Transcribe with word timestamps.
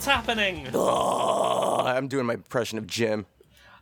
what's 0.00 0.06
happening? 0.06 0.66
Oh, 0.72 1.82
I'm 1.84 2.08
doing 2.08 2.24
my 2.24 2.32
impression 2.32 2.78
of 2.78 2.86
Jim. 2.86 3.26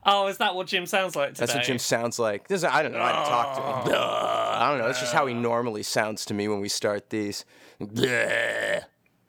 Oh, 0.05 0.27
is 0.27 0.39
that 0.39 0.57
what 0.57 0.67
Jim 0.67 0.85
sounds 0.85 1.15
like 1.15 1.35
today? 1.35 1.47
That's 1.47 1.55
what 1.55 1.65
Jim 1.65 1.79
sounds 1.79 2.19
like. 2.19 2.49
This, 2.49 2.65
I 2.65 2.83
don't 2.83 2.91
know 2.91 2.99
how 2.99 3.23
to 3.23 3.29
talk 3.31 3.55
to 3.55 3.91
him. 3.91 3.99
I 4.01 4.69
don't 4.69 4.79
know. 4.79 4.87
That's 4.87 4.99
just 4.99 5.13
how 5.13 5.27
he 5.27 5.35
normally 5.35 5.85
sounds 5.85 6.25
to 6.27 6.35
me 6.35 6.49
when 6.49 6.61
we 6.61 6.69
start 6.69 7.11
these. 7.11 7.45
Uh, 7.81 8.81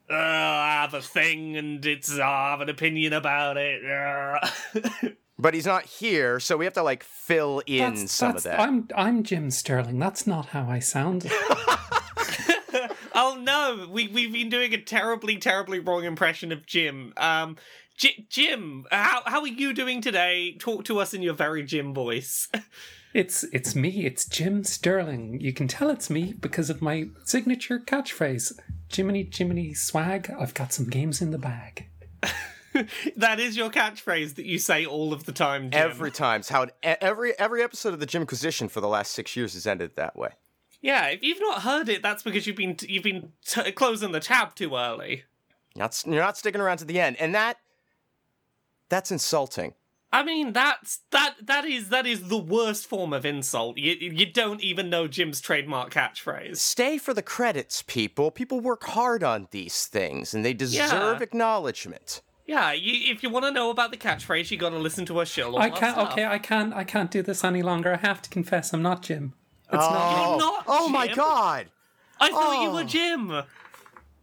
I 0.09 0.79
have 0.81 0.95
a 0.95 1.01
thing, 1.01 1.57
and 1.57 1.85
it's 1.85 2.17
uh, 2.17 2.23
I 2.23 2.51
have 2.51 2.61
an 2.61 2.69
opinion 2.69 3.13
about 3.13 3.57
it. 3.57 3.85
Uh. 3.85 5.09
But 5.41 5.53
he's 5.53 5.65
not 5.65 5.85
here, 5.85 6.41
so 6.41 6.57
we 6.57 6.65
have 6.65 6.73
to 6.73 6.83
like 6.83 7.01
fill 7.01 7.61
in 7.65 7.95
That's, 7.95 8.11
some 8.11 8.33
that's, 8.33 8.45
of 8.45 8.51
that. 8.51 8.59
I'm 8.59 8.89
I'm 8.93 9.23
Jim 9.23 9.51
Sterling. 9.51 9.97
That's 9.97 10.27
not 10.27 10.47
how 10.47 10.67
I 10.69 10.79
sound. 10.79 11.31
oh 13.19 13.37
no, 13.39 13.87
we 13.89 14.07
we've 14.07 14.31
been 14.31 14.49
doing 14.49 14.73
a 14.73 14.81
terribly, 14.81 15.37
terribly 15.37 15.79
wrong 15.79 16.05
impression 16.05 16.51
of 16.51 16.65
Jim. 16.65 17.13
Um, 17.17 17.57
J- 17.97 18.25
Jim, 18.29 18.85
how 18.91 19.21
how 19.25 19.41
are 19.41 19.47
you 19.47 19.73
doing 19.73 20.01
today? 20.01 20.55
Talk 20.57 20.85
to 20.85 20.99
us 20.99 21.13
in 21.13 21.21
your 21.21 21.33
very 21.33 21.63
Jim 21.63 21.93
voice. 21.93 22.47
It's 23.11 23.43
it's 23.45 23.73
me. 23.73 24.05
It's 24.05 24.23
Jim 24.23 24.63
Sterling. 24.63 25.41
You 25.41 25.51
can 25.51 25.67
tell 25.67 25.89
it's 25.89 26.11
me 26.11 26.33
because 26.33 26.69
of 26.69 26.79
my 26.79 27.05
signature 27.23 27.79
catchphrase, 27.79 28.51
Jiminy 28.93 29.27
Jiminy 29.33 29.73
Swag. 29.73 30.31
I've 30.39 30.53
got 30.53 30.71
some 30.71 30.85
games 30.85 31.19
in 31.19 31.31
the 31.31 31.39
bag. 31.39 31.87
that 33.15 33.39
is 33.39 33.57
your 33.57 33.71
catchphrase 33.71 34.35
that 34.35 34.45
you 34.45 34.59
say 34.59 34.85
all 34.85 35.11
of 35.11 35.25
the 35.25 35.31
time, 35.31 35.71
Jim. 35.71 35.81
Every 35.81 36.11
time, 36.11 36.41
it's 36.41 36.49
how 36.49 36.61
it, 36.61 36.75
every 36.83 37.33
every 37.39 37.63
episode 37.63 37.95
of 37.95 37.99
the 37.99 38.05
Jimquisition 38.05 38.69
for 38.69 38.79
the 38.79 38.87
last 38.87 39.11
six 39.11 39.35
years 39.35 39.55
has 39.55 39.65
ended 39.65 39.95
that 39.95 40.15
way. 40.15 40.33
Yeah, 40.81 41.07
if 41.07 41.21
you've 41.23 41.41
not 41.41 41.63
heard 41.63 41.89
it, 41.89 42.01
that's 42.01 42.23
because 42.23 42.47
you've 42.47 42.55
been 42.55 42.77
you've 42.87 43.03
been 43.03 43.33
t- 43.45 43.71
closing 43.73 44.11
the 44.11 44.19
tab 44.19 44.55
too 44.55 44.75
early. 44.75 45.23
You're 45.75 45.83
not, 45.83 46.03
you're 46.05 46.15
not 46.23 46.37
sticking 46.37 46.61
around 46.61 46.77
to 46.77 46.85
the 46.85 46.99
end, 46.99 47.17
and 47.19 47.35
that 47.35 47.57
that's 48.89 49.11
insulting. 49.11 49.73
I 50.11 50.23
mean, 50.23 50.53
that's 50.53 51.01
that 51.11 51.35
that 51.43 51.65
is 51.65 51.89
that 51.89 52.07
is 52.07 52.29
the 52.29 52.37
worst 52.37 52.87
form 52.87 53.13
of 53.13 53.25
insult. 53.25 53.77
You 53.77 53.93
you 53.99 54.25
don't 54.25 54.61
even 54.61 54.89
know 54.89 55.07
Jim's 55.07 55.39
trademark 55.41 55.91
catchphrase. 55.93 56.57
Stay 56.57 56.97
for 56.97 57.13
the 57.13 57.21
credits, 57.21 57.83
people. 57.83 58.31
People 58.31 58.59
work 58.59 58.83
hard 58.85 59.23
on 59.23 59.47
these 59.51 59.85
things, 59.85 60.33
and 60.33 60.43
they 60.43 60.53
deserve 60.53 60.91
Yeah. 60.91 61.19
acknowledgement. 61.21 62.21
Yeah, 62.47 62.71
you, 62.71 63.13
if 63.13 63.21
you 63.21 63.29
want 63.29 63.45
to 63.45 63.51
know 63.51 63.69
about 63.69 63.91
the 63.91 63.97
catchphrase, 63.97 64.49
you 64.49 64.57
got 64.57 64.69
to 64.71 64.79
listen 64.79 65.05
to 65.05 65.19
our 65.19 65.25
show. 65.25 65.55
I 65.57 65.69
can't. 65.69 65.93
stuff. 65.93 66.13
Okay, 66.13 66.25
I 66.25 66.39
can't. 66.39 66.73
I 66.73 66.83
can't 66.83 67.11
do 67.11 67.21
this 67.21 67.43
any 67.43 67.61
longer. 67.61 67.93
I 67.93 67.97
have 67.97 68.23
to 68.23 68.29
confess, 68.31 68.73
I'm 68.73 68.81
not 68.81 69.03
Jim. 69.03 69.35
It's 69.71 69.77
not. 69.77 70.27
oh, 70.27 70.37
not 70.37 70.63
oh 70.67 70.89
my 70.89 71.07
god! 71.07 71.67
I 72.19 72.29
thought 72.31 72.61
you 72.63 72.69
Oh. 72.69 72.73
were 72.75 72.83
Jim. 72.83 73.31
I'm, 73.31 73.43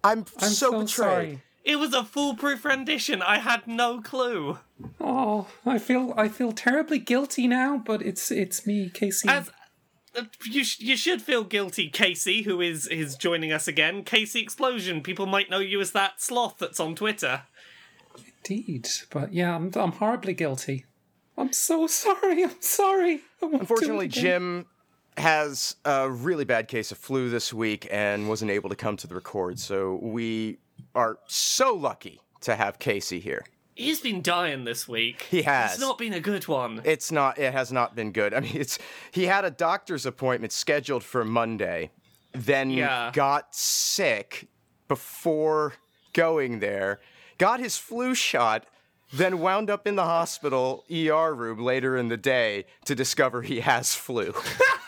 I'm 0.04 0.24
so, 0.24 0.50
so, 0.50 0.70
betrayed. 0.72 0.86
sorry. 0.86 1.42
It 1.64 1.76
was 1.80 1.92
a 1.94 2.04
foolproof 2.04 2.64
rendition. 2.64 3.22
I 3.22 3.38
had 3.38 3.66
no 3.66 4.00
clue. 4.00 4.58
Oh, 5.00 5.48
I 5.64 5.78
feel 5.78 6.14
I 6.16 6.28
feel 6.28 6.52
terribly 6.52 6.98
guilty 6.98 7.48
now. 7.48 7.78
But 7.78 8.02
it's 8.02 8.30
it's 8.30 8.66
me, 8.66 8.88
Casey. 8.92 9.28
As 9.28 9.50
uh, 10.16 10.22
you, 10.44 10.62
sh- 10.64 10.78
you 10.80 10.96
should 10.96 11.22
feel 11.22 11.42
guilty, 11.42 11.88
Casey, 11.90 12.42
who 12.42 12.60
is 12.60 12.86
is 12.86 13.16
joining 13.16 13.50
us 13.52 13.66
again. 13.66 14.04
Casey 14.04 14.40
Explosion. 14.40 15.00
People 15.02 15.26
might 15.26 15.50
know 15.50 15.58
you 15.58 15.80
as 15.80 15.90
that 15.92 16.20
sloth 16.22 16.56
that's 16.58 16.78
on 16.78 16.94
Twitter. 16.94 17.42
Indeed, 18.48 18.88
but 19.10 19.32
yeah, 19.32 19.56
I'm 19.56 19.72
I'm 19.74 19.92
horribly 19.92 20.34
guilty. 20.34 20.84
I'm 21.36 21.52
so 21.52 21.86
sorry. 21.86 22.44
I'm 22.44 22.60
sorry. 22.60 23.22
I 23.42 23.46
won't 23.46 23.52
do 23.52 23.56
it 23.56 23.60
Unfortunately. 23.62 24.08
Jim 24.08 24.66
has 25.18 25.76
a 25.84 26.10
really 26.10 26.44
bad 26.44 26.68
case 26.68 26.92
of 26.92 26.98
flu 26.98 27.30
this 27.30 27.52
week 27.52 27.88
and 27.90 28.28
wasn't 28.28 28.50
able 28.50 28.68
to 28.68 28.76
come 28.76 28.96
to 28.98 29.06
the 29.06 29.14
record. 29.14 29.58
So 29.58 29.98
we 30.02 30.58
are 30.94 31.18
so 31.26 31.74
lucky 31.74 32.20
to 32.42 32.54
have 32.56 32.78
Casey 32.78 33.20
here. 33.20 33.44
He's 33.74 34.00
been 34.00 34.22
dying 34.22 34.64
this 34.64 34.88
week. 34.88 35.26
He 35.30 35.42
has. 35.42 35.72
It's 35.72 35.80
not 35.80 35.98
been 35.98 36.14
a 36.14 36.20
good 36.20 36.48
one. 36.48 36.80
It's 36.84 37.12
not. 37.12 37.38
It 37.38 37.52
has 37.52 37.70
not 37.72 37.94
been 37.94 38.10
good. 38.12 38.32
I 38.32 38.40
mean, 38.40 38.52
it's. 38.56 38.78
He 39.10 39.24
had 39.24 39.44
a 39.44 39.50
doctor's 39.50 40.06
appointment 40.06 40.52
scheduled 40.52 41.04
for 41.04 41.24
Monday, 41.24 41.90
then 42.32 42.70
Yeah. 42.70 43.10
got 43.12 43.54
sick 43.54 44.48
before 44.88 45.74
going 46.14 46.60
there, 46.60 47.00
got 47.36 47.60
his 47.60 47.76
flu 47.76 48.14
shot, 48.14 48.64
then 49.12 49.40
wound 49.40 49.68
up 49.68 49.86
in 49.86 49.96
the 49.96 50.04
hospital 50.04 50.84
ER 50.90 51.34
room 51.34 51.58
later 51.58 51.98
in 51.98 52.08
the 52.08 52.16
day 52.16 52.64
to 52.86 52.94
discover 52.94 53.42
he 53.42 53.60
has 53.60 53.94
flu. 53.94 54.32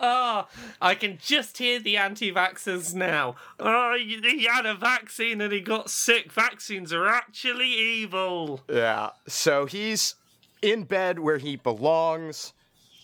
Ah, 0.00 0.48
I 0.80 0.94
can 0.94 1.18
just 1.20 1.58
hear 1.58 1.78
the 1.80 1.96
anti-vaxxers 1.96 2.94
now. 2.94 3.36
Oh, 3.58 3.96
he 3.98 4.44
had 4.44 4.66
a 4.66 4.74
vaccine 4.74 5.40
and 5.40 5.52
he 5.52 5.60
got 5.60 5.90
sick. 5.90 6.32
Vaccines 6.32 6.92
are 6.92 7.06
actually 7.06 7.68
evil. 7.68 8.60
yeah. 8.68 9.10
So 9.26 9.66
he's 9.66 10.14
in 10.62 10.84
bed 10.84 11.18
where 11.18 11.38
he 11.38 11.56
belongs, 11.56 12.52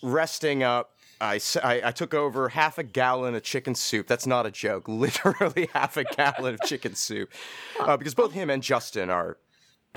resting 0.02 0.62
up. 0.62 0.90
I 1.22 1.38
I 1.62 1.90
took 1.92 2.14
over 2.14 2.48
half 2.48 2.78
a 2.78 2.82
gallon 2.82 3.34
of 3.34 3.42
chicken 3.42 3.74
soup. 3.74 4.06
That's 4.06 4.26
not 4.26 4.46
a 4.46 4.50
joke. 4.50 4.84
Literally 4.88 5.68
half 5.74 5.96
a 5.98 6.04
gallon 6.04 6.54
of 6.54 6.60
chicken 6.62 6.94
soup. 6.94 7.30
Uh, 7.78 7.96
because 7.98 8.14
both 8.14 8.32
him 8.32 8.48
and 8.48 8.62
Justin 8.62 9.10
are 9.10 9.36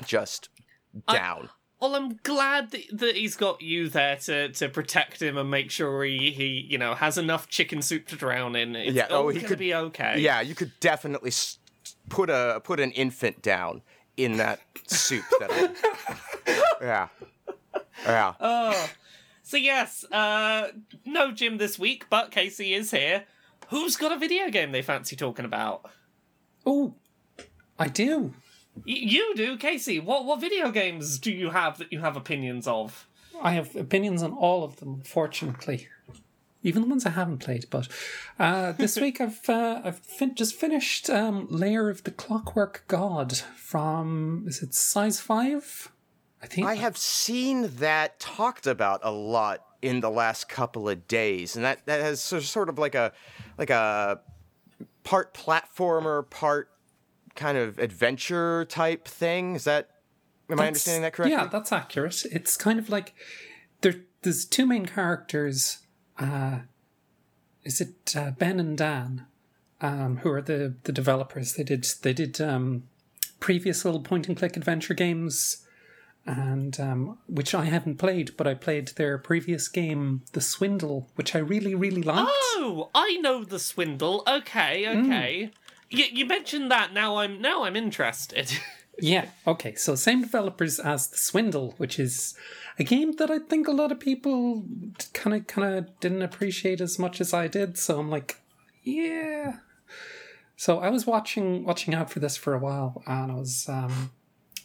just 0.04 0.50
down. 1.08 1.48
Well, 1.80 1.94
I'm 1.96 2.16
glad 2.22 2.70
that, 2.70 2.82
that 2.92 3.16
he's 3.16 3.36
got 3.36 3.60
you 3.60 3.88
there 3.88 4.16
to, 4.16 4.48
to 4.50 4.68
protect 4.68 5.20
him 5.20 5.36
and 5.36 5.50
make 5.50 5.70
sure 5.70 6.02
he, 6.04 6.30
he 6.30 6.66
you 6.68 6.78
know 6.78 6.94
has 6.94 7.18
enough 7.18 7.48
chicken 7.48 7.82
soup 7.82 8.06
to 8.08 8.16
drown 8.16 8.56
in. 8.56 8.74
It's 8.76 8.94
Yeah, 8.94 9.06
oh, 9.10 9.28
he 9.28 9.40
could- 9.40 9.58
be 9.58 9.74
okay. 9.74 10.18
yeah, 10.18 10.40
you 10.40 10.54
could 10.54 10.72
definitely 10.80 11.32
put 12.08 12.30
a 12.30 12.60
put 12.64 12.80
an 12.80 12.90
infant 12.92 13.42
down 13.42 13.82
in 14.16 14.36
that 14.38 14.60
soup. 14.86 15.24
That 15.40 15.50
I, 16.46 16.62
yeah, 16.80 17.08
yeah. 18.06 18.86
So 19.42 19.58
yes, 19.58 20.04
uh, 20.10 20.68
no 21.04 21.30
Jim 21.32 21.58
this 21.58 21.78
week, 21.78 22.06
but 22.08 22.30
Casey 22.30 22.72
is 22.72 22.90
here. 22.92 23.24
Who's 23.68 23.96
got 23.96 24.10
a 24.12 24.18
video 24.18 24.48
game 24.48 24.72
they 24.72 24.80
fancy 24.82 25.16
talking 25.16 25.44
about? 25.44 25.84
Oh, 26.64 26.94
I 27.78 27.88
do. 27.88 28.32
Y- 28.76 28.82
you 28.86 29.34
do, 29.34 29.56
Casey. 29.56 29.98
What 30.00 30.24
what 30.24 30.40
video 30.40 30.70
games 30.70 31.18
do 31.18 31.30
you 31.32 31.50
have 31.50 31.78
that 31.78 31.92
you 31.92 32.00
have 32.00 32.16
opinions 32.16 32.66
of? 32.66 33.06
I 33.42 33.52
have 33.52 33.74
opinions 33.76 34.22
on 34.22 34.32
all 34.32 34.64
of 34.64 34.76
them, 34.76 35.02
fortunately. 35.04 35.88
Even 36.62 36.82
the 36.82 36.88
ones 36.88 37.04
I 37.04 37.10
haven't 37.10 37.38
played, 37.38 37.66
but 37.68 37.88
uh, 38.38 38.72
this 38.72 38.96
week 39.00 39.20
I've 39.20 39.48
uh, 39.48 39.82
I've 39.84 39.98
fin- 39.98 40.34
just 40.34 40.54
finished 40.54 41.10
um, 41.10 41.46
Lair 41.50 41.90
of 41.90 42.04
the 42.04 42.10
Clockwork 42.10 42.84
God 42.88 43.36
from 43.56 44.44
is 44.46 44.62
it 44.62 44.74
Size 44.74 45.20
Five? 45.20 45.90
I 46.42 46.46
think 46.46 46.66
I 46.66 46.74
have 46.76 46.96
seen 46.96 47.70
that 47.76 48.20
talked 48.20 48.66
about 48.66 49.00
a 49.02 49.10
lot 49.10 49.64
in 49.82 50.00
the 50.00 50.10
last 50.10 50.48
couple 50.48 50.88
of 50.88 51.06
days, 51.06 51.56
and 51.56 51.64
that 51.64 51.84
that 51.86 52.00
has 52.00 52.20
sort 52.20 52.68
of 52.68 52.78
like 52.78 52.94
a 52.94 53.12
like 53.58 53.70
a 53.70 54.20
part 55.04 55.34
platformer, 55.34 56.28
part 56.28 56.70
kind 57.34 57.58
of 57.58 57.78
adventure 57.78 58.64
type 58.66 59.06
thing. 59.06 59.54
Is 59.56 59.64
that 59.64 59.90
am 60.50 60.60
I 60.60 60.68
understanding 60.68 61.02
that 61.02 61.12
correctly? 61.12 61.32
Yeah, 61.36 61.46
that's 61.46 61.72
accurate. 61.72 62.24
It's 62.30 62.56
kind 62.56 62.78
of 62.78 62.88
like 62.88 63.14
there. 63.80 63.94
There's 64.22 64.44
two 64.44 64.66
main 64.66 64.86
characters. 64.86 65.78
Uh, 66.18 66.60
is 67.64 67.80
it 67.80 68.14
uh, 68.16 68.30
Ben 68.32 68.60
and 68.60 68.76
Dan, 68.76 69.26
um, 69.80 70.18
who 70.18 70.30
are 70.30 70.42
the 70.42 70.74
the 70.84 70.92
developers? 70.92 71.54
They 71.54 71.64
did 71.64 71.86
they 72.02 72.12
did 72.12 72.40
um, 72.40 72.84
previous 73.40 73.84
little 73.84 74.00
point 74.00 74.28
and 74.28 74.36
click 74.36 74.56
adventure 74.56 74.94
games, 74.94 75.66
and 76.26 76.78
um, 76.80 77.18
which 77.26 77.54
I 77.54 77.64
haven't 77.64 77.96
played, 77.96 78.36
but 78.36 78.46
I 78.46 78.54
played 78.54 78.88
their 78.88 79.18
previous 79.18 79.68
game, 79.68 80.22
The 80.32 80.40
Swindle, 80.40 81.10
which 81.16 81.34
I 81.34 81.38
really 81.38 81.74
really 81.74 82.02
liked. 82.02 82.30
Oh, 82.32 82.90
I 82.94 83.16
know 83.16 83.44
the 83.44 83.58
swindle. 83.58 84.22
Okay, 84.26 84.86
okay. 84.88 85.50
You, 85.90 86.04
you 86.12 86.26
mentioned 86.26 86.70
that. 86.70 86.92
Now 86.92 87.16
I'm 87.16 87.40
now 87.40 87.64
I'm 87.64 87.76
interested. 87.76 88.52
Yeah, 89.00 89.30
okay. 89.46 89.74
So 89.74 89.94
same 89.94 90.22
developers 90.22 90.78
as 90.78 91.08
The 91.08 91.16
Swindle, 91.16 91.74
which 91.78 91.98
is 91.98 92.34
a 92.78 92.84
game 92.84 93.16
that 93.16 93.30
I 93.30 93.38
think 93.38 93.66
a 93.66 93.72
lot 93.72 93.92
of 93.92 94.00
people 94.00 94.64
kind 95.12 95.36
of 95.36 95.46
kind 95.46 95.74
of 95.74 96.00
didn't 96.00 96.22
appreciate 96.22 96.80
as 96.80 96.98
much 96.98 97.20
as 97.20 97.34
I 97.34 97.48
did. 97.48 97.76
So 97.78 97.98
I'm 97.98 98.10
like, 98.10 98.40
yeah. 98.82 99.56
So 100.56 100.78
I 100.78 100.90
was 100.90 101.06
watching 101.06 101.64
watching 101.64 101.94
out 101.94 102.10
for 102.10 102.20
this 102.20 102.36
for 102.36 102.54
a 102.54 102.58
while, 102.58 103.02
and 103.06 103.32
I 103.32 103.34
was 103.34 103.68
um, 103.68 104.12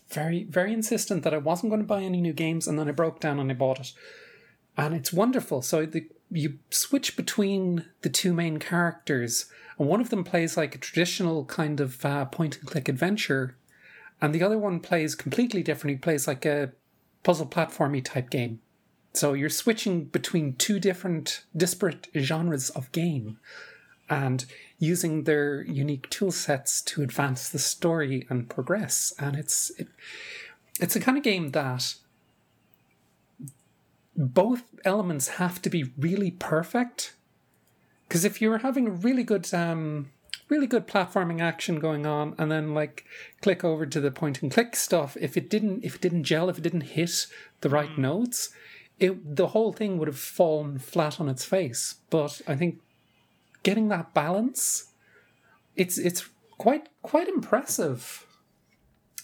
very 0.09 0.43
very 0.43 0.73
insistent 0.73 1.23
that 1.23 1.33
I 1.33 1.37
wasn't 1.37 1.71
going 1.71 1.81
to 1.81 1.87
buy 1.87 2.01
any 2.01 2.21
new 2.21 2.33
games, 2.33 2.67
and 2.67 2.77
then 2.77 2.87
I 2.87 2.91
broke 2.91 3.19
down 3.19 3.39
and 3.39 3.49
I 3.49 3.55
bought 3.55 3.79
it, 3.79 3.93
and 4.77 4.93
it's 4.93 5.11
wonderful. 5.11 5.61
So 5.61 5.85
the, 5.85 6.07
you 6.29 6.59
switch 6.69 7.15
between 7.15 7.85
the 8.01 8.09
two 8.09 8.33
main 8.33 8.59
characters, 8.59 9.49
and 9.79 9.87
one 9.87 10.01
of 10.01 10.09
them 10.09 10.23
plays 10.23 10.55
like 10.57 10.75
a 10.75 10.77
traditional 10.77 11.45
kind 11.45 11.79
of 11.79 12.05
uh, 12.05 12.25
point 12.25 12.57
and 12.57 12.67
click 12.67 12.87
adventure 12.87 13.55
and 14.21 14.35
the 14.35 14.43
other 14.43 14.57
one 14.57 14.79
plays 14.81 15.15
completely 15.15 15.63
different. 15.63 15.95
He 15.95 15.99
plays 15.99 16.27
like 16.27 16.45
a 16.45 16.73
puzzle 17.23 17.47
platformy 17.47 18.03
type 18.03 18.29
game. 18.29 18.59
So 19.13 19.33
you're 19.33 19.49
switching 19.49 20.05
between 20.05 20.53
two 20.55 20.79
different 20.79 21.43
disparate 21.55 22.07
genres 22.15 22.69
of 22.71 22.91
game. 22.91 23.39
and 24.09 24.45
using 24.79 25.25
their 25.25 25.61
unique 25.63 26.09
tool 26.09 26.31
sets 26.31 26.81
to 26.81 27.03
advance 27.03 27.49
the 27.49 27.59
story 27.59 28.25
and 28.29 28.49
progress. 28.49 29.13
And 29.19 29.35
it's 29.35 29.71
it, 29.77 29.87
it's 30.79 30.95
a 30.95 30.99
kind 30.99 31.17
of 31.17 31.23
game 31.23 31.51
that 31.51 31.95
both 34.15 34.63
elements 34.83 35.27
have 35.27 35.61
to 35.61 35.69
be 35.69 35.91
really 35.97 36.31
perfect. 36.31 37.13
Because 38.09 38.25
if 38.25 38.41
you're 38.41 38.57
having 38.57 38.87
a 38.87 38.91
really 38.91 39.23
good 39.23 39.53
um, 39.53 40.09
really 40.49 40.67
good 40.67 40.87
platforming 40.87 41.39
action 41.41 41.79
going 41.79 42.05
on 42.05 42.35
and 42.37 42.51
then 42.51 42.73
like 42.73 43.05
click 43.41 43.63
over 43.63 43.85
to 43.85 44.01
the 44.01 44.09
point 44.11 44.41
and 44.41 44.51
click 44.51 44.75
stuff 44.75 45.15
if 45.21 45.37
it 45.37 45.47
didn't 45.49 45.85
if 45.85 45.95
it 45.95 46.01
didn't 46.01 46.23
gel 46.23 46.49
if 46.49 46.57
it 46.57 46.61
didn't 46.61 46.81
hit 46.81 47.27
the 47.61 47.69
right 47.69 47.91
Mm. 47.91 47.99
notes 47.99 48.49
it 48.99 49.35
the 49.35 49.49
whole 49.49 49.71
thing 49.71 49.97
would 49.99 50.07
have 50.07 50.17
fallen 50.17 50.79
flat 50.79 51.21
on 51.21 51.29
its 51.29 51.45
face. 51.45 51.95
But 52.09 52.41
i 52.47 52.55
think 52.55 52.79
getting 53.63 53.89
that 53.89 54.13
balance 54.15 54.91
it's 55.75 55.97
it's 55.99 56.27
quite 56.57 56.89
quite 57.03 57.27
impressive. 57.27 58.25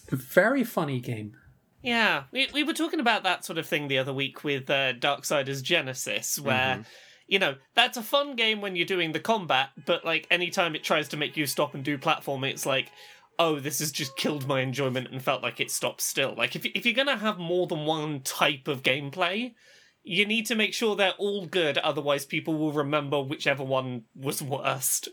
Very 0.08 0.62
funny 0.64 1.00
game. 1.00 1.36
Yeah, 1.82 2.24
we, 2.32 2.48
we 2.52 2.62
were 2.64 2.72
talking 2.72 3.00
about 3.00 3.22
that 3.24 3.44
sort 3.44 3.58
of 3.58 3.66
thing 3.66 3.88
the 3.88 3.98
other 3.98 4.12
week 4.12 4.42
with 4.44 4.68
uh, 4.70 4.92
Darksiders 4.94 5.62
Genesis, 5.62 6.38
where, 6.40 6.84
you 7.26 7.38
know, 7.38 7.56
that's 7.74 7.96
a 7.96 8.02
fun 8.02 8.36
game 8.36 8.60
when 8.60 8.76
you're 8.76 8.86
doing 8.86 9.12
the 9.12 9.20
combat, 9.20 9.70
but, 9.84 10.04
like, 10.04 10.26
anytime 10.30 10.74
it 10.74 10.84
tries 10.84 11.08
to 11.08 11.16
make 11.16 11.36
you 11.36 11.46
stop 11.46 11.74
and 11.74 11.84
do 11.84 11.98
platforming, 11.98 12.50
it's 12.50 12.66
like, 12.66 12.90
oh, 13.38 13.60
this 13.60 13.80
has 13.80 13.92
just 13.92 14.16
killed 14.16 14.46
my 14.46 14.60
enjoyment 14.60 15.08
and 15.10 15.22
felt 15.22 15.42
like 15.42 15.60
it 15.60 15.70
stopped 15.70 16.00
still. 16.00 16.34
Like, 16.36 16.56
if, 16.56 16.64
if 16.64 16.84
you're 16.86 16.94
going 16.94 17.06
to 17.08 17.16
have 17.16 17.38
more 17.38 17.66
than 17.66 17.84
one 17.84 18.20
type 18.20 18.68
of 18.68 18.82
gameplay, 18.82 19.54
you 20.02 20.24
need 20.24 20.46
to 20.46 20.54
make 20.54 20.72
sure 20.72 20.94
they're 20.94 21.12
all 21.18 21.46
good, 21.46 21.78
otherwise, 21.78 22.24
people 22.24 22.54
will 22.54 22.72
remember 22.72 23.20
whichever 23.20 23.64
one 23.64 24.04
was 24.14 24.40
worst. 24.40 25.08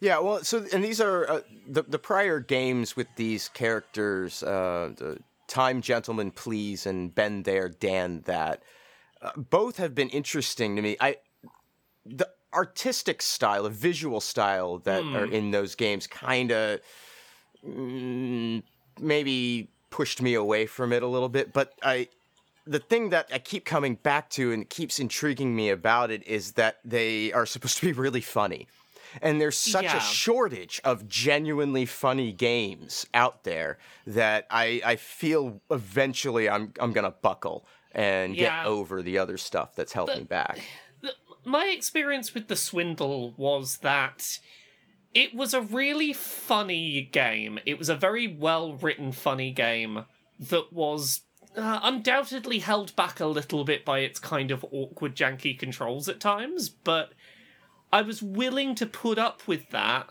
Yeah, 0.00 0.18
well, 0.20 0.42
so 0.42 0.64
and 0.72 0.82
these 0.82 1.00
are 1.02 1.30
uh, 1.30 1.40
the 1.68 1.82
the 1.82 1.98
prior 1.98 2.40
games 2.40 2.96
with 2.96 3.08
these 3.16 3.50
characters, 3.50 4.42
uh, 4.42 4.94
the 4.96 5.18
Time 5.46 5.82
Gentlemen 5.82 6.30
Please 6.30 6.86
and 6.86 7.14
Ben 7.14 7.42
There 7.42 7.68
Dan 7.68 8.22
That. 8.24 8.62
Uh, 9.22 9.32
both 9.36 9.76
have 9.76 9.94
been 9.94 10.08
interesting 10.08 10.76
to 10.76 10.82
me. 10.82 10.96
I 11.00 11.16
the 12.06 12.28
artistic 12.54 13.22
style, 13.22 13.64
the 13.64 13.70
visual 13.70 14.20
style 14.20 14.78
that 14.78 15.02
are 15.14 15.26
in 15.26 15.50
those 15.50 15.74
games, 15.74 16.06
kind 16.06 16.50
of 16.50 16.80
mm, 17.64 18.62
maybe 18.98 19.70
pushed 19.90 20.22
me 20.22 20.34
away 20.34 20.66
from 20.66 20.92
it 20.92 21.02
a 21.02 21.06
little 21.06 21.28
bit. 21.28 21.52
But 21.52 21.74
I, 21.82 22.08
the 22.66 22.78
thing 22.78 23.10
that 23.10 23.28
I 23.32 23.38
keep 23.38 23.64
coming 23.64 23.96
back 23.96 24.30
to 24.30 24.52
and 24.52 24.68
keeps 24.68 24.98
intriguing 24.98 25.54
me 25.54 25.68
about 25.70 26.10
it 26.10 26.26
is 26.26 26.52
that 26.52 26.78
they 26.84 27.32
are 27.32 27.46
supposed 27.46 27.78
to 27.78 27.86
be 27.86 27.92
really 27.92 28.20
funny. 28.20 28.68
And 29.20 29.40
there's 29.40 29.58
such 29.58 29.84
Yeah. 29.84 29.96
a 29.96 30.00
shortage 30.00 30.80
of 30.84 31.08
genuinely 31.08 31.84
funny 31.84 32.32
games 32.32 33.06
out 33.12 33.42
there 33.42 33.78
that 34.06 34.46
I, 34.50 34.80
I 34.84 34.96
feel 34.96 35.60
eventually 35.70 36.48
I'm 36.48 36.72
I'm 36.78 36.92
gonna 36.92 37.10
buckle 37.10 37.66
and 37.92 38.36
Yeah. 38.36 38.62
get 38.64 38.66
over 38.66 39.02
the 39.02 39.18
other 39.18 39.36
stuff 39.36 39.74
that's 39.74 39.92
held 39.92 40.10
me 40.16 40.24
back. 40.24 40.60
my 41.44 41.66
experience 41.66 42.34
with 42.34 42.48
the 42.48 42.56
swindle 42.56 43.32
was 43.36 43.78
that 43.78 44.38
it 45.14 45.34
was 45.34 45.54
a 45.54 45.60
really 45.62 46.12
funny 46.12 47.02
game. 47.10 47.58
It 47.66 47.78
was 47.78 47.88
a 47.88 47.96
very 47.96 48.28
well 48.28 48.74
written, 48.74 49.10
funny 49.12 49.50
game 49.50 50.04
that 50.38 50.72
was 50.72 51.22
uh, 51.56 51.80
undoubtedly 51.82 52.60
held 52.60 52.94
back 52.94 53.18
a 53.18 53.26
little 53.26 53.64
bit 53.64 53.84
by 53.84 54.00
its 54.00 54.20
kind 54.20 54.50
of 54.50 54.64
awkward, 54.70 55.16
janky 55.16 55.58
controls 55.58 56.08
at 56.08 56.20
times, 56.20 56.68
but 56.68 57.12
I 57.92 58.02
was 58.02 58.22
willing 58.22 58.76
to 58.76 58.86
put 58.86 59.18
up 59.18 59.48
with 59.48 59.70
that 59.70 60.08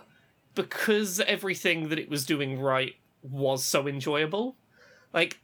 because 0.53 1.21
everything 1.21 1.87
that 1.89 1.99
it 1.99 2.09
was 2.09 2.25
doing 2.25 2.59
right 2.59 2.95
was 3.21 3.63
so 3.63 3.87
enjoyable. 3.87 4.57
Like, 5.13 5.37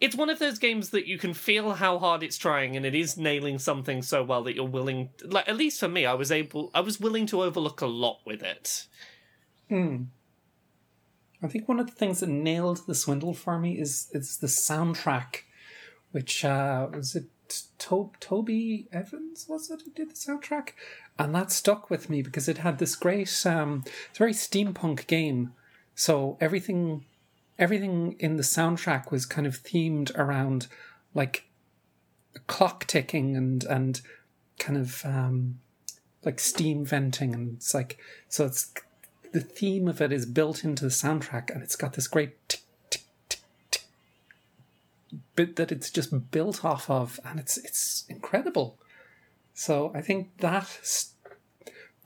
it's 0.00 0.16
one 0.16 0.30
of 0.30 0.38
those 0.38 0.58
games 0.58 0.90
that 0.90 1.06
you 1.06 1.18
can 1.18 1.34
feel 1.34 1.74
how 1.74 1.98
hard 1.98 2.22
it's 2.22 2.38
trying, 2.38 2.76
and 2.76 2.86
it 2.86 2.94
is 2.94 3.16
nailing 3.16 3.58
something 3.58 4.02
so 4.02 4.22
well 4.22 4.42
that 4.44 4.54
you're 4.54 4.64
willing. 4.64 5.10
Like, 5.24 5.48
at 5.48 5.56
least 5.56 5.80
for 5.80 5.88
me, 5.88 6.06
I 6.06 6.14
was 6.14 6.30
able, 6.30 6.70
I 6.74 6.80
was 6.80 7.00
willing 7.00 7.26
to 7.26 7.42
overlook 7.42 7.80
a 7.80 7.86
lot 7.86 8.20
with 8.24 8.42
it. 8.42 8.86
hmm 9.68 10.04
I 11.40 11.46
think 11.46 11.68
one 11.68 11.78
of 11.78 11.86
the 11.86 11.92
things 11.94 12.18
that 12.20 12.28
nailed 12.28 12.84
the 12.86 12.96
swindle 12.96 13.32
for 13.32 13.58
me 13.58 13.78
is 13.78 14.08
is 14.12 14.38
the 14.38 14.48
soundtrack, 14.48 15.42
which 16.10 16.44
uh, 16.44 16.88
was 16.92 17.14
it 17.14 17.26
to- 17.78 18.10
Toby 18.20 18.88
Evans 18.92 19.46
was 19.48 19.70
it 19.70 19.82
who 19.84 19.90
did 19.92 20.10
the 20.10 20.14
soundtrack, 20.14 20.70
and 21.18 21.34
that 21.34 21.50
stuck 21.52 21.90
with 21.90 22.10
me 22.10 22.22
because 22.22 22.48
it 22.48 22.58
had 22.58 22.78
this 22.78 22.96
great, 22.96 23.46
um, 23.46 23.84
it's 24.10 24.18
a 24.18 24.18
very 24.18 24.32
steampunk 24.32 25.06
game. 25.06 25.52
So 25.94 26.36
everything, 26.40 27.04
everything 27.58 28.16
in 28.18 28.36
the 28.36 28.42
soundtrack 28.42 29.10
was 29.10 29.26
kind 29.26 29.46
of 29.46 29.62
themed 29.62 30.16
around 30.16 30.68
like 31.14 31.44
clock 32.46 32.86
ticking 32.86 33.36
and 33.36 33.64
and 33.64 34.00
kind 34.58 34.78
of 34.78 35.04
um, 35.04 35.60
like 36.24 36.40
steam 36.40 36.84
venting, 36.84 37.34
and 37.34 37.56
it's 37.56 37.74
like 37.74 37.98
so 38.28 38.46
it's 38.46 38.72
the 39.32 39.40
theme 39.40 39.88
of 39.88 40.00
it 40.00 40.12
is 40.12 40.24
built 40.26 40.64
into 40.64 40.84
the 40.84 40.90
soundtrack 40.90 41.50
and 41.50 41.62
it's 41.62 41.76
got 41.76 41.92
this 41.92 42.08
great 42.08 42.48
tick 42.48 42.62
tick 42.90 43.02
tick 43.28 43.40
tick 43.70 43.82
bit 45.34 45.56
that 45.56 45.70
it's 45.70 45.90
just 45.90 46.30
built 46.30 46.64
off 46.64 46.88
of 46.88 47.20
and 47.24 47.38
it's 47.38 47.58
it's 47.58 48.04
incredible. 48.08 48.78
So 49.54 49.90
i 49.94 50.00
think 50.00 50.38
that 50.38 50.78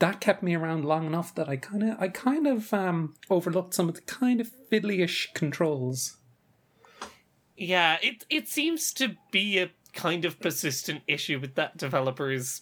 that 0.02 0.20
kept 0.20 0.42
me 0.42 0.54
around 0.54 0.84
long 0.84 1.06
enough 1.06 1.34
that 1.34 1.48
i 1.48 1.56
kind 1.56 1.82
of 1.88 1.96
i 2.00 2.08
kind 2.08 2.46
of 2.46 2.72
um 2.74 3.14
overlooked 3.30 3.72
some 3.74 3.88
of 3.88 3.94
the 3.94 4.00
kind 4.02 4.40
of 4.40 4.50
fiddlyish 4.70 5.32
controls 5.34 6.16
Yeah, 7.56 7.98
it 8.02 8.24
it 8.28 8.48
seems 8.48 8.92
to 8.94 9.16
be 9.30 9.58
a 9.58 9.70
kind 9.92 10.24
of 10.24 10.40
persistent 10.40 11.02
issue 11.06 11.38
with 11.38 11.54
that 11.54 11.76
developer 11.76 12.30
is 12.32 12.60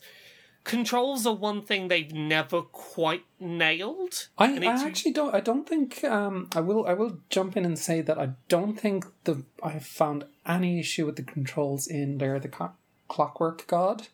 controls 0.65 1.26
are 1.26 1.35
one 1.50 1.62
thing 1.62 1.88
they've 1.88 2.12
never 2.12 2.61
quite 2.62 3.25
nailed. 3.38 4.29
I, 4.37 4.59
I 4.59 4.87
actually 4.87 5.12
don't. 5.12 5.35
I 5.35 5.41
don't 5.41 5.67
think. 5.67 6.05
Um, 6.05 6.49
I 6.55 6.61
will. 6.61 6.83
I 6.87 6.95
will 7.00 7.19
jump 7.31 7.57
in 7.57 7.65
and 7.65 7.79
say 7.79 8.03
that 8.03 8.19
I 8.19 8.31
don't 8.49 8.79
think 8.79 9.07
the 9.25 9.45
I 9.62 9.71
have 9.71 9.87
found 9.87 10.25
any 10.45 10.81
issue 10.81 11.07
with 11.07 11.17
the 11.17 11.23
controls 11.37 11.87
in 11.87 12.19
there. 12.19 12.38
The 12.41 12.49
co- 12.49 12.76
Clockwork 13.09 13.67
God. 13.67 14.09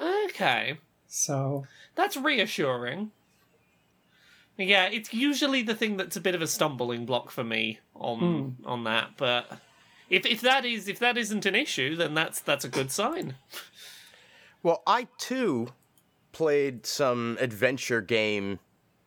okay. 0.00 0.78
So 1.08 1.66
That's 1.94 2.16
reassuring. 2.16 3.10
Yeah, 4.58 4.86
it's 4.86 5.12
usually 5.12 5.62
the 5.62 5.74
thing 5.74 5.96
that's 5.98 6.16
a 6.16 6.20
bit 6.20 6.34
of 6.34 6.40
a 6.40 6.46
stumbling 6.46 7.04
block 7.04 7.30
for 7.30 7.44
me 7.44 7.80
on 7.94 8.56
on 8.64 8.84
that, 8.84 9.10
but 9.18 9.58
if 10.08 10.24
if 10.24 10.40
that 10.40 10.64
is 10.64 10.88
if 10.88 10.98
that 11.00 11.18
isn't 11.18 11.44
an 11.44 11.54
issue, 11.54 11.94
then 11.94 12.14
that's 12.14 12.40
that's 12.40 12.64
a 12.64 12.68
good 12.68 12.90
sign. 12.90 13.34
Well, 14.62 14.82
I 14.86 15.08
too 15.18 15.68
played 16.32 16.86
some 16.86 17.36
adventure 17.40 18.00
game 18.00 18.58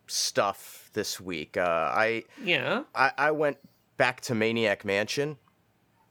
stuff 0.06 0.90
this 0.92 1.20
week. 1.20 1.56
Uh, 1.56 1.90
I, 1.92 2.24
Yeah. 2.42 2.84
I 2.94 3.12
I 3.18 3.30
went 3.30 3.58
back 3.96 4.20
to 4.22 4.34
Maniac 4.34 4.84
Mansion. 4.84 5.36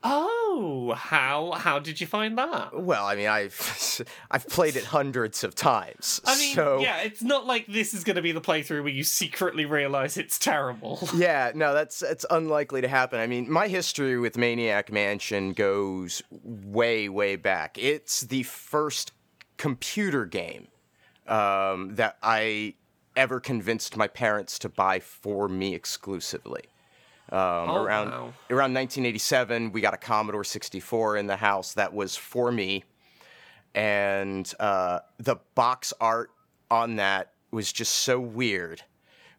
Oh, 0.02 0.94
how 0.98 1.52
how 1.52 1.78
did 1.80 2.00
you 2.00 2.08
find 2.08 2.38
that? 2.38 2.82
Well, 2.82 3.06
I 3.06 3.16
mean, 3.16 3.28
I've 3.28 4.02
I've 4.32 4.48
played 4.48 4.78
it 4.78 4.86
hundreds 4.86 5.44
of 5.44 5.56
times. 5.56 6.22
I 6.26 6.38
mean, 6.38 6.56
so 6.56 6.80
yeah, 6.80 7.02
it's 7.02 7.22
not 7.22 7.46
like 7.46 7.68
this 7.68 7.94
is 7.94 8.06
going 8.06 8.16
to 8.16 8.22
be 8.22 8.32
the 8.32 8.40
playthrough 8.42 8.84
where 8.84 8.94
you 8.94 9.04
secretly 9.04 9.66
realize 9.66 10.18
it's 10.18 10.40
terrible. 10.40 11.00
Yeah, 11.20 11.52
no, 11.54 11.74
that's 11.74 12.00
that's 12.00 12.26
unlikely 12.30 12.82
to 12.82 12.88
happen. 12.88 13.20
I 13.20 13.28
mean, 13.28 13.52
my 13.52 13.68
history 13.68 14.18
with 14.18 14.38
Maniac 14.38 14.90
Mansion 14.90 15.52
goes 15.52 16.22
way, 16.32 17.10
way 17.10 17.36
back. 17.36 17.78
It's 17.78 18.22
the 18.22 18.44
first 18.44 19.12
computer 19.58 20.26
game 20.26 20.70
um, 21.28 21.96
that 21.96 22.18
I 22.24 22.76
ever 23.18 23.42
convinced 23.42 23.98
my 23.98 24.08
parents 24.08 24.58
to 24.60 24.70
buy 24.70 25.00
for 25.00 25.50
me 25.50 25.76
exclusively. 25.76 26.64
Um, 27.32 27.40
Oh, 27.70 27.84
around 27.84 28.10
wow. 28.12 28.34
around 28.50 28.74
1987, 28.74 29.72
we 29.72 29.82
got 29.82 29.94
a 29.94 29.98
Commodore 29.98 30.44
64 30.44 31.18
in 31.18 31.28
the 31.28 31.36
house 31.38 31.74
that 31.74 31.94
was 31.94 32.16
for 32.16 32.52
me, 32.52 32.84
and 33.76 34.52
uh, 34.60 35.00
the 35.20 35.38
box 35.56 35.94
art 36.02 36.32
on 36.72 36.96
that 36.98 37.34
was 37.52 37.72
just 37.72 37.94
so 37.94 38.20
weird 38.20 38.84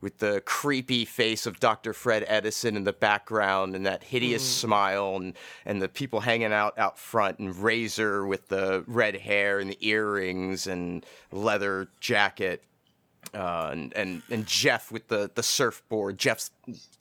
with 0.01 0.17
the 0.19 0.41
creepy 0.47 1.05
face 1.05 1.45
of 1.45 1.61
Dr. 1.61 1.93
Fred 1.93 2.25
Edison 2.27 2.75
in 2.75 2.85
the 2.85 2.93
background 2.93 3.77
and 3.77 3.85
that 3.85 4.03
hideous 4.03 4.43
smile 4.43 5.17
and, 5.17 5.35
and 5.67 5.83
the 5.83 5.89
people 5.91 6.21
hanging 6.21 6.55
out 6.55 6.79
out 6.79 6.99
front 6.99 7.39
and 7.39 7.55
Razor 7.55 8.27
with 8.27 8.49
the 8.49 8.83
red 8.87 9.15
hair 9.17 9.59
and 9.59 9.69
the 9.71 9.87
earrings 9.87 10.67
and 10.67 11.05
leather 11.33 11.89
jacket 12.01 12.65
uh, 13.35 13.69
and, 13.73 13.93
and 13.95 14.23
and 14.31 14.47
Jeff 14.47 14.91
with 14.91 15.09
the, 15.09 15.31
the 15.35 15.43
surfboard. 15.43 16.19
Jeff's 16.19 16.51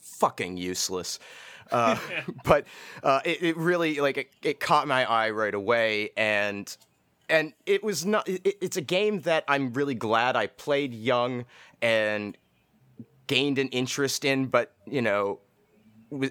fucking 0.00 0.56
useless. 0.56 1.18
Uh, 1.70 1.96
but 2.44 2.66
uh, 3.02 3.20
it, 3.24 3.42
it 3.42 3.56
really 3.56 4.00
like 4.00 4.16
it, 4.16 4.30
it 4.42 4.60
caught 4.60 4.86
my 4.86 5.04
eye 5.04 5.30
right 5.30 5.54
away 5.54 6.10
and 6.16 6.76
and 7.30 7.52
it 7.64 7.82
was 7.82 8.04
not. 8.04 8.28
It, 8.28 8.58
it's 8.60 8.76
a 8.76 8.82
game 8.82 9.20
that 9.20 9.44
I'm 9.48 9.72
really 9.72 9.94
glad 9.94 10.36
I 10.36 10.48
played 10.48 10.92
young 10.92 11.46
and 11.80 12.36
gained 13.26 13.58
an 13.58 13.68
interest 13.68 14.24
in, 14.24 14.46
but 14.46 14.72
you 14.86 15.00
know, 15.00 15.38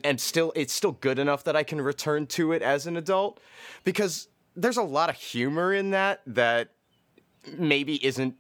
and 0.03 0.19
still, 0.19 0.51
it's 0.55 0.73
still 0.73 0.91
good 0.91 1.17
enough 1.17 1.45
that 1.45 1.55
I 1.55 1.63
can 1.63 1.79
return 1.79 2.27
to 2.27 2.51
it 2.51 2.61
as 2.61 2.85
an 2.85 2.97
adult 2.97 3.39
because 3.85 4.27
there's 4.55 4.77
a 4.77 4.83
lot 4.83 5.09
of 5.09 5.15
humor 5.15 5.73
in 5.73 5.91
that 5.91 6.21
that 6.27 6.71
maybe 7.57 8.05
isn't 8.05 8.35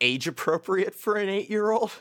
age 0.00 0.26
appropriate 0.26 0.94
for 0.94 1.16
an 1.16 1.28
eight 1.28 1.50
year 1.50 1.70
old. 1.70 1.92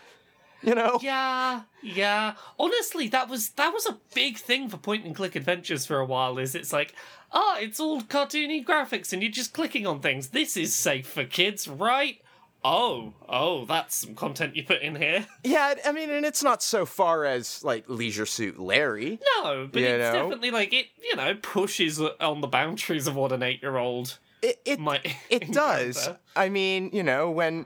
You 0.65 0.75
know? 0.75 0.97
Yeah, 1.01 1.63
yeah. 1.81 2.35
Honestly, 2.57 3.09
that 3.09 3.27
was 3.27 3.49
that 3.49 3.73
was 3.73 3.85
a 3.85 3.97
big 4.15 4.37
thing 4.37 4.69
for 4.69 4.77
point 4.77 5.03
and 5.03 5.13
click 5.13 5.35
adventures 5.35 5.85
for 5.85 5.99
a 5.99 6.05
while. 6.05 6.37
Is 6.37 6.55
it's 6.55 6.71
like, 6.71 6.95
ah, 7.33 7.55
oh, 7.57 7.59
it's 7.59 7.81
all 7.81 8.01
cartoony 8.01 8.63
graphics 8.65 9.11
and 9.11 9.21
you're 9.21 9.29
just 9.29 9.53
clicking 9.53 9.85
on 9.85 9.99
things. 9.99 10.29
This 10.29 10.55
is 10.55 10.73
safe 10.73 11.05
for 11.05 11.25
kids, 11.25 11.67
right? 11.67 12.21
Oh, 12.65 13.13
oh, 13.27 13.65
that's 13.65 13.95
some 13.95 14.15
content 14.15 14.55
you 14.55 14.63
put 14.63 14.81
in 14.81 14.95
here. 14.95 15.25
Yeah, 15.43 15.73
I 15.85 15.91
mean, 15.91 16.09
and 16.09 16.25
it's 16.25 16.41
not 16.41 16.63
so 16.63 16.85
far 16.85 17.25
as 17.25 17.61
like 17.63 17.89
Leisure 17.89 18.25
Suit 18.25 18.57
Larry. 18.57 19.19
No, 19.35 19.67
but 19.69 19.81
it's 19.81 20.13
know? 20.13 20.23
definitely 20.23 20.51
like 20.51 20.73
it. 20.73 20.87
You 21.03 21.17
know, 21.17 21.35
pushes 21.35 21.99
on 21.99 22.39
the 22.39 22.47
boundaries 22.47 23.07
of 23.07 23.15
what 23.17 23.33
an 23.33 23.43
eight-year-old 23.43 24.17
It 24.41 24.61
it, 24.63 24.79
might. 24.79 25.13
it 25.29 25.51
does. 25.51 26.09
I 26.37 26.47
mean, 26.47 26.91
you 26.93 27.03
know, 27.03 27.29
when 27.29 27.65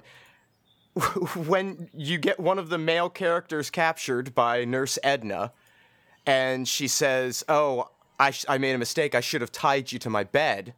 when 1.48 1.90
you 1.94 2.18
get 2.18 2.40
one 2.40 2.60
of 2.60 2.70
the 2.70 2.78
male 2.78 3.10
characters 3.10 3.70
captured 3.70 4.34
by 4.34 4.66
Nurse 4.66 4.98
Edna, 5.04 5.52
and 6.26 6.68
she 6.68 6.88
says, 6.88 7.44
"Oh, 7.48 7.90
I 8.20 8.32
sh- 8.32 8.46
I 8.50 8.58
made 8.58 8.74
a 8.74 8.78
mistake. 8.78 9.16
I 9.16 9.22
should 9.22 9.42
have 9.42 9.52
tied 9.52 9.92
you 9.92 10.00
to 10.00 10.10
my 10.10 10.24
bed." 10.24 10.74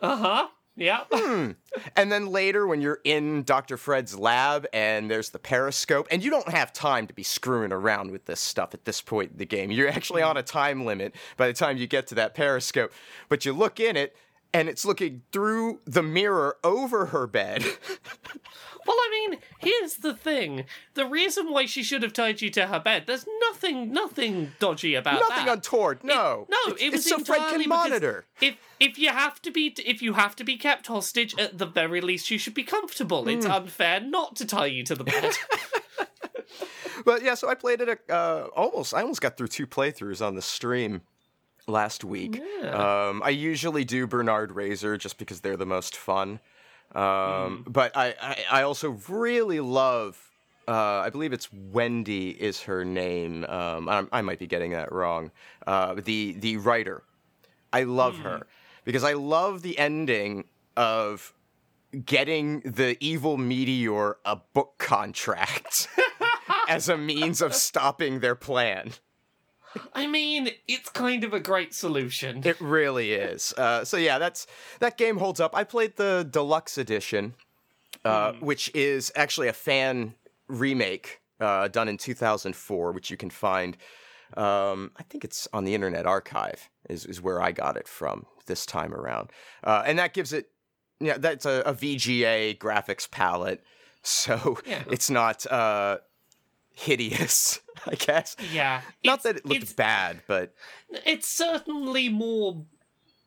Uh 0.00 0.16
huh. 0.16 0.48
Yeah. 0.78 1.04
Hmm. 1.12 1.50
And 1.94 2.10
then 2.10 2.28
later, 2.28 2.66
when 2.66 2.80
you're 2.80 3.00
in 3.04 3.42
Dr. 3.42 3.76
Fred's 3.76 4.18
lab 4.18 4.66
and 4.72 5.10
there's 5.10 5.30
the 5.30 5.38
periscope, 5.38 6.08
and 6.10 6.24
you 6.24 6.30
don't 6.30 6.48
have 6.48 6.72
time 6.72 7.06
to 7.06 7.14
be 7.14 7.22
screwing 7.22 7.72
around 7.72 8.10
with 8.10 8.24
this 8.24 8.40
stuff 8.40 8.72
at 8.74 8.84
this 8.84 9.00
point 9.02 9.32
in 9.32 9.38
the 9.38 9.44
game. 9.44 9.70
You're 9.70 9.88
actually 9.88 10.22
on 10.22 10.36
a 10.36 10.42
time 10.42 10.84
limit 10.84 11.14
by 11.36 11.46
the 11.46 11.52
time 11.52 11.76
you 11.76 11.86
get 11.86 12.06
to 12.08 12.14
that 12.16 12.34
periscope. 12.34 12.92
But 13.28 13.44
you 13.44 13.52
look 13.52 13.78
in 13.78 13.96
it, 13.96 14.16
and 14.54 14.68
it's 14.68 14.84
looking 14.84 15.22
through 15.32 15.80
the 15.84 16.02
mirror 16.02 16.56
over 16.64 17.06
her 17.06 17.26
bed. 17.26 17.64
Well, 18.86 18.96
I 18.96 19.28
mean, 19.28 19.40
here's 19.58 19.96
the 19.96 20.14
thing: 20.14 20.64
the 20.94 21.04
reason 21.04 21.52
why 21.52 21.66
she 21.66 21.82
should 21.82 22.02
have 22.02 22.14
tied 22.14 22.40
you 22.40 22.48
to 22.50 22.68
her 22.68 22.80
bed. 22.80 23.04
There's 23.06 23.26
nothing, 23.50 23.92
nothing 23.92 24.52
dodgy 24.60 24.94
about 24.94 25.14
Nothing 25.20 25.28
that. 25.28 25.36
Nothing 25.40 25.52
untoward. 25.52 26.04
No. 26.04 26.46
No, 26.48 26.56
It's- 26.72 26.82
it 26.82 26.92
was 26.92 27.00
it's 27.06 27.08
so 27.10 27.18
Fred 27.22 27.50
can 27.50 27.68
monitor. 27.68 28.24
If 28.40 28.56
if 28.80 28.98
you 28.98 29.10
have 29.10 29.42
to 29.42 29.50
be 29.50 29.74
if 29.84 30.00
you 30.00 30.14
have 30.14 30.34
to 30.36 30.44
be 30.44 30.56
kept 30.56 30.86
hostage, 30.86 31.38
at 31.38 31.58
the 31.58 31.66
very 31.66 32.00
least 32.00 32.30
you 32.30 32.38
should 32.38 32.54
be 32.54 32.62
comfortable. 32.64 33.28
It's 33.28 33.44
Hmm. 33.44 33.52
unfair 33.52 34.00
not 34.00 34.36
to 34.36 34.46
tie 34.46 34.66
you 34.66 34.82
to 34.84 34.94
the 34.94 35.04
bed. 35.04 35.34
But 37.04 37.22
yeah, 37.22 37.34
so 37.34 37.48
I 37.48 37.54
played 37.54 37.80
it 37.82 38.00
uh, 38.10 38.46
almost. 38.56 38.94
I 38.94 39.02
almost 39.02 39.20
got 39.20 39.36
through 39.36 39.48
two 39.48 39.66
playthroughs 39.66 40.24
on 40.26 40.34
the 40.34 40.42
stream 40.42 41.02
last 41.68 42.04
week. 42.04 42.40
Um, 42.64 43.22
I 43.24 43.30
usually 43.30 43.84
do 43.84 44.06
Bernard 44.06 44.52
Razor 44.52 44.96
just 44.96 45.18
because 45.18 45.40
they're 45.40 45.56
the 45.56 45.66
most 45.66 45.94
fun. 45.96 46.40
Um, 46.94 47.64
But 47.68 47.96
I, 47.96 48.14
I, 48.20 48.36
I 48.50 48.62
also 48.62 48.98
really 49.08 49.60
love. 49.60 50.18
Uh, 50.66 51.00
I 51.00 51.10
believe 51.10 51.32
it's 51.32 51.48
Wendy 51.52 52.30
is 52.30 52.62
her 52.62 52.84
name. 52.84 53.44
Um, 53.44 53.88
I, 53.88 54.04
I 54.12 54.22
might 54.22 54.38
be 54.38 54.46
getting 54.46 54.72
that 54.72 54.92
wrong. 54.92 55.30
Uh, 55.66 55.94
the 55.94 56.34
the 56.38 56.56
writer, 56.58 57.02
I 57.72 57.84
love 57.84 58.16
her 58.18 58.46
because 58.84 59.04
I 59.04 59.14
love 59.14 59.62
the 59.62 59.78
ending 59.78 60.44
of 60.76 61.32
getting 62.04 62.60
the 62.60 62.96
evil 63.00 63.38
meteor 63.38 64.18
a 64.26 64.36
book 64.52 64.74
contract 64.78 65.88
as 66.68 66.88
a 66.90 66.98
means 66.98 67.40
of 67.40 67.54
stopping 67.54 68.20
their 68.20 68.34
plan. 68.34 68.92
I 69.94 70.06
mean, 70.06 70.50
it's 70.66 70.88
kind 70.88 71.24
of 71.24 71.32
a 71.32 71.40
great 71.40 71.74
solution. 71.74 72.42
It 72.44 72.60
really 72.60 73.12
is. 73.12 73.52
Uh, 73.56 73.84
so 73.84 73.96
yeah, 73.96 74.18
that's 74.18 74.46
that 74.80 74.96
game 74.96 75.18
holds 75.18 75.40
up. 75.40 75.54
I 75.54 75.64
played 75.64 75.96
the 75.96 76.26
deluxe 76.28 76.78
edition, 76.78 77.34
uh, 78.04 78.32
which 78.40 78.70
is 78.74 79.12
actually 79.14 79.48
a 79.48 79.52
fan 79.52 80.14
remake 80.48 81.20
uh, 81.40 81.68
done 81.68 81.88
in 81.88 81.96
2004, 81.98 82.92
which 82.92 83.10
you 83.10 83.16
can 83.16 83.30
find. 83.30 83.76
Um, 84.36 84.90
I 84.96 85.02
think 85.04 85.24
it's 85.24 85.48
on 85.52 85.64
the 85.64 85.74
Internet 85.74 86.06
Archive 86.06 86.68
is 86.88 87.06
is 87.06 87.20
where 87.22 87.40
I 87.40 87.52
got 87.52 87.76
it 87.76 87.88
from 87.88 88.26
this 88.46 88.66
time 88.66 88.92
around, 88.94 89.30
uh, 89.64 89.82
and 89.86 89.98
that 89.98 90.12
gives 90.14 90.32
it. 90.32 90.50
Yeah, 91.00 91.16
that's 91.16 91.46
a, 91.46 91.62
a 91.64 91.72
VGA 91.74 92.58
graphics 92.58 93.08
palette, 93.10 93.62
so 94.02 94.58
Yeah. 94.66 94.82
it's 94.90 95.08
not 95.08 95.46
uh, 95.46 95.98
hideous. 96.78 97.60
I 97.86 97.94
guess. 97.94 98.36
yeah, 98.52 98.82
Not 99.04 99.22
that 99.22 99.36
it 99.36 99.46
looked 99.46 99.76
bad, 99.76 100.22
but 100.26 100.52
it's 101.06 101.28
certainly 101.28 102.08
more 102.08 102.64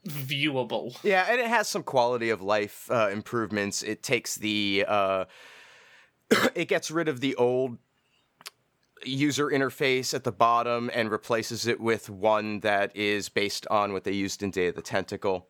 viewable. 0.05 0.97
Yeah, 1.03 1.25
and 1.29 1.39
it 1.39 1.47
has 1.47 1.67
some 1.67 1.83
quality 1.83 2.29
of 2.29 2.41
life 2.41 2.89
uh, 2.91 3.09
improvements. 3.11 3.81
It 3.81 4.03
takes 4.03 4.35
the, 4.35 4.85
uh, 4.87 5.25
it 6.55 6.67
gets 6.67 6.91
rid 6.91 7.07
of 7.07 7.21
the 7.21 7.35
old 7.35 7.77
user 9.03 9.47
interface 9.47 10.13
at 10.13 10.23
the 10.23 10.31
bottom 10.31 10.91
and 10.93 11.09
replaces 11.09 11.65
it 11.65 11.79
with 11.79 12.09
one 12.09 12.59
that 12.59 12.95
is 12.95 13.29
based 13.29 13.65
on 13.67 13.93
what 13.93 14.03
they 14.03 14.11
used 14.11 14.43
in 14.43 14.51
Day 14.51 14.67
of 14.67 14.75
the 14.75 14.81
Tentacle. 14.81 15.47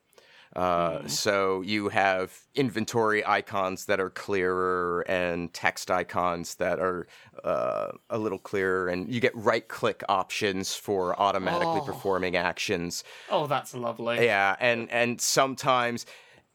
Uh, 0.55 1.07
So 1.07 1.61
you 1.61 1.89
have 1.89 2.37
inventory 2.55 3.25
icons 3.25 3.85
that 3.85 3.99
are 3.99 4.09
clearer 4.09 5.01
and 5.07 5.53
text 5.53 5.89
icons 5.89 6.55
that 6.55 6.79
are 6.79 7.07
uh, 7.43 7.91
a 8.09 8.17
little 8.17 8.39
clearer, 8.39 8.87
and 8.89 9.13
you 9.13 9.19
get 9.21 9.35
right 9.35 9.67
click 9.67 10.03
options 10.09 10.75
for 10.75 11.17
automatically 11.19 11.79
Oh. 11.81 11.85
performing 11.85 12.35
actions. 12.35 13.03
Oh, 13.29 13.47
that's 13.47 13.73
lovely. 13.73 14.25
Yeah, 14.25 14.55
and 14.59 14.89
and 14.91 15.21
sometimes 15.21 16.05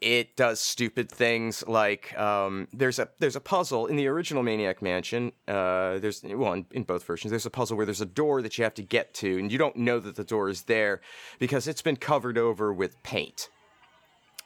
it 0.02 0.36
does 0.36 0.60
stupid 0.60 1.10
things 1.10 1.64
like 1.66 2.16
um, 2.18 2.68
there's 2.74 2.98
a 2.98 3.08
there's 3.18 3.34
a 3.36 3.40
puzzle 3.40 3.86
in 3.86 3.96
the 3.96 4.06
original 4.08 4.42
Maniac 4.42 4.82
Mansion. 4.82 5.32
Uh, 5.48 5.98
there's 5.98 6.22
well 6.22 6.52
in, 6.52 6.66
in 6.70 6.82
both 6.82 7.02
versions. 7.04 7.30
There's 7.30 7.46
a 7.46 7.50
puzzle 7.50 7.78
where 7.78 7.86
there's 7.86 8.02
a 8.02 8.06
door 8.06 8.42
that 8.42 8.58
you 8.58 8.64
have 8.64 8.74
to 8.74 8.82
get 8.82 9.14
to, 9.14 9.38
and 9.38 9.50
you 9.50 9.56
don't 9.56 9.76
know 9.76 9.98
that 10.00 10.16
the 10.16 10.24
door 10.24 10.50
is 10.50 10.64
there 10.64 11.00
because 11.38 11.66
it's 11.66 11.80
been 11.82 11.96
covered 11.96 12.36
over 12.36 12.74
with 12.74 13.02
paint. 13.02 13.48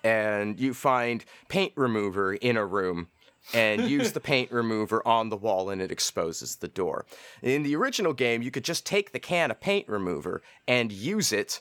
And 0.02 0.58
you 0.58 0.74
find 0.74 1.24
paint 1.48 1.72
remover 1.76 2.34
in 2.34 2.56
a 2.56 2.64
room. 2.64 3.08
and 3.54 3.88
use 3.88 4.12
the 4.12 4.20
paint 4.20 4.52
remover 4.52 5.06
on 5.06 5.28
the 5.28 5.36
wall 5.36 5.70
and 5.70 5.80
it 5.80 5.90
exposes 5.90 6.56
the 6.56 6.68
door. 6.68 7.06
In 7.42 7.62
the 7.62 7.76
original 7.76 8.12
game, 8.12 8.42
you 8.42 8.50
could 8.50 8.64
just 8.64 8.86
take 8.86 9.12
the 9.12 9.18
can 9.18 9.50
of 9.50 9.60
paint 9.60 9.88
remover 9.88 10.42
and 10.68 10.92
use 10.92 11.32
it 11.32 11.60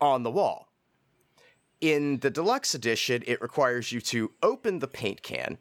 on 0.00 0.22
the 0.22 0.30
wall. 0.30 0.68
In 1.80 2.18
the 2.20 2.30
deluxe 2.30 2.74
edition, 2.74 3.22
it 3.26 3.42
requires 3.42 3.92
you 3.92 4.00
to 4.02 4.32
open 4.42 4.78
the 4.78 4.88
paint 4.88 5.22
can, 5.22 5.58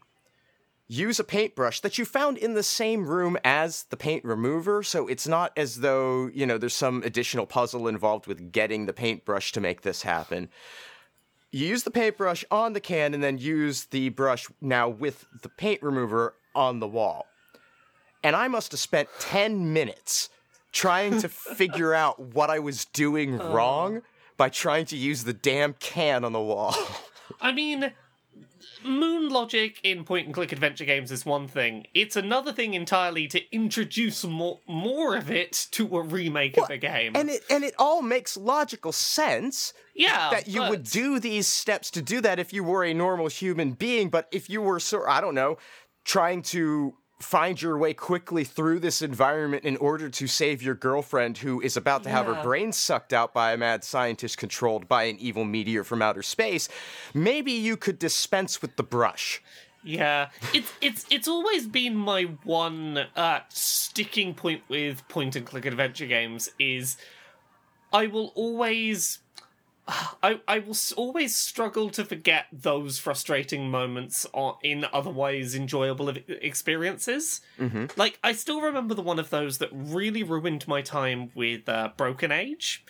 use 0.87 1.19
a 1.19 1.25
paintbrush 1.25 1.81
that 1.81 1.97
you 1.97 2.05
found 2.05 2.37
in 2.37 2.53
the 2.53 2.63
same 2.63 3.05
room 3.05 3.37
as 3.43 3.83
the 3.89 3.97
paint 3.97 4.23
remover, 4.23 4.81
so 4.81 5.07
it's 5.07 5.27
not 5.27 5.51
as 5.57 5.81
though, 5.81 6.29
you 6.33 6.45
know, 6.45 6.57
there's 6.57 6.73
some 6.73 7.03
additional 7.03 7.45
puzzle 7.45 7.87
involved 7.87 8.27
with 8.27 8.53
getting 8.53 8.85
the 8.85 8.93
paintbrush 8.93 9.51
to 9.51 9.59
make 9.59 9.81
this 9.81 10.03
happen. 10.03 10.47
You 11.55 11.65
use 11.67 11.83
the 11.83 11.91
paintbrush 11.91 12.43
on 12.51 12.73
the 12.73 12.81
can 12.81 13.13
and 13.13 13.23
then 13.23 13.37
use 13.37 13.85
the 13.85 14.09
brush 14.09 14.47
now 14.59 14.89
with 14.89 15.25
the 15.41 15.47
paint 15.47 15.81
remover 15.81 16.35
on 16.53 16.81
the 16.81 16.87
wall. 16.87 17.27
And 18.25 18.35
I 18.35 18.49
must 18.49 18.73
have 18.73 18.79
spent 18.81 19.07
10 19.21 19.71
minutes 19.71 20.27
trying 20.73 21.21
to 21.21 21.29
figure 21.29 21.93
out 21.93 22.19
what 22.19 22.49
I 22.49 22.59
was 22.59 22.83
doing 22.83 23.39
oh. 23.39 23.53
wrong 23.53 24.01
by 24.35 24.49
trying 24.49 24.83
to 24.87 24.97
use 24.97 25.23
the 25.23 25.31
damn 25.31 25.75
can 25.75 26.25
on 26.25 26.33
the 26.33 26.41
wall. 26.41 26.75
I 27.39 27.53
mean, 27.53 27.93
moon 28.85 29.29
logic 29.29 29.79
in 29.83 30.03
point 30.03 30.25
and 30.25 30.33
click 30.33 30.51
adventure 30.51 30.85
games 30.85 31.11
is 31.11 31.25
one 31.25 31.47
thing. 31.47 31.85
It's 31.93 32.15
another 32.15 32.53
thing 32.53 32.73
entirely 32.73 33.27
to 33.27 33.41
introduce 33.53 34.23
more 34.23 34.59
more 34.67 35.15
of 35.15 35.31
it 35.31 35.67
to 35.71 35.97
a 35.97 36.01
remake 36.01 36.57
of 36.57 36.69
a 36.69 36.77
game. 36.77 37.13
and 37.15 37.29
it 37.29 37.43
and 37.49 37.63
it 37.63 37.73
all 37.77 38.01
makes 38.01 38.37
logical 38.37 38.91
sense 38.91 39.73
yeah, 39.93 40.29
that 40.29 40.47
you 40.47 40.61
would 40.61 40.83
do 40.83 41.19
these 41.19 41.47
steps 41.47 41.89
to 41.91 42.01
do 42.01 42.21
that 42.21 42.39
if 42.39 42.53
you 42.53 42.63
were 42.63 42.83
a 42.83 42.93
normal 42.93 43.27
human 43.27 43.71
being, 43.73 44.09
but 44.09 44.27
if 44.31 44.49
you 44.49 44.61
were 44.61 44.79
sort 44.79 45.09
I 45.09 45.21
don't 45.21 45.35
know, 45.35 45.57
trying 46.03 46.41
to 46.43 46.95
find 47.19 47.61
your 47.61 47.77
way 47.77 47.93
quickly 47.93 48.43
through 48.43 48.79
this 48.79 49.01
environment 49.01 49.63
in 49.63 49.77
order 49.77 50.09
to 50.09 50.27
save 50.27 50.61
your 50.61 50.75
girlfriend 50.75 51.37
who 51.37 51.61
is 51.61 51.77
about 51.77 52.03
to 52.03 52.09
have 52.09 52.25
her 52.25 52.41
brain 52.43 52.71
sucked 52.71 53.13
out 53.13 53.33
by 53.33 53.53
a 53.53 53.57
mad 53.57 53.83
scientist 53.83 54.37
controlled 54.37 54.87
by 54.87 55.03
an 55.03 55.17
evil 55.17 55.45
meteor 55.45 55.83
from 55.83 56.01
outer 56.01 56.21
space, 56.21 56.67
maybe 57.13 57.53
you 57.53 57.77
could 57.77 57.97
dispense 57.97 58.61
with 58.61 58.75
the 58.75 58.83
brush. 58.83 59.41
Yeah, 59.83 60.29
it's 60.51 60.73
it's 60.81 61.05
it's 61.11 61.27
always 61.27 61.67
been 61.67 61.95
my 61.95 62.23
one 62.43 63.05
uh, 63.15 63.41
sticking 63.49 64.33
point 64.33 64.63
with 64.67 65.07
point 65.07 65.35
and 65.35 65.45
click 65.45 65.65
adventure 65.65 66.07
games 66.07 66.49
is 66.57 66.97
I 67.93 68.07
will 68.07 68.33
always 68.35 69.19
I, 69.87 70.39
I 70.47 70.59
will 70.59 70.75
always 70.97 71.35
struggle 71.35 71.91
to 71.91 72.03
forget 72.03 72.47
those 72.51 72.97
frustrating 72.97 73.69
moments 73.69 74.25
in 74.63 74.85
otherwise 74.91 75.53
enjoyable 75.53 76.09
experiences. 76.09 77.41
Mm-hmm. 77.59 77.85
Like, 77.95 78.17
I 78.23 78.31
still 78.31 78.61
remember 78.61 78.95
the 78.95 79.03
one 79.03 79.19
of 79.19 79.29
those 79.29 79.59
that 79.59 79.69
really 79.71 80.23
ruined 80.23 80.67
my 80.67 80.81
time 80.81 81.29
with 81.35 81.69
uh, 81.69 81.89
Broken 81.97 82.31
Age. 82.31 82.83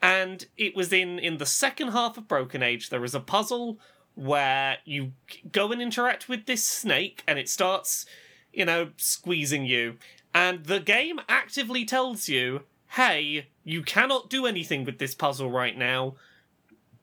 And 0.00 0.46
it 0.56 0.76
was 0.76 0.92
in, 0.92 1.18
in 1.18 1.38
the 1.38 1.46
second 1.46 1.88
half 1.88 2.16
of 2.16 2.28
Broken 2.28 2.62
Age, 2.62 2.90
there 2.90 3.04
is 3.04 3.14
a 3.14 3.20
puzzle 3.20 3.80
where 4.14 4.78
you 4.84 5.12
go 5.50 5.72
and 5.72 5.82
interact 5.82 6.28
with 6.28 6.46
this 6.46 6.64
snake, 6.64 7.22
and 7.26 7.38
it 7.38 7.48
starts, 7.48 8.06
you 8.52 8.64
know, 8.64 8.90
squeezing 8.96 9.64
you. 9.64 9.96
And 10.32 10.64
the 10.64 10.80
game 10.80 11.20
actively 11.28 11.84
tells 11.84 12.28
you, 12.28 12.62
hey, 12.90 13.46
you 13.64 13.82
cannot 13.82 14.30
do 14.30 14.46
anything 14.46 14.84
with 14.84 14.98
this 14.98 15.14
puzzle 15.14 15.50
right 15.50 15.76
now. 15.76 16.14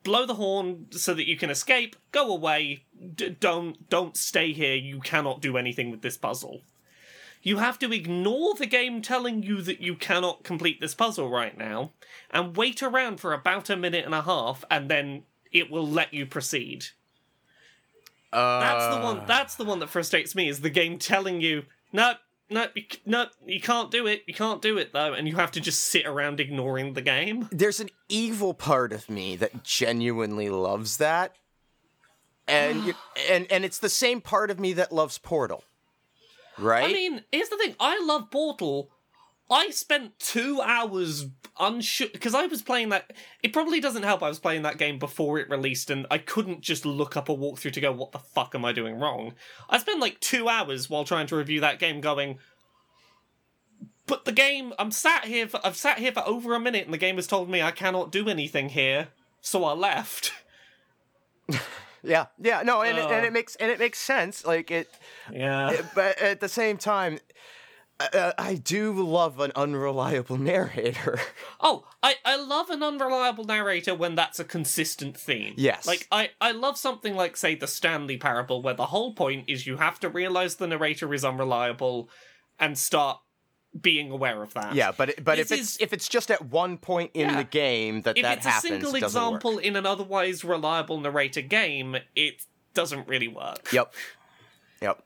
Blow 0.03 0.25
the 0.25 0.35
horn 0.35 0.87
so 0.91 1.13
that 1.13 1.27
you 1.27 1.35
can 1.37 1.49
escape. 1.49 1.95
Go 2.11 2.31
away. 2.31 2.83
D- 3.15 3.35
don't 3.39 3.89
don't 3.89 4.15
stay 4.15 4.53
here. 4.53 4.75
You 4.75 4.99
cannot 4.99 5.41
do 5.41 5.57
anything 5.57 5.91
with 5.91 6.01
this 6.01 6.17
puzzle. 6.17 6.61
You 7.43 7.57
have 7.57 7.79
to 7.79 7.93
ignore 7.93 8.55
the 8.55 8.65
game 8.65 9.01
telling 9.01 9.43
you 9.43 9.61
that 9.61 9.79
you 9.79 9.95
cannot 9.95 10.43
complete 10.43 10.81
this 10.81 10.95
puzzle 10.95 11.29
right 11.29 11.57
now, 11.57 11.91
and 12.31 12.57
wait 12.57 12.81
around 12.81 13.19
for 13.19 13.33
about 13.33 13.69
a 13.69 13.77
minute 13.77 14.05
and 14.05 14.15
a 14.15 14.21
half, 14.21 14.65
and 14.69 14.89
then 14.89 15.23
it 15.51 15.69
will 15.69 15.87
let 15.87 16.13
you 16.13 16.25
proceed. 16.25 16.87
Uh, 18.33 18.59
That's 18.59 18.95
the 18.95 19.01
one. 19.01 19.21
That's 19.25 19.55
the 19.55 19.65
one 19.65 19.79
that 19.79 19.89
frustrates 19.89 20.35
me. 20.35 20.49
Is 20.49 20.61
the 20.61 20.69
game 20.69 20.99
telling 20.99 21.41
you, 21.41 21.63
no, 21.93 22.15
no, 22.49 22.67
you, 22.75 22.83
no, 23.05 23.27
you 23.45 23.59
can't 23.59 23.91
do 23.91 24.07
it. 24.07 24.23
You 24.27 24.33
can't 24.33 24.61
do 24.61 24.77
it 24.77 24.93
though, 24.93 25.13
and 25.13 25.27
you 25.27 25.35
have 25.35 25.51
to 25.51 25.59
just 25.59 25.85
sit 25.85 26.05
around 26.05 26.39
ignoring 26.39 26.93
the 26.93 27.01
game. 27.01 27.49
there's 27.51 27.79
an 27.79 27.89
evil 28.09 28.53
part 28.53 28.93
of 28.93 29.09
me 29.09 29.35
that 29.35 29.63
genuinely 29.63 30.49
loves 30.49 30.97
that, 30.97 31.35
and 32.47 32.85
you, 32.85 32.93
and 33.29 33.51
and 33.51 33.65
it's 33.65 33.79
the 33.79 33.89
same 33.89 34.21
part 34.21 34.49
of 34.49 34.59
me 34.59 34.73
that 34.73 34.91
loves 34.91 35.17
Portal, 35.17 35.63
right? 36.57 36.89
I 36.89 36.93
mean, 36.93 37.23
here's 37.31 37.49
the 37.49 37.57
thing. 37.57 37.75
I 37.79 38.01
love 38.05 38.31
Portal. 38.31 38.91
I 39.49 39.69
spent 39.69 40.19
two 40.19 40.59
hours 40.61 41.25
unsure 41.59 42.09
because 42.11 42.35
I 42.35 42.45
was 42.47 42.61
playing 42.61 42.89
that. 42.89 43.13
It 43.41 43.53
probably 43.53 43.79
doesn't 43.79 44.03
help. 44.03 44.21
I 44.21 44.27
was 44.27 44.39
playing 44.39 44.63
that 44.63 44.77
game 44.77 44.99
before 44.99 45.39
it 45.39 45.49
released, 45.49 45.89
and 45.89 46.05
I 46.11 46.17
couldn't 46.17 46.61
just 46.61 46.85
look 46.85 47.15
up 47.15 47.29
a 47.29 47.35
walkthrough 47.35 47.71
to 47.73 47.81
go, 47.81 47.91
"What 47.91 48.11
the 48.11 48.19
fuck 48.19 48.53
am 48.55 48.65
I 48.65 48.73
doing 48.73 48.99
wrong?" 48.99 49.33
I 49.69 49.77
spent 49.77 49.99
like 50.01 50.19
two 50.19 50.49
hours 50.49 50.89
while 50.89 51.05
trying 51.05 51.27
to 51.27 51.35
review 51.37 51.61
that 51.61 51.79
game, 51.79 52.01
going. 52.01 52.39
But 54.05 54.25
the 54.25 54.31
game, 54.31 54.73
I'm 54.79 54.91
sat 54.91 55.25
here. 55.25 55.47
For, 55.47 55.59
I've 55.65 55.77
sat 55.77 55.99
here 55.99 56.11
for 56.11 56.25
over 56.27 56.53
a 56.53 56.59
minute, 56.59 56.85
and 56.85 56.93
the 56.93 56.97
game 56.97 57.15
has 57.15 57.27
told 57.27 57.49
me 57.49 57.61
I 57.61 57.71
cannot 57.71 58.11
do 58.11 58.27
anything 58.29 58.69
here, 58.69 59.09
so 59.41 59.63
I 59.63 59.73
left. 59.73 60.33
yeah, 62.03 62.25
yeah, 62.39 62.61
no, 62.63 62.81
and 62.81 62.97
it, 62.97 63.05
and 63.05 63.23
Uh. 63.23 63.27
it 63.27 63.33
makes 63.33 63.55
and 63.55 63.71
it 63.71 63.79
makes 63.79 63.99
sense. 63.99 64.45
Like 64.45 64.71
it, 64.71 64.89
Yeah. 65.31 65.81
but 65.95 66.17
at 66.19 66.39
the 66.41 66.49
same 66.49 66.77
time, 66.77 67.19
uh, 67.99 68.31
I 68.37 68.55
do 68.55 68.93
love 68.93 69.39
an 69.39 69.51
unreliable 69.55 70.37
narrator. 70.37 71.19
Oh, 71.59 71.85
I, 72.03 72.15
I 72.23 72.35
love 72.35 72.69
an 72.69 72.83
unreliable 72.83 73.43
narrator 73.43 73.95
when 73.95 74.13
that's 74.13 74.39
a 74.39 74.43
consistent 74.43 75.17
theme. 75.17 75.55
Yes. 75.57 75.87
Like, 75.87 76.07
I, 76.11 76.29
I 76.39 76.51
love 76.51 76.77
something 76.77 77.15
like, 77.15 77.35
say, 77.35 77.55
the 77.55 77.65
Stanley 77.65 78.15
Parable, 78.17 78.61
where 78.61 78.75
the 78.75 78.85
whole 78.85 79.15
point 79.15 79.45
is 79.49 79.65
you 79.65 79.77
have 79.77 79.99
to 80.01 80.09
realize 80.09 80.55
the 80.55 80.67
narrator 80.67 81.11
is 81.15 81.25
unreliable 81.25 82.09
and 82.59 82.77
start 82.77 83.19
being 83.81 84.11
aware 84.11 84.43
of 84.43 84.53
that. 84.53 84.75
yeah, 84.75 84.91
but 84.95 85.09
it, 85.09 85.23
but 85.23 85.39
if 85.39 85.51
it's 85.51 85.61
is- 85.61 85.77
if 85.81 85.93
it's 85.93 86.07
just 86.07 86.29
at 86.29 86.45
one 86.45 86.77
point 86.77 87.09
in 87.15 87.29
Yeah. 87.29 87.37
the 87.37 87.43
game 87.43 88.03
that 88.03 88.15
If 88.17 88.21
that 88.23 88.37
it's 88.37 88.45
a 88.45 88.49
happens, 88.49 88.71
single 88.71 88.95
it 88.95 88.99
doesn't 89.01 89.19
work. 89.21 89.27
example 89.41 89.57
in 89.57 89.75
an 89.75 89.85
otherwise 89.87 90.43
reliable 90.43 90.99
narrator 90.99 91.41
game, 91.41 91.97
it 92.15 92.45
doesn't 92.75 93.07
really 93.07 93.27
work. 93.27 93.71
Yep. 93.73 93.93
Yep. 94.83 95.03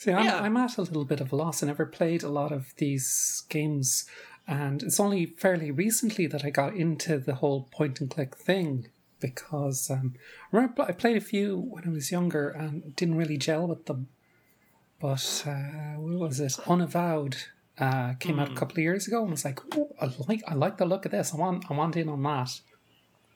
See, 0.00 0.12
I'm, 0.12 0.24
Yeah. 0.24 0.40
I'm 0.40 0.56
at 0.56 0.78
a 0.78 0.80
little 0.80 1.04
bit 1.04 1.20
of 1.20 1.30
a 1.30 1.36
loss. 1.36 1.62
I 1.62 1.66
never 1.66 1.84
played 1.84 2.22
a 2.22 2.30
lot 2.30 2.52
of 2.52 2.72
these 2.78 3.42
games, 3.50 4.06
and 4.48 4.82
it's 4.82 4.98
only 4.98 5.26
fairly 5.26 5.70
recently 5.70 6.26
that 6.26 6.42
I 6.42 6.48
got 6.48 6.74
into 6.74 7.18
the 7.18 7.34
whole 7.34 7.68
point 7.70 8.00
and 8.00 8.08
click 8.08 8.34
thing 8.34 8.88
because 9.20 9.90
um, 9.90 10.14
I 10.50 10.56
remember 10.56 10.84
I 10.84 10.92
played 10.92 11.18
a 11.18 11.20
few 11.20 11.58
when 11.58 11.86
I 11.86 11.90
was 11.90 12.10
younger 12.10 12.48
and 12.48 12.96
didn't 12.96 13.16
really 13.16 13.36
gel 13.36 13.66
with 13.66 13.84
them. 13.84 14.08
But 15.02 15.44
uh, 15.46 16.00
what 16.00 16.30
was 16.30 16.40
it? 16.40 16.58
Unavowed 16.66 17.36
uh, 17.78 18.14
came 18.14 18.38
out 18.38 18.52
a 18.52 18.54
couple 18.54 18.76
of 18.76 18.82
years 18.82 19.06
ago, 19.06 19.20
and 19.20 19.32
was 19.32 19.44
like, 19.44 19.60
"Oh, 19.76 19.94
I 20.00 20.10
like 20.26 20.42
I 20.48 20.54
like 20.54 20.78
the 20.78 20.86
look 20.86 21.04
of 21.04 21.12
this. 21.12 21.34
I 21.34 21.36
want 21.36 21.66
I 21.70 21.74
want 21.74 21.96
in 21.96 22.08
on 22.08 22.22
that." 22.22 22.58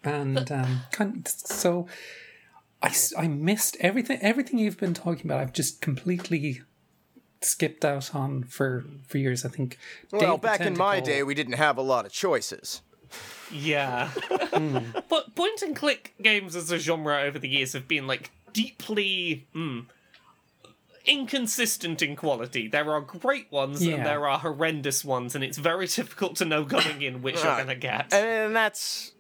And 0.03 0.51
um, 0.51 0.81
kind 0.93 1.29
so. 1.29 1.89
I, 2.85 2.89
s- 2.89 3.13
I 3.17 3.27
missed 3.29 3.77
everything 3.81 4.19
everything 4.21 4.59
you've 4.59 4.79
been 4.79 4.95
talking 4.95 5.27
about. 5.27 5.41
I've 5.41 5.53
just 5.53 5.81
completely 5.81 6.63
skipped 7.41 7.85
out 7.85 8.15
on 8.15 8.45
for 8.45 8.85
for 9.07 9.19
years. 9.19 9.45
I 9.45 9.49
think. 9.49 9.79
Well, 10.13 10.21
Dave 10.21 10.41
back 10.41 10.61
in 10.61 10.77
my 10.77 11.01
day, 11.01 11.23
we 11.23 11.35
didn't 11.35 11.55
have 11.55 11.77
a 11.79 11.83
lot 11.83 12.07
of 12.07 12.13
choices. 12.13 12.83
Yeah. 13.53 14.11
but 15.09 15.35
point 15.35 15.63
and 15.63 15.77
click 15.77 16.15
games 16.23 16.57
as 16.57 16.71
a 16.73 16.79
genre 16.79 17.21
over 17.23 17.39
the 17.39 17.49
years 17.49 17.73
have 17.73 17.87
been 17.87 18.07
like 18.07 18.31
deeply 18.53 19.47
mm, 19.55 19.87
inconsistent 21.07 22.03
in 22.03 22.17
quality. 22.17 22.69
There 22.69 22.91
are 22.93 23.01
great 23.01 23.51
ones 23.53 23.85
Yeah. 23.85 23.95
and 23.97 24.07
there 24.07 24.27
are 24.29 24.39
horrendous 24.39 25.05
ones, 25.05 25.35
and 25.35 25.45
it's 25.45 25.59
very 25.59 25.87
difficult 25.99 26.37
to 26.37 26.45
know 26.45 26.65
going 26.65 27.03
in 27.03 27.23
which 27.23 27.37
you're 27.37 27.57
gonna 27.57 27.75
get. 27.75 28.13
And 28.13 28.55
that's 28.57 29.13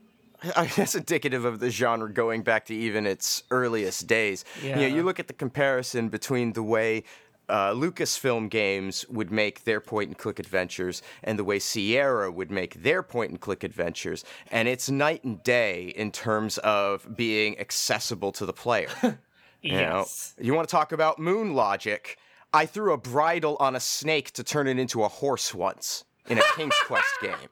I 0.56 0.66
guess 0.66 0.94
indicative 0.94 1.44
of 1.44 1.60
the 1.60 1.70
genre 1.70 2.12
going 2.12 2.42
back 2.42 2.66
to 2.66 2.74
even 2.74 3.06
its 3.06 3.42
earliest 3.50 4.06
days. 4.06 4.44
You 4.62 4.70
know, 4.74 4.80
Yeah. 4.80 4.86
you 4.88 5.02
look 5.02 5.18
at 5.20 5.26
the 5.28 5.32
comparison 5.34 6.08
between 6.08 6.52
the 6.52 6.62
way 6.62 7.04
uh, 7.48 7.72
Lucasfilm 7.72 8.48
games 8.48 9.04
would 9.10 9.30
make 9.30 9.64
their 9.64 9.78
point 9.80 10.08
and 10.08 10.16
click 10.18 10.38
adventures 10.38 11.02
and 11.22 11.38
the 11.38 11.44
way 11.44 11.58
Sierra 11.58 12.30
would 12.32 12.50
make 12.50 12.82
their 12.82 13.02
point 13.02 13.30
and 13.32 13.40
click 13.40 13.62
adventures, 13.64 14.24
and 14.50 14.66
it's 14.66 14.88
night 14.90 15.22
and 15.24 15.42
day 15.42 15.92
in 15.94 16.10
terms 16.10 16.56
of 16.58 17.14
being 17.16 17.58
accessible 17.58 18.32
to 18.32 18.46
the 18.46 18.52
player. 18.54 18.88
You 19.66 19.72
know, 19.80 20.00
yes. 20.00 20.34
you 20.38 20.52
want 20.52 20.68
to 20.68 20.72
talk 20.72 20.92
about 20.92 21.18
moon 21.18 21.54
logic? 21.54 22.18
I 22.52 22.66
threw 22.66 22.92
a 22.92 22.98
bridle 22.98 23.56
on 23.58 23.74
a 23.74 23.80
snake 23.80 24.30
to 24.32 24.44
turn 24.44 24.66
it 24.68 24.78
into 24.78 25.02
a 25.04 25.08
horse 25.08 25.54
once 25.54 26.04
in 26.28 26.36
a 26.36 26.42
King's 26.54 26.74
Quest 26.84 27.06
game. 27.22 27.48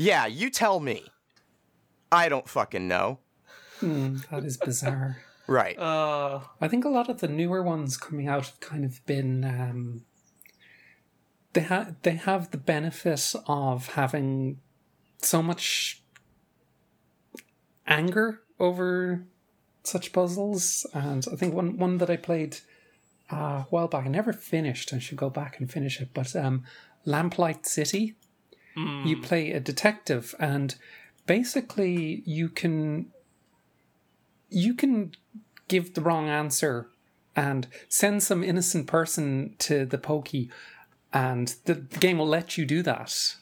Yeah, 0.00 0.24
you 0.24 0.48
tell 0.48 0.80
me. 0.80 1.04
I 2.10 2.30
don't 2.30 2.48
fucking 2.48 2.88
know. 2.88 3.18
Hmm, 3.80 4.16
that 4.30 4.44
is 4.44 4.56
bizarre. 4.56 5.18
Right. 5.46 5.76
Uh, 5.76 6.42
I 6.60 6.68
think 6.68 6.84
a 6.84 6.88
lot 6.88 7.08
of 7.08 7.18
the 7.18 7.26
newer 7.26 7.60
ones 7.60 7.96
coming 7.96 8.28
out 8.28 8.46
have 8.46 8.60
kind 8.60 8.84
of 8.84 9.04
been. 9.04 9.44
Um, 9.44 10.02
they 11.54 11.62
have 11.62 11.96
they 12.02 12.12
have 12.14 12.52
the 12.52 12.56
benefit 12.56 13.34
of 13.48 13.88
having 13.94 14.60
so 15.18 15.42
much 15.42 16.04
anger 17.84 18.42
over 18.60 19.24
such 19.82 20.12
puzzles, 20.12 20.86
and 20.94 21.26
I 21.32 21.34
think 21.34 21.52
one 21.52 21.78
one 21.78 21.98
that 21.98 22.10
I 22.10 22.16
played 22.16 22.58
uh, 23.32 23.36
a 23.36 23.66
while 23.70 23.88
back, 23.88 24.06
I 24.06 24.08
never 24.08 24.32
finished. 24.32 24.92
I 24.92 25.00
should 25.00 25.18
go 25.18 25.30
back 25.30 25.58
and 25.58 25.68
finish 25.68 26.00
it. 26.00 26.10
But 26.14 26.36
um, 26.36 26.62
Lamplight 27.04 27.66
City, 27.66 28.14
you 29.06 29.16
play 29.20 29.52
a 29.52 29.60
detective, 29.60 30.34
and 30.38 30.74
basically 31.26 32.22
you 32.26 32.48
can 32.48 33.06
you 34.48 34.74
can 34.74 35.12
give 35.68 35.94
the 35.94 36.00
wrong 36.00 36.28
answer 36.28 36.88
and 37.36 37.68
send 37.88 38.22
some 38.22 38.42
innocent 38.42 38.86
person 38.86 39.54
to 39.58 39.86
the 39.86 39.98
pokey, 39.98 40.50
and 41.12 41.54
the, 41.64 41.74
the 41.74 41.98
game 41.98 42.18
will 42.18 42.26
let 42.26 42.58
you 42.58 42.66
do 42.66 42.82
that. 42.82 43.36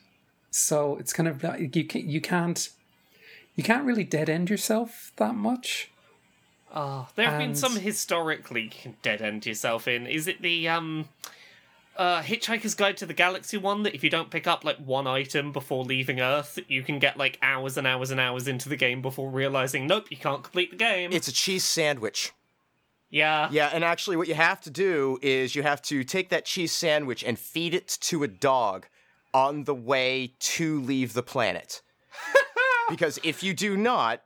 So 0.50 0.96
it's 0.96 1.12
kind 1.12 1.28
of 1.28 1.42
you 1.60 1.84
can 1.84 2.08
you 2.08 2.20
can't 2.20 2.68
you 3.54 3.62
can't 3.62 3.84
really 3.84 4.04
dead 4.04 4.28
end 4.28 4.50
yourself 4.50 5.12
that 5.16 5.34
much. 5.34 5.90
uh, 6.72 7.04
there 7.16 7.28
have 7.28 7.38
been 7.38 7.54
some 7.54 7.76
historically 7.76 8.70
dead 9.02 9.22
end 9.22 9.46
yourself 9.46 9.88
in. 9.88 10.06
Is 10.06 10.26
it 10.26 10.42
the 10.42 10.68
um 10.68 11.08
uh, 11.98 12.22
Hitchhiker's 12.22 12.76
Guide 12.76 12.96
to 12.98 13.06
the 13.06 13.12
Galaxy 13.12 13.56
one 13.56 13.82
that 13.82 13.94
if 13.94 14.04
you 14.04 14.08
don't 14.08 14.30
pick 14.30 14.46
up 14.46 14.64
like 14.64 14.78
one 14.78 15.08
item 15.08 15.52
before 15.52 15.84
leaving 15.84 16.20
Earth, 16.20 16.58
you 16.68 16.82
can 16.84 17.00
get 17.00 17.16
like 17.16 17.38
hours 17.42 17.76
and 17.76 17.86
hours 17.86 18.12
and 18.12 18.20
hours 18.20 18.46
into 18.46 18.68
the 18.68 18.76
game 18.76 19.02
before 19.02 19.28
realizing, 19.28 19.86
nope, 19.86 20.06
you 20.10 20.16
can't 20.16 20.44
complete 20.44 20.70
the 20.70 20.76
game. 20.76 21.12
It's 21.12 21.26
a 21.26 21.32
cheese 21.32 21.64
sandwich. 21.64 22.32
yeah. 23.10 23.48
Yeah, 23.50 23.70
and 23.72 23.82
actually, 23.82 24.16
what 24.16 24.28
you 24.28 24.34
have 24.34 24.60
to 24.62 24.70
do 24.70 25.18
is 25.22 25.56
you 25.56 25.64
have 25.64 25.82
to 25.82 26.04
take 26.04 26.28
that 26.28 26.44
cheese 26.44 26.70
sandwich 26.70 27.24
and 27.24 27.36
feed 27.36 27.74
it 27.74 27.88
to 28.02 28.22
a 28.22 28.28
dog 28.28 28.86
on 29.34 29.64
the 29.64 29.74
way 29.74 30.34
to 30.38 30.80
leave 30.80 31.14
the 31.14 31.22
planet. 31.22 31.82
because 32.88 33.18
if 33.24 33.42
you 33.42 33.54
do 33.54 33.76
not, 33.76 34.22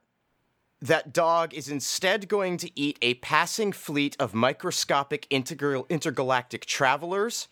that 0.82 1.12
dog 1.12 1.54
is 1.54 1.70
instead 1.70 2.28
going 2.28 2.58
to 2.58 2.70
eat 2.78 2.98
a 3.00 3.14
passing 3.14 3.72
fleet 3.72 4.14
of 4.20 4.34
microscopic 4.34 5.26
integral, 5.30 5.86
intergalactic 5.88 6.66
travelers 6.66 7.48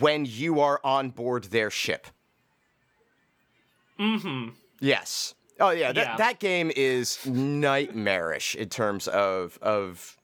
when 0.00 0.24
you 0.24 0.60
are 0.60 0.80
on 0.84 1.10
board 1.10 1.44
their 1.44 1.70
ship. 1.70 2.06
Mm-hmm. 3.98 4.50
Yes. 4.80 5.34
Oh 5.60 5.70
yeah, 5.70 5.92
that 5.92 6.06
Yeah. 6.06 6.16
that 6.16 6.40
game 6.40 6.72
is 6.74 7.24
nightmarish 7.26 8.54
in 8.56 8.68
terms 8.68 9.06
of 9.08 9.58
of 9.62 10.16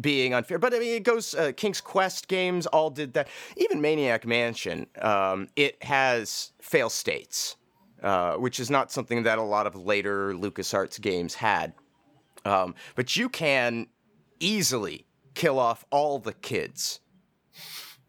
being 0.00 0.34
unfair. 0.34 0.58
But 0.58 0.74
I 0.74 0.78
mean, 0.78 0.94
it 0.94 1.02
goes. 1.04 1.34
Uh, 1.34 1.52
King's 1.56 1.80
Quest 1.80 2.28
games 2.28 2.66
all 2.66 2.90
did 2.90 3.14
that. 3.14 3.28
Even 3.56 3.80
Maniac 3.80 4.26
Mansion, 4.26 4.86
um, 5.00 5.48
it 5.56 5.82
has 5.82 6.52
fail 6.60 6.90
states, 6.90 7.56
uh, 8.02 8.34
which 8.34 8.60
is 8.60 8.70
not 8.70 8.92
something 8.92 9.22
that 9.24 9.38
a 9.38 9.42
lot 9.42 9.66
of 9.66 9.74
later 9.74 10.32
LucasArts 10.34 11.00
games 11.00 11.34
had. 11.34 11.72
Um, 12.44 12.74
but 12.94 13.16
you 13.16 13.28
can 13.28 13.86
easily 14.38 15.04
kill 15.34 15.58
off 15.58 15.84
all 15.90 16.18
the 16.18 16.32
kids 16.32 17.00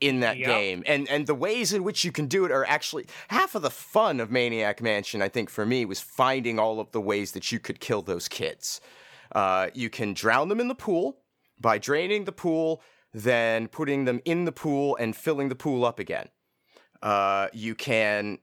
in 0.01 0.19
that 0.19 0.37
Yep. 0.37 0.47
game 0.47 0.83
and 0.87 1.07
and 1.09 1.27
the 1.27 1.35
ways 1.35 1.71
in 1.71 1.83
which 1.83 2.03
you 2.03 2.11
can 2.11 2.25
do 2.25 2.43
it 2.43 2.51
are 2.51 2.65
actually 2.65 3.05
half 3.29 3.55
of 3.55 3.61
the 3.61 3.69
fun 3.69 4.19
of 4.19 4.31
maniac 4.31 4.81
mansion 4.81 5.21
i 5.21 5.29
think 5.29 5.49
for 5.49 5.65
me 5.65 5.85
was 5.85 6.01
finding 6.01 6.59
all 6.59 6.79
of 6.79 6.91
the 6.91 6.99
ways 6.99 7.31
that 7.33 7.51
you 7.51 7.59
could 7.59 7.79
kill 7.79 8.01
those 8.01 8.27
kids 8.27 8.81
uh, 9.33 9.69
you 9.73 9.89
can 9.89 10.13
drown 10.13 10.49
them 10.49 10.59
in 10.59 10.67
the 10.67 10.75
pool 10.75 11.19
by 11.59 11.77
draining 11.77 12.25
the 12.25 12.31
pool 12.31 12.81
then 13.13 13.67
putting 13.67 14.05
them 14.05 14.19
in 14.25 14.43
the 14.45 14.51
pool 14.51 14.97
and 14.97 15.15
filling 15.15 15.47
the 15.49 15.55
pool 15.55 15.85
up 15.85 15.99
again 15.99 16.27
uh, 17.03 17.47
you 17.53 17.75
can 17.75 18.39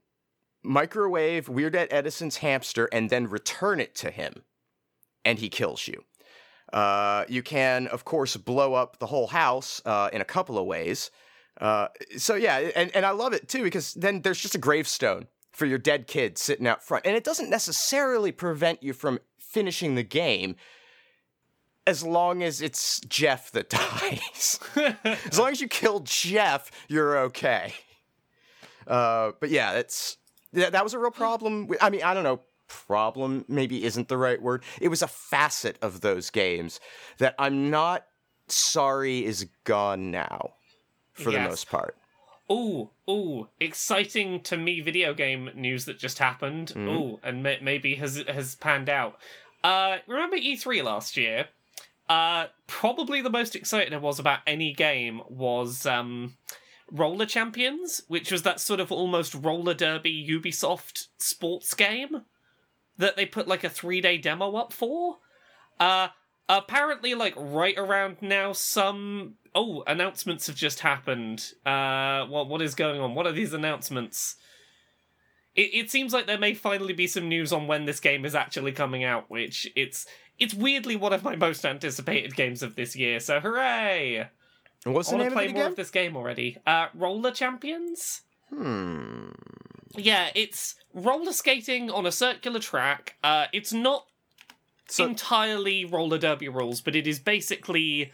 microwave 0.62 1.48
weird 1.48 1.74
Ed 1.74 1.88
edison's 1.90 2.38
hamster 2.38 2.88
and 2.92 3.10
then 3.10 3.28
return 3.28 3.80
it 3.80 3.94
to 3.96 4.10
him 4.10 4.42
and 5.24 5.40
he 5.40 5.48
kills 5.48 5.88
you 5.88 6.04
uh, 6.72 7.24
you 7.28 7.42
can, 7.42 7.86
of 7.86 8.04
course, 8.04 8.36
blow 8.36 8.74
up 8.74 8.98
the 8.98 9.06
whole 9.06 9.28
house 9.28 9.80
uh, 9.86 10.10
in 10.12 10.20
a 10.20 10.24
couple 10.24 10.58
of 10.58 10.66
ways. 10.66 11.10
Uh, 11.60 11.88
so 12.16 12.34
yeah, 12.34 12.70
and, 12.76 12.94
and 12.94 13.04
I 13.04 13.10
love 13.10 13.32
it 13.32 13.48
too 13.48 13.62
because 13.62 13.94
then 13.94 14.22
there's 14.22 14.40
just 14.40 14.54
a 14.54 14.58
gravestone 14.58 15.26
for 15.50 15.66
your 15.66 15.78
dead 15.78 16.06
kid 16.06 16.38
sitting 16.38 16.66
out 16.66 16.82
front, 16.82 17.06
and 17.06 17.16
it 17.16 17.24
doesn't 17.24 17.50
necessarily 17.50 18.32
prevent 18.32 18.82
you 18.82 18.92
from 18.92 19.18
finishing 19.38 19.94
the 19.94 20.04
game. 20.04 20.56
As 21.86 22.04
long 22.04 22.42
as 22.42 22.60
it's 22.60 23.00
Jeff 23.00 23.50
that 23.52 23.70
dies, 23.70 24.60
as 25.04 25.38
long 25.38 25.50
as 25.50 25.60
you 25.60 25.68
kill 25.68 26.00
Jeff, 26.00 26.70
you're 26.86 27.18
okay. 27.18 27.72
Uh, 28.86 29.32
but 29.40 29.48
yeah, 29.50 29.82
that, 30.52 30.72
that 30.72 30.84
was 30.84 30.92
a 30.92 30.98
real 30.98 31.10
problem. 31.10 31.66
With, 31.66 31.82
I 31.82 31.88
mean, 31.88 32.02
I 32.02 32.12
don't 32.12 32.24
know, 32.24 32.40
problem 32.68 33.44
maybe 33.48 33.84
isn't 33.84 34.08
the 34.08 34.16
right 34.16 34.40
word. 34.40 34.62
It 34.80 34.88
was 34.88 35.02
a 35.02 35.08
facet 35.08 35.78
of 35.82 36.00
those 36.00 36.30
games 36.30 36.80
that 37.18 37.34
I'm 37.38 37.70
not 37.70 38.06
sorry 38.46 39.24
is 39.24 39.46
gone 39.64 40.10
now, 40.10 40.54
for 41.18 41.30
the 41.30 41.40
most 41.40 41.68
part. 41.68 41.96
Ooh, 42.50 42.90
ooh, 43.08 43.48
exciting 43.60 44.40
to 44.42 44.56
me 44.56 44.80
video 44.80 45.12
game 45.12 45.50
news 45.54 45.84
that 45.84 45.98
just 45.98 46.18
happened. 46.18 46.68
Mm-hmm. 46.68 46.88
Ooh, 46.88 47.20
and 47.22 47.42
ma- 47.42 47.60
maybe 47.60 47.96
has 47.96 48.24
has 48.26 48.54
panned 48.54 48.88
out. 48.88 49.18
Uh, 49.62 49.98
remember 50.06 50.36
E3 50.36 50.82
last 50.82 51.16
year? 51.16 51.48
Uh, 52.08 52.46
probably 52.66 53.20
the 53.20 53.30
most 53.30 53.54
excited 53.54 53.92
I 53.92 53.98
was 53.98 54.18
about 54.18 54.40
any 54.46 54.72
game 54.72 55.20
was 55.28 55.84
um, 55.84 56.38
Roller 56.90 57.26
Champions, 57.26 58.02
which 58.08 58.32
was 58.32 58.42
that 58.44 58.60
sort 58.60 58.80
of 58.80 58.90
almost 58.90 59.34
roller 59.34 59.74
derby 59.74 60.26
Ubisoft 60.26 61.08
sports 61.18 61.74
game 61.74 62.22
that 62.96 63.16
they 63.16 63.26
put 63.26 63.46
like 63.46 63.62
a 63.62 63.68
three 63.68 64.00
day 64.00 64.16
demo 64.16 64.56
up 64.56 64.72
for. 64.72 65.18
Uh, 65.78 66.08
apparently, 66.48 67.14
like 67.14 67.34
right 67.36 67.76
around 67.78 68.18
now, 68.20 68.52
some 68.52 69.34
oh 69.54 69.82
announcements 69.86 70.46
have 70.46 70.56
just 70.56 70.80
happened. 70.80 71.52
Uh, 71.64 72.24
what 72.26 72.48
what 72.48 72.62
is 72.62 72.74
going 72.74 73.00
on? 73.00 73.14
What 73.14 73.26
are 73.26 73.32
these 73.32 73.52
announcements? 73.52 74.36
It 75.54 75.70
it 75.74 75.90
seems 75.90 76.12
like 76.12 76.26
there 76.26 76.38
may 76.38 76.54
finally 76.54 76.94
be 76.94 77.06
some 77.06 77.28
news 77.28 77.52
on 77.52 77.66
when 77.66 77.84
this 77.84 78.00
game 78.00 78.24
is 78.24 78.34
actually 78.34 78.72
coming 78.72 79.04
out, 79.04 79.30
which 79.30 79.70
it's 79.76 80.06
it's 80.38 80.54
weirdly 80.54 80.96
one 80.96 81.12
of 81.12 81.24
my 81.24 81.36
most 81.36 81.64
anticipated 81.64 82.34
games 82.34 82.62
of 82.62 82.76
this 82.76 82.96
year. 82.96 83.20
So 83.20 83.40
hooray! 83.40 84.28
And 84.84 84.94
what's 84.94 85.12
I 85.12 85.16
want 85.16 85.28
to 85.28 85.34
play 85.34 85.52
more 85.52 85.66
of 85.66 85.76
this 85.76 85.90
game 85.90 86.16
already. 86.16 86.56
Uh, 86.66 86.86
Roller 86.94 87.32
Champions. 87.32 88.22
Hmm. 88.54 89.30
Yeah, 89.96 90.30
it's 90.34 90.76
roller 90.94 91.32
skating 91.32 91.90
on 91.90 92.06
a 92.06 92.12
circular 92.12 92.60
track. 92.60 93.16
Uh, 93.22 93.46
it's 93.52 93.72
not 93.72 94.06
So 94.88 95.04
entirely 95.04 95.84
roller 95.84 96.18
derby 96.18 96.48
rules, 96.48 96.80
but 96.80 96.96
it 96.96 97.06
is 97.06 97.18
basically 97.18 98.12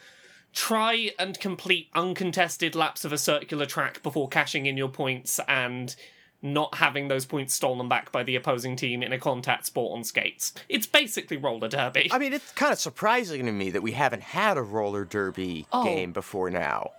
try 0.52 1.10
and 1.18 1.38
complete 1.40 1.88
uncontested 1.94 2.74
laps 2.74 3.04
of 3.04 3.12
a 3.12 3.18
circular 3.18 3.66
track 3.66 4.02
before 4.02 4.28
cashing 4.28 4.66
in 4.66 4.76
your 4.76 4.88
points 4.88 5.40
and 5.48 5.94
not 6.42 6.74
having 6.76 7.08
those 7.08 7.24
points 7.24 7.54
stolen 7.54 7.88
back 7.88 8.12
by 8.12 8.22
the 8.22 8.36
opposing 8.36 8.76
team 8.76 9.02
in 9.02 9.12
a 9.12 9.18
contact 9.18 9.66
sport 9.66 9.96
on 9.96 10.04
skates. 10.04 10.52
It's 10.68 10.86
basically 10.86 11.38
roller 11.38 11.68
derby. 11.68 12.08
I 12.12 12.18
mean, 12.18 12.32
it's 12.34 12.52
kind 12.52 12.72
of 12.72 12.78
surprising 12.78 13.46
to 13.46 13.52
me 13.52 13.70
that 13.70 13.82
we 13.82 13.92
haven't 13.92 14.22
had 14.22 14.58
a 14.58 14.62
roller 14.62 15.04
derby 15.04 15.66
Oh. 15.72 15.84
game 15.84 16.12
before 16.12 16.50
now. 16.50 16.90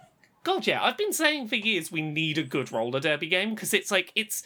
God, 0.44 0.66
yeah, 0.68 0.84
I've 0.84 0.98
been 0.98 1.14
saying 1.14 1.48
for 1.48 1.56
years 1.56 1.92
we 1.92 2.02
need 2.02 2.38
a 2.38 2.44
good 2.44 2.72
roller 2.72 3.00
derby 3.00 3.28
game 3.28 3.54
because 3.56 3.74
it's 3.74 3.92
like 3.92 4.12
it's 4.16 4.44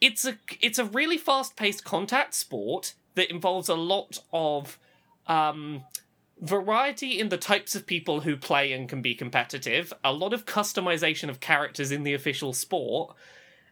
it's 0.00 0.24
a 0.24 0.36
it's 0.60 0.78
a 0.78 0.84
really 0.84 1.16
fast 1.18 1.56
paced 1.56 1.84
contact 1.84 2.34
sport 2.34 2.94
that 3.14 3.30
involves 3.30 3.68
a 3.68 3.74
lot 3.74 4.18
of 4.32 4.78
um 5.26 5.84
variety 6.40 7.20
in 7.20 7.28
the 7.28 7.36
types 7.36 7.74
of 7.74 7.86
people 7.86 8.20
who 8.20 8.36
play 8.36 8.72
and 8.72 8.88
can 8.88 9.02
be 9.02 9.14
competitive, 9.14 9.92
a 10.02 10.12
lot 10.12 10.32
of 10.32 10.46
customization 10.46 11.28
of 11.28 11.38
characters 11.40 11.92
in 11.92 12.02
the 12.02 12.14
official 12.14 12.52
sport, 12.52 13.14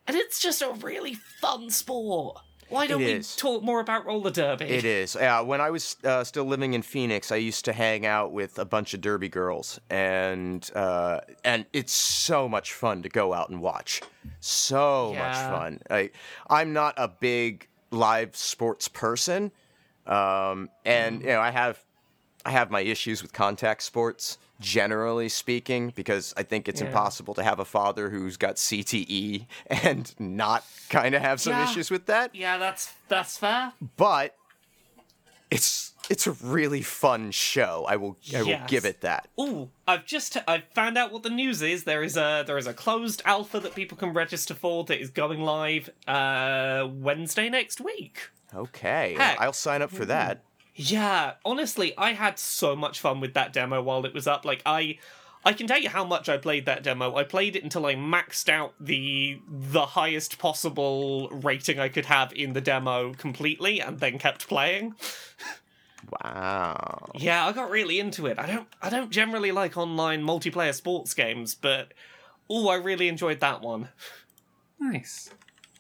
and 0.07 0.17
it's 0.17 0.39
just 0.39 0.61
a 0.61 0.71
really 0.83 1.15
fun 1.15 1.71
sport. 1.71 2.39
Why 2.69 2.87
don't 2.87 2.99
we 3.01 3.21
talk 3.39 3.63
more 3.63 3.81
about 3.81 4.05
roller 4.05 4.31
derby? 4.31 4.67
It 4.67 4.85
is. 4.85 5.17
Yeah, 5.19 5.41
when 5.41 5.63
I 5.63 5.71
was 5.71 5.97
uh, 6.05 6.23
still 6.23 6.45
living 6.45 6.75
in 6.75 6.83
Phoenix, 6.83 7.33
I 7.33 7.37
used 7.37 7.65
to 7.65 7.73
hang 7.73 8.05
out 8.05 8.33
with 8.33 8.59
a 8.59 8.67
bunch 8.67 8.93
of 8.93 9.01
derby 9.01 9.31
girls, 9.31 9.81
and 9.89 10.71
uh, 10.75 11.21
and 11.45 11.65
it's 11.73 11.93
so 11.93 12.47
much 12.47 12.75
fun 12.75 13.03
to 13.03 13.09
go 13.09 13.33
out 13.33 13.49
and 13.49 13.63
watch. 13.63 14.03
So 14.41 15.15
much 15.17 15.37
fun. 15.37 15.81
I, 15.89 16.11
I'm 16.51 16.75
not 16.75 16.93
a 16.99 17.09
big 17.09 17.67
live 17.91 18.37
sports 18.37 18.89
person, 18.89 19.53
um, 20.07 20.69
and 20.85 21.21
you 21.23 21.29
know 21.29 21.41
I 21.41 21.51
have 21.51 21.83
I 22.45 22.51
have 22.51 22.71
my 22.71 22.81
issues 22.81 23.23
with 23.23 23.33
contact 23.33 23.83
sports, 23.83 24.39
generally 24.61 25.29
speaking, 25.29 25.93
because 25.95 26.33
I 26.37 26.43
think 26.43 26.69
it's 26.69 26.81
Yeah. 26.81 26.87
impossible 26.87 27.35
to 27.35 27.43
have 27.43 27.59
a 27.59 27.65
father 27.65 28.11
who's 28.11 28.37
got 28.37 28.57
CTE 28.57 29.47
and 29.67 30.15
not 30.19 30.65
kind 30.89 31.15
of 31.15 31.23
have 31.23 31.41
some 31.41 31.53
Yeah. 31.55 31.65
issues 31.65 31.91
with 31.91 32.07
that 32.07 32.35
Yeah, 32.35 32.57
that's 32.59 32.93
that's 33.09 33.37
fair. 33.39 33.73
but 33.97 34.35
it's 35.51 35.93
it's 36.09 36.27
a 36.27 36.33
really 36.33 36.83
fun 36.83 37.31
show. 37.31 37.85
I 37.89 37.97
will 37.97 38.17
I 38.35 38.43
will 38.43 38.61
give 38.67 38.85
it 38.85 39.03
that. 39.03 39.29
Ooh, 39.41 39.71
I've 39.87 40.07
just 40.07 40.37
I've 40.47 40.65
found 40.75 40.97
out 40.97 41.13
what 41.13 41.23
the 41.23 41.31
news 41.31 41.63
is. 41.63 41.85
There 41.85 42.03
is 42.03 42.17
a 42.17 42.45
there 42.47 42.59
is 42.59 42.67
a 42.67 42.75
closed 42.75 43.23
alpha 43.25 43.61
that 43.61 43.75
people 43.75 43.97
can 43.97 44.13
register 44.13 44.55
for 44.55 44.85
that 44.85 45.01
is 45.01 45.11
going 45.11 45.41
live 45.41 45.91
uh 46.07 46.89
Wednesday 46.91 47.49
next 47.49 47.81
week. 47.81 48.31
Okay, 48.55 49.15
Heck. 49.19 49.41
I'll 49.41 49.53
sign 49.53 49.83
up 49.83 49.91
for 49.91 50.07
that. 50.07 50.43
Yeah, 50.75 51.35
honestly, 51.45 51.93
I 51.99 52.13
had 52.13 52.39
so 52.39 52.75
much 52.77 53.01
fun 53.01 53.21
with 53.21 53.35
that 53.35 53.53
demo 53.53 53.83
while 53.83 54.07
it 54.07 54.15
was 54.15 54.27
up. 54.27 54.45
Like 54.45 54.63
I 54.65 54.99
I 55.45 55.53
can 55.53 55.67
tell 55.67 55.81
you 55.81 55.89
how 55.91 56.05
much 56.05 56.29
I 56.29 56.37
played 56.37 56.67
that 56.67 56.83
demo. 56.83 57.15
I 57.17 57.25
played 57.25 57.57
it 57.57 57.65
until 57.65 57.85
I 57.87 57.95
maxed 57.95 58.49
out 58.49 58.75
the 58.81 59.41
the 59.49 59.87
highest 59.87 60.39
possible 60.39 61.29
rating 61.31 61.79
I 61.79 61.89
could 61.89 62.07
have 62.07 62.33
in 62.33 62.55
the 62.55 62.61
demo 62.61 63.13
completely 63.15 63.81
and 63.81 64.01
then 64.01 64.19
kept 64.19 64.49
playing. 64.49 64.95
Wow. 66.11 67.11
Yeah, 67.17 67.47
I 67.47 67.53
got 67.53 67.71
really 67.71 67.99
into 67.99 68.27
it. 68.27 68.39
I 68.39 68.47
don't 68.47 68.69
I 68.81 68.91
don't 68.91 69.11
generally 69.11 69.53
like 69.53 69.77
online 69.77 70.23
multiplayer 70.23 70.75
sports 70.75 71.15
games, 71.15 71.55
but 71.55 71.93
oh, 72.49 72.69
I 72.69 72.77
really 72.77 73.09
enjoyed 73.09 73.41
that 73.41 73.61
one. 73.63 73.89
Nice. 74.81 75.31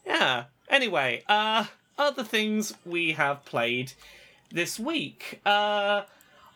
Yeah. 0.06 0.44
Anyway, 0.68 1.22
uh 1.28 1.64
other 1.96 2.24
things 2.24 2.74
we 2.84 3.12
have 3.12 3.44
played 3.44 3.92
this 4.50 4.78
week. 4.78 5.40
Uh 5.44 6.02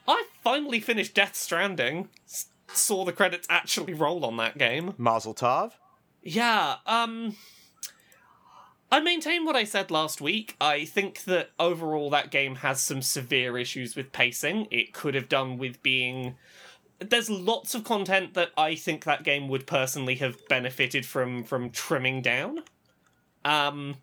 I 0.06 0.24
finally 0.42 0.80
finished 0.80 1.14
Death 1.14 1.36
Stranding. 1.36 2.08
S- 2.26 2.46
saw 2.72 3.04
the 3.04 3.12
credits 3.12 3.46
actually 3.50 3.94
roll 3.94 4.24
on 4.24 4.36
that 4.38 4.58
game. 4.58 4.94
Mazel 4.98 5.34
tov. 5.34 5.72
Yeah, 6.22 6.76
um 6.86 7.36
I 8.92 9.00
maintain 9.00 9.46
what 9.46 9.56
I 9.56 9.64
said 9.64 9.90
last 9.90 10.20
week. 10.20 10.54
I 10.60 10.84
think 10.84 11.24
that 11.24 11.52
overall 11.58 12.10
that 12.10 12.30
game 12.30 12.56
has 12.56 12.82
some 12.82 13.00
severe 13.00 13.56
issues 13.56 13.96
with 13.96 14.12
pacing. 14.12 14.68
It 14.70 14.92
could 14.92 15.14
have 15.14 15.30
done 15.30 15.56
with 15.56 15.82
being 15.82 16.34
there's 16.98 17.30
lots 17.30 17.74
of 17.74 17.84
content 17.84 18.34
that 18.34 18.50
I 18.56 18.74
think 18.74 19.04
that 19.04 19.24
game 19.24 19.48
would 19.48 19.66
personally 19.66 20.16
have 20.16 20.46
benefited 20.46 21.06
from 21.06 21.42
from 21.42 21.70
trimming 21.70 22.20
down. 22.20 22.64
Um 23.46 23.96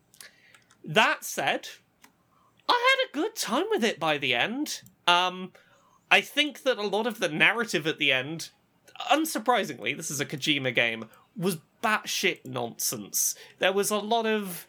that 0.83 1.23
said, 1.23 1.69
I 2.67 2.97
had 2.97 3.09
a 3.09 3.23
good 3.23 3.35
time 3.35 3.65
with 3.69 3.83
it 3.83 3.99
by 3.99 4.17
the 4.17 4.33
end. 4.33 4.81
Um 5.07 5.51
I 6.09 6.19
think 6.21 6.63
that 6.63 6.79
a 6.79 6.87
lot 6.87 7.05
of 7.05 7.19
the 7.19 7.29
narrative 7.29 7.85
at 7.85 7.99
the 7.99 8.11
end, 8.11 8.49
unsurprisingly, 9.11 9.95
this 9.95 10.09
is 10.09 10.19
a 10.19 10.25
Kojima 10.25 10.73
game, 10.73 11.05
was 11.37 11.59
batshit 11.83 12.43
nonsense. 12.43 13.35
There 13.59 13.71
was 13.71 13.91
a 13.91 13.97
lot 13.97 14.25
of 14.25 14.65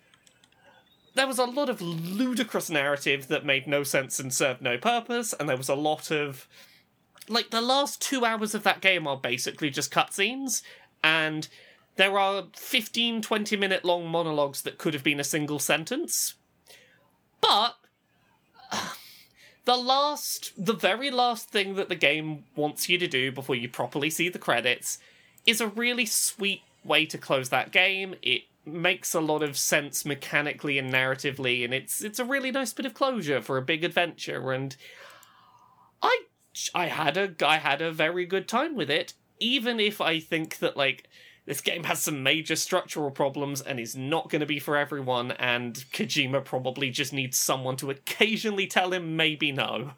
there 1.15 1.27
was 1.27 1.39
a 1.39 1.45
lot 1.45 1.69
of 1.69 1.81
ludicrous 1.81 2.71
narrative 2.71 3.29
that 3.29 3.45
made 3.45 3.67
no 3.67 3.83
sense 3.83 4.21
and 4.21 4.33
served 4.33 4.63
no 4.63 4.79
purpose, 4.79 5.33
and 5.33 5.49
there 5.49 5.57
was 5.57 5.69
a 5.69 5.75
lot 5.75 6.11
of 6.11 6.47
like 7.29 7.51
the 7.51 7.61
last 7.61 8.03
two 8.03 8.25
hours 8.25 8.55
of 8.55 8.65
that 8.65 8.81
game 8.81 9.07
are 9.07 9.17
basically 9.17 9.71
just 9.71 9.93
cutscenes, 9.93 10.63
and 11.03 11.49
there 11.97 12.19
are 12.19 12.45
15, 12.57 13.23
20 13.23 13.57
minute 13.57 13.85
long 13.85 14.09
monologues 14.09 14.63
that 14.63 14.79
could 14.79 14.95
have 14.95 15.05
been 15.05 15.21
a 15.21 15.25
single 15.25 15.59
sentence. 15.59 16.35
But 17.41 17.77
the 19.65 19.77
last, 19.77 20.53
the 20.57 20.75
very 20.75 21.11
last 21.11 21.51
thing 21.51 21.77
that 21.77 21.89
the 21.89 21.97
game 21.97 22.45
wants 22.57 22.89
you 22.89 22.99
to 22.99 23.07
do 23.07 23.31
before 23.31 23.55
you 23.55 23.69
properly 23.69 24.11
see 24.11 24.29
the 24.29 24.39
credits 24.39 24.99
is 25.47 25.61
a 25.61 25.69
really 25.69 26.07
sweet 26.07 26.63
way 26.85 27.07
to 27.07 27.19
close 27.19 27.49
that 27.51 27.73
game. 27.73 28.15
It 28.23 28.43
makes 28.73 29.15
a 29.15 29.21
lot 29.21 29.43
of 29.43 29.57
sense 29.57 30.05
mechanically 30.05 30.79
and 30.79 30.93
narratively, 30.93 31.65
and 31.65 31.75
it's 31.75 32.03
it's 32.03 32.19
a 32.19 32.25
really 32.25 32.51
nice 32.51 32.73
bit 32.73 32.87
of 32.87 32.95
closure 32.95 33.41
for 33.41 33.57
a 33.57 33.63
big 33.63 33.85
adventure. 33.85 34.53
And 34.53 34.77
I 36.03 36.25
I 36.75 36.87
had 36.87 37.17
a 37.17 37.35
I 37.45 37.59
had 37.59 37.83
a 37.83 37.93
very 37.93 38.27
good 38.27 38.49
time 38.49 38.75
with 38.75 38.91
it, 38.91 39.15
even 39.39 39.81
if 39.81 40.01
I 40.01 40.21
think 40.21 40.59
that 40.59 40.77
like 40.77 41.09
this 41.47 41.61
game 41.61 41.85
has 41.85 42.01
some 42.01 42.23
major 42.23 42.57
structural 42.57 43.11
problems 43.11 43.61
and 43.61 43.81
is 43.81 43.97
not 43.97 44.29
going 44.29 44.41
to 44.41 44.47
be 44.47 44.59
for 44.59 44.77
everyone, 44.77 45.33
and 45.33 45.75
Kojima 45.93 46.45
probably 46.45 46.91
just 46.91 47.13
needs 47.13 47.39
someone 47.39 47.77
to 47.77 47.91
occasionally 47.91 48.67
tell 48.67 48.93
him 48.93 49.17
maybe 49.17 49.51
no. 49.51 49.93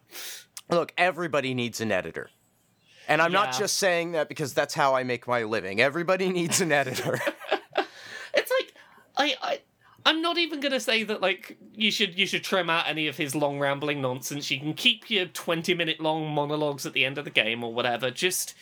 Look, 0.70 0.92
everybody 0.96 1.52
needs 1.52 1.80
an 1.80 1.92
editor. 1.92 2.30
And 3.08 3.20
I'm 3.20 3.32
not 3.32 3.52
just 3.58 3.78
saying 3.78 4.12
that 4.12 4.28
because 4.28 4.54
that's 4.54 4.74
how 4.74 4.94
I 4.94 5.02
make 5.02 5.26
my 5.26 5.42
living. 5.42 5.80
Everybody 5.80 6.28
needs 6.30 6.61
an 6.61 6.72
editor. 6.72 7.18
I 9.22 9.37
I 9.40 9.61
I'm 10.04 10.20
not 10.20 10.37
even 10.37 10.61
gonna 10.61 10.80
say 10.80 11.04
that 11.04 11.20
like 11.20 11.56
you 11.74 11.90
should 11.90 12.18
you 12.18 12.26
should 12.26 12.42
trim 12.42 12.68
out 12.68 12.88
any 12.88 13.06
of 13.06 13.16
his 13.16 13.35
long 13.35 13.58
rambling 13.58 14.00
nonsense. 14.00 14.50
You 14.50 14.58
can 14.58 14.74
keep 14.74 15.08
your 15.11 15.26
twenty 15.26 15.74
minute 15.74 16.00
long 16.00 16.28
monologues 16.35 16.85
at 16.87 16.92
the 16.92 17.04
end 17.04 17.18
of 17.18 17.24
the 17.24 17.30
game 17.30 17.62
or 17.62 17.72
whatever. 17.72 18.11
Just 18.11 18.54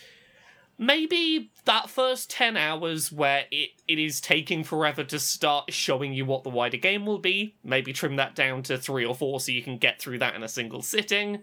maybe 0.77 1.51
that 1.65 1.89
first 1.89 2.29
ten 2.29 2.55
hours 2.55 3.11
where 3.11 3.45
it, 3.49 3.69
it 3.87 3.97
is 3.97 4.21
taking 4.21 4.63
forever 4.63 5.03
to 5.05 5.17
start 5.17 5.73
showing 5.73 6.13
you 6.13 6.25
what 6.25 6.43
the 6.43 6.49
wider 6.49 6.77
game 6.77 7.05
will 7.07 7.19
be, 7.19 7.55
maybe 7.63 7.91
trim 7.91 8.17
that 8.17 8.35
down 8.35 8.61
to 8.63 8.77
three 8.77 9.05
or 9.05 9.15
four 9.15 9.39
so 9.39 9.51
you 9.51 9.63
can 9.63 9.77
get 9.77 9.99
through 9.99 10.19
that 10.19 10.35
in 10.35 10.43
a 10.43 10.47
single 10.47 10.83
sitting. 10.83 11.41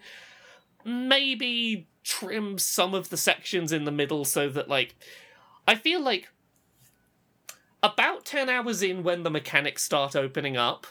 Maybe 0.85 1.88
trim 2.04 2.57
some 2.57 2.94
of 2.94 3.11
the 3.11 3.16
sections 3.16 3.72
in 3.72 3.85
the 3.85 3.90
middle 3.90 4.24
so 4.24 4.48
that 4.48 4.68
like 4.68 4.94
I 5.66 5.74
feel 5.74 6.00
like 6.00 6.28
about 7.83 8.25
10 8.25 8.49
hours 8.49 8.83
in 8.83 9.03
when 9.03 9.23
the 9.23 9.31
mechanics 9.31 9.85
start 9.85 10.17
opening 10.17 10.57
up 10.57 10.87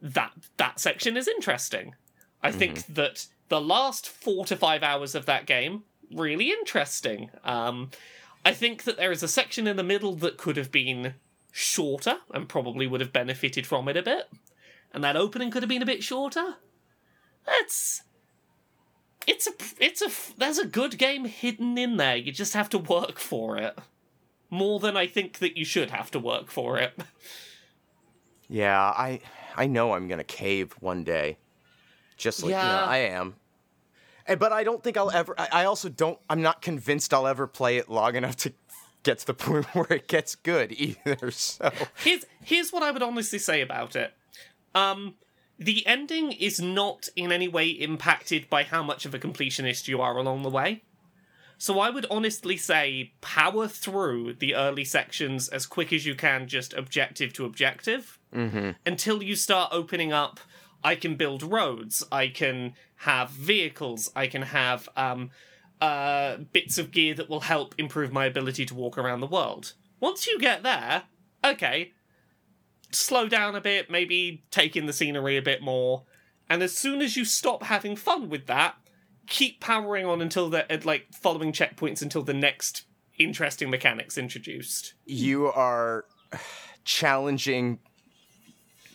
that 0.00 0.32
that 0.56 0.78
section 0.78 1.16
is 1.16 1.28
interesting. 1.28 1.94
I 2.42 2.52
think 2.52 2.86
that 2.86 3.26
the 3.48 3.60
last 3.60 4.08
four 4.08 4.44
to 4.46 4.56
five 4.56 4.82
hours 4.82 5.14
of 5.14 5.26
that 5.26 5.46
game 5.46 5.84
really 6.14 6.50
interesting. 6.50 7.30
Um 7.44 7.90
i 8.44 8.52
think 8.52 8.84
that 8.84 8.96
there 8.96 9.10
is 9.10 9.24
a 9.24 9.28
section 9.28 9.66
in 9.66 9.76
the 9.76 9.82
middle 9.82 10.14
that 10.14 10.36
could 10.36 10.56
have 10.56 10.70
been 10.70 11.14
shorter 11.50 12.18
and 12.32 12.48
probably 12.48 12.86
would 12.86 13.00
have 13.00 13.12
benefited 13.12 13.66
from 13.66 13.88
it 13.88 13.96
a 13.96 14.02
bit. 14.02 14.28
And 14.92 15.02
that 15.02 15.16
opening 15.16 15.50
could 15.50 15.62
have 15.62 15.68
been 15.68 15.82
a 15.82 15.86
bit 15.86 16.04
shorter. 16.04 16.56
That's 17.46 18.02
it's 19.26 19.46
a 19.46 19.52
it's 19.80 20.02
a 20.02 20.38
there's 20.38 20.58
a 20.58 20.66
good 20.66 20.98
game 20.98 21.24
hidden 21.24 21.78
in 21.78 21.96
there. 21.96 22.16
You 22.16 22.32
just 22.32 22.54
have 22.54 22.68
to 22.70 22.78
work 22.78 23.18
for 23.18 23.56
it 23.56 23.76
more 24.56 24.80
than 24.80 24.96
I 24.96 25.06
think 25.06 25.38
that 25.38 25.56
you 25.56 25.64
should 25.64 25.90
have 25.90 26.10
to 26.12 26.18
work 26.18 26.50
for 26.50 26.78
it. 26.78 26.92
yeah, 28.48 28.80
I 28.80 29.20
I 29.56 29.66
know 29.66 29.92
I'm 29.92 30.08
gonna 30.08 30.24
cave 30.24 30.72
one 30.80 31.04
day. 31.04 31.38
Just 32.16 32.42
like 32.42 32.50
you 32.50 32.56
know, 32.56 32.62
Yeah. 32.62 32.84
I 32.84 32.96
am. 32.98 33.34
Eh, 34.26 34.34
But 34.36 34.52
I 34.52 34.64
don't 34.64 34.82
think 34.82 34.96
I'll 34.96 35.10
ever 35.10 35.34
I 35.38 35.48
I 35.52 35.64
also 35.64 35.88
don't 35.88 36.18
I'm 36.30 36.42
not 36.42 36.62
convinced 36.62 37.12
I'll 37.12 37.26
ever 37.26 37.46
play 37.46 37.76
it 37.76 37.88
long 37.88 38.16
enough 38.16 38.36
to 38.36 38.52
get 39.02 39.18
to 39.20 39.26
the 39.26 39.34
point 39.46 39.66
where 39.74 39.92
it 39.92 40.08
gets 40.08 40.34
good 40.34 40.72
either. 40.72 41.30
So 41.30 41.70
Here's 42.02 42.24
here's 42.42 42.72
what 42.72 42.82
I 42.82 42.90
would 42.90 43.02
honestly 43.02 43.38
say 43.38 43.60
about 43.60 43.96
it. 43.96 44.14
Um 44.74 45.14
the 45.58 45.86
ending 45.86 46.32
is 46.32 46.60
not 46.60 47.08
in 47.16 47.32
any 47.32 47.48
way 47.48 47.68
impacted 47.68 48.50
by 48.50 48.62
how 48.62 48.82
much 48.82 49.06
of 49.06 49.14
a 49.14 49.18
completionist 49.18 49.88
you 49.88 50.02
are 50.02 50.16
along 50.18 50.42
the 50.42 50.50
way. 50.50 50.82
So 51.58 51.80
I 51.80 51.90
would 51.90 52.06
honestly 52.10 52.56
say 52.56 53.12
power 53.20 53.66
through 53.66 54.34
the 54.34 54.54
early 54.54 54.84
sections 54.84 55.48
as 55.48 55.64
quick 55.66 55.92
as 55.92 56.04
you 56.04 56.14
can, 56.14 56.48
just 56.48 56.74
objective 56.74 57.32
to 57.34 57.44
objective, 57.46 58.18
until 58.84 59.22
you 59.22 59.34
start 59.36 59.70
opening 59.72 60.12
up. 60.12 60.38
I 60.84 60.94
can 60.94 61.16
build 61.16 61.42
roads. 61.42 62.04
I 62.12 62.28
can 62.28 62.74
have 62.96 63.30
vehicles. 63.30 64.10
I 64.14 64.26
can 64.26 64.42
have 64.42 64.88
um, 64.96 65.30
uh, 65.80 66.36
bits 66.52 66.78
of 66.78 66.90
gear 66.90 67.14
that 67.14 67.30
will 67.30 67.40
help 67.40 67.74
improve 67.78 68.12
my 68.12 68.26
ability 68.26 68.66
to 68.66 68.74
walk 68.74 68.98
around 68.98 69.20
the 69.20 69.26
world. 69.26 69.72
Once 69.98 70.26
you 70.26 70.38
get 70.38 70.62
there, 70.62 71.04
okay, 71.42 71.92
slow 72.92 73.28
down 73.28 73.54
a 73.56 73.60
bit, 73.60 73.90
maybe 73.90 74.44
take 74.50 74.76
in 74.76 74.86
the 74.86 74.92
scenery 74.92 75.36
a 75.36 75.42
bit 75.42 75.62
more, 75.62 76.04
and 76.48 76.62
as 76.62 76.76
soon 76.76 77.00
as 77.02 77.16
you 77.16 77.24
stop 77.24 77.64
having 77.64 77.96
fun 77.96 78.28
with 78.28 78.46
that, 78.46 78.76
keep 79.26 79.60
powering 79.60 80.06
on 80.06 80.20
until 80.20 80.48
the 80.48 80.72
uh, 80.72 80.78
like 80.84 81.06
following 81.12 81.52
checkpoints 81.52 82.02
until 82.02 82.22
the 82.22 82.34
next 82.34 82.84
interesting 83.18 83.70
mechanics 83.70 84.18
introduced. 84.18 84.94
you 85.04 85.46
are 85.46 86.04
challenging 86.84 87.78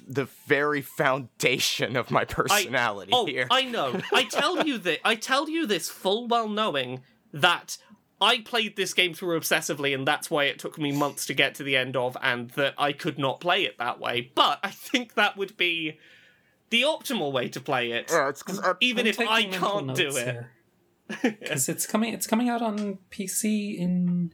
the 0.08 0.26
very 0.48 0.82
foundation 0.82 1.96
of 1.96 2.12
my 2.12 2.26
personality 2.26 3.12
oh, 3.14 3.26
here. 3.26 3.48
I 3.52 3.64
know. 3.64 4.00
I 4.14 4.24
tell 4.24 4.66
you 4.66 4.78
that 4.80 5.00
I 5.06 5.16
tell 5.16 5.50
you 5.50 5.66
this 5.66 5.90
full 5.90 6.28
well 6.28 6.50
knowing 6.50 7.02
that 7.34 7.78
I 8.20 8.40
played 8.40 8.76
this 8.76 8.94
game 8.94 9.14
through 9.14 9.40
obsessively 9.40 9.96
and 9.96 10.08
that's 10.08 10.30
why 10.30 10.46
it 10.46 10.60
took 10.60 10.78
me 10.78 10.92
months 10.92 11.26
to 11.28 11.34
get 11.34 11.56
to 11.56 11.64
the 11.64 11.76
end 11.76 11.96
of 11.96 12.18
and 12.22 12.50
that 12.52 12.74
I 12.78 12.94
could 12.94 13.18
not 13.18 13.40
play 13.40 13.64
it 13.64 13.78
that 13.78 14.00
way. 14.00 14.32
But 14.36 14.60
I 14.64 14.70
think 14.70 15.16
that 15.16 15.38
would 15.38 15.58
be 15.58 15.98
the 16.72 16.82
optimal 16.82 17.32
way 17.32 17.48
to 17.50 17.60
play 17.60 17.92
it. 17.92 18.10
Yeah, 18.12 18.30
it's 18.30 18.42
'cause 18.44 18.60
I- 18.60 18.74
even 18.82 19.06
I'm 19.06 19.10
if 19.10 19.20
I 19.20 19.44
can't 19.46 19.96
do 19.96 20.10
it. 20.18 20.44
Because 21.22 21.70
it's 21.74 21.86
coming. 21.86 22.14
It's 22.14 22.26
coming 22.28 22.50
out 22.50 22.62
on 22.62 22.98
PC 23.12 23.78
in 23.78 24.34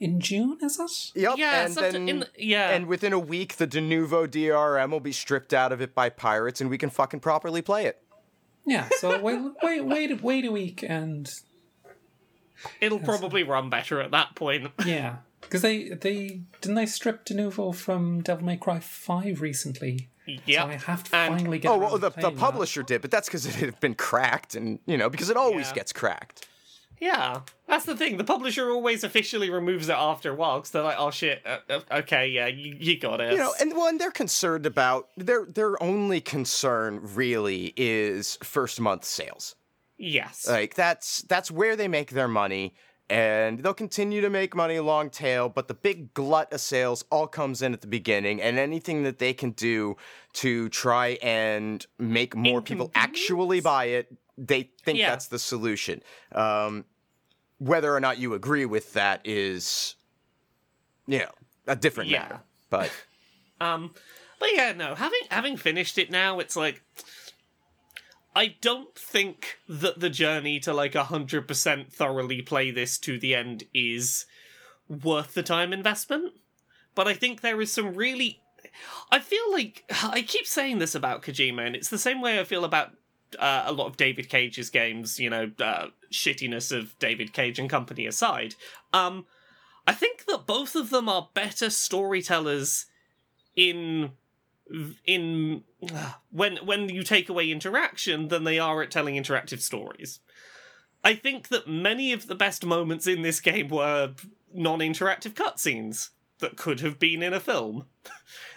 in 0.00 0.20
June. 0.20 0.58
Is 0.62 0.78
it? 0.78 1.18
Yep, 1.20 1.38
Yeah, 1.38 1.64
and 1.64 1.74
sometime 1.74 1.92
then 1.92 2.08
in 2.08 2.18
the- 2.20 2.28
yeah. 2.36 2.70
and 2.70 2.86
within 2.86 3.12
a 3.12 3.18
week, 3.18 3.56
the 3.56 3.66
Denuvo 3.66 4.28
DRM 4.28 4.90
will 4.90 5.00
be 5.00 5.12
stripped 5.12 5.54
out 5.54 5.72
of 5.72 5.80
it 5.80 5.94
by 5.94 6.08
pirates, 6.10 6.60
and 6.60 6.68
we 6.70 6.76
can 6.78 6.90
fucking 6.90 7.20
properly 7.20 7.62
play 7.62 7.86
it. 7.86 8.00
Yeah. 8.66 8.88
So 8.98 9.18
wait, 9.22 9.40
wait, 9.62 9.84
wait, 9.84 10.20
wait 10.22 10.44
a 10.44 10.52
week, 10.52 10.84
and 10.86 11.28
It'll 12.80 12.98
probably 12.98 13.44
run 13.44 13.70
better 13.70 14.00
at 14.00 14.10
that 14.10 14.34
point. 14.34 14.72
yeah, 14.84 15.18
because 15.40 15.62
they 15.62 15.90
they 15.90 16.40
didn't 16.60 16.74
they 16.74 16.86
strip 16.86 17.24
Denuvo 17.24 17.72
from 17.74 18.20
Devil 18.22 18.44
May 18.46 18.56
Cry 18.56 18.80
Five 18.80 19.40
recently. 19.40 20.08
Yeah. 20.46 20.64
So 20.64 20.68
I 20.68 20.76
have 20.76 21.04
to 21.04 21.16
And- 21.16 21.34
finally 21.38 21.58
get. 21.58 21.68
Oh 21.68 21.72
around 21.72 21.80
well, 21.82 21.90
to 21.92 21.98
the, 21.98 22.10
the 22.10 22.20
playing 22.20 22.34
that. 22.36 22.40
publisher 22.40 22.82
did, 22.82 23.00
but 23.02 23.10
that's 23.10 23.28
because 23.28 23.46
it 23.46 23.54
had 23.54 23.80
been 23.80 23.94
cracked, 23.94 24.54
and 24.54 24.78
you 24.86 24.96
know 24.96 25.08
because 25.08 25.30
it 25.30 25.36
always 25.36 25.68
Yeah. 25.68 25.74
gets 25.74 25.92
cracked. 25.92 26.46
Yeah, 27.00 27.42
that's 27.68 27.84
the 27.84 27.96
thing. 27.96 28.16
The 28.16 28.24
publisher 28.24 28.70
always 28.72 29.04
officially 29.04 29.50
removes 29.50 29.88
it 29.88 29.92
after 29.92 30.32
a 30.32 30.34
while 30.34 30.56
because 30.58 30.70
they're 30.72 30.82
like, 30.82 30.96
"Oh 30.98 31.12
shit, 31.12 31.40
uh, 31.46 31.58
uh, 31.70 31.80
okay, 31.98 32.26
yeah, 32.28 32.48
you, 32.48 32.76
you 32.78 32.98
got 32.98 33.20
it." 33.20 33.30
You 33.32 33.38
know, 33.38 33.54
and 33.60 33.72
well, 33.72 33.86
and 33.86 34.00
they're 34.00 34.10
concerned 34.10 34.66
about 34.66 35.08
their 35.16 35.44
their 35.46 35.80
only 35.80 36.20
concern 36.20 37.00
really 37.14 37.72
is 37.76 38.36
first 38.42 38.80
month 38.80 39.04
sales. 39.04 39.54
yes, 39.96 40.46
Like 40.48 40.74
that's 40.74 41.22
that's 41.22 41.50
where 41.52 41.76
they 41.76 41.86
make 41.88 42.10
their 42.10 42.26
money, 42.28 42.74
and 43.10 43.60
they'll 43.60 43.74
continue 43.74 44.20
to 44.20 44.30
make 44.30 44.54
money 44.54 44.78
long 44.80 45.10
tail. 45.10 45.48
But 45.48 45.68
the 45.68 45.74
big 45.74 46.12
glut 46.14 46.52
of 46.52 46.60
sales 46.60 47.04
all 47.10 47.26
comes 47.26 47.62
in 47.62 47.72
at 47.72 47.80
the 47.80 47.86
beginning, 47.86 48.40
and 48.42 48.58
anything 48.58 49.02
that 49.04 49.18
they 49.18 49.32
can 49.32 49.52
do 49.52 49.96
to 50.34 50.68
try 50.68 51.18
and 51.22 51.86
make 51.98 52.36
more 52.36 52.60
people 52.60 52.90
actually 52.94 53.60
buy 53.60 53.86
it, 53.86 54.14
they 54.36 54.70
think 54.84 54.98
Yeah. 54.98 55.10
that's 55.10 55.26
the 55.28 55.38
solution. 55.38 56.02
Um, 56.32 56.84
whether 57.58 57.94
or 57.94 57.98
not 58.00 58.18
you 58.18 58.34
agree 58.34 58.66
with 58.66 58.92
that 58.92 59.20
is, 59.24 59.96
you 61.06 61.18
know, 61.18 61.30
a 61.66 61.74
different 61.76 62.10
Yeah. 62.10 62.22
matter. 62.22 62.40
But 62.70 62.90
Um, 63.60 63.92
but 64.38 64.50
yeah, 64.52 64.72
no. 64.72 64.94
Having 64.94 65.20
having 65.30 65.56
finished 65.56 65.98
it 65.98 66.12
now, 66.12 66.38
it's 66.38 66.54
like 66.54 66.80
I 68.34 68.56
don't 68.60 68.94
think 68.94 69.58
that 69.68 70.00
the 70.00 70.10
journey 70.10 70.60
to 70.60 70.72
like 70.72 70.94
hundred 70.94 71.48
percent 71.48 71.92
thoroughly 71.92 72.42
play 72.42 72.70
this 72.70 72.98
to 72.98 73.18
the 73.18 73.34
end 73.34 73.64
is 73.74 74.26
worth 74.88 75.34
the 75.34 75.42
time 75.42 75.72
investment. 75.72 76.34
But 76.94 77.08
I 77.08 77.14
think 77.14 77.40
there 77.40 77.60
is 77.60 77.72
some 77.72 77.94
really. 77.94 78.40
I 79.10 79.18
feel 79.18 79.52
like 79.52 79.84
I 80.02 80.22
keep 80.22 80.46
saying 80.46 80.78
this 80.78 80.94
about 80.94 81.22
Kojima, 81.22 81.66
and 81.66 81.76
it's 81.76 81.90
the 81.90 81.98
same 81.98 82.20
way 82.20 82.38
I 82.38 82.44
feel 82.44 82.64
about 82.64 82.92
uh, 83.38 83.64
a 83.66 83.72
lot 83.72 83.86
of 83.86 83.96
David 83.96 84.28
Cage's 84.28 84.70
games. 84.70 85.18
You 85.18 85.30
know, 85.30 85.50
uh, 85.58 85.88
shittiness 86.12 86.76
of 86.76 86.98
David 86.98 87.32
Cage 87.32 87.58
and 87.58 87.68
company 87.68 88.06
aside. 88.06 88.54
Um, 88.92 89.26
I 89.86 89.92
think 89.92 90.26
that 90.26 90.46
both 90.46 90.74
of 90.76 90.90
them 90.90 91.08
are 91.08 91.30
better 91.32 91.70
storytellers 91.70 92.86
in 93.56 94.12
in 95.04 95.64
when 96.30 96.56
when 96.58 96.88
you 96.88 97.02
take 97.02 97.28
away 97.28 97.50
interaction 97.50 98.28
than 98.28 98.44
they 98.44 98.58
are 98.58 98.82
at 98.82 98.90
telling 98.90 99.14
interactive 99.14 99.60
stories. 99.60 100.20
I 101.04 101.14
think 101.14 101.48
that 101.48 101.68
many 101.68 102.12
of 102.12 102.26
the 102.26 102.34
best 102.34 102.66
moments 102.66 103.06
in 103.06 103.22
this 103.22 103.40
game 103.40 103.68
were 103.68 104.14
non-interactive 104.52 105.34
cutscenes 105.34 106.10
that 106.40 106.56
could 106.56 106.80
have 106.80 106.98
been 106.98 107.22
in 107.22 107.32
a 107.32 107.40
film. 107.40 107.86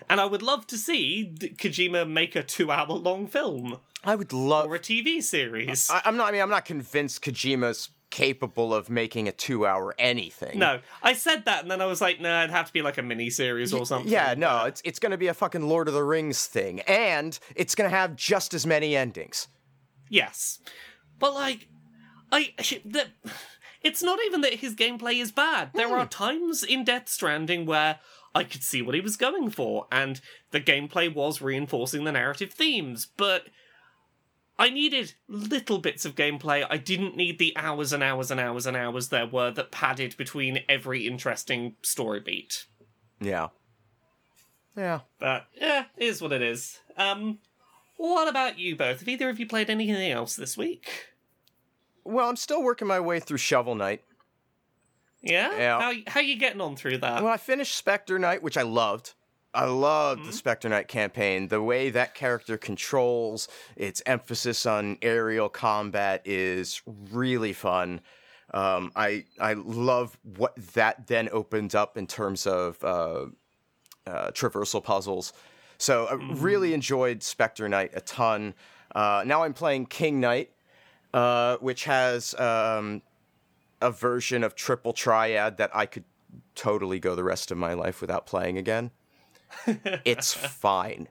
And 0.09 0.19
I 0.19 0.25
would 0.25 0.41
love 0.41 0.67
to 0.67 0.77
see 0.77 1.33
Kojima 1.39 2.09
make 2.09 2.35
a 2.35 2.43
2-hour 2.43 2.87
long 2.87 3.27
film 3.27 3.79
I 4.03 4.15
would 4.15 4.33
love 4.33 4.69
or 4.69 4.75
a 4.75 4.79
TV 4.79 5.21
series. 5.21 5.89
I, 5.89 6.01
I'm 6.05 6.17
not. 6.17 6.29
I 6.29 6.31
mean, 6.31 6.41
I'm 6.41 6.49
not 6.49 6.65
convinced 6.65 7.23
Kojima's 7.23 7.89
capable 8.11 8.73
of 8.73 8.89
making 8.89 9.27
a 9.27 9.31
two-hour 9.31 9.95
anything. 9.97 10.59
no, 10.59 10.79
I 11.01 11.13
said 11.13 11.45
that 11.45 11.63
and 11.63 11.71
then 11.71 11.81
I 11.81 11.85
was 11.85 12.01
like, 12.01 12.21
nah, 12.21 12.43
it'd 12.43 12.51
have 12.51 12.67
to 12.67 12.73
be 12.73 12.81
like 12.81 12.97
a 12.97 13.01
mini 13.01 13.29
series 13.29 13.73
or 13.73 13.85
something. 13.85 14.11
Yeah, 14.11 14.35
no, 14.37 14.65
it's 14.65 14.81
it's 14.85 14.99
gonna 14.99 15.17
be 15.17 15.27
a 15.27 15.33
fucking 15.33 15.67
Lord 15.67 15.87
of 15.87 15.93
the 15.93 16.03
Rings 16.03 16.45
thing, 16.45 16.81
and 16.81 17.37
it's 17.55 17.73
gonna 17.73 17.89
have 17.89 18.15
just 18.15 18.53
as 18.53 18.67
many 18.67 18.95
endings. 18.95 19.47
Yes. 20.09 20.59
But 21.17 21.33
like 21.33 21.67
I 22.31 22.53
the, 22.85 23.07
it's 23.81 24.03
not 24.03 24.19
even 24.25 24.41
that 24.41 24.55
his 24.55 24.75
gameplay 24.75 25.21
is 25.21 25.31
bad. 25.31 25.71
There 25.73 25.87
hmm. 25.87 25.93
are 25.95 26.05
times 26.05 26.63
in 26.63 26.83
Death 26.83 27.09
Stranding 27.09 27.65
where 27.65 27.99
I 28.33 28.43
could 28.43 28.63
see 28.63 28.81
what 28.81 28.95
he 28.95 29.01
was 29.01 29.17
going 29.17 29.49
for 29.49 29.87
and 29.91 30.21
the 30.51 30.61
gameplay 30.61 31.13
was 31.13 31.41
reinforcing 31.41 32.03
the 32.03 32.11
narrative 32.11 32.53
themes, 32.53 33.07
but 33.17 33.47
I 34.61 34.69
needed 34.69 35.15
little 35.27 35.79
bits 35.79 36.05
of 36.05 36.13
gameplay. 36.13 36.63
I 36.69 36.77
didn't 36.77 37.17
need 37.17 37.39
the 37.39 37.51
hours 37.55 37.91
and 37.91 38.03
hours 38.03 38.29
and 38.29 38.39
hours 38.39 38.67
and 38.67 38.77
hours 38.77 39.09
there 39.09 39.25
were 39.25 39.49
that 39.49 39.71
padded 39.71 40.15
between 40.17 40.59
every 40.69 41.07
interesting 41.07 41.77
story 41.81 42.19
beat. 42.19 42.65
Yeah. 43.19 43.47
Yeah. 44.77 44.99
But 45.19 45.47
yeah, 45.59 45.85
it 45.97 46.05
is 46.05 46.21
what 46.21 46.31
it 46.31 46.43
is. 46.43 46.79
Um 46.95 47.39
what 47.97 48.27
about 48.27 48.59
you 48.59 48.75
both? 48.75 48.99
Have 48.99 49.09
either 49.09 49.29
of 49.29 49.39
you 49.39 49.47
played 49.47 49.71
anything 49.71 50.11
else 50.11 50.35
this 50.35 50.55
week? 50.55 51.07
Well, 52.03 52.29
I'm 52.29 52.35
still 52.35 52.61
working 52.61 52.87
my 52.87 52.99
way 52.99 53.19
through 53.19 53.37
Shovel 53.37 53.73
Knight. 53.73 54.03
Yeah? 55.23 55.57
Yeah. 55.57 55.81
How 55.81 55.93
how 56.05 56.19
you 56.19 56.35
getting 56.35 56.61
on 56.61 56.75
through 56.75 56.99
that? 56.99 57.23
Well, 57.23 57.33
I 57.33 57.37
finished 57.37 57.75
Spectre 57.75 58.19
Knight, 58.19 58.43
which 58.43 58.57
I 58.57 58.63
loved. 58.63 59.13
I 59.53 59.65
love 59.65 60.17
Mm-hmm. 60.19 60.27
the 60.27 60.33
Spectre 60.33 60.69
Knight 60.69 60.87
campaign. 60.87 61.47
The 61.49 61.61
way 61.61 61.89
that 61.89 62.15
character 62.15 62.57
controls, 62.57 63.47
its 63.75 64.01
emphasis 64.05 64.65
on 64.65 64.97
aerial 65.01 65.49
combat 65.49 66.21
is 66.25 66.81
really 67.11 67.53
fun. 67.53 68.01
Um, 68.53 68.91
I 68.95 69.25
I 69.39 69.53
love 69.53 70.17
what 70.37 70.55
that 70.73 71.07
then 71.07 71.29
opens 71.31 71.73
up 71.75 71.97
in 71.97 72.07
terms 72.07 72.45
of 72.47 72.83
uh, 72.83 73.25
uh, 74.05 74.31
traversal 74.31 74.83
puzzles. 74.83 75.33
So 75.77 76.05
I 76.05 76.13
really 76.35 76.73
enjoyed 76.73 77.23
Spectre 77.23 77.67
Knight 77.67 77.91
a 77.93 78.01
ton. 78.01 78.53
Uh, 78.93 79.23
now 79.25 79.43
I'm 79.43 79.53
playing 79.53 79.87
King 79.87 80.19
Knight, 80.19 80.51
uh, 81.13 81.57
which 81.57 81.85
has 81.85 82.35
um, 82.35 83.01
a 83.81 83.89
version 83.89 84.43
of 84.43 84.53
Triple 84.53 84.93
Triad 84.93 85.57
that 85.57 85.71
I 85.75 85.85
could 85.85 86.03
totally 86.55 86.99
go 86.99 87.15
the 87.15 87.23
rest 87.23 87.51
of 87.51 87.57
my 87.57 87.73
life 87.73 87.99
without 88.01 88.25
playing 88.25 88.57
again. 88.57 88.91
It's 90.05 90.33
fine. 90.33 91.07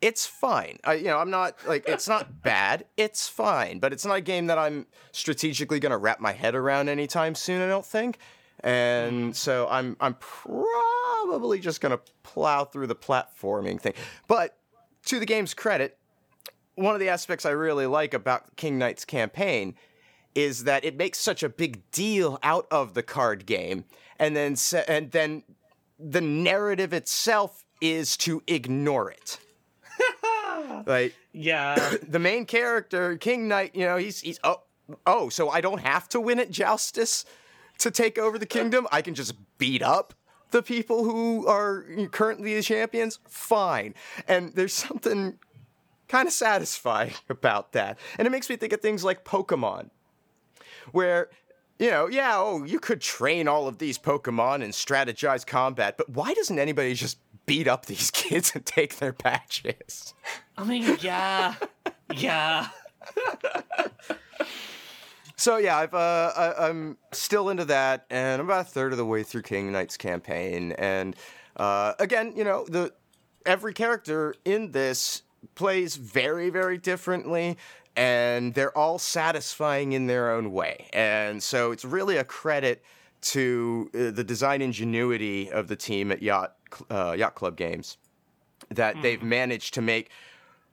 It's 0.00 0.26
fine. 0.26 0.78
I, 0.84 0.94
you 0.94 1.04
know, 1.04 1.18
I'm 1.18 1.30
not 1.30 1.56
like 1.66 1.88
it's 1.88 2.06
not 2.06 2.42
bad. 2.42 2.84
It's 2.96 3.26
fine, 3.26 3.78
but 3.78 3.92
it's 3.92 4.04
not 4.04 4.18
a 4.18 4.20
game 4.20 4.48
that 4.48 4.58
I'm 4.58 4.86
strategically 5.12 5.80
going 5.80 5.92
to 5.92 5.98
wrap 5.98 6.20
my 6.20 6.32
head 6.32 6.54
around 6.54 6.88
anytime 6.88 7.34
soon. 7.34 7.62
I 7.62 7.68
don't 7.68 7.86
think. 7.86 8.18
And 8.60 9.32
mm. 9.32 9.34
so 9.34 9.66
I'm 9.70 9.96
I'm 10.00 10.14
probably 10.14 11.58
just 11.58 11.80
going 11.80 11.92
to 11.92 12.00
plow 12.22 12.64
through 12.64 12.86
the 12.86 12.94
platforming 12.94 13.80
thing. 13.80 13.94
But 14.28 14.58
to 15.06 15.18
the 15.18 15.26
game's 15.26 15.54
credit, 15.54 15.98
one 16.74 16.94
of 16.94 17.00
the 17.00 17.08
aspects 17.08 17.46
I 17.46 17.50
really 17.50 17.86
like 17.86 18.14
about 18.14 18.56
King 18.56 18.78
Knight's 18.78 19.04
campaign 19.04 19.74
is 20.34 20.64
that 20.64 20.84
it 20.84 20.96
makes 20.96 21.18
such 21.18 21.42
a 21.42 21.48
big 21.48 21.88
deal 21.92 22.38
out 22.42 22.66
of 22.70 22.94
the 22.94 23.02
card 23.02 23.46
game, 23.46 23.84
and 24.18 24.36
then 24.36 24.56
se- 24.56 24.84
and 24.88 25.12
then 25.12 25.44
the 25.98 26.20
narrative 26.20 26.92
itself 26.92 27.64
is 27.80 28.16
to 28.18 28.42
ignore 28.46 29.10
it. 29.10 29.38
like 30.86 31.14
yeah. 31.32 31.96
the 32.08 32.18
main 32.18 32.46
character, 32.46 33.16
King 33.16 33.48
Knight, 33.48 33.74
you 33.74 33.84
know, 33.84 33.96
he's 33.96 34.20
he's 34.20 34.40
oh 34.44 34.62
oh, 35.06 35.28
so 35.28 35.50
I 35.50 35.60
don't 35.60 35.80
have 35.80 36.08
to 36.10 36.20
win 36.20 36.38
at 36.38 36.50
Joustus 36.50 37.24
to 37.78 37.90
take 37.90 38.18
over 38.18 38.38
the 38.38 38.46
kingdom. 38.46 38.86
I 38.92 39.02
can 39.02 39.14
just 39.14 39.34
beat 39.58 39.82
up 39.82 40.14
the 40.50 40.62
people 40.62 41.04
who 41.04 41.46
are 41.46 41.84
currently 42.12 42.54
the 42.54 42.62
champions. 42.62 43.18
Fine, 43.28 43.94
and 44.28 44.54
there's 44.54 44.74
something 44.74 45.38
kind 46.08 46.26
of 46.26 46.32
satisfying 46.32 47.14
about 47.28 47.72
that, 47.72 47.98
and 48.18 48.26
it 48.26 48.30
makes 48.30 48.48
me 48.48 48.56
think 48.56 48.72
of 48.72 48.80
things 48.80 49.04
like 49.04 49.24
Pokemon, 49.24 49.90
where. 50.92 51.28
You 51.78 51.90
know, 51.90 52.06
yeah, 52.06 52.34
oh, 52.36 52.64
you 52.64 52.78
could 52.78 53.00
train 53.00 53.48
all 53.48 53.66
of 53.66 53.78
these 53.78 53.98
Pokemon 53.98 54.62
and 54.62 54.72
strategize 54.72 55.44
combat, 55.46 55.96
but 55.98 56.08
why 56.08 56.32
doesn't 56.34 56.58
anybody 56.58 56.94
just 56.94 57.18
beat 57.46 57.66
up 57.66 57.86
these 57.86 58.10
kids 58.12 58.52
and 58.54 58.64
take 58.64 58.98
their 58.98 59.12
patches? 59.12 60.14
I 60.56 60.64
mean, 60.64 60.96
yeah. 61.00 61.54
Yeah. 62.14 62.68
So 65.36 65.56
yeah, 65.56 65.76
I've 65.76 65.94
uh, 65.94 66.32
I, 66.36 66.68
I'm 66.68 66.96
still 67.12 67.50
into 67.50 67.64
that, 67.66 68.06
and 68.08 68.40
I'm 68.40 68.46
about 68.46 68.62
a 68.62 68.68
third 68.68 68.92
of 68.92 68.98
the 68.98 69.04
way 69.04 69.22
through 69.22 69.42
King 69.42 69.72
Knight's 69.72 69.96
campaign. 69.96 70.72
And 70.72 71.16
uh, 71.56 71.94
again, 71.98 72.34
you 72.36 72.44
know, 72.44 72.64
the 72.68 72.92
every 73.44 73.74
character 73.74 74.34
in 74.44 74.72
this 74.72 75.22
plays 75.54 75.96
very, 75.96 76.50
very 76.50 76.78
differently, 76.78 77.58
and 77.96 78.54
they're 78.54 78.76
all 78.76 78.98
satisfying 78.98 79.92
in 79.92 80.06
their 80.06 80.32
own 80.32 80.52
way. 80.52 80.88
And 80.92 81.42
so 81.42 81.72
it's 81.72 81.84
really 81.84 82.16
a 82.16 82.24
credit 82.24 82.82
to 83.22 83.90
uh, 83.94 84.10
the 84.10 84.24
design 84.24 84.60
ingenuity 84.60 85.50
of 85.50 85.68
the 85.68 85.76
team 85.76 86.12
at 86.12 86.22
Yacht 86.22 86.56
uh, 86.90 87.14
Yacht 87.16 87.34
Club 87.34 87.56
Games 87.56 87.96
that 88.70 89.00
they've 89.02 89.22
managed 89.22 89.74
to 89.74 89.82
make 89.82 90.10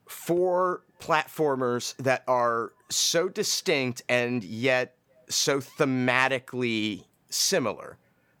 four 0.06 0.82
platformers 1.00 1.96
that 1.96 2.24
are 2.26 2.72
so 2.88 3.28
distinct 3.28 4.02
and 4.08 4.42
yet 4.44 4.96
so 5.28 5.60
thematically 5.60 7.04
similar. 7.28 7.98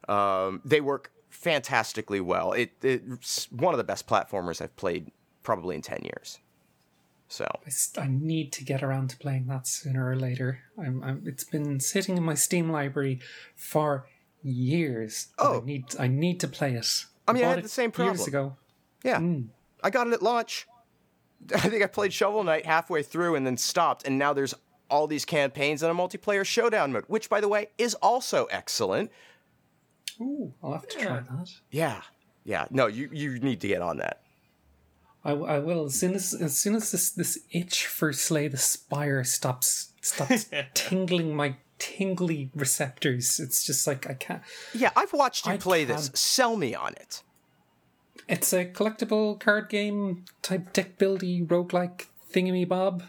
Um, 0.08 0.60
they 0.64 0.80
work 0.80 1.12
fantastically 1.30 2.20
well. 2.20 2.52
It, 2.52 2.72
it's 2.82 3.50
one 3.50 3.72
of 3.72 3.78
the 3.78 3.84
best 3.84 4.06
platformers 4.06 4.60
I've 4.60 4.76
played 4.76 5.10
probably 5.42 5.76
in 5.76 5.82
10 5.82 6.00
years. 6.04 6.38
So, 7.32 7.46
I, 7.96 8.02
I 8.02 8.08
need 8.08 8.52
to 8.52 8.64
get 8.64 8.82
around 8.82 9.08
to 9.08 9.16
playing 9.16 9.46
that 9.46 9.66
sooner 9.66 10.06
or 10.06 10.16
later. 10.16 10.60
I'm, 10.78 11.02
I'm, 11.02 11.22
it's 11.24 11.44
been 11.44 11.80
sitting 11.80 12.18
in 12.18 12.22
my 12.22 12.34
Steam 12.34 12.70
library 12.70 13.20
for 13.56 14.06
years. 14.42 15.28
Oh. 15.38 15.62
I 15.62 15.64
need 15.64 15.84
I 15.98 16.08
need 16.08 16.40
to 16.40 16.48
play 16.48 16.74
it. 16.74 17.06
I 17.26 17.32
mean, 17.32 17.44
I 17.44 17.46
bought 17.46 17.54
had 17.54 17.64
the 17.64 17.70
same 17.70 17.90
problem 17.90 18.16
years 18.16 18.28
ago. 18.28 18.56
yeah, 19.02 19.18
hmm. 19.18 19.44
I 19.82 19.88
got 19.88 20.08
it 20.08 20.12
at 20.12 20.22
launch. 20.22 20.66
I 21.54 21.70
think 21.70 21.82
I 21.82 21.86
played 21.86 22.12
Shovel 22.12 22.44
Knight 22.44 22.66
halfway 22.66 23.02
through 23.02 23.36
and 23.36 23.46
then 23.46 23.56
stopped, 23.56 24.06
and 24.06 24.18
now 24.18 24.34
there's 24.34 24.54
all 24.90 25.06
these 25.06 25.24
campaigns 25.24 25.82
and 25.82 25.90
a 25.90 25.94
multiplayer 25.94 26.44
showdown 26.44 26.92
mode, 26.92 27.04
which, 27.06 27.30
by 27.30 27.40
the 27.40 27.48
way, 27.48 27.70
is 27.78 27.94
also 27.94 28.44
excellent. 28.50 29.10
Ooh, 30.20 30.52
I'll 30.62 30.72
have 30.72 30.86
to 30.86 30.98
try 30.98 31.20
that. 31.20 31.50
Yeah, 31.70 32.02
yeah. 32.44 32.66
No, 32.70 32.88
you 32.88 33.08
you 33.10 33.38
need 33.38 33.62
to 33.62 33.68
get 33.68 33.80
on 33.80 33.96
that. 33.96 34.20
I, 35.24 35.32
I 35.32 35.58
will 35.60 35.84
as 35.84 35.94
soon 35.94 36.14
as 36.14 36.34
as 36.34 36.56
soon 36.58 36.74
as 36.74 36.90
this 36.90 37.10
this 37.10 37.38
itch 37.50 37.86
for 37.86 38.12
Slay 38.12 38.48
the 38.48 38.56
Spire 38.58 39.22
stops 39.24 39.92
stops 40.00 40.46
tingling 40.74 41.34
my 41.36 41.56
tingly 41.78 42.50
receptors. 42.54 43.38
It's 43.40 43.64
just 43.64 43.86
like 43.86 44.08
I 44.08 44.14
can't. 44.14 44.42
Yeah, 44.74 44.90
I've 44.96 45.12
watched 45.12 45.46
you 45.46 45.52
I 45.52 45.56
play 45.58 45.84
this. 45.84 46.08
can't- 46.08 46.18
Sell 46.18 46.56
me 46.56 46.74
on 46.74 46.92
it. 46.94 47.22
It's 48.28 48.52
a 48.52 48.64
collectible 48.64 49.38
card 49.38 49.68
game 49.68 50.24
type 50.42 50.72
deck 50.72 50.96
buildy 50.98 51.44
roguelike 51.46 52.06
thingy 52.32 52.66
bob, 52.66 53.02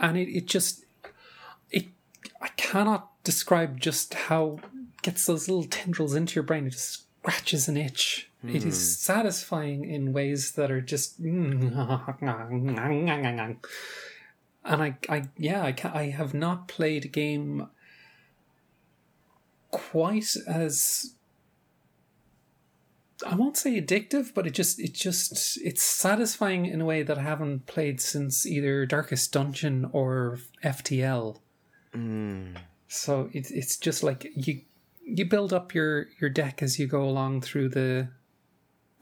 and 0.00 0.16
it, 0.16 0.28
it 0.30 0.46
just 0.46 0.84
it 1.70 1.86
I 2.40 2.48
cannot 2.56 3.10
describe 3.24 3.78
just 3.80 4.14
how 4.14 4.58
it 4.62 5.02
gets 5.02 5.26
those 5.26 5.48
little 5.48 5.64
tendrils 5.64 6.14
into 6.14 6.34
your 6.34 6.44
brain. 6.44 6.66
It 6.66 6.70
just 6.70 7.04
scratches 7.20 7.68
an 7.68 7.76
itch. 7.76 8.28
It 8.48 8.64
is 8.64 8.76
hmm. 8.76 9.12
satisfying 9.12 9.84
in 9.84 10.12
ways 10.12 10.52
that 10.52 10.70
are 10.70 10.80
just 10.80 11.18
and 14.64 14.82
I 14.82 14.96
I 15.08 15.28
yeah 15.36 15.64
I 15.64 15.72
can 15.72 15.92
I 15.92 16.10
have 16.10 16.34
not 16.34 16.68
played 16.68 17.04
a 17.04 17.08
game 17.08 17.68
quite 19.70 20.36
as 20.46 21.14
I 23.26 23.36
won't 23.36 23.56
say 23.56 23.80
addictive, 23.80 24.34
but 24.34 24.46
it 24.46 24.52
just 24.52 24.80
it 24.80 24.92
just 24.92 25.58
it's 25.62 25.82
satisfying 25.82 26.66
in 26.66 26.80
a 26.80 26.84
way 26.84 27.02
that 27.02 27.18
I 27.18 27.22
haven't 27.22 27.66
played 27.66 28.00
since 28.00 28.46
either 28.46 28.86
Darkest 28.86 29.32
Dungeon 29.32 29.88
or 29.92 30.38
FTL. 30.62 31.38
Hmm. 31.92 32.56
So 32.88 33.30
it, 33.32 33.50
it's 33.50 33.76
just 33.76 34.02
like 34.02 34.30
you 34.34 34.62
you 35.04 35.24
build 35.24 35.52
up 35.52 35.74
your 35.74 36.08
your 36.20 36.30
deck 36.30 36.62
as 36.62 36.78
you 36.78 36.86
go 36.86 37.04
along 37.04 37.42
through 37.42 37.70
the 37.70 38.08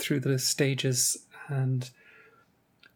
through 0.03 0.21
the 0.21 0.39
stages 0.39 1.27
and 1.49 1.91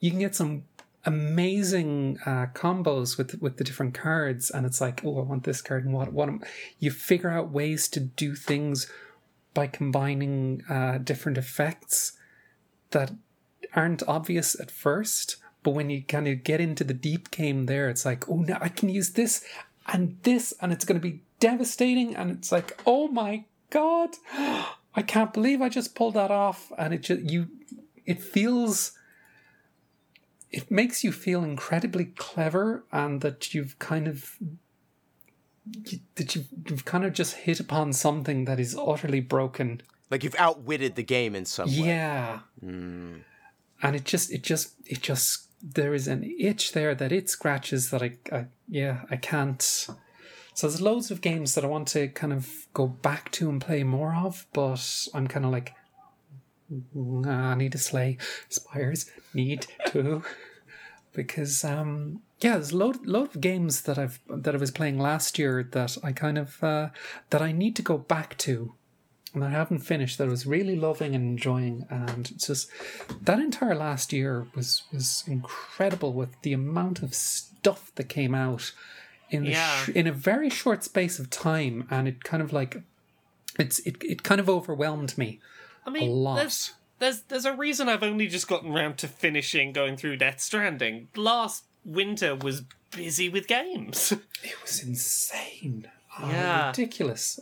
you 0.00 0.10
can 0.10 0.20
get 0.20 0.34
some 0.34 0.64
amazing 1.04 2.18
uh, 2.26 2.46
combos 2.52 3.16
with 3.16 3.40
with 3.40 3.56
the 3.56 3.64
different 3.64 3.94
cards, 3.94 4.50
and 4.50 4.66
it's 4.66 4.80
like, 4.80 5.04
oh, 5.04 5.20
I 5.20 5.22
want 5.22 5.44
this 5.44 5.62
card, 5.62 5.84
and 5.84 5.94
what 5.94 6.12
what 6.12 6.28
am, 6.28 6.42
you 6.80 6.90
figure 6.90 7.30
out 7.30 7.50
ways 7.50 7.88
to 7.88 8.00
do 8.00 8.34
things 8.34 8.90
by 9.54 9.66
combining 9.66 10.62
uh, 10.68 10.98
different 10.98 11.38
effects 11.38 12.18
that 12.90 13.12
aren't 13.74 14.06
obvious 14.06 14.58
at 14.60 14.70
first, 14.70 15.36
but 15.62 15.70
when 15.70 15.88
you 15.90 16.02
kind 16.02 16.28
of 16.28 16.44
get 16.44 16.60
into 16.60 16.84
the 16.84 16.94
deep 16.94 17.30
game 17.30 17.66
there, 17.66 17.88
it's 17.88 18.04
like, 18.04 18.28
oh, 18.28 18.36
now 18.36 18.58
I 18.60 18.68
can 18.68 18.88
use 18.88 19.10
this 19.12 19.44
and 19.86 20.18
this, 20.24 20.52
and 20.60 20.72
it's 20.72 20.84
going 20.84 21.00
to 21.00 21.08
be 21.08 21.22
devastating, 21.40 22.14
and 22.16 22.30
it's 22.30 22.52
like, 22.52 22.78
oh 22.84 23.08
my 23.08 23.44
god, 23.70 24.10
I 24.96 25.02
can't 25.02 25.32
believe 25.32 25.60
I 25.60 25.68
just 25.68 25.94
pulled 25.94 26.14
that 26.14 26.30
off, 26.30 26.72
and 26.78 26.94
it 26.94 27.02
just 27.02 27.30
you, 27.30 27.48
it 28.06 28.22
feels 28.22 28.92
it 30.50 30.70
makes 30.70 31.04
you 31.04 31.12
feel 31.12 31.44
incredibly 31.44 32.06
clever 32.06 32.84
and 32.90 33.20
that 33.20 33.52
you've 33.52 33.78
kind 33.78 34.08
of 34.08 34.36
that 36.14 36.34
you've, 36.34 36.46
you've 36.68 36.84
kind 36.84 37.04
of 37.04 37.12
just 37.12 37.34
hit 37.34 37.60
upon 37.60 37.92
something 37.92 38.44
that 38.44 38.60
is 38.60 38.76
utterly 38.76 39.20
broken. 39.20 39.82
Like 40.10 40.22
you've 40.22 40.36
outwitted 40.38 40.94
the 40.94 41.02
game 41.02 41.34
in 41.34 41.44
some 41.44 41.68
way. 41.68 41.88
yeah. 41.88 42.40
Hmm. 42.60 43.16
And 43.82 43.96
it 43.96 44.04
just 44.04 44.32
it 44.32 44.42
just 44.42 44.74
it 44.86 45.02
just 45.02 45.46
there 45.62 45.94
is 45.94 46.06
an 46.06 46.22
itch 46.38 46.72
there 46.72 46.94
that 46.94 47.12
it 47.12 47.28
scratches 47.28 47.90
that 47.90 48.02
I, 48.02 48.12
I 48.32 48.46
yeah 48.68 49.02
i 49.10 49.16
can't 49.16 49.88
so 50.56 50.66
there's 50.66 50.80
loads 50.80 51.10
of 51.10 51.20
games 51.20 51.54
that 51.54 51.64
i 51.64 51.68
want 51.68 51.86
to 51.86 52.08
kind 52.08 52.32
of 52.32 52.66
go 52.72 52.86
back 52.86 53.30
to 53.30 53.48
and 53.50 53.60
play 53.60 53.84
more 53.84 54.14
of 54.14 54.46
but 54.52 55.06
i'm 55.14 55.28
kind 55.28 55.44
of 55.44 55.52
like 55.52 55.74
"Nah, 56.94 57.52
i 57.52 57.54
need 57.54 57.72
to 57.72 57.78
slay 57.78 58.18
spires. 58.48 59.08
Need 59.34 59.66
to. 59.88 60.22
Because 61.12 61.64
um 61.64 62.20
yeah 62.40 62.54
there's 62.54 62.72
a 62.72 62.76
load, 62.76 63.06
load 63.06 63.34
of 63.34 63.40
games 63.40 63.82
that 63.82 63.96
i've 63.96 64.20
that 64.28 64.54
i 64.54 64.58
was 64.58 64.70
playing 64.70 64.98
last 64.98 65.38
year 65.38 65.66
that 65.72 65.96
i 66.04 66.12
kind 66.12 66.36
of 66.36 66.62
uh 66.62 66.90
that 67.30 67.40
i 67.40 67.52
need 67.52 67.74
to 67.76 67.82
go 67.82 67.96
back 67.96 68.36
to 68.38 68.74
and 69.36 69.44
I 69.44 69.50
haven't 69.50 69.80
finished 69.80 70.16
that 70.16 70.28
I 70.28 70.30
was 70.30 70.46
really 70.46 70.76
loving 70.76 71.14
and 71.14 71.24
enjoying 71.24 71.86
and 71.90 72.38
just 72.38 72.70
that 73.20 73.38
entire 73.38 73.74
last 73.74 74.12
year 74.12 74.46
was 74.54 74.82
was 74.92 75.24
incredible 75.26 76.14
with 76.14 76.40
the 76.42 76.54
amount 76.54 77.02
of 77.02 77.14
stuff 77.14 77.92
that 77.96 78.08
came 78.08 78.34
out 78.34 78.72
in 79.30 79.44
the 79.44 79.50
Yeah. 79.50 79.84
sh- 79.84 79.88
in 79.90 80.06
a 80.06 80.12
very 80.12 80.50
short 80.50 80.84
space 80.84 81.18
of 81.18 81.30
time 81.30 81.86
and 81.90 82.06
it 82.08 82.22
kind 82.24 82.42
of 82.42 82.52
like 82.52 82.82
it's 83.58 83.78
it, 83.80 83.96
it 84.02 84.22
kind 84.22 84.40
of 84.40 84.48
overwhelmed 84.48 85.16
me 85.18 85.40
I 85.86 85.90
mean, 85.90 86.10
a 86.10 86.12
lot. 86.12 86.36
there's 86.36 86.74
there's 86.98 87.22
there's 87.22 87.44
a 87.44 87.54
reason 87.54 87.88
I've 87.88 88.02
only 88.02 88.26
just 88.26 88.48
gotten 88.48 88.72
around 88.72 88.96
to 88.98 89.08
finishing 89.08 89.72
going 89.72 89.96
through 89.96 90.16
Death 90.16 90.40
Stranding. 90.40 91.08
Last 91.16 91.64
winter 91.84 92.34
was 92.34 92.62
busy 92.90 93.28
with 93.28 93.46
games. 93.46 94.12
it 94.42 94.62
was 94.62 94.82
insane 94.82 95.88
Oh, 96.18 96.28
Yeah. 96.30 96.68
ridiculous 96.68 97.38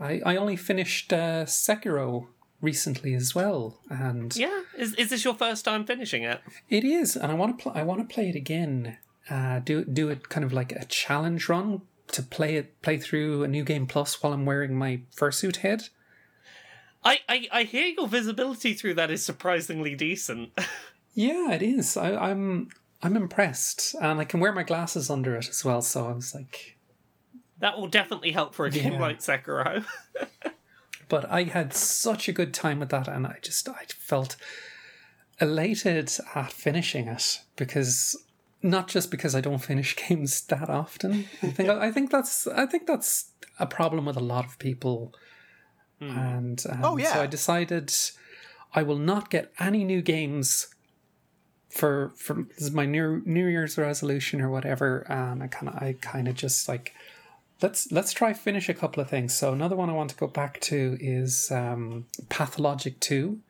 I, 0.00 0.20
I 0.24 0.36
only 0.36 0.54
finished 0.56 1.12
uh, 1.12 1.44
Sekiro 1.44 2.28
recently 2.60 3.14
as 3.14 3.34
well 3.34 3.78
and 3.90 4.34
yeah, 4.36 4.62
is 4.76 4.94
is 4.94 5.10
this 5.10 5.24
your 5.24 5.34
first 5.34 5.64
time 5.64 5.84
finishing 5.84 6.22
it? 6.22 6.40
It 6.68 6.84
is, 6.84 7.16
and 7.16 7.30
I 7.32 7.34
want 7.34 7.58
to 7.58 7.62
pl- 7.62 7.72
I 7.74 7.82
want 7.82 8.00
to 8.08 8.12
play 8.14 8.28
it 8.28 8.36
again. 8.36 8.96
Uh, 9.30 9.58
do 9.60 9.84
do 9.84 10.08
it 10.08 10.28
kind 10.28 10.44
of 10.44 10.52
like 10.52 10.72
a 10.72 10.84
challenge 10.86 11.48
run 11.48 11.82
to 12.12 12.22
play 12.22 12.56
it 12.56 12.80
play 12.82 12.96
through 12.98 13.42
a 13.42 13.48
new 13.48 13.62
game 13.64 13.86
plus 13.86 14.22
while 14.22 14.32
I'm 14.32 14.46
wearing 14.46 14.74
my 14.74 15.00
fursuit 15.14 15.56
head. 15.56 15.88
I, 17.04 17.20
I 17.28 17.48
I 17.52 17.62
hear 17.64 17.86
your 17.86 18.08
visibility 18.08 18.72
through 18.74 18.94
that 18.94 19.10
is 19.10 19.24
surprisingly 19.24 19.94
decent. 19.94 20.50
Yeah, 21.14 21.50
it 21.52 21.62
is. 21.62 21.96
I, 21.96 22.14
I'm 22.14 22.68
I'm 23.02 23.16
impressed, 23.16 23.96
and 24.00 24.20
I 24.20 24.24
can 24.24 24.38
wear 24.38 24.52
my 24.52 24.62
glasses 24.62 25.10
under 25.10 25.34
it 25.34 25.48
as 25.48 25.64
well. 25.64 25.82
So 25.82 26.06
I 26.06 26.12
was 26.12 26.32
like, 26.32 26.76
that 27.58 27.76
will 27.76 27.88
definitely 27.88 28.30
help 28.30 28.54
for 28.54 28.66
a 28.66 28.70
game 28.70 28.92
Yeah. 28.92 29.00
like 29.00 29.18
Sekiro. 29.18 29.84
but 31.08 31.28
I 31.28 31.42
had 31.44 31.74
such 31.74 32.28
a 32.28 32.32
good 32.32 32.54
time 32.54 32.78
with 32.78 32.90
that, 32.90 33.08
and 33.08 33.26
I 33.26 33.38
just 33.42 33.68
I 33.68 33.86
felt 33.98 34.36
elated 35.40 36.12
at 36.36 36.52
finishing 36.52 37.08
it 37.08 37.40
because 37.56 38.16
not 38.62 38.88
just 38.88 39.10
because 39.10 39.34
I 39.34 39.40
don't 39.40 39.58
finish 39.62 39.96
games 40.08 40.40
that 40.42 40.68
often. 40.68 41.26
I 41.42 41.48
think 41.50 41.68
I 41.68 41.90
think 41.92 42.10
that's 42.10 42.46
I 42.46 42.66
think 42.66 42.86
that's 42.86 43.30
a 43.58 43.66
problem 43.66 44.04
with 44.06 44.16
a 44.16 44.20
lot 44.20 44.44
of 44.44 44.58
people. 44.58 45.12
And 46.00 46.64
um, 46.70 46.80
Oh, 46.84 46.96
yeah. 46.96 47.12
so 47.14 47.22
I 47.22 47.26
decided 47.26 47.92
I 48.74 48.82
will 48.84 48.98
not 48.98 49.30
get 49.30 49.52
any 49.58 49.82
new 49.84 50.00
games 50.02 50.68
for 51.70 52.12
for 52.16 52.34
this 52.54 52.62
is 52.68 52.70
my 52.70 52.86
new 52.86 53.20
New 53.26 53.46
Year's 53.46 53.76
resolution 53.76 54.40
or 54.40 54.48
whatever. 54.48 55.04
And 55.08 55.42
I 55.42 55.48
kind 55.48 55.68
of 55.68 55.74
I 55.82 55.96
kind 56.00 56.28
of 56.28 56.34
just 56.36 56.68
like 56.68 56.94
let's 57.60 57.90
let's 57.90 58.12
try 58.12 58.32
finish 58.32 58.68
a 58.68 58.74
couple 58.74 59.02
of 59.02 59.10
things. 59.10 59.36
So 59.36 59.52
another 59.52 59.74
one 59.74 59.90
I 59.90 59.92
want 59.92 60.10
to 60.10 60.16
go 60.16 60.28
back 60.28 60.60
to 60.62 60.96
is 61.00 61.50
um, 61.50 62.06
Pathologic 62.28 63.00
Two. 63.00 63.40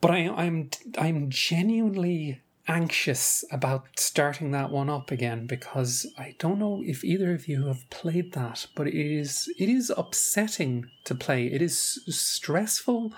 But 0.00 0.10
I, 0.10 0.28
I'm 0.28 0.70
I'm 0.96 1.28
genuinely 1.28 2.40
anxious 2.68 3.44
about 3.50 3.86
starting 3.98 4.50
that 4.52 4.70
one 4.70 4.90
up 4.90 5.10
again 5.10 5.46
because 5.46 6.06
I 6.18 6.34
don't 6.38 6.58
know 6.58 6.82
if 6.84 7.02
either 7.02 7.32
of 7.32 7.48
you 7.48 7.66
have 7.66 7.88
played 7.90 8.32
that, 8.34 8.66
but 8.76 8.86
it 8.86 8.94
is 8.94 9.52
it 9.58 9.68
is 9.68 9.90
upsetting 9.96 10.86
to 11.04 11.14
play. 11.14 11.46
It 11.46 11.62
is 11.62 12.00
stressful 12.08 13.12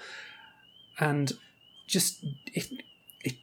and 0.99 1.33
just 1.89 2.25
it 2.47 2.69
it 3.23 3.35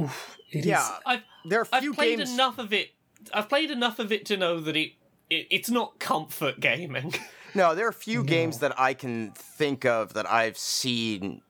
oof, 0.00 0.36
it 0.50 0.60
is- 0.60 0.66
Yeah, 0.66 0.98
I've 1.06 1.22
there 1.44 1.60
are 1.60 1.64
a 1.70 1.76
I've 1.76 1.82
few 1.82 1.94
played 1.94 2.18
games. 2.18 2.32
enough 2.32 2.58
of 2.58 2.72
it. 2.72 2.90
I've 3.32 3.48
played 3.48 3.70
enough 3.70 3.98
of 3.98 4.10
it 4.10 4.26
to 4.26 4.36
know 4.36 4.58
that 4.60 4.76
it, 4.76 4.92
it 5.30 5.46
it's 5.50 5.70
not 5.70 5.98
comfort 5.98 6.60
gaming. 6.60 7.14
No, 7.54 7.74
there 7.74 7.84
are 7.84 7.90
a 7.90 7.92
few 7.92 8.24
games 8.24 8.60
that 8.60 8.80
I 8.80 8.94
can 8.94 9.32
think 9.32 9.84
of 9.84 10.14
that 10.14 10.24
I've 10.30 10.56
seen 10.56 11.42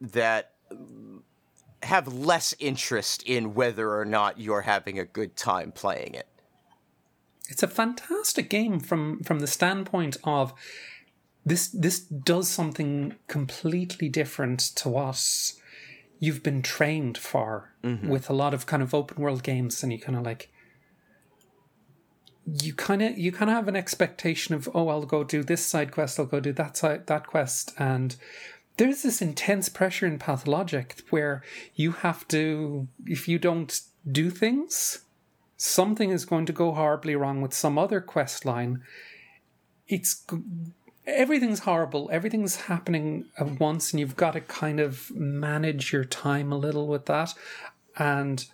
that 0.00 0.52
have 1.84 2.12
less 2.12 2.54
interest 2.58 3.22
in 3.24 3.54
whether 3.54 3.98
or 3.98 4.04
not 4.04 4.38
you're 4.40 4.62
having 4.62 4.98
a 4.98 5.04
good 5.04 5.36
time 5.36 5.72
playing 5.72 6.14
it. 6.14 6.28
it's 7.48 7.62
a 7.62 7.68
fantastic 7.68 8.48
game 8.50 8.80
from 8.80 9.22
from 9.22 9.40
the 9.40 9.46
standpoint 9.46 10.16
of 10.24 10.54
this 11.44 11.68
this 11.68 12.00
does 12.00 12.48
something 12.48 13.14
completely 13.28 14.08
different 14.08 14.60
to 14.60 14.88
what 14.88 15.52
you've 16.18 16.42
been 16.42 16.62
trained 16.62 17.18
for 17.18 17.74
mm-hmm. 17.82 18.08
with 18.08 18.30
a 18.30 18.32
lot 18.32 18.54
of 18.54 18.66
kind 18.66 18.82
of 18.82 18.94
open 18.94 19.22
world 19.22 19.42
games 19.42 19.82
and 19.82 19.92
you 19.92 19.98
kind 19.98 20.16
of 20.16 20.24
like 20.24 20.50
you 22.46 22.74
kind 22.74 23.02
of 23.02 23.18
you 23.18 23.32
kind 23.32 23.50
of 23.50 23.56
have 23.56 23.68
an 23.68 23.76
expectation 23.76 24.54
of 24.54 24.68
oh 24.74 24.88
I'll 24.88 25.06
go 25.06 25.24
do 25.24 25.42
this 25.42 25.64
side 25.64 25.92
quest 25.92 26.18
I'll 26.18 26.26
go 26.26 26.40
do 26.40 26.52
that 26.52 26.76
side 26.76 27.06
that 27.06 27.26
quest 27.26 27.72
and 27.78 28.16
there's 28.76 29.02
this 29.02 29.22
intense 29.22 29.68
pressure 29.68 30.06
in 30.06 30.18
pathologic 30.18 31.00
where 31.10 31.42
you 31.74 31.92
have 31.92 32.26
to 32.28 32.88
if 33.06 33.28
you 33.28 33.38
don't 33.38 33.80
do 34.10 34.30
things 34.30 35.04
something 35.56 36.10
is 36.10 36.24
going 36.24 36.46
to 36.46 36.52
go 36.52 36.72
horribly 36.72 37.16
wrong 37.16 37.40
with 37.40 37.54
some 37.54 37.78
other 37.78 38.00
quest 38.00 38.44
line. 38.44 38.82
It's 39.88 40.24
everything's 41.06 41.60
horrible. 41.60 42.08
Everything's 42.12 42.56
happening 42.56 43.26
at 43.38 43.60
once 43.60 43.92
and 43.92 44.00
you've 44.00 44.16
got 44.16 44.32
to 44.32 44.40
kind 44.40 44.80
of 44.80 45.10
manage 45.14 45.92
your 45.92 46.04
time 46.04 46.52
a 46.52 46.58
little 46.58 46.86
with 46.86 47.06
that. 47.06 47.34
And 47.96 48.44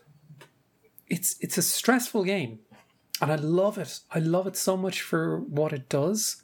it's 1.09 1.37
it's 1.41 1.59
a 1.59 1.63
stressful 1.63 2.25
game. 2.25 2.61
And 3.21 3.31
I 3.31 3.37
love 3.37 3.77
it. 3.77 4.01
I 4.13 4.19
love 4.19 4.47
it 4.47 4.57
so 4.57 4.77
much 4.77 5.03
for 5.03 5.41
what 5.41 5.73
it 5.73 5.89
does 5.89 6.43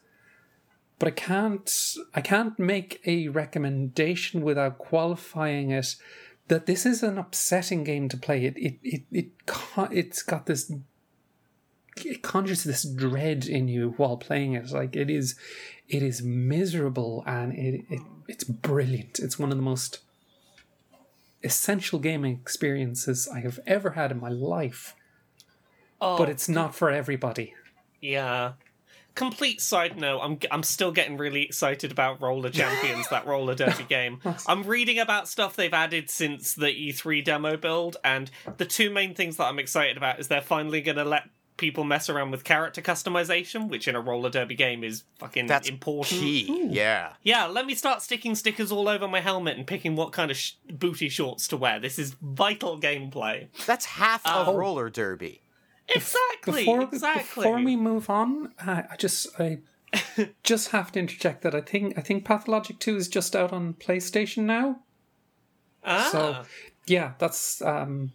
but 0.98 1.08
I 1.08 1.12
can't 1.12 1.94
I 2.14 2.20
can't 2.20 2.58
make 2.58 3.00
a 3.06 3.28
recommendation 3.28 4.42
without 4.42 4.78
qualifying 4.78 5.70
it 5.70 5.96
that 6.48 6.66
this 6.66 6.86
is 6.86 7.02
an 7.02 7.18
upsetting 7.18 7.84
game 7.84 8.08
to 8.08 8.16
play. 8.16 8.44
It 8.44 8.56
it 8.56 8.78
it, 8.82 9.02
it 9.12 9.46
con- 9.46 9.90
it's 9.92 10.22
got 10.22 10.46
this 10.46 10.72
it 12.04 12.22
conjures 12.22 12.64
this 12.64 12.84
dread 12.84 13.46
in 13.46 13.68
you 13.68 13.94
while 13.96 14.16
playing 14.16 14.52
it. 14.54 14.70
Like 14.70 14.96
it 14.96 15.10
is 15.10 15.34
it 15.88 16.02
is 16.02 16.22
miserable 16.22 17.22
and 17.26 17.52
it, 17.52 17.84
it 17.90 18.00
it's 18.28 18.44
brilliant. 18.44 19.18
It's 19.18 19.38
one 19.38 19.50
of 19.50 19.56
the 19.58 19.62
most 19.62 20.00
essential 21.42 21.98
gaming 21.98 22.32
experiences 22.32 23.28
I 23.28 23.40
have 23.40 23.60
ever 23.66 23.90
had 23.90 24.10
in 24.10 24.20
my 24.20 24.30
life. 24.30 24.94
Oh, 26.00 26.18
But 26.18 26.28
it's 26.28 26.48
not 26.48 26.74
for 26.74 26.90
everybody. 26.90 27.54
yeah. 28.00 28.52
Complete 29.16 29.60
side 29.60 29.98
note: 29.98 30.20
I'm 30.22 30.38
I'm 30.52 30.62
still 30.62 30.92
getting 30.92 31.16
really 31.16 31.42
excited 31.42 31.90
about 31.90 32.20
Roller 32.22 32.50
Champions, 32.50 33.08
that 33.08 33.26
roller 33.26 33.54
derby 33.56 33.82
game. 33.88 34.20
I'm 34.46 34.62
reading 34.62 34.98
about 35.00 35.26
stuff 35.26 35.56
they've 35.56 35.72
added 35.74 36.08
since 36.10 36.54
the 36.54 36.66
E3 36.66 37.24
demo 37.24 37.56
build, 37.56 37.96
and 38.04 38.30
the 38.58 38.64
two 38.66 38.90
main 38.90 39.14
things 39.14 39.38
that 39.38 39.46
I'm 39.46 39.58
excited 39.58 39.96
about 39.96 40.20
is 40.20 40.28
they're 40.28 40.40
finally 40.40 40.80
going 40.82 40.98
to 40.98 41.04
let 41.04 41.24
people 41.56 41.84
mess 41.84 42.10
around 42.10 42.30
with 42.30 42.44
character 42.44 42.82
customization, 42.82 43.70
which 43.70 43.88
in 43.88 43.94
a 43.96 44.00
roller 44.00 44.28
derby 44.28 44.54
game 44.54 44.84
is 44.84 45.04
fucking 45.18 45.46
That's 45.46 45.70
important. 45.70 46.20
key. 46.20 46.66
Yeah. 46.68 47.14
Yeah, 47.22 47.46
let 47.46 47.64
me 47.64 47.74
start 47.74 48.02
sticking 48.02 48.34
stickers 48.34 48.70
all 48.70 48.86
over 48.90 49.08
my 49.08 49.20
helmet 49.20 49.56
and 49.56 49.66
picking 49.66 49.96
what 49.96 50.12
kind 50.12 50.30
of 50.30 50.36
sh- 50.36 50.52
booty 50.70 51.08
shorts 51.08 51.48
to 51.48 51.56
wear. 51.56 51.80
This 51.80 51.98
is 51.98 52.14
vital 52.20 52.78
gameplay. 52.78 53.48
That's 53.64 53.86
half 53.86 54.20
Oh. 54.26 54.42
of 54.42 54.48
um, 54.50 54.56
roller 54.56 54.90
derby. 54.90 55.40
Exactly. 55.88 56.64
before 56.64 56.82
exactly. 56.82 57.42
before 57.42 57.62
we 57.62 57.76
move 57.76 58.10
on, 58.10 58.52
uh, 58.66 58.82
I 58.90 58.96
just 58.96 59.28
I 59.38 59.58
just 60.42 60.70
have 60.70 60.92
to 60.92 60.98
interject 60.98 61.42
that 61.42 61.54
I 61.54 61.60
think 61.60 61.96
I 61.96 62.00
think 62.00 62.24
Pathologic 62.24 62.78
Two 62.78 62.96
is 62.96 63.08
just 63.08 63.36
out 63.36 63.52
on 63.52 63.74
PlayStation 63.74 64.44
now. 64.44 64.80
ah, 65.84 66.08
So 66.10 66.44
yeah, 66.86 67.12
that's 67.18 67.62
um, 67.62 68.12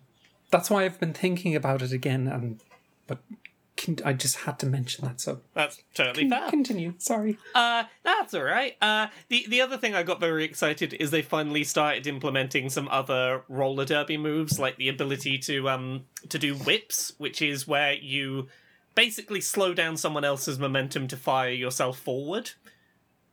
that's 0.51 0.69
why 0.69 0.85
I've 0.85 0.99
been 0.99 1.13
thinking 1.13 1.55
about 1.55 1.81
it 1.81 1.91
again. 1.91 2.27
And 2.27 2.59
but 3.07 3.19
can, 3.81 3.97
I 4.05 4.13
just 4.13 4.37
had 4.37 4.59
to 4.59 4.65
mention 4.65 5.05
that. 5.05 5.19
So 5.19 5.41
that's 5.53 5.81
totally 5.95 6.29
fair. 6.29 6.49
continue. 6.49 6.93
Sorry. 6.99 7.37
Uh, 7.55 7.83
that's 8.03 8.33
all 8.33 8.43
right. 8.43 8.75
Uh, 8.81 9.07
the 9.29 9.45
the 9.49 9.59
other 9.61 9.77
thing 9.77 9.95
I 9.95 10.03
got 10.03 10.19
very 10.19 10.43
excited 10.43 10.93
is 10.93 11.09
they 11.11 11.21
finally 11.21 11.63
started 11.63 12.05
implementing 12.07 12.69
some 12.69 12.87
other 12.89 13.43
roller 13.49 13.85
derby 13.85 14.17
moves, 14.17 14.59
like 14.59 14.77
the 14.77 14.89
ability 14.89 15.37
to 15.39 15.67
um 15.69 16.05
to 16.29 16.37
do 16.37 16.55
whips, 16.55 17.13
which 17.17 17.41
is 17.41 17.67
where 17.67 17.93
you 17.93 18.47
basically 18.93 19.41
slow 19.41 19.73
down 19.73 19.97
someone 19.97 20.23
else's 20.25 20.59
momentum 20.59 21.07
to 21.07 21.17
fire 21.17 21.51
yourself 21.51 21.97
forward. 21.97 22.51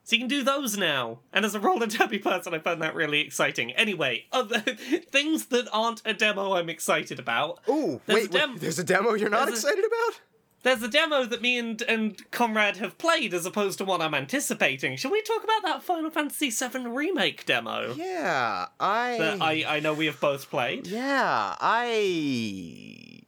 So 0.05 0.17
you 0.17 0.21
can 0.21 0.29
do 0.29 0.43
those 0.43 0.79
now. 0.79 1.19
And 1.35 1.45
as 1.45 1.55
a 1.55 1.61
roller 1.61 1.87
derby 1.99 2.19
person, 2.19 2.55
I 2.55 2.61
found 2.61 2.81
that 2.81 2.95
really 2.95 3.21
exciting. 3.21 3.73
Anyway, 3.73 4.25
other 4.33 4.61
things 5.11 5.47
that 5.47 5.69
aren't 5.71 6.01
a 6.07 6.15
demo 6.15 6.55
I'm 6.55 6.71
excited 6.71 7.19
about. 7.19 7.59
Ooh, 7.69 8.01
There's 8.07 8.23
wait, 8.23 8.31
a 8.31 8.39
dem- 8.39 8.53
wait, 8.53 8.61
there's 8.63 8.79
a 8.79 8.85
demo 8.85 9.13
you're 9.13 9.29
not 9.29 9.49
there's 9.49 9.63
a- 9.65 9.69
excited 9.69 9.85
about? 9.85 10.21
There's 10.65 10.83
a 10.83 10.89
demo 10.89 11.25
that 11.25 11.41
me 11.41 11.57
and, 11.59 11.81
and 11.83 12.31
Conrad 12.33 12.79
have 12.79 12.99
played 12.99 13.33
as 13.33 13.47
opposed 13.47 13.79
to 13.79 13.85
one 13.85 14.03
I'm 14.03 14.15
anticipating. 14.15 14.97
Shall 14.97 15.13
we 15.13 15.23
talk 15.23 15.45
about 15.45 15.63
that 15.63 15.83
Final 15.85 16.11
Fantasy 16.11 16.51
VII 16.51 16.87
Remake 16.89 17.47
demo? 17.47 17.95
Yeah, 17.95 18.67
I. 18.81 19.17
That 19.19 19.41
I, 19.43 19.65
I 19.77 19.81
know 19.81 19.95
we 19.95 20.07
have 20.07 20.21
both 20.21 20.51
played. 20.51 20.87
Yeah, 20.89 21.55
I. 21.61 23.21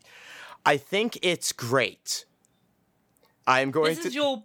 I 0.67 0.77
think 0.77 1.19
it's 1.23 1.53
great. 1.53 2.25
I'm 3.47 3.71
going 3.71 3.95
This 3.95 4.01
to 4.03 4.09
is 4.09 4.15
your 4.15 4.43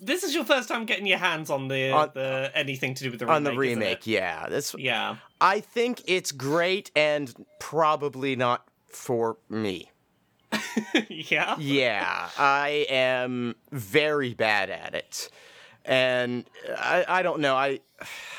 this 0.00 0.22
is 0.22 0.32
your 0.34 0.44
first 0.44 0.68
time 0.68 0.84
getting 0.86 1.06
your 1.06 1.18
hands 1.18 1.50
on 1.50 1.66
the 1.68 1.90
On- 1.90 2.10
the 2.14 2.50
anything 2.54 2.94
to 2.94 3.04
do 3.04 3.10
with 3.10 3.18
the 3.18 3.26
remake. 3.26 3.36
on 3.36 3.44
the 3.44 3.56
remake. 3.56 4.06
Yeah, 4.06 4.46
that's. 4.48 4.74
Yeah. 4.78 5.16
I 5.40 5.60
think 5.60 6.02
it's 6.06 6.32
great 6.32 6.90
and 6.96 7.34
probably 7.58 8.36
not 8.36 8.66
for 8.88 9.38
me. 9.48 9.90
yeah. 11.08 11.56
Yeah, 11.58 12.28
I 12.38 12.86
am 12.88 13.56
very 13.70 14.34
bad 14.34 14.70
at 14.70 14.94
it, 14.94 15.30
and 15.84 16.44
I, 16.76 17.04
I 17.08 17.22
don't 17.22 17.40
know. 17.40 17.54
I 17.56 17.80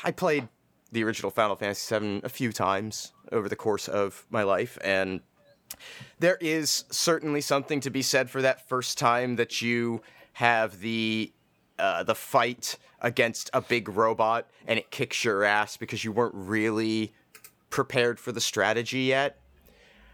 I 0.02 0.10
played 0.10 0.48
the 0.92 1.04
original 1.04 1.30
Final 1.30 1.56
Fantasy 1.56 1.98
VII 1.98 2.20
a 2.24 2.28
few 2.28 2.52
times 2.52 3.12
over 3.30 3.48
the 3.48 3.56
course 3.56 3.88
of 3.88 4.26
my 4.30 4.42
life, 4.42 4.78
and 4.82 5.20
there 6.18 6.38
is 6.40 6.84
certainly 6.90 7.40
something 7.40 7.80
to 7.80 7.90
be 7.90 8.02
said 8.02 8.28
for 8.28 8.42
that 8.42 8.68
first 8.68 8.98
time 8.98 9.36
that 9.36 9.62
you 9.62 10.02
have 10.34 10.80
the 10.80 11.32
uh, 11.78 12.02
the 12.02 12.14
fight 12.14 12.76
against 13.00 13.48
a 13.54 13.60
big 13.60 13.88
robot 13.88 14.46
and 14.66 14.78
it 14.78 14.90
kicks 14.90 15.24
your 15.24 15.42
ass 15.44 15.76
because 15.76 16.04
you 16.04 16.12
weren't 16.12 16.34
really 16.34 17.14
prepared 17.70 18.20
for 18.20 18.32
the 18.32 18.40
strategy 18.40 19.00
yet. 19.00 19.38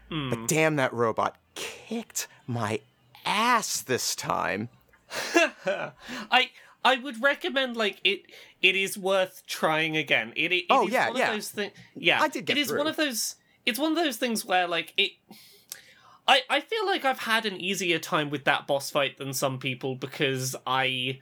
But 0.09 0.47
damn, 0.47 0.77
that 0.77 0.93
robot 0.93 1.35
kicked 1.57 2.27
my 2.45 2.79
ass 3.25 3.81
this 3.81 4.15
time. 4.15 4.69
I 5.65 6.49
I 6.83 6.95
would 6.97 7.21
recommend 7.21 7.75
like 7.75 7.99
it 8.03 8.23
it 8.61 8.75
is 8.75 8.97
worth 8.97 9.43
trying 9.47 9.97
again. 9.97 10.33
It, 10.35 10.51
it, 10.51 10.55
it 10.55 10.65
Oh, 10.69 10.87
is 10.87 10.93
yeah, 10.93 11.07
one 11.09 11.17
yeah. 11.17 11.27
of 11.29 11.33
those 11.35 11.49
things 11.51 11.71
Yeah. 11.95 12.21
I 12.21 12.27
did 12.27 12.45
get 12.45 12.57
It 12.57 12.61
is 12.61 12.67
through. 12.69 12.77
one 12.79 12.87
of 12.87 12.95
those 12.95 13.35
it's 13.65 13.79
one 13.79 13.91
of 13.91 13.97
those 13.97 14.17
things 14.17 14.45
where 14.45 14.67
like 14.67 14.93
it 14.97 15.11
I, 16.27 16.41
I 16.49 16.59
feel 16.59 16.85
like 16.85 17.05
I've 17.05 17.19
had 17.19 17.45
an 17.45 17.59
easier 17.59 17.99
time 17.99 18.29
with 18.29 18.43
that 18.45 18.67
boss 18.67 18.89
fight 18.91 19.17
than 19.17 19.33
some 19.33 19.59
people 19.59 19.95
because 19.95 20.55
I 20.65 21.19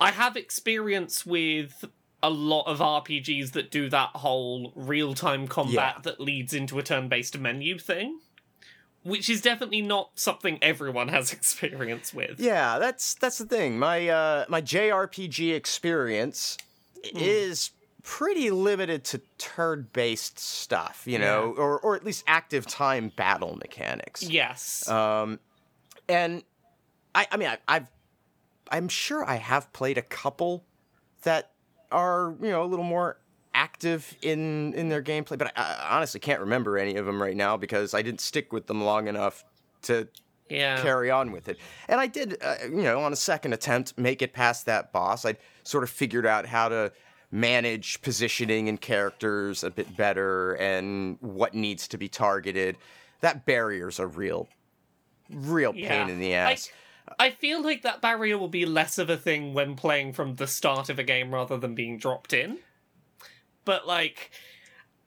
I 0.00 0.10
have 0.10 0.36
experience 0.36 1.24
with 1.26 1.84
a 2.22 2.30
lot 2.30 2.62
of 2.66 2.78
RPGs 2.78 3.52
that 3.52 3.70
do 3.70 3.88
that 3.90 4.10
whole 4.14 4.72
real 4.74 5.12
time 5.14 5.46
combat 5.48 5.94
Yeah. 5.96 6.02
that 6.02 6.20
leads 6.20 6.54
into 6.54 6.78
a 6.78 6.82
turn 6.82 7.08
based 7.08 7.38
menu 7.38 7.78
thing. 7.78 8.20
Which 9.04 9.28
is 9.28 9.40
definitely 9.40 9.82
not 9.82 10.10
something 10.14 10.58
everyone 10.62 11.08
has 11.08 11.32
experience 11.32 12.14
with. 12.14 12.38
Yeah, 12.38 12.78
that's 12.78 13.14
that's 13.14 13.38
the 13.38 13.46
thing. 13.46 13.78
My 13.78 14.08
uh, 14.08 14.44
my 14.48 14.62
JRPG 14.62 15.54
experience 15.54 16.56
is 17.14 17.72
pretty 18.04 18.50
limited 18.50 19.04
to 19.04 19.20
turn-based 19.38 20.38
stuff, 20.38 21.02
you 21.06 21.18
know, 21.18 21.54
or 21.56 21.80
or 21.80 21.96
at 21.96 22.04
least 22.04 22.24
active 22.26 22.66
time 22.66 23.12
battle 23.16 23.56
mechanics. 23.56 24.22
Yes. 24.22 24.88
Um, 24.88 25.40
and 26.08 26.42
I, 27.14 27.26
I 27.30 27.36
mean, 27.36 27.48
I, 27.48 27.58
I've, 27.68 27.86
I'm 28.70 28.88
sure 28.88 29.24
I 29.24 29.36
have 29.36 29.72
played 29.72 29.98
a 29.98 30.02
couple 30.02 30.64
that 31.22 31.50
are, 31.90 32.34
you 32.40 32.50
know, 32.50 32.62
a 32.62 32.66
little 32.66 32.84
more 32.84 33.18
active 33.62 34.16
in 34.22 34.74
in 34.74 34.88
their 34.88 35.02
gameplay, 35.02 35.38
but 35.38 35.52
I, 35.56 35.62
I 35.62 35.96
honestly 35.96 36.20
can't 36.20 36.40
remember 36.40 36.76
any 36.76 36.96
of 36.96 37.06
them 37.06 37.22
right 37.22 37.36
now 37.36 37.56
because 37.56 37.94
I 37.94 38.02
didn't 38.02 38.20
stick 38.20 38.52
with 38.52 38.66
them 38.66 38.82
long 38.82 39.06
enough 39.06 39.44
to 39.82 40.08
yeah. 40.48 40.82
carry 40.82 41.10
on 41.10 41.30
with 41.30 41.48
it. 41.48 41.58
And 41.88 42.00
I 42.00 42.08
did, 42.08 42.38
uh, 42.42 42.56
you 42.64 42.82
know, 42.82 43.00
on 43.00 43.12
a 43.12 43.16
second 43.16 43.52
attempt, 43.52 43.96
make 43.96 44.20
it 44.20 44.32
past 44.32 44.66
that 44.66 44.92
boss. 44.92 45.24
I 45.24 45.36
sort 45.62 45.84
of 45.84 45.90
figured 45.90 46.26
out 46.26 46.44
how 46.46 46.68
to 46.68 46.92
manage 47.30 48.02
positioning 48.02 48.68
and 48.68 48.80
characters 48.80 49.64
a 49.64 49.70
bit 49.70 49.96
better 49.96 50.54
and 50.54 51.16
what 51.20 51.54
needs 51.54 51.88
to 51.88 51.96
be 51.96 52.08
targeted. 52.08 52.76
That 53.20 53.46
barrier's 53.46 53.98
a 53.98 54.06
real, 54.06 54.48
real 55.30 55.72
pain 55.72 55.84
Yeah. 55.84 56.08
in 56.08 56.18
the 56.18 56.34
I- 56.34 56.52
ass. 56.52 56.70
I 57.18 57.30
feel 57.30 57.62
like 57.62 57.82
that 57.82 58.00
barrier 58.00 58.38
will 58.38 58.48
be 58.48 58.64
less 58.64 58.96
of 58.96 59.10
a 59.10 59.16
thing 59.16 59.54
when 59.54 59.74
playing 59.74 60.12
from 60.12 60.36
the 60.36 60.46
start 60.46 60.88
of 60.88 60.98
a 60.98 61.02
game 61.04 61.34
rather 61.34 61.58
than 61.58 61.74
being 61.74 61.98
dropped 61.98 62.32
in. 62.32 62.58
But 63.64 63.86
like 63.86 64.30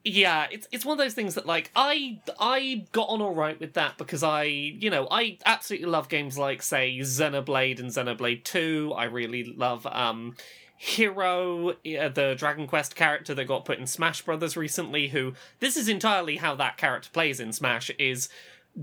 yeah, 0.05 0.45
it's 0.51 0.67
it's 0.71 0.85
one 0.85 0.99
of 0.99 1.03
those 1.03 1.15
things 1.15 1.33
that 1.33 1.47
like 1.47 1.71
I 1.75 2.19
I 2.39 2.85
got 2.91 3.09
on 3.09 3.21
all 3.23 3.33
right 3.33 3.59
with 3.59 3.73
that 3.73 3.97
because 3.97 4.21
I, 4.21 4.43
you 4.43 4.91
know, 4.91 5.07
I 5.09 5.39
absolutely 5.45 5.87
love 5.87 6.09
games 6.09 6.37
like 6.37 6.61
say 6.61 6.95
Xenoblade 6.99 7.79
and 7.79 7.89
Xenoblade 7.89 8.43
2. 8.43 8.93
I 8.95 9.05
really 9.05 9.43
love 9.43 9.87
um 9.87 10.35
Hero, 10.77 11.73
the 11.83 12.35
Dragon 12.37 12.67
Quest 12.67 12.95
character 12.95 13.33
that 13.33 13.45
got 13.45 13.65
put 13.65 13.79
in 13.79 13.87
Smash 13.87 14.21
Brothers 14.21 14.55
recently 14.55 15.07
who 15.07 15.33
this 15.59 15.75
is 15.75 15.89
entirely 15.89 16.37
how 16.37 16.53
that 16.55 16.77
character 16.77 17.09
plays 17.11 17.39
in 17.39 17.51
Smash 17.51 17.89
is 17.97 18.29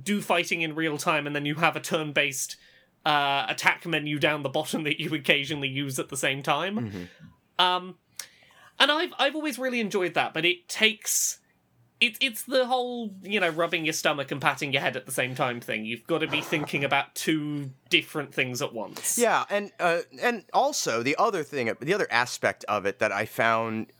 do 0.02 0.20
fighting 0.20 0.62
in 0.62 0.74
real 0.74 0.98
time 0.98 1.26
and 1.26 1.36
then 1.36 1.46
you 1.46 1.56
have 1.56 1.76
a 1.76 1.80
turn-based 1.80 2.56
uh, 3.04 3.44
attack 3.48 3.86
menu 3.86 4.18
down 4.18 4.42
the 4.42 4.48
bottom 4.48 4.82
that 4.84 4.98
you 5.00 5.14
occasionally 5.14 5.68
use 5.68 6.00
at 6.00 6.08
the 6.08 6.16
same 6.16 6.42
time. 6.42 7.08
Um, 7.58 7.96
and 8.82 8.90
I've 8.90 9.14
I've 9.18 9.36
always 9.36 9.58
really 9.58 9.80
enjoyed 9.80 10.14
that, 10.14 10.34
but 10.34 10.44
it 10.44 10.68
takes 10.68 11.38
it's 12.00 12.18
it's 12.20 12.42
the 12.42 12.66
whole 12.66 13.14
you 13.22 13.38
know 13.38 13.48
rubbing 13.48 13.86
your 13.86 13.92
stomach 13.92 14.32
and 14.32 14.40
patting 14.40 14.72
your 14.72 14.82
head 14.82 14.96
at 14.96 15.06
the 15.06 15.12
same 15.12 15.36
time 15.36 15.60
thing. 15.60 15.84
You've 15.84 16.06
got 16.06 16.18
to 16.18 16.26
be 16.26 16.40
thinking 16.40 16.82
about 16.82 17.14
two 17.14 17.70
different 17.90 18.34
things 18.34 18.60
at 18.60 18.74
once. 18.74 19.16
Yeah, 19.16 19.44
and 19.48 19.70
uh, 19.78 20.00
and 20.20 20.44
also 20.52 21.02
the 21.04 21.14
other 21.16 21.44
thing, 21.44 21.72
the 21.80 21.94
other 21.94 22.08
aspect 22.10 22.64
of 22.64 22.84
it 22.84 22.98
that 22.98 23.12
I 23.12 23.24
found 23.24 23.92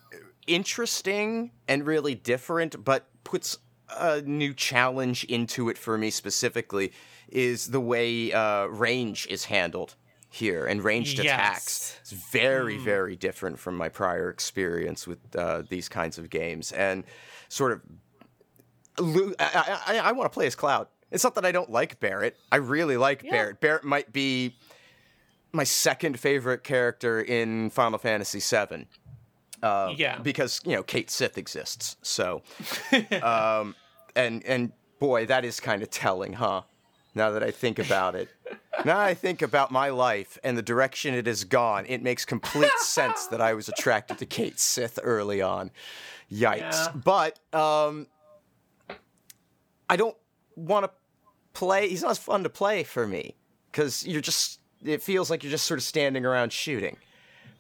interesting 0.49 1.53
and 1.69 1.87
really 1.87 2.17
different, 2.17 2.85
but 2.85 3.07
puts 3.23 3.59
a 3.97 4.21
new 4.23 4.53
challenge 4.53 5.23
into 5.25 5.69
it 5.69 5.79
for 5.79 5.97
me 5.97 6.11
specifically, 6.11 6.93
is 7.29 7.69
the 7.69 7.81
way 7.81 8.33
uh, 8.33 8.65
range 8.65 9.29
is 9.31 9.45
handled 9.45 9.95
here 10.33 10.65
and 10.67 10.83
ranged 10.83 11.19
Yes. 11.19 11.27
attacks. 11.27 11.97
It's 12.01 12.13
very, 12.13 12.79
very 12.79 13.17
different 13.17 13.59
from 13.59 13.77
my 13.77 13.89
prior 13.89 14.31
experience 14.31 15.07
with 15.07 15.19
uh, 15.37 15.63
these 15.69 15.89
kinds 15.89 16.19
of 16.19 16.31
games, 16.31 16.73
and 16.73 17.05
sort 17.49 17.73
of 17.73 17.81
lo- 18.99 19.35
I, 19.39 19.79
I, 19.87 19.99
I 19.99 20.13
want 20.13 20.31
to 20.31 20.35
play 20.35 20.47
as 20.47 20.55
Cloud. 20.55 20.89
It's 21.11 21.23
not 21.25 21.35
that 21.35 21.45
I 21.45 21.53
don't 21.53 21.71
like 21.71 22.01
Barret. 22.01 22.37
I 22.51 22.57
really 22.57 22.97
like 22.97 23.23
Barret. 23.29 23.61
Barret 23.61 23.85
might 23.85 24.13
be 24.13 24.57
my 25.53 25.65
second 25.65 26.19
favorite 26.19 26.65
character 26.65 27.21
in 27.21 27.69
Final 27.69 27.99
Fantasy 27.99 28.41
VII. 28.41 28.87
Uh, 29.63 29.93
Yeah. 29.97 30.19
Because 30.19 30.61
you 30.65 30.75
know 30.75 30.83
Cait 30.83 31.11
Sith 31.11 31.37
exists. 31.37 31.97
So, 32.03 32.43
um, 33.23 33.77
and 34.17 34.43
and 34.47 34.73
boy, 34.99 35.27
that 35.27 35.45
is 35.45 35.61
kind 35.61 35.83
of 35.83 35.91
telling, 35.91 36.33
huh? 36.33 36.63
Now 37.15 37.31
that 37.31 37.43
I 37.43 37.51
think 37.51 37.79
about 37.79 38.15
it. 38.15 38.29
now 38.85 38.99
I 38.99 39.15
think 39.15 39.43
about 39.43 39.71
my 39.71 39.91
life 39.91 40.39
and 40.43 40.57
the 40.57 40.63
direction 40.63 41.15
it 41.15 41.27
has 41.27 41.45
gone, 41.45 41.85
it 41.87 42.03
makes 42.03 42.25
complete 42.25 42.71
sense 42.79 43.27
that 43.27 43.41
I 43.41 43.53
was 43.55 43.69
attracted 43.69 44.19
to 44.19 44.27
Cait 44.27 44.59
Sith 44.59 44.99
early 45.03 45.43
on. 45.43 45.71
Yikes. 46.33 46.59
Yeah. 46.59 46.93
But 46.95 47.39
um 47.55 48.07
I 49.89 49.97
don't 49.97 50.17
want 50.57 50.85
to 50.87 50.91
play. 51.53 51.89
He's 51.89 52.03
not 52.03 52.13
as 52.13 52.19
fun 52.19 52.43
to 52.45 52.49
play 52.51 52.83
for 52.83 53.07
me. 53.07 53.37
because 53.71 54.07
you're 54.07 54.21
just 54.23 54.61
it 54.85 55.03
feels 55.03 55.31
like 55.31 55.43
you're 55.45 55.51
just 55.51 55.67
sort 55.67 55.79
of 55.79 55.85
standing 55.85 56.25
around 56.25 56.53
shooting 56.53 56.97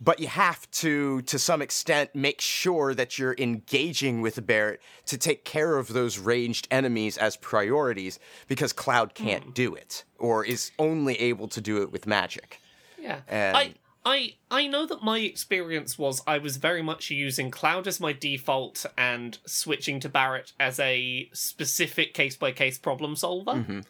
but 0.02 0.18
you 0.18 0.26
have 0.26 0.68
to 0.70 1.22
to 1.22 1.38
some 1.38 1.62
extent 1.62 2.10
make 2.14 2.40
sure 2.40 2.94
that 2.94 3.18
you're 3.18 3.36
engaging 3.38 4.20
with 4.20 4.44
Barret 4.46 4.80
to 5.06 5.16
take 5.16 5.44
care 5.44 5.76
of 5.76 5.88
those 5.88 6.18
ranged 6.18 6.66
enemies 6.70 7.16
as 7.16 7.36
priorities 7.36 8.18
because 8.48 8.72
cloud 8.72 9.14
can't 9.14 9.54
do 9.54 9.74
it 9.74 10.04
or 10.18 10.44
is 10.44 10.72
only 10.78 11.18
able 11.20 11.48
to 11.48 11.60
do 11.60 11.82
it 11.82 11.92
with 11.92 12.06
magic 12.06 12.60
Yeah. 12.98 13.20
And- 13.28 13.56
I 13.56 13.74
I 14.04 14.34
I 14.50 14.66
know 14.66 14.84
that 14.86 15.04
my 15.04 15.18
experience 15.20 15.96
was 15.96 16.22
I 16.26 16.38
was 16.38 16.56
very 16.56 16.82
much 16.82 17.10
using 17.10 17.52
Cloud 17.52 17.86
as 17.86 18.00
my 18.00 18.12
default 18.12 18.84
and 18.98 19.38
switching 19.46 20.00
to 20.00 20.08
Barret 20.08 20.52
as 20.58 20.80
a 20.80 21.28
specific 21.32 22.12
case 22.12 22.36
by 22.36 22.50
case 22.50 22.78
problem 22.78 23.14
solver. 23.14 23.52
Mm-hmm. 23.52 23.80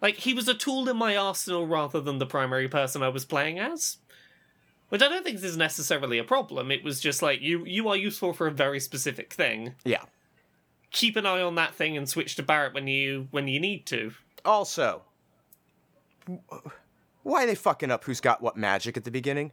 Like 0.00 0.16
he 0.16 0.34
was 0.34 0.46
a 0.48 0.54
tool 0.54 0.88
in 0.88 0.96
my 0.96 1.16
arsenal 1.16 1.66
rather 1.66 2.00
than 2.00 2.18
the 2.18 2.26
primary 2.26 2.68
person 2.68 3.02
I 3.02 3.08
was 3.08 3.24
playing 3.24 3.58
as. 3.58 3.98
Which 4.90 5.02
I 5.02 5.08
don't 5.08 5.24
think 5.24 5.42
is 5.42 5.56
necessarily 5.56 6.18
a 6.18 6.24
problem. 6.24 6.70
It 6.70 6.84
was 6.84 7.00
just 7.00 7.22
like 7.22 7.40
you 7.40 7.64
you 7.64 7.88
are 7.88 7.96
useful 7.96 8.32
for 8.32 8.46
a 8.46 8.52
very 8.52 8.78
specific 8.80 9.32
thing. 9.32 9.74
yeah 9.84 10.02
Keep 10.92 11.14
an 11.16 11.24
eye 11.24 11.40
on 11.40 11.54
that 11.54 11.74
thing 11.74 11.96
and 11.96 12.08
switch 12.08 12.34
to 12.36 12.42
Barret 12.42 12.74
when 12.74 12.86
you 12.88 13.28
when 13.30 13.48
you 13.48 13.58
need 13.60 13.86
to. 13.86 14.12
also 14.44 15.02
why 17.22 17.44
are 17.44 17.46
they 17.46 17.54
fucking 17.54 17.90
up 17.90 18.04
who's 18.04 18.20
got 18.20 18.40
what 18.42 18.56
magic 18.56 18.96
at 18.96 19.04
the 19.04 19.10
beginning 19.10 19.52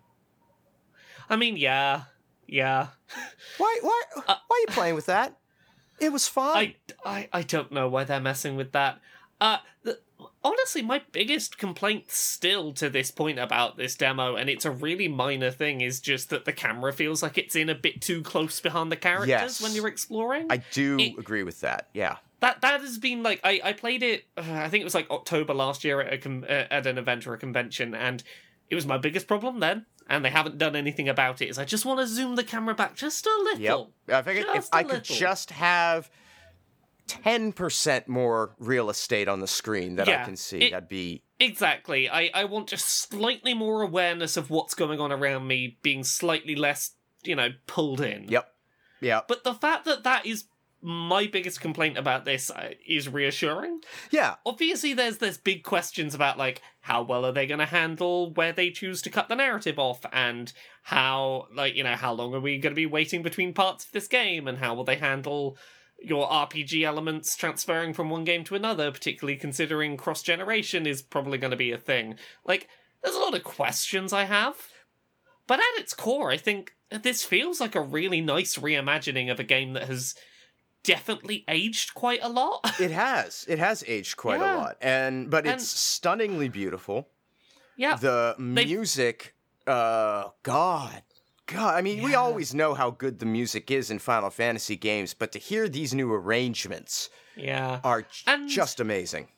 I 1.30 1.36
mean, 1.36 1.58
yeah. 1.58 2.04
Yeah. 2.48 2.88
why 3.58 3.80
why 3.82 4.02
why 4.26 4.36
are 4.52 4.60
you 4.60 4.68
playing 4.70 4.96
with 4.96 5.08
that 5.08 5.38
it 6.00 6.12
was 6.12 6.28
fine 6.28 6.74
I, 7.06 7.18
I, 7.18 7.30
I 7.34 7.42
don't 7.42 7.72
know 7.72 7.88
why 7.90 8.04
they're 8.04 8.20
messing 8.22 8.56
with 8.56 8.72
that. 8.74 9.00
Uh, 9.42 9.58
the, 9.84 10.00
honestly, 10.48 10.82
my 10.82 11.02
biggest 11.12 11.58
complaint 11.58 12.12
still 12.12 12.74
to 12.74 12.90
this 12.90 13.12
point 13.12 13.40
about 13.40 13.78
this 13.78 13.96
demo, 13.96 14.36
and 14.36 14.50
it's 14.50 14.66
a 14.66 14.72
really 14.72 15.08
minor 15.08 15.52
thing, 15.52 15.82
is 15.82 16.00
just 16.00 16.30
that 16.30 16.46
the 16.46 16.54
camera 16.54 16.92
feels 16.94 17.22
like 17.24 17.38
it's 17.38 17.56
in 17.56 17.70
a 17.70 17.76
bit 17.76 18.02
too 18.02 18.22
close 18.22 18.60
behind 18.60 18.92
the 18.92 18.96
characters 18.96 19.28
Yes. 19.30 19.62
when 19.62 19.74
you're 19.74 19.88
exploring. 19.88 20.48
I 20.50 20.58
do 20.72 20.98
It- 21.00 21.18
agree 21.20 21.44
with 21.44 21.62
that 21.62 21.90
yeah 21.94 22.18
that 22.40 22.62
that 22.62 22.82
has 22.82 22.98
been 23.00 23.24
like 23.24 23.40
I, 23.44 23.60
I 23.64 23.74
played 23.74 24.04
it. 24.04 24.26
Uh, 24.38 24.42
I 24.48 24.70
think 24.70 24.82
it 24.82 24.86
was 24.86 24.94
like 24.96 25.10
October 25.10 25.54
last 25.54 25.84
year 25.84 26.02
at 26.02 26.14
a 26.14 26.18
com- 26.20 26.44
uh, 26.48 26.66
at 26.70 26.86
an 26.86 26.98
event 27.00 27.26
or 27.26 27.34
a 27.34 27.38
convention, 27.38 27.96
and 27.96 28.22
it 28.70 28.76
was 28.76 28.86
my 28.86 28.98
biggest 28.98 29.28
problem 29.28 29.60
then. 29.60 29.86
And 30.10 30.24
they 30.24 30.30
haven't 30.30 30.58
done 30.58 30.76
anything 30.76 31.10
about 31.10 31.42
it. 31.42 31.50
Is 31.50 31.58
I 31.60 31.66
just 31.66 31.84
want 31.84 32.00
to 32.00 32.08
zoom 32.08 32.36
the 32.36 32.44
camera 32.44 32.74
back 32.76 32.96
just 32.96 33.26
a 33.26 33.30
little. 33.44 33.92
Yep. 34.08 34.16
I 34.18 34.22
think 34.22 34.46
if 34.56 34.70
I 34.72 34.84
could 34.84 35.04
just 35.04 35.52
have 35.52 36.10
ten 37.08 37.52
percent 37.54 38.08
more 38.08 38.56
real 38.60 38.90
estate 38.90 39.28
on 39.28 39.40
the 39.40 39.48
screen 39.48 39.96
that 39.96 40.08
I 40.10 40.24
can 40.26 40.36
see, 40.36 40.60
it- 40.60 40.72
that'd 40.72 40.90
be 40.90 41.24
Exactly. 41.40 42.10
I, 42.10 42.32
I 42.34 42.46
want 42.46 42.68
just 42.68 42.88
slightly 43.10 43.54
more 43.54 43.84
awareness 43.84 44.38
of 44.38 44.50
what's 44.50 44.74
going 44.74 45.00
on 45.00 45.12
around 45.12 45.46
me, 45.48 45.78
being 45.84 46.04
slightly 46.04 46.56
less, 46.56 46.92
you 47.24 47.36
know, 47.36 47.50
pulled 47.68 48.02
in. 48.02 48.24
yep, 48.28 48.52
yep, 49.02 49.28
But 49.28 49.44
the 49.44 49.54
fact 49.54 49.86
that 49.86 50.04
that 50.04 50.26
is 50.26 50.46
my 50.82 51.28
biggest 51.28 51.60
complaint 51.62 51.96
about 51.98 52.26
this 52.26 52.50
uh, 52.50 52.72
is 52.88 53.08
reassuring. 53.10 53.82
yeah, 54.10 54.36
Obviously, 54.48 54.94
there's 54.94 55.18
there's 55.20 55.38
big 55.38 55.64
questions 55.64 56.16
about 56.16 56.38
like 56.40 56.62
how 56.82 57.04
well 57.04 57.24
are 57.26 57.32
they 57.32 57.46
going 57.46 57.60
to 57.60 57.66
handle 57.66 58.32
where 58.34 58.52
they 58.54 58.70
choose 58.72 59.02
to 59.04 59.10
cut 59.12 59.28
the 59.30 59.36
narrative 59.36 59.78
off, 59.78 60.06
and 60.12 60.52
how 60.84 61.48
like 61.54 61.76
you 61.76 61.84
know 61.84 61.96
how 61.96 62.14
long 62.14 62.34
are 62.34 62.40
we 62.40 62.58
going 62.58 62.72
to 62.74 62.76
be 62.76 62.86
waiting 62.88 63.22
between 63.22 63.54
parts 63.54 63.86
of 63.86 63.92
this 63.92 64.08
game, 64.08 64.48
and 64.48 64.58
how 64.58 64.74
will 64.74 64.84
they 64.84 64.96
handle 64.96 65.56
your 66.00 66.28
RPG 66.30 66.84
elements 66.84 67.36
transferring 67.36 67.94
from 67.94 68.10
one 68.10 68.24
game 68.24 68.44
to 68.46 68.56
another, 68.56 68.92
particularly 68.92 69.38
considering 69.38 69.98
cross 69.98 70.22
generation 70.22 70.86
is 70.86 71.02
probably 71.02 71.38
going 71.38 71.52
to 71.52 71.58
be 71.58 71.72
a 71.72 71.78
thing. 71.78 72.16
Like, 72.46 72.68
there's 73.04 73.16
a 73.16 73.20
lot 73.20 73.34
of 73.36 73.44
questions 73.44 74.14
I 74.14 74.26
have, 74.26 74.56
but 75.48 75.60
at 75.60 75.80
its 75.82 75.94
core, 75.94 76.32
I 76.32 76.38
think 76.38 76.74
this 76.92 77.24
feels 77.24 77.60
like 77.60 77.76
a 77.76 77.82
really 77.82 78.22
nice 78.22 78.58
reimagining 78.58 79.32
of 79.32 79.40
a 79.40 79.44
game 79.44 79.74
that 79.74 79.84
has 79.88 80.14
definitely 80.84 81.44
aged 81.48 81.94
quite 81.94 82.20
a 82.24 82.30
lot. 82.30 82.62
it 82.80 82.92
has, 82.92 83.46
it 83.50 83.60
has 83.60 83.84
aged 83.88 84.18
quite 84.18 84.40
Yeah. 84.40 84.56
a 84.56 84.58
lot, 84.58 84.78
and 84.82 85.30
but 85.30 85.46
it's 85.48 85.68
stunningly 85.68 86.48
beautiful. 86.50 87.10
yeah. 87.76 87.96
The 87.96 88.36
music, 88.38 89.36
uh, 89.66 90.30
God, 90.44 91.02
God, 91.48 91.76
I 91.76 91.82
mean, 91.82 92.04
we 92.04 92.14
always 92.16 92.54
know 92.54 92.74
how 92.74 92.92
good 92.92 93.20
the 93.20 93.26
music 93.26 93.72
is 93.72 93.90
in 93.90 94.00
Final 94.00 94.30
Fantasy 94.30 94.76
games, 94.76 95.14
but 95.14 95.32
to 95.32 95.40
hear 95.40 95.68
these 95.70 95.94
new 95.94 96.12
arrangements 96.14 97.10
Yeah. 97.36 97.80
are 97.84 98.02
j- 98.04 98.08
And- 98.28 98.50
just 98.50 98.80
amazing. 98.80 99.30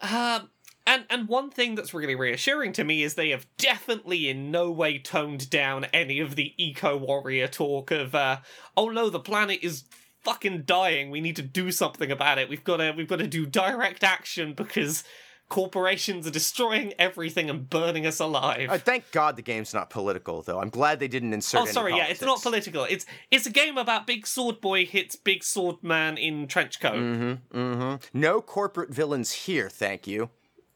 Um, 0.00 0.50
and 0.84 1.04
and 1.08 1.28
one 1.28 1.50
thing 1.50 1.76
that's 1.76 1.94
really 1.94 2.16
reassuring 2.16 2.72
to 2.72 2.82
me 2.82 3.04
is 3.04 3.14
they 3.14 3.30
have 3.30 3.46
definitely 3.56 4.28
in 4.28 4.50
no 4.50 4.68
way 4.72 4.98
toned 4.98 5.48
down 5.48 5.84
any 5.92 6.18
of 6.18 6.34
the 6.34 6.54
eco 6.56 6.96
warrior 6.96 7.46
talk 7.46 7.92
of 7.92 8.14
uh, 8.16 8.38
oh 8.76 8.88
no 8.88 9.08
the 9.08 9.20
planet 9.20 9.60
is 9.62 9.84
fucking 10.24 10.62
dying 10.62 11.10
we 11.12 11.20
need 11.20 11.36
to 11.36 11.42
do 11.42 11.70
something 11.70 12.10
about 12.10 12.38
it 12.38 12.48
we've 12.48 12.64
got 12.64 12.78
to 12.78 12.90
we've 12.96 13.06
got 13.06 13.20
to 13.20 13.28
do 13.28 13.46
direct 13.46 14.02
action 14.02 14.54
because 14.54 15.04
corporations 15.52 16.26
are 16.26 16.30
destroying 16.30 16.94
everything 16.98 17.50
and 17.50 17.68
burning 17.68 18.06
us 18.06 18.20
alive. 18.20 18.70
Uh, 18.70 18.78
thank 18.78 19.10
God 19.12 19.36
the 19.36 19.42
game's 19.42 19.74
not 19.74 19.90
political, 19.90 20.40
though. 20.40 20.58
I'm 20.58 20.70
glad 20.70 20.98
they 20.98 21.08
didn't 21.08 21.34
insert. 21.34 21.60
Oh, 21.60 21.66
sorry. 21.66 21.94
Yeah, 21.94 22.06
it's 22.06 22.22
not 22.22 22.40
political. 22.40 22.84
It's 22.84 23.04
it's 23.30 23.44
a 23.44 23.50
game 23.50 23.76
about 23.76 24.06
big 24.06 24.26
sword 24.26 24.62
boy 24.62 24.86
hits 24.86 25.14
big 25.14 25.44
sword 25.44 25.82
man 25.82 26.16
in 26.16 26.46
trench 26.46 26.80
coat. 26.80 26.94
Mm-hmm. 26.94 27.58
Mm-hmm. 27.58 28.18
No 28.18 28.40
corporate 28.40 28.94
villains 28.94 29.32
here, 29.32 29.68
thank 29.68 30.06
you. 30.06 30.30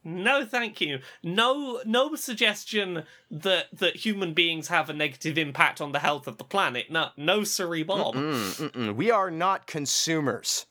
No, 0.05 0.45
thank 0.45 0.83
you. 0.83 0.99
No, 1.23 1.81
no 1.87 2.15
suggestion 2.15 3.05
that 3.31 3.69
that 3.73 3.97
human 3.97 4.35
beings 4.35 4.69
have 4.69 4.91
a 4.91 4.93
negative 4.93 5.39
impact 5.39 5.81
on 5.81 5.93
the 5.93 6.01
health 6.01 6.27
of 6.27 6.37
the 6.37 6.45
planet. 6.45 6.91
No, 6.91 7.09
no, 7.17 7.45
sirree, 7.45 7.83
Bob. 7.83 8.15
Mm, 8.15 8.71
mm-mm. 8.71 8.95
We 8.95 9.11
are 9.11 9.31
not 9.31 9.67
consumers. 9.67 10.67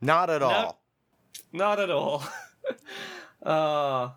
Not 0.00 0.30
at 0.30 0.42
all. 0.42 0.80
Not 1.52 1.80
at 1.80 1.90
all. 1.90 2.22
uh, 3.42 4.10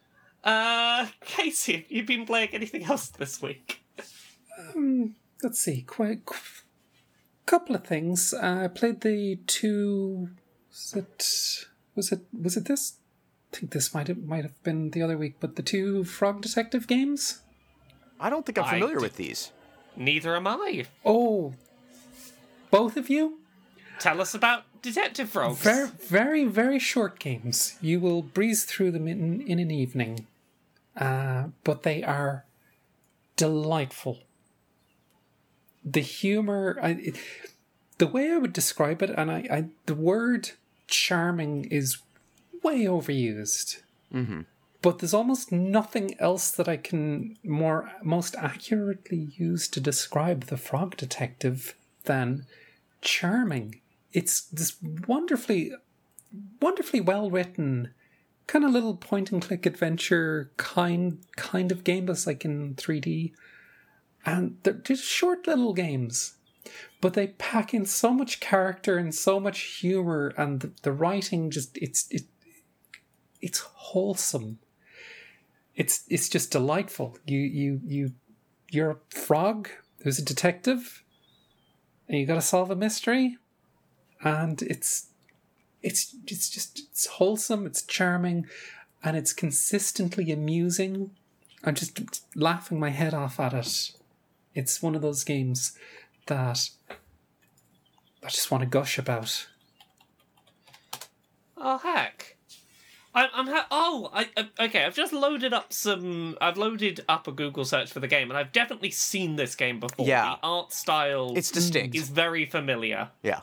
uh, 0.44 1.06
Casey, 1.24 1.72
have 1.78 1.90
you 1.90 2.04
been 2.04 2.26
playing 2.26 2.50
anything 2.52 2.84
else 2.84 3.08
this 3.08 3.40
week? 3.42 3.84
let's 5.42 5.60
see, 5.60 5.82
quite 5.82 6.24
qu- 6.24 6.62
couple 7.46 7.74
of 7.74 7.84
things. 7.84 8.32
Uh, 8.34 8.62
I 8.64 8.68
played 8.68 9.00
the 9.00 9.36
two. 9.46 10.30
Was 10.70 10.94
it? 10.96 11.66
Was 11.94 12.12
it? 12.12 12.20
Was 12.32 12.56
it 12.56 12.64
this? 12.66 12.94
I 13.52 13.56
think 13.58 13.72
this 13.72 13.92
might 13.92 14.08
have 14.08 14.22
might 14.24 14.44
have 14.44 14.62
been 14.62 14.90
the 14.90 15.02
other 15.02 15.18
week, 15.18 15.36
but 15.40 15.56
the 15.56 15.62
two 15.62 16.04
Frog 16.04 16.40
Detective 16.40 16.86
games. 16.86 17.40
I 18.18 18.30
don't 18.30 18.46
think 18.46 18.58
I'm 18.58 18.64
familiar 18.68 18.96
d- 18.96 19.02
with 19.02 19.16
these. 19.16 19.50
Neither 19.96 20.36
am 20.36 20.46
I. 20.46 20.86
Oh, 21.04 21.54
both 22.70 22.96
of 22.96 23.10
you. 23.10 23.40
Tell 23.98 24.20
us 24.20 24.32
about 24.34 24.62
Detective 24.82 25.28
Frogs. 25.30 25.60
Very, 25.60 25.88
very, 25.88 26.44
very 26.44 26.78
short 26.78 27.18
games. 27.18 27.76
You 27.80 28.00
will 28.00 28.22
breeze 28.22 28.64
through 28.64 28.90
them 28.90 29.06
in 29.08 29.40
in 29.42 29.58
an 29.58 29.70
evening, 29.70 30.26
uh, 30.96 31.44
but 31.64 31.82
they 31.84 32.02
are 32.02 32.44
delightful. 33.36 34.20
The 35.84 36.00
humor, 36.00 36.78
I, 36.82 36.90
it- 36.90 37.16
the 37.98 38.06
way 38.08 38.32
I 38.32 38.38
would 38.38 38.52
describe 38.52 39.02
it, 39.02 39.10
and 39.10 39.30
I, 39.30 39.46
I 39.50 39.64
the 39.86 39.94
word 39.94 40.50
charming 40.88 41.64
is 41.66 41.98
way 42.62 42.84
overused. 42.84 43.82
But 44.82 44.98
there's 44.98 45.14
almost 45.14 45.52
nothing 45.52 46.16
else 46.18 46.50
that 46.50 46.68
I 46.68 46.76
can 46.76 47.36
more 47.44 47.92
most 48.02 48.34
accurately 48.34 49.28
use 49.36 49.68
to 49.68 49.80
describe 49.80 50.46
the 50.46 50.56
Frog 50.56 50.96
Detective 50.96 51.74
than 52.04 52.46
charming. 53.00 53.80
It's 54.12 54.42
this 54.42 54.76
wonderfully, 55.06 55.72
wonderfully 56.60 57.00
well 57.00 57.30
written, 57.30 57.92
kind 58.46 58.64
of 58.64 58.70
little 58.72 58.96
point 58.96 59.32
and 59.32 59.40
click 59.40 59.66
adventure 59.66 60.52
kind 60.56 61.18
kind 61.36 61.72
of 61.72 61.84
game, 61.84 62.08
it's 62.08 62.26
like 62.26 62.44
in 62.44 62.74
3D. 62.74 63.32
And 64.24 64.58
they're 64.62 64.74
just 64.74 65.04
short 65.04 65.46
little 65.46 65.72
games, 65.74 66.34
but 67.00 67.14
they 67.14 67.28
pack 67.28 67.74
in 67.74 67.86
so 67.86 68.12
much 68.12 68.40
character 68.40 68.96
and 68.96 69.14
so 69.14 69.40
much 69.40 69.60
humor, 69.80 70.32
and 70.36 70.60
the, 70.60 70.72
the 70.82 70.92
writing 70.92 71.50
just 71.50 71.76
it's 71.78 72.06
it 72.10 72.22
it's 73.40 73.58
wholesome. 73.58 74.58
It's 75.74 76.04
it's 76.08 76.28
just 76.28 76.52
delightful. 76.52 77.18
You 77.26 77.40
you 77.40 77.80
you 77.84 78.12
you're 78.70 78.90
a 78.92 79.14
frog 79.14 79.68
who's 80.02 80.18
a 80.18 80.24
detective, 80.24 81.02
and 82.08 82.18
you 82.18 82.26
got 82.26 82.36
to 82.36 82.42
solve 82.42 82.70
a 82.70 82.76
mystery, 82.76 83.38
and 84.22 84.60
it's 84.62 85.06
it's 85.82 86.14
it's 86.26 86.48
just 86.48 86.78
it's 86.90 87.06
wholesome. 87.06 87.66
It's 87.66 87.82
charming, 87.82 88.46
and 89.02 89.16
it's 89.16 89.32
consistently 89.32 90.30
amusing. 90.32 91.10
I'm 91.64 91.74
just 91.74 92.22
laughing 92.34 92.80
my 92.80 92.90
head 92.90 93.14
off 93.14 93.38
at 93.40 93.52
it. 93.54 93.92
It's 94.54 94.82
one 94.82 94.94
of 94.94 95.02
those 95.02 95.24
games 95.24 95.76
that 96.26 96.68
I 98.24 98.28
just 98.28 98.50
want 98.50 98.62
to 98.62 98.68
gush 98.68 98.98
about. 98.98 99.46
Oh 101.56 101.78
heck! 101.78 102.36
I, 103.14 103.28
I'm 103.32 103.46
ha- 103.46 103.66
oh 103.70 104.10
I 104.12 104.28
I- 104.36 104.64
okay. 104.64 104.84
I've 104.84 104.94
just 104.96 105.12
loaded 105.12 105.52
up 105.52 105.72
some. 105.72 106.36
I've 106.40 106.56
loaded 106.56 107.04
up 107.08 107.28
a 107.28 107.32
Google 107.32 107.64
search 107.64 107.92
for 107.92 108.00
the 108.00 108.08
game, 108.08 108.30
and 108.30 108.36
I've 108.38 108.52
definitely 108.52 108.90
seen 108.90 109.36
this 109.36 109.54
game 109.54 109.78
before. 109.78 110.06
Yeah. 110.06 110.36
the 110.42 110.46
art 110.46 110.72
style 110.72 111.32
It's 111.36 111.50
distinct. 111.50 111.94
is 111.94 112.08
very 112.08 112.46
familiar. 112.46 113.10
Yeah. 113.22 113.40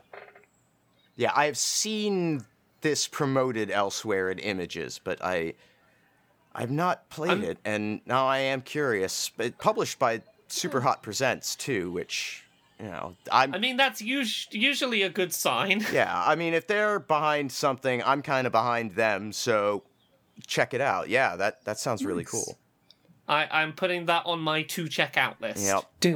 Yeah, 1.19 1.33
I 1.35 1.47
have 1.47 1.57
seen 1.57 2.45
this 2.79 3.05
promoted 3.09 3.69
elsewhere 3.69 4.29
in 4.31 4.39
images, 4.39 5.01
but 5.03 5.21
I 5.21 5.55
I've 6.55 6.71
not 6.71 7.09
played 7.09 7.31
I'm- 7.31 7.43
it 7.43 7.57
and 7.65 7.99
now 8.05 8.25
I 8.25 8.37
am 8.39 8.61
curious. 8.61 9.29
But 9.35 9.57
published 9.57 9.99
by 9.99 10.21
Superhot 10.47 11.01
Presents 11.01 11.57
too, 11.57 11.91
which 11.91 12.45
you 12.79 12.85
know, 12.85 13.17
I'm 13.29 13.53
I 13.53 13.57
mean, 13.57 13.75
that's 13.75 14.01
us- 14.01 14.47
usually 14.51 15.01
a 15.01 15.09
good 15.09 15.33
sign. 15.33 15.85
yeah, 15.91 16.23
I 16.25 16.35
mean 16.35 16.53
if 16.53 16.67
they're 16.67 16.99
behind 16.99 17.51
something, 17.51 18.01
I'm 18.03 18.21
kind 18.21 18.47
of 18.47 18.53
behind 18.53 18.95
them, 18.95 19.33
so 19.33 19.83
check 20.47 20.73
it 20.73 20.79
out. 20.79 21.09
Yeah, 21.09 21.35
that 21.35 21.65
that 21.65 21.79
sounds 21.79 22.05
really 22.05 22.23
Nice. 22.23 22.31
cool. 22.31 22.57
I, 23.27 23.45
I'm 23.51 23.73
putting 23.73 24.05
that 24.05 24.25
on 24.25 24.39
my 24.39 24.63
to 24.63 24.87
check 24.87 25.17
out 25.17 25.41
list. 25.41 25.65
Yep. 25.65 25.83
Dude, 25.99 26.13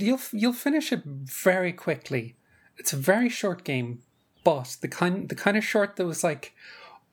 you'll 0.00 0.20
you'll 0.32 0.52
finish 0.52 0.92
it 0.92 1.02
very 1.04 1.72
quickly. 1.72 2.36
It's 2.78 2.92
a 2.92 2.96
very 2.96 3.28
short 3.28 3.64
game, 3.64 4.00
but 4.44 4.76
the 4.80 4.88
kind 4.88 5.28
the 5.28 5.34
kind 5.34 5.56
of 5.56 5.64
short 5.64 5.96
that 5.96 6.06
was 6.06 6.22
like 6.22 6.54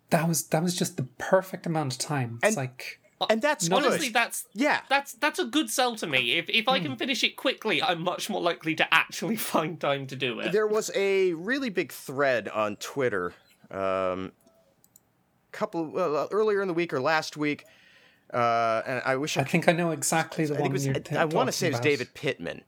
that 0.10 0.28
was 0.28 0.44
that 0.50 0.62
was 0.62 0.76
just 0.76 0.98
the 0.98 1.04
perfect 1.18 1.66
amount 1.66 1.94
of 1.94 2.00
time. 2.00 2.40
It's 2.44 2.50
And- 2.50 2.58
like 2.58 3.00
And 3.30 3.40
that's 3.42 3.70
Honestly, 3.70 4.08
good. 4.08 4.16
that's 4.16 4.46
Yeah. 4.54 4.82
that's 4.90 5.14
that's 5.14 5.38
a 5.40 5.46
good 5.46 5.70
sell 5.70 5.96
to 5.98 6.08
me. 6.08 6.38
If 6.40 6.50
if 6.50 6.68
I 6.68 6.80
Hmm. 6.80 6.86
can 6.86 6.96
finish 6.98 7.24
it 7.24 7.36
quickly, 7.38 7.82
I'm 7.82 8.02
much 8.02 8.30
more 8.30 8.42
likely 8.42 8.74
to 8.76 8.94
actually 8.94 9.36
find 9.54 9.80
time 9.80 10.08
to 10.08 10.16
do 10.16 10.40
it. 10.40 10.52
There 10.52 10.66
was 10.68 10.90
a 10.96 11.34
really 11.34 11.70
big 11.70 11.92
thread 11.92 12.50
on 12.50 12.78
Twitter, 12.78 13.34
um, 13.70 14.32
couple 15.52 15.86
well, 15.92 16.28
earlier 16.32 16.62
in 16.62 16.68
the 16.68 16.74
week 16.74 16.94
or 16.94 17.00
last 17.00 17.38
week, 17.38 17.66
uh, 18.34 18.82
and 18.88 19.02
I 19.06 19.16
wish 19.18 19.38
I 19.38 19.42
I 19.42 19.44
think 19.44 19.68
I 19.68 19.72
know 19.74 19.92
exactly 19.92 20.46
the 20.46 20.54
I 20.56 20.58
think 20.58 20.62
one 20.70 20.72
it 20.72 20.74
was. 20.74 20.86
you're 21.12 21.20
I, 21.20 21.22
I 21.22 21.26
want 21.26 21.48
to 21.48 21.52
say 21.54 21.68
it 21.68 21.72
was. 21.74 21.80
David 21.82 22.14
Pittman, 22.14 22.64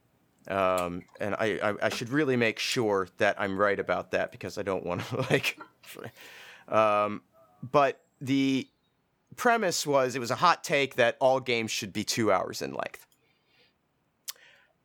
um, 0.48 1.06
and 1.20 1.36
I, 1.36 1.60
I 1.64 1.76
I 1.84 1.89
should 1.89 2.10
really 2.10 2.36
make 2.36 2.60
sure 2.60 3.08
that 3.18 3.39
I'm 3.39 3.58
right 3.58 3.80
about 3.80 4.12
that 4.12 4.32
because 4.32 4.58
I 4.58 4.64
don't 4.64 4.86
want 4.86 5.02
to 5.08 5.18
like. 5.32 5.60
um, 6.68 7.22
but 7.62 8.02
the 8.22 8.68
premise 9.36 9.86
was 9.88 10.16
it 10.16 10.20
was 10.20 10.32
a 10.32 10.36
hot 10.36 10.64
take 10.64 10.96
that 10.96 11.18
all 11.20 11.39
games 11.39 11.72
should 11.72 11.94
be 11.94 12.04
two 12.04 12.32
hours 12.32 12.62
in 12.62 12.72
length. 12.74 13.06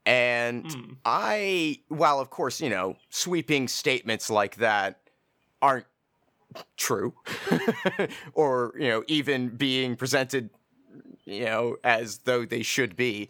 And 0.07 0.75
Hmm. 0.75 0.93
I, 1.05 1.81
while 1.89 2.21
of 2.21 2.31
course, 2.31 2.61
you 2.61 2.71
know, 2.71 2.97
sweeping 3.11 3.69
statements 3.69 4.31
like 4.31 4.57
that 4.57 5.01
aren't 5.61 5.87
true, 6.77 7.15
or, 8.33 8.75
you 8.79 8.89
know, 8.89 9.05
even 9.07 9.51
being 9.51 9.97
presented 9.97 10.51
you 11.27 11.45
know, 11.45 11.77
as 11.85 12.19
though 12.21 12.45
they 12.47 12.63
should 12.63 12.97
be 12.97 13.29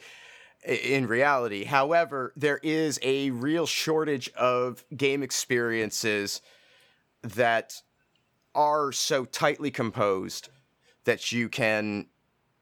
in 0.65 1.07
reality. 1.07 1.65
However, 1.65 2.33
there 2.37 2.59
is 2.63 2.99
a 3.03 3.31
real 3.31 3.67
shortage 3.67 4.31
of 4.35 4.85
game 4.97 5.23
experiences 5.23 6.41
that 7.23 7.83
are 8.55 8.93
so 8.93 9.25
tightly 9.25 9.71
composed 9.71 10.49
that 11.05 11.33
you 11.33 11.49
can 11.49 12.07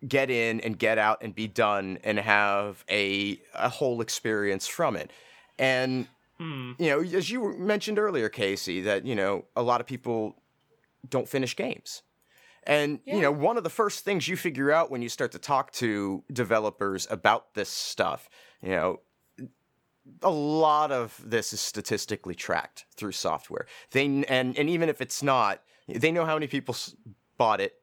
get 0.07 0.31
in 0.31 0.61
and 0.61 0.79
get 0.79 0.99
out 0.99 1.19
and 1.23 1.35
be 1.35 1.49
done 1.49 1.99
and 2.05 2.19
have 2.19 2.85
a 2.91 3.41
a 3.55 3.69
whole 3.69 4.01
experience 4.01 4.67
from 4.67 4.97
it. 4.97 5.11
And 5.59 6.09
Hmm. 6.39 6.73
you 6.79 6.91
know, 6.91 7.01
as 7.01 7.31
you 7.31 7.57
mentioned 7.57 7.99
earlier, 7.99 8.29
Casey, 8.29 8.83
that 8.83 9.07
you 9.07 9.15
know 9.15 9.47
a 9.57 9.63
lot 9.63 9.81
of 9.81 9.87
people 9.87 10.37
don't 11.09 11.29
finish 11.29 11.57
games. 11.57 12.03
And 12.67 13.01
you 13.05 13.21
know, 13.21 13.31
one 13.31 13.57
of 13.57 13.65
the 13.65 13.71
first 13.71 14.05
things 14.05 14.27
you 14.27 14.37
figure 14.37 14.73
out 14.73 14.91
when 14.91 15.03
you 15.03 15.09
start 15.09 15.33
to 15.33 15.39
talk 15.39 15.71
to 15.73 16.25
developers 16.33 17.07
about 17.11 17.55
this 17.55 17.69
stuff, 17.69 18.29
you 18.63 18.71
know, 18.71 19.01
a 20.23 20.31
lot 20.31 20.93
of 20.93 21.21
this 21.25 21.53
is 21.53 21.61
statistically 21.61 22.35
tracked 22.35 22.87
through 22.97 23.13
software. 23.13 23.67
They 23.93 24.05
and 24.05 24.57
and 24.59 24.69
even 24.71 24.89
if 24.89 25.01
it's 25.01 25.23
not, 25.23 25.63
they 25.89 26.11
know 26.11 26.25
how 26.25 26.35
many 26.35 26.47
people 26.49 26.75
s- 26.75 26.95
bought 27.39 27.61
it. 27.61 27.75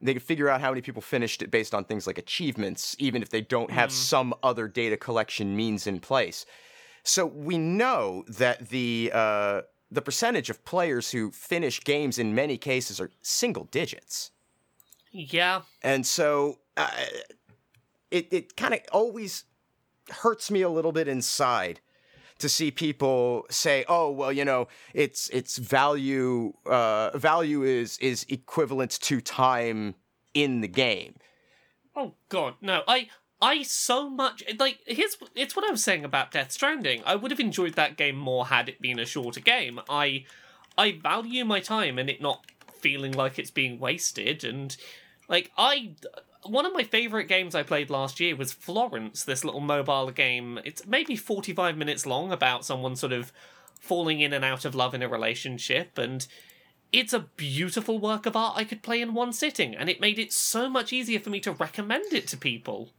They 0.00 0.14
can 0.14 0.20
figure 0.20 0.48
out 0.48 0.60
how 0.60 0.70
many 0.70 0.80
people 0.80 1.02
finished 1.02 1.42
it 1.42 1.50
based 1.50 1.74
on 1.74 1.84
things 1.84 2.06
like 2.06 2.18
achievements, 2.18 2.94
even 2.98 3.22
if 3.22 3.30
they 3.30 3.40
don't 3.40 3.70
have 3.70 3.90
some 3.90 4.32
other 4.44 4.68
data 4.68 4.96
collection 4.96 5.56
means 5.56 5.86
in 5.88 5.98
place. 5.98 6.46
So 7.02 7.26
we 7.26 7.58
know 7.58 8.24
that 8.28 8.68
the 8.68 9.10
uh, 9.12 9.62
the 9.90 10.02
percentage 10.02 10.50
of 10.50 10.64
players 10.64 11.10
who 11.12 11.30
finish 11.30 11.82
games 11.84 12.18
in 12.18 12.34
many 12.34 12.58
cases 12.58 13.00
are 13.00 13.10
single 13.22 13.64
digits, 13.64 14.30
Yeah. 15.12 15.62
and 15.82 16.06
so 16.06 16.58
uh, 16.76 16.90
it 18.10 18.28
it 18.32 18.56
kind 18.56 18.74
of 18.74 18.80
always 18.92 19.44
hurts 20.10 20.50
me 20.50 20.62
a 20.62 20.68
little 20.68 20.92
bit 20.92 21.08
inside 21.08 21.80
to 22.38 22.48
see 22.48 22.70
people 22.70 23.46
say, 23.50 23.84
"Oh, 23.88 24.10
well, 24.10 24.32
you 24.32 24.44
know, 24.44 24.68
it's 24.94 25.28
it's 25.30 25.58
value 25.58 26.52
uh, 26.66 27.16
value 27.18 27.62
is 27.62 27.98
is 27.98 28.24
equivalent 28.28 28.92
to 29.02 29.20
time 29.20 29.94
in 30.34 30.60
the 30.60 30.68
game." 30.68 31.16
Oh 31.96 32.14
god, 32.28 32.54
no. 32.60 32.82
I 32.86 33.08
I 33.40 33.62
so 33.62 34.10
much 34.10 34.42
like 34.58 34.80
here's 34.86 35.16
it's 35.34 35.54
what 35.54 35.66
I 35.66 35.70
was 35.70 35.84
saying 35.84 36.04
about 36.04 36.32
Death 36.32 36.52
Stranding. 36.52 37.02
I 37.06 37.14
would 37.14 37.30
have 37.30 37.40
enjoyed 37.40 37.74
that 37.74 37.96
game 37.96 38.16
more 38.16 38.46
had 38.46 38.68
it 38.68 38.80
been 38.80 38.98
a 38.98 39.06
shorter 39.06 39.40
game. 39.40 39.80
I 39.88 40.24
I 40.76 40.92
value 40.92 41.44
my 41.44 41.60
time 41.60 41.98
and 41.98 42.10
it 42.10 42.20
not 42.20 42.44
feeling 42.72 43.12
like 43.12 43.38
it's 43.38 43.50
being 43.50 43.78
wasted 43.78 44.44
and 44.44 44.76
like 45.28 45.52
I 45.56 45.92
one 46.44 46.66
of 46.66 46.72
my 46.72 46.82
favorite 46.82 47.26
games 47.26 47.54
I 47.54 47.62
played 47.62 47.90
last 47.90 48.20
year 48.20 48.34
was 48.34 48.52
Florence, 48.52 49.24
this 49.24 49.44
little 49.44 49.60
mobile 49.60 50.10
game. 50.10 50.58
It's 50.64 50.86
maybe 50.86 51.14
45 51.16 51.76
minutes 51.76 52.06
long 52.06 52.32
about 52.32 52.64
someone 52.64 52.96
sort 52.96 53.12
of 53.12 53.32
falling 53.78 54.20
in 54.20 54.32
and 54.32 54.44
out 54.44 54.64
of 54.64 54.74
love 54.74 54.94
in 54.94 55.02
a 55.02 55.08
relationship 55.08 55.96
and 55.96 56.26
it's 56.92 57.12
a 57.12 57.20
beautiful 57.20 57.98
work 57.98 58.26
of 58.26 58.34
art 58.34 58.56
I 58.56 58.64
could 58.64 58.82
play 58.82 59.02
in 59.02 59.12
one 59.12 59.32
sitting, 59.32 59.76
and 59.76 59.90
it 59.90 60.00
made 60.00 60.18
it 60.18 60.32
so 60.32 60.70
much 60.70 60.90
easier 60.90 61.20
for 61.20 61.28
me 61.28 61.38
to 61.40 61.52
recommend 61.52 62.14
it 62.14 62.26
to 62.28 62.36
people. 62.38 62.90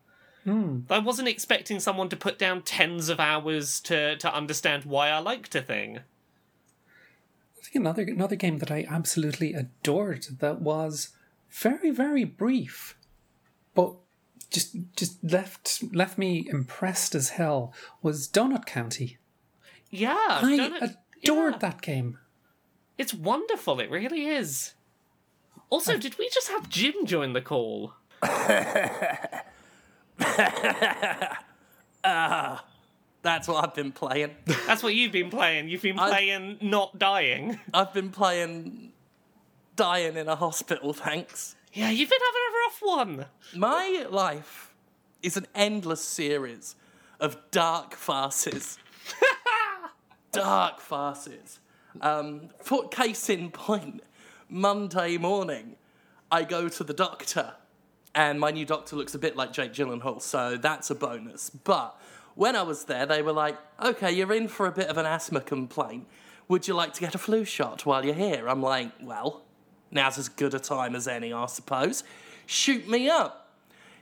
Hmm. 0.49 0.79
I 0.89 0.97
wasn't 0.97 1.27
expecting 1.27 1.79
someone 1.79 2.09
to 2.09 2.15
put 2.15 2.39
down 2.39 2.63
tens 2.63 3.07
of 3.09 3.19
hours 3.19 3.79
to, 3.81 4.15
to 4.17 4.33
understand 4.33 4.83
why 4.83 5.09
I 5.09 5.19
liked 5.19 5.53
a 5.53 5.61
thing. 5.61 5.99
I 5.99 7.61
think 7.61 7.75
another 7.75 8.01
another 8.01 8.35
game 8.35 8.57
that 8.57 8.71
I 8.71 8.83
absolutely 8.89 9.53
adored 9.53 10.25
that 10.39 10.59
was 10.59 11.09
very 11.51 11.91
very 11.91 12.23
brief, 12.23 12.97
but 13.75 13.93
just 14.49 14.75
just 14.95 15.23
left 15.23 15.83
left 15.93 16.17
me 16.17 16.47
impressed 16.49 17.13
as 17.13 17.29
hell 17.29 17.71
was 18.01 18.27
Donut 18.27 18.65
County. 18.65 19.17
Yeah, 19.91 20.15
I 20.17 20.57
don't 20.57 20.97
adored 21.21 21.53
yeah. 21.53 21.59
that 21.59 21.81
game. 21.83 22.17
It's 22.97 23.13
wonderful, 23.13 23.79
it 23.79 23.91
really 23.91 24.25
is. 24.25 24.73
Also, 25.69 25.95
did 25.95 26.17
we 26.17 26.27
just 26.29 26.47
have 26.47 26.69
Jim 26.69 27.05
join 27.05 27.33
the 27.33 27.41
call? 27.41 27.93
That's 33.21 33.47
what 33.47 33.63
I've 33.63 33.73
been 33.75 33.91
playing. 33.91 34.35
That's 34.67 34.81
what 34.81 34.95
you've 34.95 35.11
been 35.11 35.29
playing. 35.29 35.69
You've 35.69 35.81
been 35.81 35.99
I- 35.99 36.09
playing 36.09 36.57
not 36.61 36.97
dying. 36.97 37.59
I've 37.73 37.93
been 37.93 38.11
playing 38.11 38.93
dying 39.75 40.15
in 40.17 40.27
a 40.27 40.35
hospital, 40.35 40.93
thanks. 40.93 41.55
Yeah, 41.73 41.89
you've 41.89 42.09
been 42.09 42.19
having 42.19 42.41
a 42.41 42.53
rough 42.65 42.79
one. 42.81 43.25
My 43.55 44.05
life 44.09 44.73
is 45.21 45.37
an 45.37 45.47
endless 45.53 46.03
series 46.03 46.75
of 47.19 47.37
dark 47.51 47.93
farces. 47.93 48.77
dark 50.31 50.79
farces. 50.79 51.59
Um, 52.01 52.49
for 52.61 52.87
case 52.87 53.29
in 53.29 53.51
point, 53.51 54.01
Monday 54.49 55.17
morning, 55.17 55.75
I 56.31 56.43
go 56.43 56.69
to 56.69 56.83
the 56.83 56.93
doctor, 56.93 57.53
and 58.15 58.39
my 58.39 58.51
new 58.51 58.65
doctor 58.65 58.95
looks 58.95 59.15
a 59.15 59.19
bit 59.19 59.35
like 59.35 59.53
Jake 59.53 59.73
Gyllenhaal, 59.73 60.21
so 60.21 60.57
that's 60.57 60.89
a 60.89 60.95
bonus. 60.95 61.49
But 61.49 61.99
when 62.35 62.55
I 62.55 62.63
was 62.63 62.85
there, 62.85 63.05
they 63.05 63.21
were 63.21 63.33
like, 63.33 63.57
okay, 63.83 64.11
you're 64.11 64.33
in 64.33 64.47
for 64.47 64.65
a 64.65 64.71
bit 64.71 64.87
of 64.87 64.97
an 64.97 65.05
asthma 65.05 65.41
complaint. 65.41 66.07
Would 66.47 66.67
you 66.67 66.73
like 66.73 66.93
to 66.93 67.01
get 67.01 67.13
a 67.13 67.19
flu 67.19 67.45
shot 67.45 67.85
while 67.85 68.03
you're 68.03 68.15
here? 68.15 68.49
I'm 68.49 68.61
like, 68.61 68.91
well, 69.01 69.43
now's 69.91 70.17
as 70.17 70.29
good 70.29 70.53
a 70.53 70.59
time 70.59 70.95
as 70.95 71.07
any, 71.07 71.31
I 71.31 71.45
suppose. 71.45 72.03
Shoot 72.45 72.87
me 72.89 73.09
up. 73.09 73.51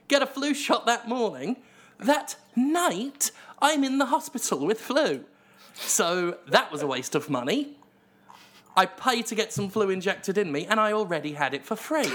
Get 0.08 0.22
a 0.22 0.26
flu 0.26 0.54
shot 0.54 0.86
that 0.86 1.08
morning. 1.08 1.58
That 2.00 2.38
night, 2.56 3.32
I'm 3.60 3.84
in 3.84 3.98
the 3.98 4.06
hospital 4.06 4.66
with 4.66 4.80
flu. 4.80 5.26
So 5.74 6.38
that 6.48 6.72
was 6.72 6.82
a 6.82 6.88
waste 6.88 7.16
of 7.16 7.30
money. 7.30 7.76
I 8.78 8.86
paid 8.86 9.26
to 9.28 9.36
get 9.36 9.52
some 9.52 9.70
flu 9.70 9.90
injected 9.90 10.38
in 10.38 10.52
me, 10.52 10.68
and 10.68 10.80
I 10.80 10.94
already 10.94 11.34
had 11.34 11.54
it 11.56 11.66
for 11.66 11.76
free. 11.76 12.08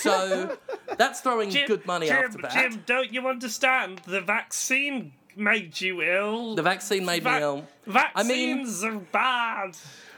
So 0.00 0.58
that's 0.96 1.20
throwing 1.20 1.50
good 1.50 1.86
money 1.86 2.10
after 2.10 2.38
that. 2.42 2.50
Jim, 2.52 2.82
don't 2.86 3.12
you 3.12 3.28
understand? 3.28 4.00
The 4.04 4.20
vaccine 4.20 5.12
made 5.36 5.80
you 5.80 6.02
ill. 6.02 6.56
The 6.56 6.62
vaccine 6.62 7.04
made 7.06 7.24
me 7.24 7.30
Va- 7.30 7.40
ill. 7.40 7.68
I 8.14 8.24
mean, 8.24 8.58
Vaccines 8.66 8.84
are 8.84 8.98
bad. 8.98 9.76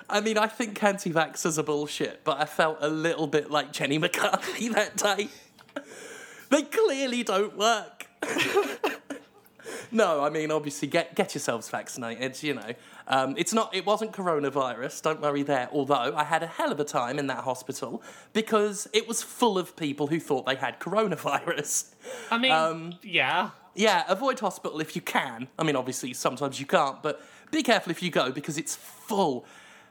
I 0.08 0.20
mean, 0.20 0.38
I 0.38 0.46
think 0.46 0.82
anti-vaxxers 0.82 1.58
are 1.58 1.62
bullshit, 1.62 2.24
but 2.24 2.40
I 2.40 2.46
felt 2.46 2.78
a 2.80 2.88
little 2.88 3.26
bit 3.26 3.50
like 3.50 3.72
Jenny 3.72 3.98
McCarthy 3.98 4.68
that 4.70 4.96
day. 4.96 5.28
they 6.48 6.62
clearly 6.62 7.22
don't 7.22 7.56
work. 7.56 8.06
no, 9.92 10.22
I 10.24 10.30
mean, 10.30 10.50
obviously, 10.50 10.88
get 10.88 11.14
get 11.14 11.34
yourselves 11.34 11.68
vaccinated. 11.68 12.42
You 12.42 12.54
know, 12.54 12.72
um, 13.10 13.34
it's 13.36 13.52
not. 13.52 13.74
It 13.74 13.84
wasn't 13.84 14.12
coronavirus. 14.12 15.02
Don't 15.02 15.20
worry 15.20 15.42
there. 15.42 15.68
Although 15.72 16.14
I 16.16 16.24
had 16.24 16.42
a 16.42 16.46
hell 16.46 16.70
of 16.72 16.78
a 16.78 16.84
time 16.84 17.18
in 17.18 17.26
that 17.26 17.44
hospital 17.44 18.02
because 18.32 18.88
it 18.92 19.06
was 19.08 19.20
full 19.20 19.58
of 19.58 19.74
people 19.76 20.06
who 20.06 20.20
thought 20.20 20.46
they 20.46 20.54
had 20.54 20.78
coronavirus. 20.80 21.92
I 22.30 22.38
mean, 22.38 22.52
Um, 22.52 22.94
yeah. 23.02 23.50
Yeah, 23.74 24.04
avoid 24.08 24.38
hospital 24.40 24.80
if 24.80 24.94
you 24.96 25.02
can. 25.02 25.48
I 25.58 25.64
mean, 25.64 25.76
obviously, 25.76 26.12
sometimes 26.14 26.58
you 26.60 26.66
can't, 26.66 27.02
but 27.02 27.20
be 27.50 27.62
careful 27.62 27.90
if 27.90 28.02
you 28.02 28.10
go 28.10 28.30
because 28.32 28.58
it's 28.58 28.74
full, 28.76 29.44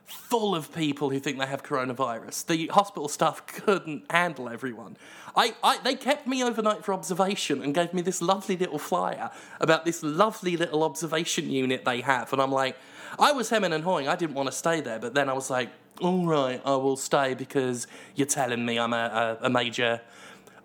full 0.06 0.54
of 0.56 0.74
people 0.74 1.10
who 1.10 1.20
think 1.20 1.40
they 1.40 1.46
have 1.46 1.64
coronavirus. 1.64 2.46
The 2.48 2.68
hospital 2.68 3.08
staff 3.08 3.46
couldn't 3.48 4.04
handle 4.12 4.50
everyone. 4.50 4.98
I, 5.36 5.56
I, 5.64 5.78
they 5.84 5.96
kept 5.96 6.28
me 6.28 6.44
overnight 6.44 6.84
for 6.84 6.94
observation 6.94 7.62
and 7.64 7.74
gave 7.74 7.94
me 7.94 8.02
this 8.02 8.22
lovely 8.22 8.58
little 8.58 8.80
flyer 8.80 9.32
about 9.60 9.86
this 9.86 10.04
lovely 10.04 10.58
little 10.58 10.84
observation 10.84 11.50
unit 11.50 11.86
they 11.86 12.02
have. 12.02 12.34
And 12.34 12.42
I'm 12.42 12.52
like, 12.52 12.76
I 13.20 13.32
was 13.34 13.50
hemming 13.50 13.74
and 13.74 13.84
hawing. 13.84 14.08
I 14.08 14.16
didn't 14.16 14.36
want 14.36 14.48
to 14.48 14.54
stay 14.56 14.82
there, 14.82 15.00
but 15.00 15.14
then 15.14 15.30
I 15.30 15.34
was 15.34 15.50
like, 15.50 15.70
all 16.02 16.26
right, 16.26 16.62
I 16.66 16.76
will 16.76 16.96
stay 16.96 17.34
because 17.34 17.86
you're 18.16 18.28
telling 18.28 18.66
me 18.66 18.80
I'm 18.80 18.94
a, 18.94 19.38
a, 19.42 19.46
a 19.48 19.50
major 19.50 20.02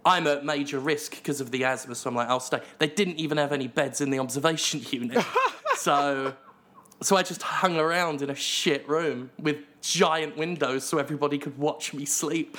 I'm 0.06 0.26
at 0.26 0.44
major 0.44 0.78
risk 0.78 1.12
because 1.12 1.40
of 1.40 1.50
the 1.50 1.64
asthma, 1.64 1.94
so 1.94 2.10
I'm 2.10 2.14
like, 2.14 2.28
I'll 2.28 2.40
stay. 2.40 2.60
They 2.78 2.88
didn't 2.88 3.18
even 3.18 3.38
have 3.38 3.52
any 3.52 3.68
beds 3.68 4.00
in 4.00 4.10
the 4.10 4.18
observation 4.18 4.82
unit. 4.90 5.24
so 5.76 6.34
so 7.00 7.16
I 7.16 7.22
just 7.22 7.42
hung 7.42 7.76
around 7.76 8.22
in 8.22 8.30
a 8.30 8.34
shit 8.34 8.88
room 8.88 9.30
with 9.38 9.56
giant 9.80 10.36
windows 10.36 10.84
so 10.84 10.98
everybody 10.98 11.38
could 11.38 11.58
watch 11.58 11.92
me 11.92 12.04
sleep. 12.04 12.56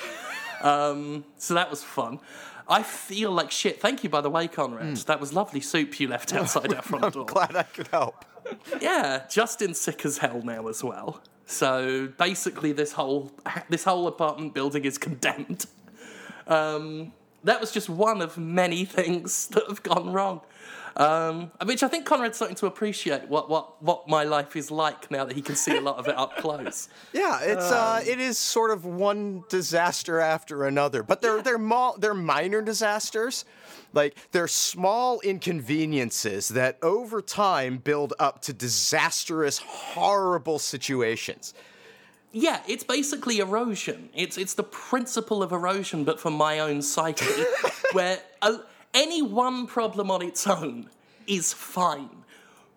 Um, 0.60 1.24
so 1.36 1.54
that 1.54 1.70
was 1.70 1.82
fun. 1.82 2.20
I 2.68 2.82
feel 2.82 3.30
like 3.30 3.50
shit. 3.50 3.80
Thank 3.80 4.02
you, 4.04 4.10
by 4.10 4.20
the 4.20 4.30
way, 4.30 4.48
Conrad. 4.48 4.96
That 4.96 5.20
was 5.20 5.32
lovely 5.32 5.60
soup 5.60 5.98
you 6.00 6.08
left 6.08 6.32
outside 6.34 6.72
our 6.74 6.82
front 6.82 7.14
door. 7.14 7.26
Glad 7.26 7.56
I 7.56 7.62
could 7.62 7.88
help. 7.88 8.24
Yeah, 8.80 9.26
Justin's 9.28 9.80
sick 9.80 10.04
as 10.04 10.18
hell 10.18 10.42
now 10.42 10.68
as 10.68 10.82
well. 10.82 11.22
So 11.46 12.08
basically, 12.18 12.72
this 12.72 12.92
whole 12.92 13.32
this 13.68 13.84
whole 13.84 14.06
apartment 14.06 14.54
building 14.54 14.84
is 14.84 14.98
condemned. 14.98 15.66
Um, 16.46 17.12
that 17.44 17.60
was 17.60 17.70
just 17.70 17.88
one 17.88 18.20
of 18.20 18.36
many 18.36 18.84
things 18.98 19.46
that 19.48 19.64
have 19.68 19.82
gone 19.82 20.12
wrong. 20.12 20.40
Um, 20.96 21.50
which 21.64 21.82
I 21.82 21.88
think 21.88 22.06
Conrad's 22.06 22.36
starting 22.36 22.56
to 22.56 22.66
appreciate 22.66 23.28
what, 23.28 23.50
what, 23.50 23.82
what 23.82 24.08
my 24.08 24.24
life 24.24 24.56
is 24.56 24.70
like 24.70 25.10
now 25.10 25.26
that 25.26 25.36
he 25.36 25.42
can 25.42 25.54
see 25.54 25.76
a 25.76 25.80
lot 25.80 25.98
of 25.98 26.08
it 26.08 26.16
up 26.16 26.36
close. 26.38 26.88
Yeah, 27.12 27.40
it's 27.42 27.70
uh, 27.70 28.02
it 28.06 28.18
is 28.18 28.38
sort 28.38 28.70
of 28.70 28.84
one 28.84 29.44
disaster 29.48 30.20
after 30.20 30.64
another, 30.64 31.02
but 31.02 31.20
they're 31.20 31.42
they're 31.42 31.58
mo- 31.58 31.96
they're 31.98 32.14
minor 32.14 32.62
disasters, 32.62 33.44
like 33.92 34.16
they're 34.32 34.48
small 34.48 35.20
inconveniences 35.20 36.48
that 36.48 36.78
over 36.82 37.22
time 37.22 37.78
build 37.78 38.12
up 38.18 38.42
to 38.42 38.52
disastrous, 38.52 39.58
horrible 39.58 40.58
situations. 40.58 41.54
Yeah, 42.32 42.60
it's 42.68 42.84
basically 42.84 43.38
erosion. 43.38 44.10
It's 44.14 44.36
it's 44.36 44.54
the 44.54 44.64
principle 44.64 45.42
of 45.42 45.52
erosion, 45.52 46.04
but 46.04 46.20
for 46.20 46.30
my 46.30 46.58
own 46.58 46.82
psyche, 46.82 47.44
where 47.92 48.18
uh, 48.42 48.58
any 48.96 49.20
one 49.20 49.66
problem 49.66 50.10
on 50.10 50.22
its 50.22 50.46
own 50.46 50.88
is 51.26 51.52
fine, 51.52 52.24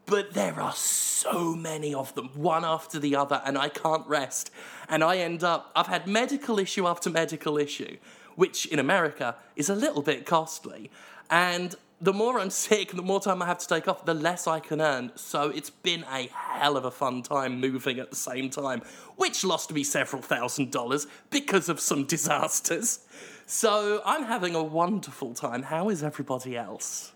but 0.06 0.34
there 0.34 0.60
are 0.60 0.74
so 0.76 1.56
many 1.56 1.94
of 1.94 2.14
them, 2.14 2.30
one 2.34 2.66
after 2.66 3.00
the 3.00 3.16
other, 3.16 3.42
and 3.46 3.58
I 3.58 3.70
can't 3.70 4.06
rest. 4.06 4.52
And 4.90 5.04
I 5.04 5.18
end 5.18 5.44
up, 5.44 5.72
I've 5.76 5.88
had 5.88 6.08
medical 6.08 6.60
issue 6.60 6.88
after 6.88 7.10
medical 7.10 7.58
issue, 7.58 7.98
which 8.36 8.66
in 8.66 8.80
America 8.80 9.36
is 9.56 9.70
a 9.70 9.76
little 9.76 10.02
bit 10.02 10.26
costly. 10.26 10.92
And 11.30 11.76
the 12.02 12.14
more 12.14 12.40
I'm 12.40 12.50
sick, 12.50 12.92
the 12.92 13.02
more 13.02 13.22
time 13.22 13.42
I 13.42 13.46
have 13.46 13.60
to 13.60 13.68
take 13.68 13.88
off, 13.88 14.06
the 14.06 14.14
less 14.14 14.48
I 14.48 14.60
can 14.60 14.82
earn. 14.82 15.12
So 15.16 15.50
it's 15.50 15.70
been 15.70 16.04
a 16.12 16.30
hell 16.34 16.76
of 16.76 16.86
a 16.86 16.92
fun 16.92 17.24
time 17.24 17.60
moving 17.60 18.00
at 18.00 18.10
the 18.10 18.16
same 18.16 18.50
time, 18.50 18.82
which 19.16 19.44
lost 19.44 19.72
me 19.72 19.84
several 19.84 20.22
thousand 20.22 20.72
dollars 20.72 21.08
because 21.30 21.70
of 21.70 21.80
some 21.80 22.06
disasters. 22.06 23.00
So 23.52 24.04
I'm 24.06 24.26
having 24.26 24.54
a 24.54 24.62
wonderful 24.62 25.34
time. 25.34 25.64
How 25.64 25.90
is 25.90 26.04
everybody 26.04 26.56
else? 26.56 27.14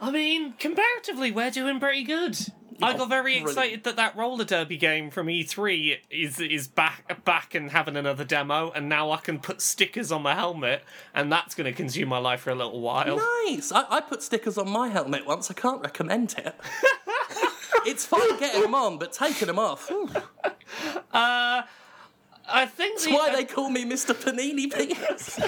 I 0.00 0.10
mean, 0.10 0.54
comparatively, 0.54 1.30
we're 1.30 1.52
doing 1.52 1.78
pretty 1.78 2.02
good. 2.02 2.36
I 2.82 2.96
got 2.96 3.08
very 3.08 3.34
brilliant. 3.34 3.48
excited 3.48 3.84
that 3.84 3.94
that 3.94 4.16
roller 4.16 4.44
derby 4.44 4.76
game 4.76 5.08
from 5.08 5.28
E3 5.28 5.98
is 6.10 6.40
is 6.40 6.66
back 6.66 7.24
back 7.24 7.54
and 7.54 7.70
having 7.70 7.96
another 7.96 8.24
demo, 8.24 8.72
and 8.72 8.88
now 8.88 9.12
I 9.12 9.18
can 9.18 9.38
put 9.38 9.60
stickers 9.60 10.10
on 10.10 10.22
my 10.22 10.34
helmet, 10.34 10.82
and 11.14 11.30
that's 11.30 11.54
going 11.54 11.66
to 11.66 11.76
consume 11.76 12.08
my 12.08 12.18
life 12.18 12.40
for 12.40 12.50
a 12.50 12.56
little 12.56 12.80
while. 12.80 13.20
Nice. 13.46 13.70
I, 13.70 13.84
I 13.88 14.00
put 14.00 14.24
stickers 14.24 14.58
on 14.58 14.68
my 14.68 14.88
helmet 14.88 15.26
once. 15.26 15.48
I 15.48 15.54
can't 15.54 15.80
recommend 15.80 16.34
it. 16.38 16.56
it's 17.86 18.04
fine 18.04 18.36
getting 18.40 18.62
them 18.62 18.74
on, 18.74 18.98
but 18.98 19.12
taking 19.12 19.46
them 19.46 19.60
off. 19.60 19.88
whew. 19.88 20.10
Uh, 21.12 21.62
I 22.52 22.66
think 22.66 22.96
That's 22.96 23.06
the- 23.06 23.12
why 23.12 23.34
they 23.34 23.44
call 23.44 23.70
me 23.70 23.84
Mr. 23.84 24.14
Panini 24.14 24.72
Penis. 24.72 25.38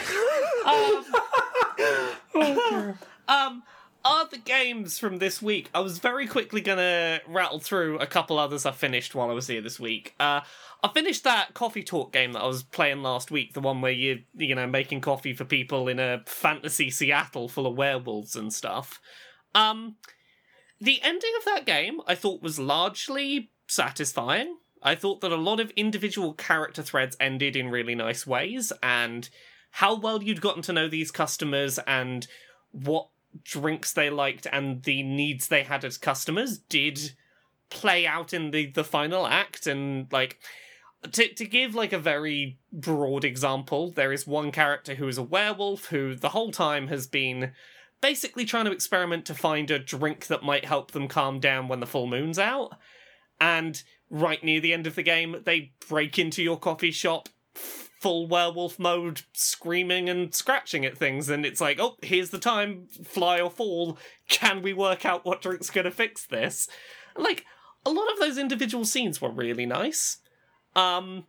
Um, 3.29 3.63
other 4.05 4.37
games 4.39 4.99
from 4.99 5.19
this 5.19 5.41
week. 5.41 5.71
I 5.75 5.81
was 5.81 5.99
very 5.99 6.27
quickly 6.27 6.61
gonna 6.61 7.21
rattle 7.27 7.61
through 7.61 7.99
a 7.99 8.07
couple 8.07 8.39
others 8.39 8.67
I 8.67 8.73
finished 8.73 9.15
while 9.15 9.31
I 9.31 9.35
was 9.35 9.47
here 9.47 9.61
this 9.61 9.79
week. 9.79 10.15
Uh, 10.19 10.41
I 10.83 10.89
finished 10.93 11.25
that 11.25 11.55
coffee 11.55 11.85
talk 11.85 12.13
game 12.13 12.33
that 12.33 12.43
I 12.43 12.47
was 12.47 12.63
playing 12.65 13.03
last 13.03 13.31
week, 13.31 13.55
the 13.55 13.61
one 13.61 13.81
where 13.81 13.93
you 13.93 14.23
you 14.37 14.55
know 14.55 14.67
making 14.67 15.01
coffee 15.03 15.33
for 15.35 15.45
people 15.45 15.89
in 15.89 15.99
a 15.99 16.23
fantasy 16.27 16.91
Seattle 16.91 17.49
full 17.49 17.67
of 17.67 17.77
werewolves 17.77 18.35
and 18.35 18.53
stuff. 18.53 19.01
Um, 19.55 19.97
the 20.81 21.01
ending 21.03 21.33
of 21.39 21.45
that 21.45 21.67
game 21.67 22.01
I 22.07 22.15
thought 22.15 22.43
was 22.43 22.59
largely 22.59 23.51
satisfying. 23.69 24.57
I 24.83 24.95
thought 24.95 25.21
that 25.21 25.33
a 25.33 25.37
lot 25.37 25.61
of 25.61 25.71
individual 25.73 26.35
character 26.35 26.83
threads 26.83 27.17
ended 27.21 27.57
in 27.57 27.71
really 27.71 27.95
nice 27.95 28.27
ways, 28.27 28.73
and 28.83 29.29
how 29.73 29.95
well 29.95 30.23
you'd 30.23 30.41
gotten 30.41 30.63
to 30.63 30.73
know 30.73 30.89
these 30.89 31.11
customers 31.11 31.79
and 31.87 32.27
what 32.73 33.09
drinks 33.45 33.93
they 33.93 34.11
liked 34.11 34.47
and 34.53 34.83
the 34.83 35.03
needs 35.03 35.49
they 35.49 35.63
had 35.63 35.85
as 35.85 35.97
customers 35.97 36.59
did 36.59 37.13
play 37.71 38.07
out 38.07 38.35
in 38.35 38.51
the 38.51 38.67
the 38.73 38.85
final 38.85 39.27
act 39.27 39.67
and 39.67 40.13
like 40.13 40.39
to 41.11 41.33
to 41.33 41.47
give 41.47 41.75
like 41.75 41.93
a 41.93 41.99
very 41.99 42.59
broad 42.71 43.25
example 43.25 43.91
there 43.91 44.13
is 44.13 44.27
one 44.27 44.53
character 44.53 44.97
who 44.97 45.09
is 45.09 45.17
a 45.17 45.23
werewolf 45.23 45.87
who 45.87 46.15
the 46.15 46.29
whole 46.31 46.53
time 46.53 46.89
has 46.89 47.07
been 47.07 47.53
basically 48.03 48.45
trying 48.45 48.67
to 48.67 48.73
experiment 48.73 49.25
to 49.25 49.35
find 49.35 49.71
a 49.71 49.79
drink 49.79 50.27
that 50.27 50.43
might 50.43 50.67
help 50.67 50.91
them 50.91 51.09
calm 51.09 51.41
down 51.41 51.69
when 51.69 51.81
the 51.81 51.87
full 51.87 52.07
moon's 52.07 52.39
out 52.39 52.75
and 53.41 53.83
right 54.13 54.45
near 54.45 54.61
the 54.61 54.75
end 54.75 54.87
of 54.87 54.95
the 54.95 55.03
game 55.03 55.41
they 55.45 55.73
break 55.89 56.19
into 56.19 56.43
your 56.43 56.59
coffee 56.59 56.91
shop 56.91 57.31
full 57.55 58.27
werewolf 58.27 58.79
mode 58.79 59.23
screaming 59.33 60.09
and 60.09 60.35
scratching 60.35 60.85
at 60.85 60.99
things 60.99 61.29
and 61.29 61.47
it's 61.47 61.61
like 61.61 61.79
oh 61.81 61.97
here's 62.03 62.31
the 62.31 62.39
time 62.39 62.87
fly 63.05 63.41
or 63.41 63.49
fall 63.51 63.97
can 64.29 64.61
we 64.61 64.73
work 64.73 65.07
out 65.07 65.25
what 65.25 65.41
drink's 65.41 65.71
gonna 65.71 65.91
fix 65.91 66.27
this? 66.27 66.69
Like 67.17 67.45
a 67.87 67.91
lot 67.91 68.11
of 68.13 68.19
those 68.19 68.39
individual 68.39 68.85
scenes 68.85 69.21
were 69.21 69.31
really 69.31 69.67
nice. 69.67 70.19
Um 70.75 71.27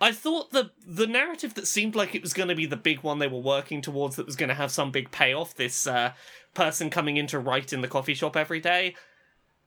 i 0.00 0.10
thought 0.10 0.50
the 0.50 0.70
the 0.86 1.06
narrative 1.06 1.54
that 1.54 1.66
seemed 1.66 1.94
like 1.94 2.14
it 2.14 2.22
was 2.22 2.34
going 2.34 2.48
to 2.48 2.54
be 2.54 2.66
the 2.66 2.76
big 2.76 3.02
one 3.02 3.20
they 3.20 3.28
were 3.28 3.38
working 3.38 3.80
towards 3.80 4.16
that 4.16 4.26
was 4.26 4.34
going 4.36 4.48
to 4.48 4.54
have 4.54 4.72
some 4.72 4.90
big 4.90 5.12
payoff 5.12 5.54
this 5.54 5.86
uh 5.86 6.12
person 6.54 6.90
coming 6.90 7.16
in 7.16 7.26
to 7.28 7.38
write 7.38 7.72
in 7.72 7.82
the 7.82 7.88
coffee 7.88 8.14
shop 8.14 8.36
every 8.36 8.58
day 8.58 8.94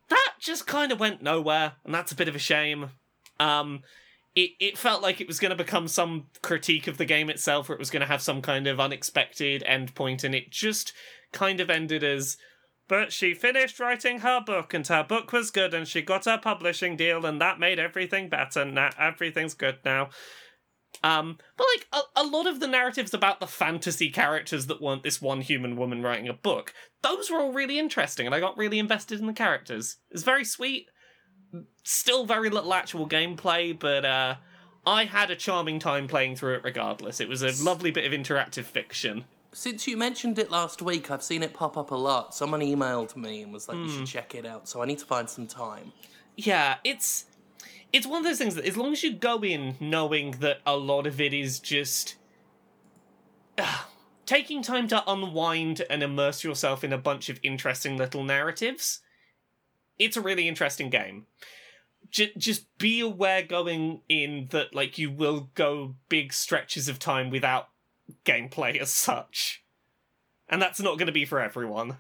that 0.09 0.33
just 0.39 0.67
kind 0.67 0.91
of 0.91 0.99
went 0.99 1.21
nowhere 1.21 1.73
and 1.83 1.93
that's 1.93 2.11
a 2.11 2.15
bit 2.15 2.27
of 2.27 2.35
a 2.35 2.39
shame 2.39 2.89
um 3.39 3.81
it, 4.35 4.51
it 4.59 4.77
felt 4.77 5.01
like 5.01 5.21
it 5.21 5.27
was 5.27 5.39
going 5.39 5.51
to 5.51 5.63
become 5.63 5.87
some 5.87 6.25
critique 6.41 6.87
of 6.87 6.97
the 6.97 7.05
game 7.05 7.29
itself, 7.29 7.69
or 7.69 7.73
it 7.73 7.79
was 7.79 7.89
going 7.89 8.01
to 8.01 8.07
have 8.07 8.21
some 8.21 8.41
kind 8.41 8.67
of 8.67 8.79
unexpected 8.79 9.63
end 9.63 9.95
point, 9.95 10.23
and 10.23 10.35
it 10.35 10.51
just 10.51 10.93
kind 11.31 11.59
of 11.59 11.69
ended 11.69 12.03
as. 12.03 12.37
But 12.87 13.11
she 13.11 13.33
finished 13.33 13.79
writing 13.79 14.19
her 14.19 14.41
book, 14.45 14.73
and 14.73 14.85
her 14.87 15.03
book 15.03 15.31
was 15.31 15.49
good, 15.51 15.73
and 15.73 15.87
she 15.87 16.01
got 16.01 16.27
a 16.27 16.37
publishing 16.37 16.97
deal, 16.97 17.25
and 17.25 17.41
that 17.41 17.59
made 17.59 17.79
everything 17.79 18.29
better. 18.29 18.65
Now 18.65 18.89
everything's 18.99 19.53
good 19.55 19.79
now. 19.85 20.09
Um, 21.03 21.37
but 21.57 21.67
like 21.75 21.87
a, 22.15 22.21
a 22.21 22.23
lot 22.23 22.47
of 22.47 22.59
the 22.59 22.67
narratives 22.67 23.13
about 23.13 23.39
the 23.39 23.47
fantasy 23.47 24.09
characters 24.09 24.67
that 24.67 24.81
weren't 24.81 25.03
this 25.03 25.21
one 25.21 25.41
human 25.41 25.75
woman 25.77 26.01
writing 26.01 26.27
a 26.27 26.33
book, 26.33 26.73
those 27.01 27.29
were 27.29 27.39
all 27.39 27.53
really 27.53 27.77
interesting, 27.79 28.25
and 28.25 28.33
I 28.35 28.39
got 28.39 28.57
really 28.57 28.79
invested 28.79 29.19
in 29.19 29.27
the 29.27 29.33
characters. 29.33 29.97
It's 30.11 30.23
very 30.23 30.45
sweet 30.45 30.87
still 31.83 32.25
very 32.25 32.49
little 32.49 32.73
actual 32.73 33.07
gameplay, 33.07 33.77
but 33.77 34.05
uh, 34.05 34.35
I 34.85 35.05
had 35.05 35.31
a 35.31 35.35
charming 35.35 35.79
time 35.79 36.07
playing 36.07 36.35
through 36.35 36.55
it 36.55 36.63
regardless. 36.63 37.19
It 37.19 37.29
was 37.29 37.43
a 37.43 37.63
lovely 37.63 37.91
bit 37.91 38.05
of 38.05 38.11
interactive 38.11 38.65
fiction. 38.65 39.25
Since 39.53 39.87
you 39.87 39.95
mentioned 39.95 40.37
it 40.37 40.51
last 40.51 40.81
week, 40.81 41.09
I've 41.09 41.23
seen 41.23 41.41
it 41.43 41.53
pop 41.53 41.77
up 41.77 41.91
a 41.91 41.95
lot. 41.95 42.35
Someone 42.35 42.59
emailed 42.59 43.15
me 43.15 43.41
and 43.43 43.53
was 43.53 43.69
like, 43.69 43.77
you 43.77 43.85
Hmm. 43.85 43.97
should 43.99 44.07
check 44.07 44.35
it 44.35 44.45
out. 44.45 44.67
So 44.67 44.81
I 44.81 44.85
need 44.85 44.99
to 44.99 45.05
find 45.05 45.29
some 45.29 45.47
time. 45.47 45.93
Yeah, 46.35 46.75
it's 46.83 47.25
it's 47.95 48.05
one 48.05 48.17
of 48.17 48.25
those 48.25 48.37
things 48.37 48.55
that 48.55 48.65
as 48.65 48.75
long 48.75 48.91
as 48.91 49.03
you 49.03 49.13
go 49.13 49.41
in 49.41 49.77
knowing 49.79 50.31
that 50.41 50.59
a 50.65 50.75
lot 50.75 51.07
of 51.07 51.21
it 51.21 51.33
is 51.33 51.59
just 51.59 52.17
ah, 53.57 53.87
taking 54.25 54.61
time 54.61 54.89
to 54.89 55.01
unwind 55.09 55.81
and 55.89 56.03
immerse 56.03 56.43
yourself 56.43 56.83
in 56.83 56.91
a 56.91 56.97
bunch 56.97 57.29
of 57.29 57.39
interesting 57.41 57.95
little 57.95 58.21
narratives, 58.21 58.99
it's 59.97 60.17
a 60.17 60.21
really 60.21 60.45
interesting 60.45 60.89
game. 60.89 61.25
J- 62.09 62.33
just 62.37 62.65
be 62.77 62.99
aware 62.99 63.43
going 63.43 64.01
in 64.09 64.49
that 64.51 64.75
like 64.75 64.97
you 64.97 65.09
will 65.09 65.49
go 65.55 65.95
big 66.09 66.33
stretches 66.33 66.89
of 66.89 66.99
time 66.99 67.29
without 67.29 67.69
gameplay 68.25 68.77
as 68.77 68.91
such. 68.91 69.63
And 70.49 70.61
that's 70.61 70.81
not 70.81 70.97
going 70.97 71.07
to 71.07 71.13
be 71.13 71.23
for 71.23 71.39
everyone. 71.39 71.95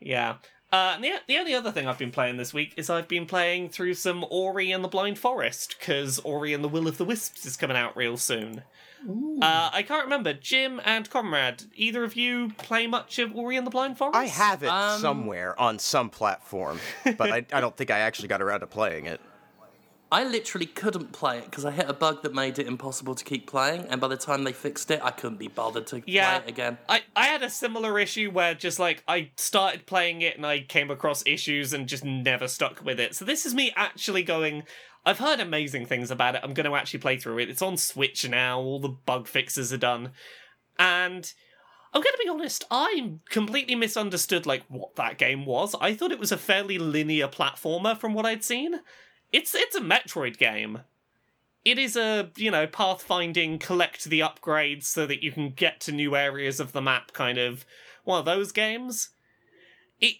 Yeah. 0.00 0.36
Uh, 0.72 0.92
and 0.94 1.04
the, 1.04 1.12
the 1.28 1.36
only 1.36 1.54
other 1.54 1.70
thing 1.70 1.86
I've 1.86 1.98
been 1.98 2.10
playing 2.10 2.38
this 2.38 2.54
week 2.54 2.72
is 2.78 2.88
I've 2.88 3.06
been 3.06 3.26
playing 3.26 3.68
through 3.68 3.92
some 3.94 4.24
Ori 4.30 4.72
and 4.72 4.82
the 4.82 4.88
Blind 4.88 5.18
Forest, 5.18 5.76
because 5.78 6.18
Ori 6.20 6.54
and 6.54 6.64
the 6.64 6.68
Will 6.68 6.88
of 6.88 6.96
the 6.96 7.04
Wisps 7.04 7.44
is 7.44 7.58
coming 7.58 7.76
out 7.76 7.94
real 7.96 8.16
soon. 8.16 8.62
Uh, 9.42 9.68
I 9.72 9.82
can't 9.82 10.04
remember. 10.04 10.32
Jim 10.32 10.80
and 10.84 11.10
Comrade, 11.10 11.64
either 11.74 12.04
of 12.04 12.16
you 12.16 12.52
play 12.56 12.86
much 12.86 13.18
of 13.18 13.36
Ori 13.36 13.56
and 13.56 13.66
the 13.66 13.70
Blind 13.70 13.98
Forest? 13.98 14.16
I 14.16 14.26
have 14.26 14.62
it 14.62 14.68
Um, 14.68 15.00
somewhere 15.00 15.60
on 15.60 15.78
some 15.78 16.08
platform, 16.08 16.78
but 17.04 17.30
I, 17.32 17.44
I 17.52 17.60
don't 17.60 17.76
think 17.76 17.90
I 17.90 17.98
actually 17.98 18.28
got 18.28 18.40
around 18.40 18.60
to 18.60 18.66
playing 18.66 19.06
it. 19.06 19.20
I 20.12 20.24
literally 20.24 20.66
couldn't 20.66 21.12
play 21.12 21.38
it 21.38 21.46
because 21.46 21.64
I 21.64 21.70
hit 21.70 21.88
a 21.88 21.94
bug 21.94 22.22
that 22.22 22.34
made 22.34 22.58
it 22.58 22.66
impossible 22.66 23.14
to 23.14 23.24
keep 23.24 23.46
playing, 23.46 23.86
and 23.88 23.98
by 23.98 24.08
the 24.08 24.16
time 24.18 24.44
they 24.44 24.52
fixed 24.52 24.90
it, 24.90 25.00
I 25.02 25.10
couldn't 25.10 25.38
be 25.38 25.48
bothered 25.48 25.86
to 25.88 26.02
Yeah. 26.06 26.38
play 26.40 26.46
it 26.46 26.50
again. 26.50 26.78
I, 26.86 27.00
I 27.16 27.26
had 27.28 27.42
a 27.42 27.48
similar 27.48 27.98
issue 27.98 28.30
where 28.30 28.54
just 28.54 28.78
like 28.78 29.02
I 29.08 29.30
started 29.36 29.86
playing 29.86 30.20
it 30.20 30.36
and 30.36 30.44
I 30.46 30.60
came 30.60 30.90
across 30.90 31.24
issues 31.26 31.72
and 31.72 31.88
just 31.88 32.04
never 32.04 32.46
stuck 32.46 32.84
with 32.84 33.00
it. 33.00 33.14
So 33.16 33.24
this 33.24 33.46
is 33.46 33.54
me 33.54 33.72
actually 33.74 34.22
going. 34.22 34.64
I've 35.06 35.18
heard 35.18 35.40
amazing 35.40 35.86
things 35.86 36.10
about 36.10 36.34
it. 36.34 36.42
I'm 36.44 36.52
going 36.52 36.68
to 36.68 36.76
actually 36.76 37.00
play 37.00 37.16
through 37.16 37.38
it. 37.38 37.48
It's 37.48 37.62
on 37.62 37.78
Switch 37.78 38.28
now. 38.28 38.60
All 38.60 38.80
the 38.80 38.90
bug 38.90 39.26
fixes 39.26 39.72
are 39.72 39.78
done, 39.78 40.10
and 40.78 41.32
I'm 41.94 42.02
going 42.02 42.14
to 42.14 42.22
be 42.22 42.28
honest. 42.28 42.64
I 42.70 43.14
completely 43.30 43.76
misunderstood 43.76 44.44
like 44.44 44.62
what 44.68 44.94
that 44.96 45.16
game 45.16 45.46
was. 45.46 45.74
I 45.80 45.94
thought 45.94 46.12
it 46.12 46.18
was 46.20 46.32
a 46.32 46.36
fairly 46.36 46.78
linear 46.78 47.28
platformer 47.28 47.96
from 47.96 48.12
what 48.12 48.26
I'd 48.26 48.44
seen. 48.44 48.80
It's 49.32 49.54
it's 49.54 49.74
a 49.74 49.80
Metroid 49.80 50.38
game. 50.38 50.80
It 51.64 51.78
is 51.78 51.96
a 51.96 52.30
you 52.36 52.50
know 52.50 52.66
pathfinding 52.66 53.60
collect 53.60 54.04
the 54.04 54.20
upgrades 54.20 54.84
so 54.84 55.06
that 55.06 55.22
you 55.22 55.32
can 55.32 55.50
get 55.50 55.80
to 55.80 55.92
new 55.92 56.14
areas 56.14 56.60
of 56.60 56.72
the 56.72 56.82
map 56.82 57.12
kind 57.12 57.38
of 57.38 57.64
one 58.04 58.18
of 58.18 58.24
those 58.24 58.52
games. 58.52 59.10
It 60.00 60.16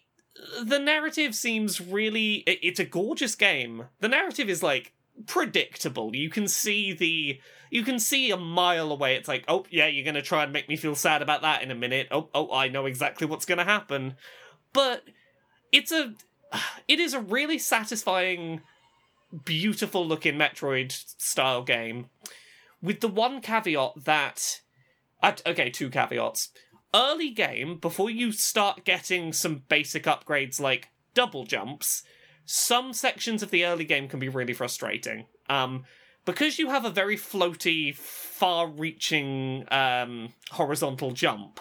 the 0.62 0.78
narrative 0.78 1.34
seems 1.34 1.80
really 1.80 2.36
it- 2.46 2.60
it's 2.62 2.80
a 2.80 2.84
gorgeous 2.84 3.34
game. 3.34 3.88
The 4.00 4.08
narrative 4.08 4.48
is 4.48 4.62
like 4.62 4.92
predictable. 5.26 6.16
You 6.16 6.30
can 6.30 6.48
see 6.48 6.92
the 6.92 7.40
you 7.70 7.82
can 7.82 7.98
see 7.98 8.30
a 8.30 8.36
mile 8.36 8.90
away. 8.92 9.16
It's 9.16 9.28
like 9.28 9.44
oh 9.48 9.66
yeah 9.70 9.86
you're 9.88 10.04
gonna 10.04 10.22
try 10.22 10.44
and 10.44 10.52
make 10.52 10.68
me 10.68 10.76
feel 10.76 10.94
sad 10.94 11.22
about 11.22 11.42
that 11.42 11.62
in 11.62 11.70
a 11.70 11.74
minute. 11.74 12.08
Oh 12.10 12.30
oh 12.34 12.52
i 12.52 12.68
know 12.68 12.86
exactly 12.86 13.26
what's 13.26 13.44
gonna 13.44 13.64
happen. 13.64 14.14
But 14.72 15.02
it's 15.70 15.92
a 15.92 16.14
it 16.88 17.00
is 17.00 17.14
a 17.14 17.20
really 17.20 17.58
satisfying 17.58 18.62
beautiful 19.44 20.06
looking 20.06 20.34
Metroid 20.34 20.92
style 21.20 21.62
game, 21.62 22.06
with 22.80 23.00
the 23.00 23.08
one 23.08 23.40
caveat 23.40 24.04
that. 24.04 24.60
uh, 25.22 25.32
Okay, 25.46 25.70
two 25.70 25.90
caveats. 25.90 26.50
Early 26.94 27.30
game, 27.30 27.78
before 27.78 28.10
you 28.10 28.32
start 28.32 28.84
getting 28.84 29.32
some 29.32 29.62
basic 29.68 30.04
upgrades 30.04 30.60
like 30.60 30.90
double 31.14 31.44
jumps, 31.44 32.02
some 32.44 32.92
sections 32.92 33.42
of 33.42 33.50
the 33.50 33.64
early 33.64 33.84
game 33.84 34.08
can 34.08 34.18
be 34.18 34.28
really 34.28 34.52
frustrating. 34.52 35.26
Um, 35.48 35.84
because 36.24 36.58
you 36.58 36.68
have 36.68 36.84
a 36.84 36.90
very 36.90 37.16
floaty, 37.16 37.94
far 37.94 38.68
reaching 38.68 39.66
um, 39.70 40.34
horizontal 40.50 41.12
jump, 41.12 41.60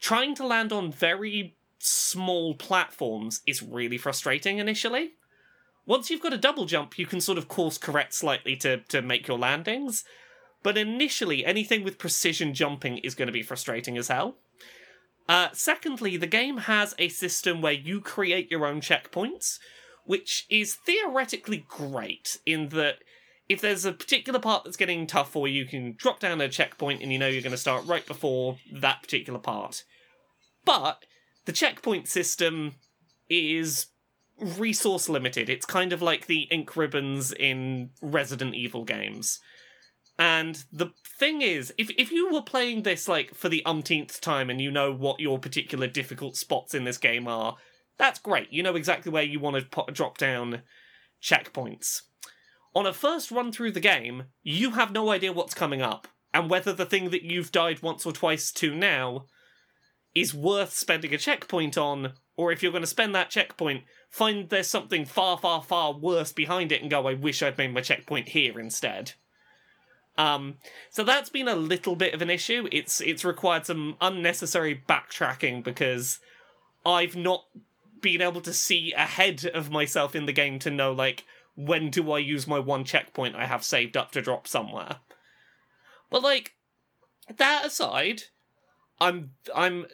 trying 0.00 0.34
to 0.36 0.46
land 0.46 0.72
on 0.72 0.92
very 0.92 1.56
small 1.78 2.54
platforms 2.54 3.40
is 3.46 3.62
really 3.62 3.98
frustrating 3.98 4.58
initially 4.58 5.12
once 5.86 6.10
you've 6.10 6.22
got 6.22 6.32
a 6.32 6.38
double 6.38 6.66
jump, 6.66 6.98
you 6.98 7.06
can 7.06 7.20
sort 7.20 7.38
of 7.38 7.48
course 7.48 7.78
correct 7.78 8.14
slightly 8.14 8.56
to, 8.56 8.78
to 8.88 9.02
make 9.02 9.26
your 9.26 9.38
landings. 9.38 10.04
But 10.62 10.76
initially, 10.76 11.44
anything 11.44 11.82
with 11.84 11.98
precision 11.98 12.52
jumping 12.54 12.98
is 12.98 13.14
going 13.14 13.26
to 13.26 13.32
be 13.32 13.42
frustrating 13.42 13.96
as 13.96 14.08
hell. 14.08 14.36
Uh, 15.28 15.48
secondly, 15.52 16.16
the 16.16 16.26
game 16.26 16.58
has 16.58 16.94
a 16.98 17.08
system 17.08 17.62
where 17.62 17.72
you 17.72 18.00
create 18.00 18.50
your 18.50 18.66
own 18.66 18.80
checkpoints, 18.80 19.58
which 20.04 20.46
is 20.50 20.74
theoretically 20.74 21.64
great 21.68 22.38
in 22.44 22.68
that 22.70 22.96
if 23.48 23.60
there's 23.60 23.84
a 23.84 23.92
particular 23.92 24.38
part 24.38 24.64
that's 24.64 24.76
getting 24.76 25.06
tough 25.06 25.30
for 25.30 25.48
you, 25.48 25.62
you 25.62 25.68
can 25.68 25.94
drop 25.96 26.20
down 26.20 26.40
a 26.40 26.48
checkpoint 26.48 27.02
and 27.02 27.12
you 27.12 27.18
know 27.18 27.26
you're 27.26 27.42
going 27.42 27.50
to 27.50 27.56
start 27.56 27.86
right 27.86 28.06
before 28.06 28.58
that 28.72 29.02
particular 29.02 29.40
part. 29.40 29.84
But 30.64 31.04
the 31.46 31.52
checkpoint 31.52 32.06
system 32.06 32.74
is 33.28 33.86
resource 34.40 35.08
limited. 35.08 35.48
It's 35.48 35.66
kind 35.66 35.92
of 35.92 36.02
like 36.02 36.26
the 36.26 36.42
ink 36.50 36.76
ribbons 36.76 37.32
in 37.32 37.90
Resident 38.00 38.54
Evil 38.54 38.84
games. 38.84 39.40
And 40.18 40.64
the 40.70 40.90
thing 41.18 41.40
is, 41.40 41.72
if 41.78 41.90
if 41.96 42.12
you 42.12 42.30
were 42.30 42.42
playing 42.42 42.82
this 42.82 43.08
like 43.08 43.34
for 43.34 43.48
the 43.48 43.64
umpteenth 43.64 44.20
time 44.20 44.50
and 44.50 44.60
you 44.60 44.70
know 44.70 44.92
what 44.92 45.20
your 45.20 45.38
particular 45.38 45.86
difficult 45.86 46.36
spots 46.36 46.74
in 46.74 46.84
this 46.84 46.98
game 46.98 47.26
are, 47.26 47.56
that's 47.96 48.18
great. 48.18 48.52
You 48.52 48.62
know 48.62 48.76
exactly 48.76 49.10
where 49.10 49.22
you 49.22 49.40
want 49.40 49.56
to 49.56 49.92
drop 49.92 50.18
down 50.18 50.62
checkpoints. 51.22 52.02
On 52.74 52.86
a 52.86 52.92
first 52.92 53.30
run 53.30 53.50
through 53.50 53.72
the 53.72 53.80
game, 53.80 54.24
you 54.42 54.72
have 54.72 54.92
no 54.92 55.10
idea 55.10 55.32
what's 55.32 55.54
coming 55.54 55.82
up 55.82 56.06
and 56.32 56.48
whether 56.48 56.72
the 56.72 56.86
thing 56.86 57.10
that 57.10 57.22
you've 57.22 57.50
died 57.50 57.82
once 57.82 58.06
or 58.06 58.12
twice 58.12 58.52
to 58.52 58.74
now 58.74 59.26
is 60.14 60.34
worth 60.34 60.72
spending 60.72 61.14
a 61.14 61.18
checkpoint 61.18 61.76
on, 61.76 62.12
or 62.40 62.50
if 62.50 62.62
you're 62.62 62.72
going 62.72 62.82
to 62.82 62.86
spend 62.86 63.14
that 63.14 63.28
checkpoint, 63.28 63.84
find 64.08 64.48
there's 64.48 64.66
something 64.66 65.04
far, 65.04 65.36
far, 65.36 65.62
far 65.62 65.92
worse 65.92 66.32
behind 66.32 66.72
it 66.72 66.80
and 66.80 66.90
go, 66.90 67.06
I 67.06 67.12
wish 67.12 67.42
I'd 67.42 67.58
made 67.58 67.74
my 67.74 67.82
checkpoint 67.82 68.30
here 68.30 68.58
instead. 68.58 69.12
Um, 70.16 70.54
so 70.88 71.04
that's 71.04 71.28
been 71.28 71.48
a 71.48 71.54
little 71.54 71.96
bit 71.96 72.14
of 72.14 72.22
an 72.22 72.30
issue. 72.30 72.66
It's 72.72 73.02
it's 73.02 73.26
required 73.26 73.66
some 73.66 73.98
unnecessary 74.00 74.82
backtracking 74.88 75.62
because 75.62 76.18
I've 76.86 77.14
not 77.14 77.44
been 78.00 78.22
able 78.22 78.40
to 78.40 78.54
see 78.54 78.94
ahead 78.94 79.44
of 79.44 79.70
myself 79.70 80.16
in 80.16 80.24
the 80.24 80.32
game 80.32 80.58
to 80.60 80.70
know 80.70 80.92
like 80.92 81.24
when 81.56 81.90
do 81.90 82.10
I 82.10 82.20
use 82.20 82.46
my 82.46 82.58
one 82.58 82.84
checkpoint 82.84 83.36
I 83.36 83.44
have 83.44 83.62
saved 83.62 83.98
up 83.98 84.12
to 84.12 84.22
drop 84.22 84.48
somewhere. 84.48 84.96
But 86.08 86.22
like 86.22 86.54
that 87.36 87.66
aside, 87.66 88.22
I'm 89.00 89.30
I'm 89.54 89.86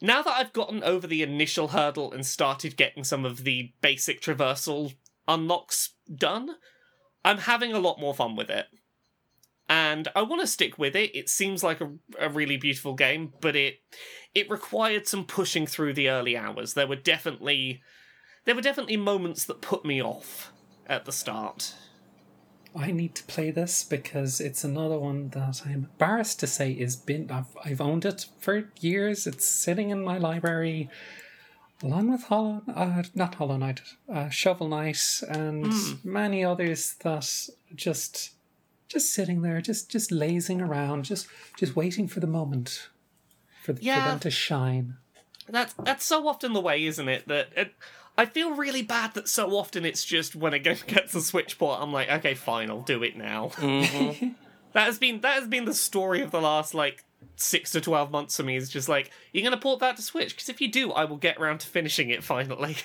now 0.00 0.22
that 0.22 0.36
I've 0.36 0.52
gotten 0.52 0.82
over 0.84 1.06
the 1.06 1.22
initial 1.22 1.68
hurdle 1.68 2.12
and 2.12 2.24
started 2.24 2.76
getting 2.76 3.04
some 3.04 3.24
of 3.24 3.44
the 3.44 3.72
basic 3.80 4.20
traversal 4.20 4.94
unlocks 5.26 5.94
done, 6.14 6.56
I'm 7.24 7.38
having 7.38 7.72
a 7.72 7.80
lot 7.80 8.00
more 8.00 8.14
fun 8.14 8.36
with 8.36 8.50
it. 8.50 8.66
And 9.68 10.08
I 10.14 10.22
want 10.22 10.42
to 10.42 10.46
stick 10.46 10.78
with 10.78 10.94
it. 10.94 11.14
It 11.14 11.28
seems 11.28 11.62
like 11.62 11.80
a, 11.80 11.92
a 12.18 12.28
really 12.28 12.56
beautiful 12.56 12.94
game, 12.94 13.32
but 13.40 13.56
it 13.56 13.80
it 14.34 14.50
required 14.50 15.06
some 15.06 15.24
pushing 15.24 15.66
through 15.66 15.94
the 15.94 16.08
early 16.08 16.36
hours. 16.36 16.74
There 16.74 16.86
were 16.86 16.96
definitely 16.96 17.82
there 18.44 18.54
were 18.54 18.60
definitely 18.60 18.96
moments 18.96 19.44
that 19.46 19.60
put 19.60 19.84
me 19.84 20.02
off 20.02 20.52
at 20.86 21.04
the 21.04 21.12
start. 21.12 21.74
I 22.74 22.90
need 22.90 23.14
to 23.16 23.22
play 23.24 23.50
this 23.50 23.84
because 23.84 24.40
it's 24.40 24.64
another 24.64 24.98
one 24.98 25.28
that 25.30 25.62
I'm 25.66 25.72
embarrassed 25.72 26.40
to 26.40 26.46
say 26.46 26.72
is 26.72 26.96
been 26.96 27.30
I've 27.30 27.54
I've 27.64 27.80
owned 27.80 28.04
it 28.04 28.26
for 28.38 28.70
years. 28.80 29.26
It's 29.26 29.46
sitting 29.46 29.90
in 29.90 30.02
my 30.04 30.18
library 30.18 30.88
along 31.82 32.10
with 32.12 32.22
Hollow 32.24 32.62
uh, 32.74 33.02
not 33.14 33.34
Hollow 33.34 33.56
Knight, 33.56 33.80
uh, 34.12 34.28
Shovel 34.28 34.68
Knight 34.68 35.02
and 35.28 35.72
many 36.04 36.44
others 36.44 36.94
that 37.02 37.28
just 37.74 38.30
just 38.88 39.12
sitting 39.12 39.42
there, 39.42 39.60
just 39.60 39.90
just 39.90 40.10
lazing 40.12 40.60
around, 40.60 41.04
just 41.04 41.26
just 41.58 41.74
waiting 41.76 42.08
for 42.08 42.20
the 42.20 42.26
moment 42.26 42.88
for, 43.62 43.74
for 43.74 43.80
Yeah. 43.82 44.00
them 44.04 44.18
to 44.20 44.30
shine. 44.30 44.96
That's 45.48 45.74
that's 45.74 46.04
so 46.04 46.26
often 46.28 46.52
the 46.52 46.60
way, 46.60 46.84
isn't 46.86 47.08
it? 47.08 47.26
That 47.28 47.48
it, 47.56 47.74
I 48.16 48.26
feel 48.26 48.54
really 48.54 48.82
bad 48.82 49.14
that 49.14 49.28
so 49.28 49.50
often 49.52 49.84
it's 49.84 50.04
just 50.04 50.36
when 50.36 50.52
a 50.52 50.58
game 50.58 50.76
gets 50.86 51.14
a 51.14 51.20
Switch 51.20 51.58
port, 51.58 51.80
I'm 51.80 51.92
like, 51.92 52.10
okay, 52.10 52.34
fine, 52.34 52.70
I'll 52.70 52.82
do 52.82 53.02
it 53.02 53.16
now. 53.16 53.52
that 53.58 54.34
has 54.74 54.98
been 54.98 55.20
that 55.22 55.34
has 55.34 55.48
been 55.48 55.64
the 55.64 55.74
story 55.74 56.20
of 56.20 56.30
the 56.30 56.40
last 56.40 56.74
like 56.74 57.04
six 57.36 57.70
to 57.72 57.80
twelve 57.80 58.10
months 58.10 58.36
for 58.36 58.42
me. 58.42 58.56
Is 58.56 58.68
just 58.68 58.88
like 58.88 59.10
you're 59.32 59.44
gonna 59.44 59.56
port 59.56 59.80
that 59.80 59.96
to 59.96 60.02
Switch 60.02 60.34
because 60.34 60.48
if 60.48 60.60
you 60.60 60.70
do, 60.70 60.92
I 60.92 61.04
will 61.04 61.16
get 61.16 61.38
around 61.38 61.60
to 61.60 61.66
finishing 61.66 62.10
it 62.10 62.22
finally. 62.32 62.76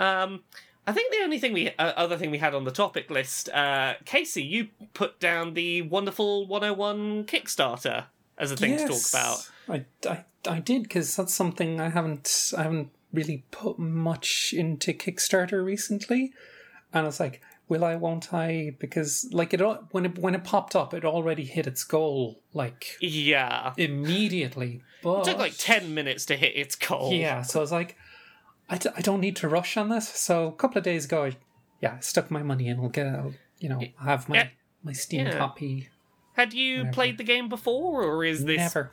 um. 0.00 0.44
I 0.86 0.92
think 0.92 1.12
the 1.12 1.22
only 1.22 1.38
thing 1.38 1.52
we, 1.52 1.68
uh, 1.68 1.92
other 1.96 2.16
thing 2.16 2.30
we 2.30 2.38
had 2.38 2.54
on 2.54 2.64
the 2.64 2.70
topic 2.70 3.10
list, 3.10 3.50
uh, 3.50 3.96
Casey, 4.06 4.42
you 4.42 4.68
put 4.94 5.20
down 5.20 5.52
the 5.52 5.82
wonderful 5.82 6.46
101 6.46 7.24
Kickstarter 7.24 8.06
as 8.38 8.52
a 8.52 8.56
thing 8.56 8.78
to 8.78 8.88
talk 8.88 9.02
about. 9.10 9.50
I, 9.68 9.84
I, 10.08 10.24
I 10.48 10.60
did 10.60 10.84
because 10.84 11.14
that's 11.14 11.34
something 11.34 11.78
I 11.78 11.90
haven't 11.90 12.54
I 12.56 12.62
haven't 12.62 12.90
really 13.12 13.44
put 13.50 13.78
much 13.78 14.52
into 14.56 14.92
Kickstarter 14.92 15.64
recently, 15.64 16.32
and 16.92 17.02
I 17.02 17.06
was 17.06 17.20
like, 17.20 17.40
"Will 17.68 17.84
I? 17.84 17.94
Won't 17.96 18.32
I?" 18.34 18.74
Because 18.78 19.28
like 19.32 19.52
it 19.54 19.60
when 19.92 20.06
it 20.06 20.18
when 20.18 20.34
it 20.34 20.44
popped 20.44 20.74
up, 20.76 20.92
it 20.94 21.04
already 21.04 21.44
hit 21.44 21.66
its 21.66 21.84
goal 21.84 22.40
like 22.52 22.96
Yeah. 23.00 23.72
immediately. 23.76 24.82
But 25.02 25.20
It 25.20 25.24
took 25.30 25.38
like 25.38 25.54
10 25.56 25.94
minutes 25.94 26.26
to 26.26 26.36
hit 26.36 26.56
its 26.56 26.74
goal. 26.74 27.12
yeah, 27.12 27.42
so 27.42 27.60
I 27.60 27.62
was 27.62 27.70
like, 27.72 27.96
I, 28.68 28.78
d- 28.78 28.90
I 28.96 29.00
don't 29.00 29.20
need 29.20 29.36
to 29.36 29.48
rush 29.48 29.76
on 29.76 29.88
this. 29.90 30.08
So 30.08 30.48
a 30.48 30.52
couple 30.52 30.78
of 30.78 30.84
days 30.84 31.04
ago, 31.04 31.24
I, 31.26 31.36
yeah, 31.80 31.94
I 31.98 32.00
stuck 32.00 32.30
my 32.32 32.42
money 32.42 32.66
in. 32.68 32.80
I'll 32.80 32.88
get, 32.88 33.06
I'll, 33.06 33.32
you 33.60 33.68
know, 33.68 33.80
I'll 34.00 34.06
have 34.06 34.28
my 34.28 34.36
Yeah. 34.36 34.48
my 34.82 34.92
Steam 34.92 35.26
Yeah. 35.26 35.38
copy. 35.38 35.88
Had 36.34 36.52
you 36.52 36.86
played 36.92 37.16
the 37.18 37.24
game 37.24 37.48
before, 37.48 38.02
or 38.02 38.24
is 38.24 38.44
this. 38.44 38.58
Never. 38.58 38.90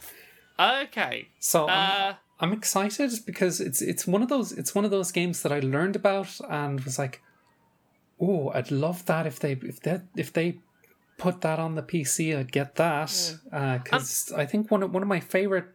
Okay. 0.59 1.27
So 1.39 1.67
Uh, 1.67 2.15
I'm 2.39 2.51
excited 2.51 3.11
because 3.25 3.61
it's 3.61 3.81
it's 3.81 4.05
one 4.05 4.21
of 4.21 4.29
those 4.29 4.51
it's 4.51 4.75
one 4.75 4.85
of 4.85 4.91
those 4.91 5.11
games 5.11 5.41
that 5.43 5.51
I 5.51 5.59
learned 5.59 5.95
about 5.95 6.37
and 6.49 6.81
was 6.81 6.99
like, 6.99 7.21
oh, 8.19 8.51
I'd 8.53 8.71
love 8.71 9.05
that 9.05 9.25
if 9.25 9.39
they 9.39 9.53
if 9.53 9.79
they 9.79 10.01
if 10.15 10.33
they 10.33 10.59
put 11.17 11.41
that 11.41 11.59
on 11.59 11.75
the 11.75 11.83
PC, 11.83 12.37
I'd 12.37 12.51
get 12.51 12.75
that. 12.75 13.37
Because 13.51 14.31
uh, 14.33 14.37
I 14.37 14.45
think 14.45 14.69
one 14.69 14.83
of 14.83 14.93
one 14.93 15.01
of 15.01 15.07
my 15.07 15.21
favorite, 15.21 15.67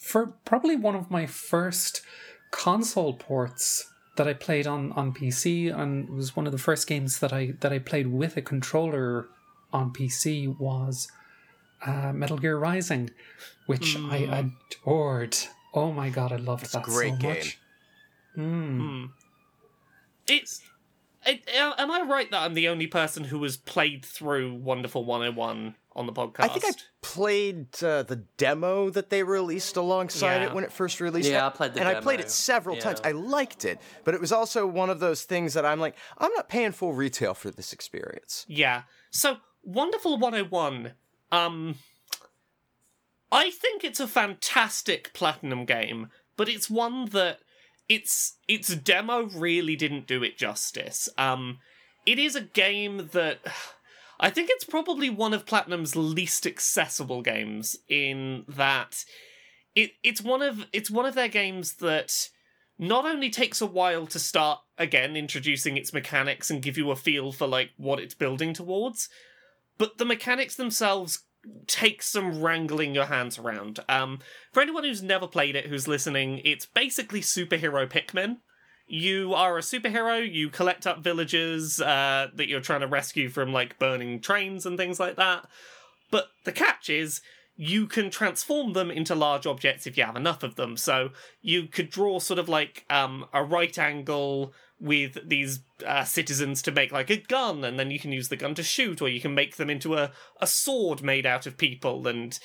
for 0.00 0.34
probably 0.44 0.76
one 0.76 0.96
of 0.96 1.10
my 1.10 1.26
first 1.26 2.02
console 2.50 3.14
ports 3.14 3.90
that 4.16 4.28
I 4.28 4.32
played 4.32 4.66
on 4.66 4.92
on 4.92 5.12
PC 5.12 5.76
and 5.76 6.08
was 6.10 6.34
one 6.34 6.46
of 6.46 6.52
the 6.52 6.58
first 6.58 6.86
games 6.86 7.20
that 7.20 7.32
I 7.32 7.54
that 7.60 7.72
I 7.72 7.78
played 7.78 8.08
with 8.08 8.36
a 8.36 8.42
controller 8.42 9.28
on 9.72 9.92
PC 9.92 10.58
was 10.58 11.08
uh, 11.86 12.12
Metal 12.12 12.38
Gear 12.38 12.56
Rising, 12.58 13.10
which 13.66 13.96
I 13.96 14.50
adored. 14.86 15.36
Oh 15.72 15.92
my 15.92 16.08
god, 16.10 16.32
I 16.32 16.36
loved 16.36 16.72
that 16.72 16.82
great 16.84 17.14
so 17.14 17.18
game. 17.18 17.30
much. 17.34 17.58
Mm. 18.36 19.10
It's. 20.28 20.62
It, 21.26 21.48
uh, 21.58 21.72
am 21.78 21.90
I 21.90 22.02
right 22.02 22.30
that 22.30 22.42
I'm 22.42 22.52
the 22.52 22.68
only 22.68 22.86
person 22.86 23.24
who 23.24 23.42
has 23.44 23.56
played 23.56 24.04
through 24.04 24.56
Wonderful 24.56 25.06
101 25.06 25.74
on 25.96 26.06
the 26.06 26.12
podcast? 26.12 26.40
I 26.40 26.48
think 26.48 26.64
I 26.66 26.72
played 27.00 27.82
uh, 27.82 28.02
the 28.02 28.24
demo 28.36 28.90
that 28.90 29.08
they 29.08 29.22
released 29.22 29.78
alongside 29.78 30.42
Yeah. 30.42 30.48
it 30.48 30.54
when 30.54 30.64
it 30.64 30.72
first 30.72 31.00
released. 31.00 31.30
Yeah, 31.30 31.44
I- 31.44 31.46
I 31.46 31.50
played 31.50 31.72
the 31.74 31.80
and 31.80 31.88
I 31.88 31.98
played 32.00 32.20
it 32.20 32.30
several 32.30 32.76
times. 32.76 33.00
I 33.02 33.12
liked 33.12 33.64
it, 33.64 33.80
but 34.04 34.12
it 34.12 34.20
was 34.20 34.32
also 34.32 34.66
one 34.66 34.90
of 34.90 35.00
those 35.00 35.22
things 35.22 35.54
that 35.54 35.64
I'm 35.64 35.80
like, 35.80 35.96
I'm 36.18 36.32
not 36.34 36.50
paying 36.50 36.72
full 36.72 36.92
retail 36.92 37.32
for 37.32 37.50
this 37.50 37.72
experience. 37.72 38.44
Yeah. 38.46 38.82
So, 39.10 39.38
Wonderful 39.62 40.18
101, 40.18 40.92
um. 41.34 41.76
I 43.32 43.50
think 43.50 43.82
it's 43.82 43.98
a 43.98 44.06
fantastic 44.06 45.12
Platinum 45.12 45.64
game, 45.64 46.08
but 46.36 46.48
it's 46.48 46.70
one 46.70 47.06
that 47.06 47.40
its 47.88 48.36
its 48.46 48.74
demo 48.76 49.24
really 49.24 49.76
didn't 49.76 50.06
do 50.06 50.22
it 50.22 50.38
justice. 50.38 51.08
Um 51.18 51.58
it 52.06 52.18
is 52.18 52.36
a 52.36 52.40
game 52.40 53.10
that 53.12 53.40
I 54.20 54.30
think 54.30 54.50
it's 54.50 54.64
probably 54.64 55.10
one 55.10 55.34
of 55.34 55.46
Platinum's 55.46 55.96
least 55.96 56.46
accessible 56.46 57.22
games 57.22 57.76
in 57.88 58.44
that 58.48 59.04
it 59.74 59.92
it's 60.02 60.22
one 60.22 60.42
of 60.42 60.66
it's 60.72 60.90
one 60.90 61.06
of 61.06 61.14
their 61.14 61.28
games 61.28 61.74
that 61.74 62.28
not 62.78 63.04
only 63.04 63.30
takes 63.30 63.60
a 63.60 63.66
while 63.66 64.06
to 64.06 64.18
start 64.18 64.60
again 64.78 65.16
introducing 65.16 65.76
its 65.76 65.92
mechanics 65.92 66.50
and 66.50 66.62
give 66.62 66.76
you 66.76 66.90
a 66.90 66.96
feel 66.96 67.32
for 67.32 67.46
like 67.46 67.70
what 67.76 68.00
it's 68.00 68.14
building 68.14 68.52
towards, 68.52 69.08
but 69.78 69.98
the 69.98 70.04
mechanics 70.04 70.56
themselves 70.56 71.24
take 71.66 72.02
some 72.02 72.40
wrangling 72.40 72.94
your 72.94 73.06
hands 73.06 73.38
around. 73.38 73.80
Um, 73.88 74.20
for 74.52 74.62
anyone 74.62 74.84
who's 74.84 75.02
never 75.02 75.26
played 75.26 75.56
it, 75.56 75.66
who's 75.66 75.88
listening, 75.88 76.40
it's 76.44 76.66
basically 76.66 77.20
superhero 77.20 77.88
Pikmin. 77.88 78.38
You 78.86 79.34
are 79.34 79.56
a 79.56 79.62
superhero. 79.62 80.30
You 80.30 80.50
collect 80.50 80.86
up 80.86 81.02
villagers 81.02 81.80
uh, 81.80 82.28
that 82.34 82.48
you're 82.48 82.60
trying 82.60 82.80
to 82.80 82.86
rescue 82.86 83.28
from 83.28 83.52
like 83.52 83.78
burning 83.78 84.20
trains 84.20 84.66
and 84.66 84.76
things 84.76 85.00
like 85.00 85.16
that. 85.16 85.46
But 86.10 86.28
the 86.44 86.52
catch 86.52 86.90
is 86.90 87.20
you 87.56 87.86
can 87.86 88.10
transform 88.10 88.72
them 88.72 88.90
into 88.90 89.14
large 89.14 89.46
objects 89.46 89.86
if 89.86 89.96
you 89.96 90.04
have 90.04 90.16
enough 90.16 90.42
of 90.42 90.56
them. 90.56 90.76
So 90.76 91.10
you 91.40 91.66
could 91.66 91.88
draw 91.88 92.18
sort 92.18 92.38
of 92.38 92.48
like 92.48 92.84
um, 92.90 93.26
a 93.32 93.42
right 93.42 93.76
angle 93.78 94.52
with 94.84 95.26
these 95.26 95.60
uh, 95.86 96.04
citizens 96.04 96.60
to 96.60 96.70
make 96.70 96.92
like 96.92 97.08
a 97.08 97.16
gun, 97.16 97.64
and 97.64 97.78
then 97.78 97.90
you 97.90 97.98
can 97.98 98.12
use 98.12 98.28
the 98.28 98.36
gun 98.36 98.54
to 98.54 98.62
shoot, 98.62 99.00
or 99.00 99.08
you 99.08 99.20
can 99.20 99.34
make 99.34 99.56
them 99.56 99.70
into 99.70 99.94
a, 99.94 100.12
a 100.40 100.46
sword 100.46 101.02
made 101.02 101.24
out 101.24 101.46
of 101.46 101.56
people. 101.56 102.06
And 102.06 102.38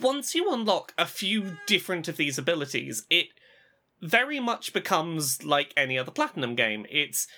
once 0.00 0.34
you 0.34 0.52
unlock 0.52 0.92
a 0.98 1.06
few 1.06 1.58
different 1.66 2.08
of 2.08 2.16
these 2.16 2.38
abilities, 2.38 3.04
it 3.08 3.26
very 4.02 4.40
much 4.40 4.72
becomes 4.72 5.44
like 5.44 5.72
any 5.76 5.96
other 5.96 6.10
Platinum 6.10 6.56
game. 6.56 6.84
It's 6.90 7.28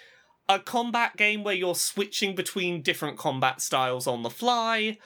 a 0.49 0.59
combat 0.59 1.17
game 1.19 1.45
where 1.45 1.55
you're 1.55 1.75
switching 1.75 2.35
between 2.35 2.81
different 2.81 3.19
combat 3.19 3.61
styles 3.61 4.07
on 4.07 4.23
the 4.23 4.31
fly. 4.31 4.97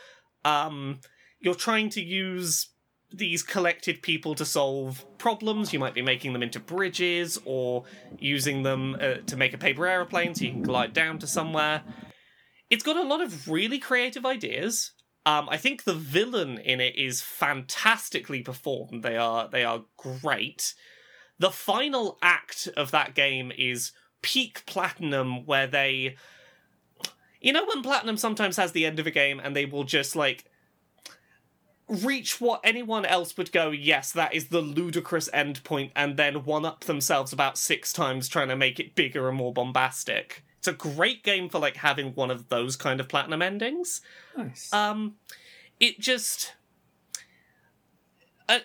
Um, 0.44 1.00
you're 1.40 1.54
trying 1.56 1.90
to 1.90 2.00
use 2.00 2.68
these 3.12 3.42
collected 3.42 4.02
people 4.02 4.34
to 4.34 4.44
solve 4.44 5.04
problems. 5.18 5.72
You 5.72 5.78
might 5.78 5.94
be 5.94 6.02
making 6.02 6.32
them 6.32 6.42
into 6.42 6.60
bridges 6.60 7.38
or 7.44 7.84
using 8.18 8.62
them 8.62 8.96
uh, 9.00 9.14
to 9.26 9.36
make 9.36 9.54
a 9.54 9.58
paper 9.58 9.86
aeroplane 9.86 10.34
so 10.34 10.44
you 10.44 10.52
can 10.52 10.62
glide 10.62 10.92
down 10.92 11.18
to 11.18 11.26
somewhere. 11.26 11.82
It's 12.70 12.82
got 12.82 12.96
a 12.96 13.02
lot 13.02 13.20
of 13.20 13.48
really 13.48 13.78
creative 13.78 14.24
ideas. 14.24 14.92
Um, 15.24 15.48
I 15.48 15.56
think 15.56 15.84
the 15.84 15.94
villain 15.94 16.58
in 16.58 16.80
it 16.80 16.96
is 16.96 17.22
fantastically 17.22 18.42
performed. 18.42 19.02
They 19.02 19.16
are 19.16 19.48
they 19.48 19.64
are 19.64 19.84
great. 19.96 20.74
The 21.38 21.50
final 21.50 22.18
act 22.22 22.68
of 22.76 22.90
that 22.90 23.14
game 23.14 23.52
is 23.56 23.92
peak 24.22 24.64
platinum, 24.66 25.44
where 25.46 25.66
they, 25.66 26.16
you 27.40 27.52
know, 27.52 27.64
when 27.66 27.82
platinum 27.82 28.16
sometimes 28.16 28.56
has 28.56 28.72
the 28.72 28.86
end 28.86 28.98
of 28.98 29.06
a 29.06 29.10
game 29.10 29.40
and 29.42 29.54
they 29.54 29.64
will 29.64 29.84
just 29.84 30.16
like 30.16 30.44
reach 31.92 32.40
what 32.40 32.60
anyone 32.64 33.04
else 33.04 33.36
would 33.36 33.52
go, 33.52 33.70
yes, 33.70 34.12
that 34.12 34.34
is 34.34 34.48
the 34.48 34.60
ludicrous 34.60 35.28
end 35.32 35.62
point, 35.64 35.92
and 35.94 36.16
then 36.16 36.44
one 36.44 36.64
up 36.64 36.84
themselves 36.84 37.32
about 37.32 37.58
six 37.58 37.92
times 37.92 38.28
trying 38.28 38.48
to 38.48 38.56
make 38.56 38.80
it 38.80 38.94
bigger 38.94 39.28
and 39.28 39.36
more 39.36 39.52
bombastic. 39.52 40.44
It's 40.58 40.68
a 40.68 40.72
great 40.72 41.22
game 41.22 41.48
for 41.48 41.58
like 41.58 41.76
having 41.76 42.14
one 42.14 42.30
of 42.30 42.48
those 42.48 42.76
kind 42.76 43.00
of 43.00 43.08
platinum 43.08 43.42
endings. 43.42 44.00
Nice. 44.36 44.72
Um, 44.72 45.16
it 45.80 45.98
just. 45.98 46.54
Uh, 48.48 48.60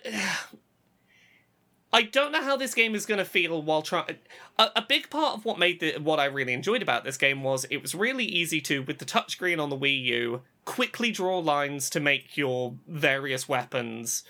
I 1.97 2.03
don't 2.03 2.31
know 2.31 2.43
how 2.43 2.55
this 2.55 2.75
game 2.75 2.93
is 2.93 3.07
going 3.07 3.17
to 3.17 3.25
feel 3.25 3.59
while 3.59 3.81
trying. 3.81 4.17
A, 4.59 4.69
a 4.75 4.81
big 4.83 5.09
part 5.09 5.35
of 5.35 5.45
what 5.45 5.57
made 5.57 5.79
the 5.79 5.97
what 5.97 6.19
I 6.19 6.25
really 6.25 6.53
enjoyed 6.53 6.83
about 6.83 7.03
this 7.03 7.17
game 7.17 7.41
was 7.41 7.65
it 7.71 7.81
was 7.81 7.95
really 7.95 8.23
easy 8.23 8.61
to, 8.61 8.83
with 8.83 8.99
the 8.99 9.05
touchscreen 9.05 9.59
on 9.59 9.71
the 9.71 9.77
Wii 9.77 10.03
U, 10.03 10.41
quickly 10.63 11.09
draw 11.09 11.39
lines 11.39 11.89
to 11.89 11.99
make 11.99 12.37
your 12.37 12.75
various 12.87 13.49
weapons, 13.49 14.23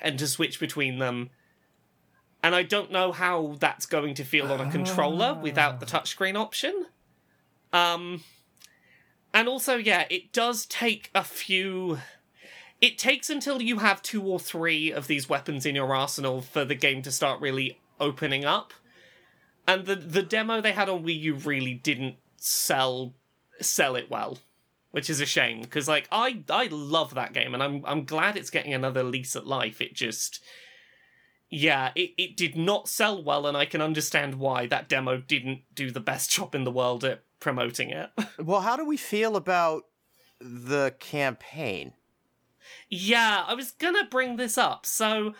and 0.00 0.18
to 0.18 0.26
switch 0.26 0.58
between 0.58 0.98
them. 0.98 1.30
And 2.42 2.52
I 2.52 2.64
don't 2.64 2.90
know 2.90 3.12
how 3.12 3.54
that's 3.60 3.86
going 3.86 4.14
to 4.14 4.24
feel 4.24 4.50
on 4.50 4.60
a 4.60 4.68
controller 4.68 5.34
without 5.34 5.78
the 5.78 5.86
touchscreen 5.86 6.34
option. 6.34 6.86
Um, 7.72 8.24
and 9.32 9.46
also, 9.46 9.76
yeah, 9.76 10.06
it 10.10 10.32
does 10.32 10.66
take 10.66 11.10
a 11.14 11.22
few. 11.22 12.00
It 12.80 12.98
takes 12.98 13.30
until 13.30 13.62
you 13.62 13.78
have 13.78 14.02
two 14.02 14.22
or 14.22 14.38
three 14.38 14.92
of 14.92 15.06
these 15.06 15.28
weapons 15.28 15.64
in 15.64 15.74
your 15.74 15.94
arsenal 15.94 16.42
for 16.42 16.64
the 16.64 16.74
game 16.74 17.02
to 17.02 17.12
start 17.12 17.40
really 17.40 17.80
opening 17.98 18.44
up. 18.44 18.72
And 19.66 19.86
the 19.86 19.96
the 19.96 20.22
demo 20.22 20.60
they 20.60 20.72
had 20.72 20.88
on 20.88 21.04
Wii 21.04 21.20
U 21.20 21.34
really 21.34 21.74
didn't 21.74 22.16
sell 22.36 23.14
sell 23.60 23.96
it 23.96 24.10
well, 24.10 24.38
which 24.90 25.10
is 25.10 25.20
a 25.20 25.26
shame 25.26 25.62
because 25.62 25.88
like 25.88 26.06
I 26.12 26.44
I 26.50 26.68
love 26.70 27.14
that 27.14 27.32
game 27.32 27.54
and 27.54 27.62
I'm 27.62 27.82
I'm 27.84 28.04
glad 28.04 28.36
it's 28.36 28.50
getting 28.50 28.74
another 28.74 29.02
lease 29.02 29.34
at 29.34 29.46
life. 29.46 29.80
It 29.80 29.94
just 29.94 30.40
yeah, 31.48 31.92
it, 31.94 32.10
it 32.18 32.36
did 32.36 32.56
not 32.56 32.88
sell 32.88 33.22
well, 33.22 33.46
and 33.46 33.56
I 33.56 33.66
can 33.66 33.80
understand 33.80 34.36
why 34.36 34.66
that 34.66 34.88
demo 34.88 35.18
didn't 35.18 35.60
do 35.74 35.90
the 35.90 36.00
best 36.00 36.30
job 36.30 36.54
in 36.54 36.64
the 36.64 36.72
world 36.72 37.04
at 37.04 37.22
promoting 37.40 37.90
it. 37.90 38.10
Well, 38.38 38.60
how 38.60 38.76
do 38.76 38.84
we 38.84 38.96
feel 38.96 39.34
about 39.36 39.84
the 40.40 40.94
campaign? 40.98 41.94
Yeah, 42.88 43.44
I 43.46 43.54
was 43.54 43.72
gonna 43.72 44.04
bring 44.04 44.36
this 44.36 44.56
up. 44.58 44.86
So, 44.86 45.34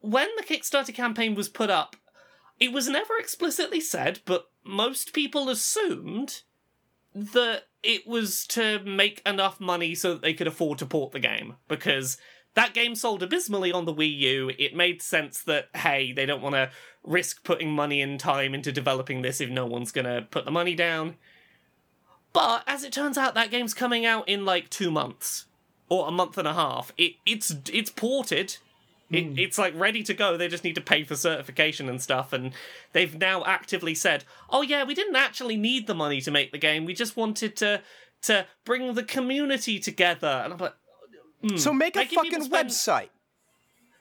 when 0.00 0.28
the 0.36 0.44
Kickstarter 0.44 0.94
campaign 0.94 1.34
was 1.34 1.48
put 1.48 1.70
up, 1.70 1.96
it 2.60 2.72
was 2.72 2.88
never 2.88 3.16
explicitly 3.18 3.80
said, 3.80 4.20
but 4.24 4.50
most 4.64 5.12
people 5.12 5.48
assumed 5.48 6.42
that 7.14 7.64
it 7.82 8.06
was 8.06 8.46
to 8.48 8.80
make 8.80 9.22
enough 9.24 9.60
money 9.60 9.94
so 9.94 10.12
that 10.12 10.22
they 10.22 10.34
could 10.34 10.46
afford 10.46 10.78
to 10.78 10.86
port 10.86 11.12
the 11.12 11.20
game. 11.20 11.56
Because 11.68 12.18
that 12.54 12.74
game 12.74 12.94
sold 12.94 13.22
abysmally 13.22 13.72
on 13.72 13.84
the 13.84 13.94
Wii 13.94 14.18
U. 14.18 14.50
It 14.58 14.74
made 14.74 15.00
sense 15.00 15.42
that, 15.42 15.68
hey, 15.76 16.12
they 16.12 16.26
don't 16.26 16.42
want 16.42 16.54
to 16.54 16.70
risk 17.04 17.44
putting 17.44 17.70
money 17.70 18.02
and 18.02 18.18
time 18.18 18.54
into 18.54 18.72
developing 18.72 19.22
this 19.22 19.40
if 19.40 19.48
no 19.48 19.66
one's 19.66 19.92
gonna 19.92 20.22
put 20.22 20.44
the 20.44 20.50
money 20.50 20.74
down. 20.74 21.16
But 22.32 22.64
as 22.66 22.84
it 22.84 22.92
turns 22.92 23.16
out, 23.16 23.34
that 23.34 23.50
game's 23.50 23.74
coming 23.74 24.04
out 24.04 24.28
in 24.28 24.44
like 24.44 24.68
two 24.70 24.90
months 24.90 25.46
or 25.88 26.08
a 26.08 26.10
month 26.10 26.38
and 26.38 26.46
a 26.48 26.54
half. 26.54 26.92
It 26.96 27.14
it's 27.26 27.54
it's 27.72 27.90
ported. 27.90 28.56
It, 29.10 29.24
hmm. 29.24 29.38
it's 29.38 29.56
like 29.56 29.72
ready 29.74 30.02
to 30.02 30.12
go. 30.12 30.36
They 30.36 30.48
just 30.48 30.64
need 30.64 30.74
to 30.74 30.82
pay 30.82 31.02
for 31.02 31.16
certification 31.16 31.88
and 31.88 32.00
stuff. 32.02 32.32
And 32.34 32.52
they've 32.92 33.16
now 33.18 33.42
actively 33.44 33.94
said, 33.94 34.24
"Oh 34.50 34.60
yeah, 34.62 34.84
we 34.84 34.94
didn't 34.94 35.16
actually 35.16 35.56
need 35.56 35.86
the 35.86 35.94
money 35.94 36.20
to 36.20 36.30
make 36.30 36.52
the 36.52 36.58
game. 36.58 36.84
We 36.84 36.92
just 36.94 37.16
wanted 37.16 37.56
to 37.56 37.80
to 38.22 38.46
bring 38.66 38.94
the 38.94 39.02
community 39.02 39.78
together." 39.78 40.42
And 40.44 40.52
I'm 40.52 40.58
like, 40.58 40.74
hmm, 41.42 41.56
So 41.56 41.72
make 41.72 41.96
a 41.96 42.00
Making 42.00 42.16
fucking 42.16 42.42
spend- 42.44 42.68
website. 42.70 43.08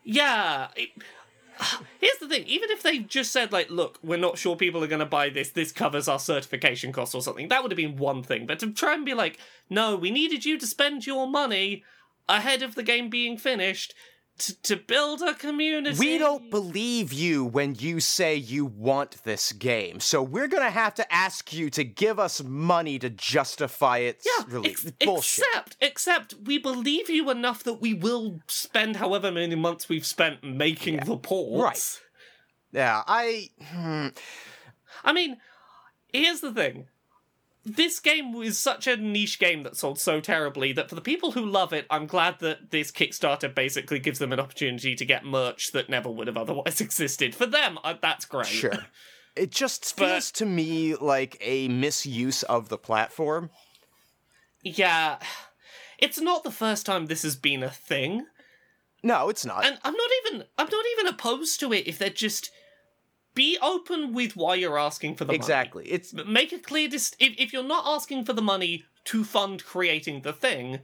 Yeah. 0.04 0.68
it- 0.76 0.90
here's 2.00 2.18
the 2.20 2.28
thing. 2.28 2.44
Even 2.46 2.70
if 2.70 2.84
they 2.84 3.00
just 3.00 3.32
said, 3.32 3.52
like, 3.52 3.70
look, 3.70 4.00
we're 4.04 4.18
not 4.18 4.38
sure 4.38 4.56
people 4.56 4.84
are 4.84 4.88
going 4.88 5.00
to 5.00 5.06
buy 5.06 5.30
this, 5.30 5.50
this 5.50 5.72
covers 5.72 6.08
our 6.08 6.20
certification 6.20 6.92
costs 6.92 7.16
or 7.16 7.22
something, 7.22 7.48
that 7.50 7.62
would 7.62 7.72
have 7.72 7.78
been 7.78 7.98
one 7.98 8.24
thing. 8.24 8.46
But 8.46 8.60
to 8.60 8.72
try 8.72 8.94
and 8.94 9.06
be 9.06 9.14
like, 9.14 9.40
no, 9.70 9.96
we 9.96 10.12
needed 10.12 10.46
you 10.46 10.58
to 10.60 10.68
spend 10.68 11.06
your 11.06 11.28
money 11.28 11.84
ahead 12.30 12.62
of 12.62 12.76
the 12.76 12.84
game 12.84 13.10
being 13.10 13.38
finished 13.38 13.94
to, 14.40 14.62
to 14.64 14.76
build 14.76 15.22
a 15.22 15.34
community. 15.34 15.98
We 16.00 16.18
don't 16.18 16.50
believe 16.50 17.12
you 17.14 17.44
when 17.46 17.76
you 17.76 18.00
say 18.00 18.36
you 18.36 18.66
want 18.66 19.24
this 19.24 19.52
game, 19.52 20.00
so 20.00 20.22
we're 20.22 20.48
gonna 20.48 20.70
have 20.70 20.94
to 20.96 21.14
ask 21.14 21.54
you 21.54 21.70
to 21.72 21.84
give 21.84 22.20
us 22.20 22.44
money 22.44 23.00
to 23.00 23.10
justify 23.10 24.00
its 24.00 24.26
Yeah, 24.26 24.46
release. 24.48 24.86
ex- 24.86 24.96
Bullshit. 25.06 25.46
except, 25.46 25.78
except 25.82 26.34
we 26.46 26.58
believe 26.58 27.10
you 27.10 27.30
enough 27.30 27.64
that 27.64 27.82
we 27.82 27.94
will 27.94 28.40
spend 28.48 28.98
however 28.98 29.32
many 29.32 29.56
months 29.56 29.90
we've 29.90 30.06
spent 30.06 30.44
making 30.44 30.98
the 31.06 31.18
ports. 31.18 32.00
Right. 32.74 32.80
yeah, 32.82 33.04
I. 33.08 33.50
hmm, 33.62 34.08
I 35.04 35.14
mean, 35.14 35.38
here's 36.12 36.42
the 36.42 36.54
thing. 36.54 36.88
This 37.70 38.00
game 38.00 38.32
was 38.32 38.58
such 38.58 38.88
a 38.88 38.96
niche 38.96 39.40
game 39.40 39.64
that 39.64 39.76
sold 39.76 40.00
so 40.00 40.22
terribly 40.22 40.72
that 40.72 40.88
for 40.88 40.96
the 40.96 41.02
people 41.02 41.32
who 41.32 41.46
love 41.46 41.74
it, 41.74 41.86
I'm 41.90 42.08
glad 42.08 42.40
that 42.40 42.72
this 42.72 42.92
Kickstarter 42.94 43.54
basically 43.54 44.00
gives 44.00 44.20
them 44.20 44.32
an 44.32 44.40
opportunity 44.40 44.96
to 44.96 45.04
get 45.06 45.26
merch 45.26 45.74
that 45.74 45.90
never 45.90 46.10
would 46.10 46.28
have 46.28 46.38
otherwise 46.38 46.80
existed. 46.82 47.36
For 47.36 47.46
them, 47.46 47.78
uh, 47.84 47.96
that's 48.02 48.24
great. 48.24 48.48
Sure. 48.48 48.86
It 49.36 49.52
just 49.52 49.96
But- 49.98 50.08
feels 50.08 50.32
to 50.32 50.46
me 50.46 50.96
like 50.96 51.36
a 51.42 51.68
misuse 51.68 52.44
of 52.44 52.70
the 52.70 52.78
platform. 52.78 53.50
Yeah. 54.64 55.18
It's 55.98 56.22
not 56.22 56.44
the 56.46 56.52
first 56.52 56.86
time 56.86 57.08
this 57.08 57.24
has 57.24 57.36
been 57.36 57.64
a 57.64 57.70
thing. 57.70 58.26
No, 59.04 59.28
it's 59.28 59.46
not. 59.46 59.66
And 59.66 59.78
I'm 59.84 59.94
not 59.94 60.10
even 60.26 60.44
I'm 60.58 60.70
not 60.70 60.86
even 60.94 61.08
opposed 61.08 61.60
to 61.60 61.74
it 61.74 61.86
if 61.88 62.00
they're 62.00 62.10
just 62.10 62.50
be 63.38 63.58
open 63.62 64.14
with 64.14 64.36
why 64.36 64.56
you're 64.56 64.80
asking 64.80 65.16
for 65.16 65.24
the 65.26 65.34
money. 65.34 65.38
exactly. 65.38 65.86
It's 65.86 66.14
make 66.14 66.52
a 66.52 66.60
clear 66.60 66.90
dis- 66.90 67.16
if 67.20 67.34
if 67.38 67.54
you're 67.54 67.64
not 67.76 67.86
asking 67.86 68.26
for 68.26 68.34
the 68.34 68.42
money 68.42 68.84
to 69.06 69.24
fund 69.24 69.64
creating 69.64 70.24
the 70.24 70.34
thing, 70.34 70.80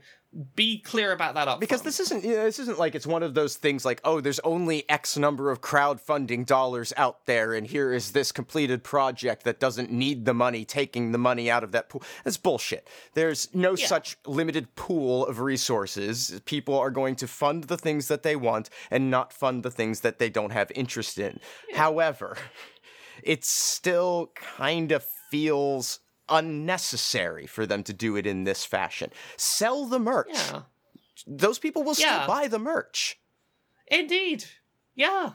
be 0.56 0.78
clear 0.78 1.12
about 1.12 1.34
that 1.34 1.46
up 1.46 1.60
because 1.60 1.80
front. 1.82 1.84
this 1.84 2.00
isn't 2.00 2.24
you 2.24 2.34
know, 2.36 2.44
this 2.44 2.58
isn't 2.58 2.78
like 2.78 2.94
it's 2.94 3.06
one 3.06 3.22
of 3.22 3.34
those 3.34 3.54
things 3.56 3.84
like 3.84 4.00
oh 4.04 4.20
there's 4.20 4.40
only 4.40 4.88
x 4.88 5.16
number 5.16 5.50
of 5.50 5.60
crowdfunding 5.60 6.44
dollars 6.44 6.92
out 6.96 7.24
there 7.26 7.54
and 7.54 7.66
here 7.68 7.92
is 7.92 8.10
this 8.12 8.32
completed 8.32 8.82
project 8.82 9.44
that 9.44 9.60
doesn't 9.60 9.92
need 9.92 10.24
the 10.24 10.34
money 10.34 10.64
taking 10.64 11.12
the 11.12 11.18
money 11.18 11.50
out 11.50 11.62
of 11.62 11.70
that 11.72 11.88
pool. 11.88 12.02
That's 12.24 12.36
bullshit. 12.36 12.88
There's 13.14 13.54
no 13.54 13.76
Yeah. 13.76 13.86
such 13.86 14.16
limited 14.26 14.74
pool 14.74 15.26
of 15.26 15.38
resources. 15.40 16.40
People 16.46 16.76
are 16.78 16.90
going 16.90 17.14
to 17.16 17.28
fund 17.28 17.64
the 17.64 17.78
things 17.78 18.08
that 18.08 18.22
they 18.24 18.34
want 18.34 18.70
and 18.90 19.10
not 19.10 19.32
fund 19.32 19.62
the 19.62 19.70
things 19.70 20.00
that 20.00 20.18
they 20.18 20.30
don't 20.30 20.50
have 20.50 20.72
interest 20.74 21.18
in. 21.18 21.38
However 21.74 22.36
it 23.22 23.44
still 23.44 24.32
kind 24.34 24.90
of 24.92 25.04
feels 25.30 26.00
unnecessary 26.28 27.46
for 27.46 27.66
them 27.66 27.82
to 27.82 27.92
do 27.92 28.16
it 28.16 28.26
in 28.26 28.44
this 28.44 28.64
fashion 28.64 29.10
sell 29.36 29.84
the 29.86 29.98
merch 29.98 30.28
Yeah. 30.32 30.62
those 31.26 31.58
people 31.58 31.82
will 31.82 31.94
still 31.94 32.26
buy 32.26 32.48
the 32.48 32.58
merch. 32.58 33.18
Indeed. 33.86 34.44
Yeah. 34.94 35.32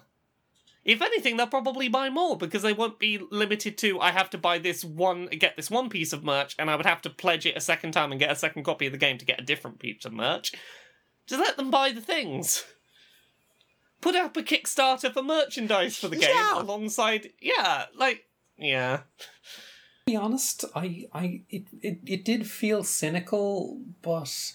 If 0.86 1.02
anything, 1.02 1.38
they'll 1.38 1.46
probably 1.46 1.88
buy 1.90 2.10
more 2.10 2.36
because 2.38 2.64
they 2.64 2.74
won't 2.74 2.98
be 3.00 3.20
limited 3.30 3.78
to 3.80 4.00
I 4.00 4.12
have 4.12 4.30
to 4.32 4.38
buy 4.38 4.58
this 4.58 4.84
one 4.84 5.28
get 5.28 5.56
this 5.56 5.70
one 5.70 5.90
piece 5.90 6.14
of 6.14 6.24
merch 6.24 6.56
and 6.58 6.70
I 6.72 6.76
would 6.76 6.86
have 6.86 7.02
to 7.04 7.10
pledge 7.10 7.46
it 7.46 7.56
a 7.58 7.62
second 7.62 7.92
time 7.92 8.12
and 8.12 8.20
get 8.20 8.32
a 8.32 8.36
second 8.36 8.64
copy 8.64 8.86
of 8.88 8.92
the 8.94 8.98
game 8.98 9.18
to 9.20 9.26
get 9.26 9.40
a 9.40 9.44
different 9.44 9.80
piece 9.80 10.06
of 10.06 10.14
merch. 10.14 10.54
Just 11.28 11.42
let 11.42 11.58
them 11.58 11.70
buy 11.70 11.92
the 11.92 12.02
things. 12.02 12.64
Put 14.02 14.16
up 14.16 14.36
a 14.38 14.42
Kickstarter 14.42 15.14
for 15.14 15.22
merchandise 15.22 15.98
for 15.98 16.08
the 16.08 16.16
game 16.16 16.30
Yeah. 16.34 16.62
alongside 16.62 17.34
yeah, 17.42 17.86
like 17.96 18.26
yeah. 18.58 19.02
To 20.10 20.14
be 20.14 20.18
honest, 20.18 20.66
I, 20.76 21.06
I, 21.14 21.42
it, 21.50 21.66
it, 21.82 22.00
it 22.06 22.26
did 22.26 22.50
feel 22.50 22.84
cynical, 22.84 23.80
but 24.02 24.54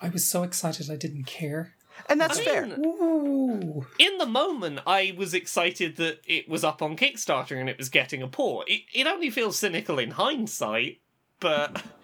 I 0.00 0.08
was 0.08 0.28
so 0.28 0.44
excited 0.44 0.88
I 0.90 0.96
didn't 0.96 1.24
care. 1.24 1.74
And 2.08 2.20
that's 2.20 2.38
I 2.38 2.44
fair. 2.44 2.66
mean, 2.66 2.84
Ooh. 2.84 3.86
in 3.98 4.18
the 4.18 4.26
moment, 4.26 4.80
I 4.86 5.12
was 5.16 5.34
excited 5.34 5.96
that 5.96 6.20
it 6.26 6.48
was 6.48 6.62
up 6.62 6.82
on 6.82 6.96
Kickstarter 6.96 7.58
and 7.58 7.68
it 7.68 7.78
was 7.78 7.88
getting 7.88 8.22
a 8.22 8.28
port. 8.28 8.70
It, 8.70 8.82
it 8.94 9.06
only 9.08 9.28
feels 9.28 9.58
cynical 9.58 9.98
in 9.98 10.12
hindsight, 10.12 11.00
but 11.40 11.82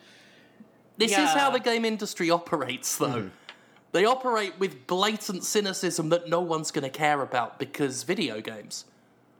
This 0.98 1.12
is 1.12 1.30
how 1.30 1.50
the 1.50 1.60
game 1.60 1.84
industry 1.84 2.30
operates, 2.30 2.98
though. 2.98 3.22
Hmm. 3.22 3.28
They 3.92 4.04
operate 4.04 4.58
with 4.58 4.86
blatant 4.88 5.44
cynicism 5.44 6.08
that 6.08 6.28
no 6.28 6.40
one's 6.40 6.72
going 6.72 6.82
to 6.82 6.90
care 6.90 7.22
about 7.22 7.58
because 7.60 8.02
video 8.02 8.40
games. 8.40 8.84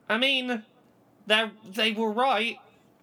I 0.09 0.17
mean, 0.17 0.63
they 1.27 1.51
they 1.69 1.93
were 1.93 2.13
right. 2.13 2.59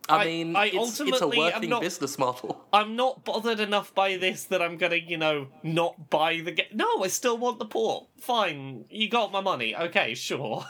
I, 0.08 0.18
I- 0.22 0.26
mean, 0.26 0.56
I 0.56 0.66
it's, 0.66 0.76
it's 0.76 1.00
a 1.00 1.04
ultimately 1.04 1.38
am 1.40 1.44
working 1.54 1.70
not- 1.70 1.82
business 1.82 2.18
model. 2.20 2.66
I'm 2.74 2.96
not 2.96 3.24
bothered 3.26 3.60
enough 3.60 3.94
by 3.96 4.18
this 4.18 4.44
that 4.46 4.62
I'm 4.62 4.78
gonna, 4.78 4.98
you 4.98 5.18
know, 5.18 5.48
not 5.64 6.10
buy 6.10 6.42
the 6.42 6.52
game. 6.52 6.68
No, 6.74 7.04
I 7.04 7.08
still 7.08 7.38
want 7.38 7.60
the 7.60 7.66
port. 7.66 8.08
Fine, 8.20 8.86
you 8.90 9.10
got 9.10 9.32
my 9.32 9.42
money. 9.42 9.76
Okay, 9.76 10.14
sure. 10.16 10.66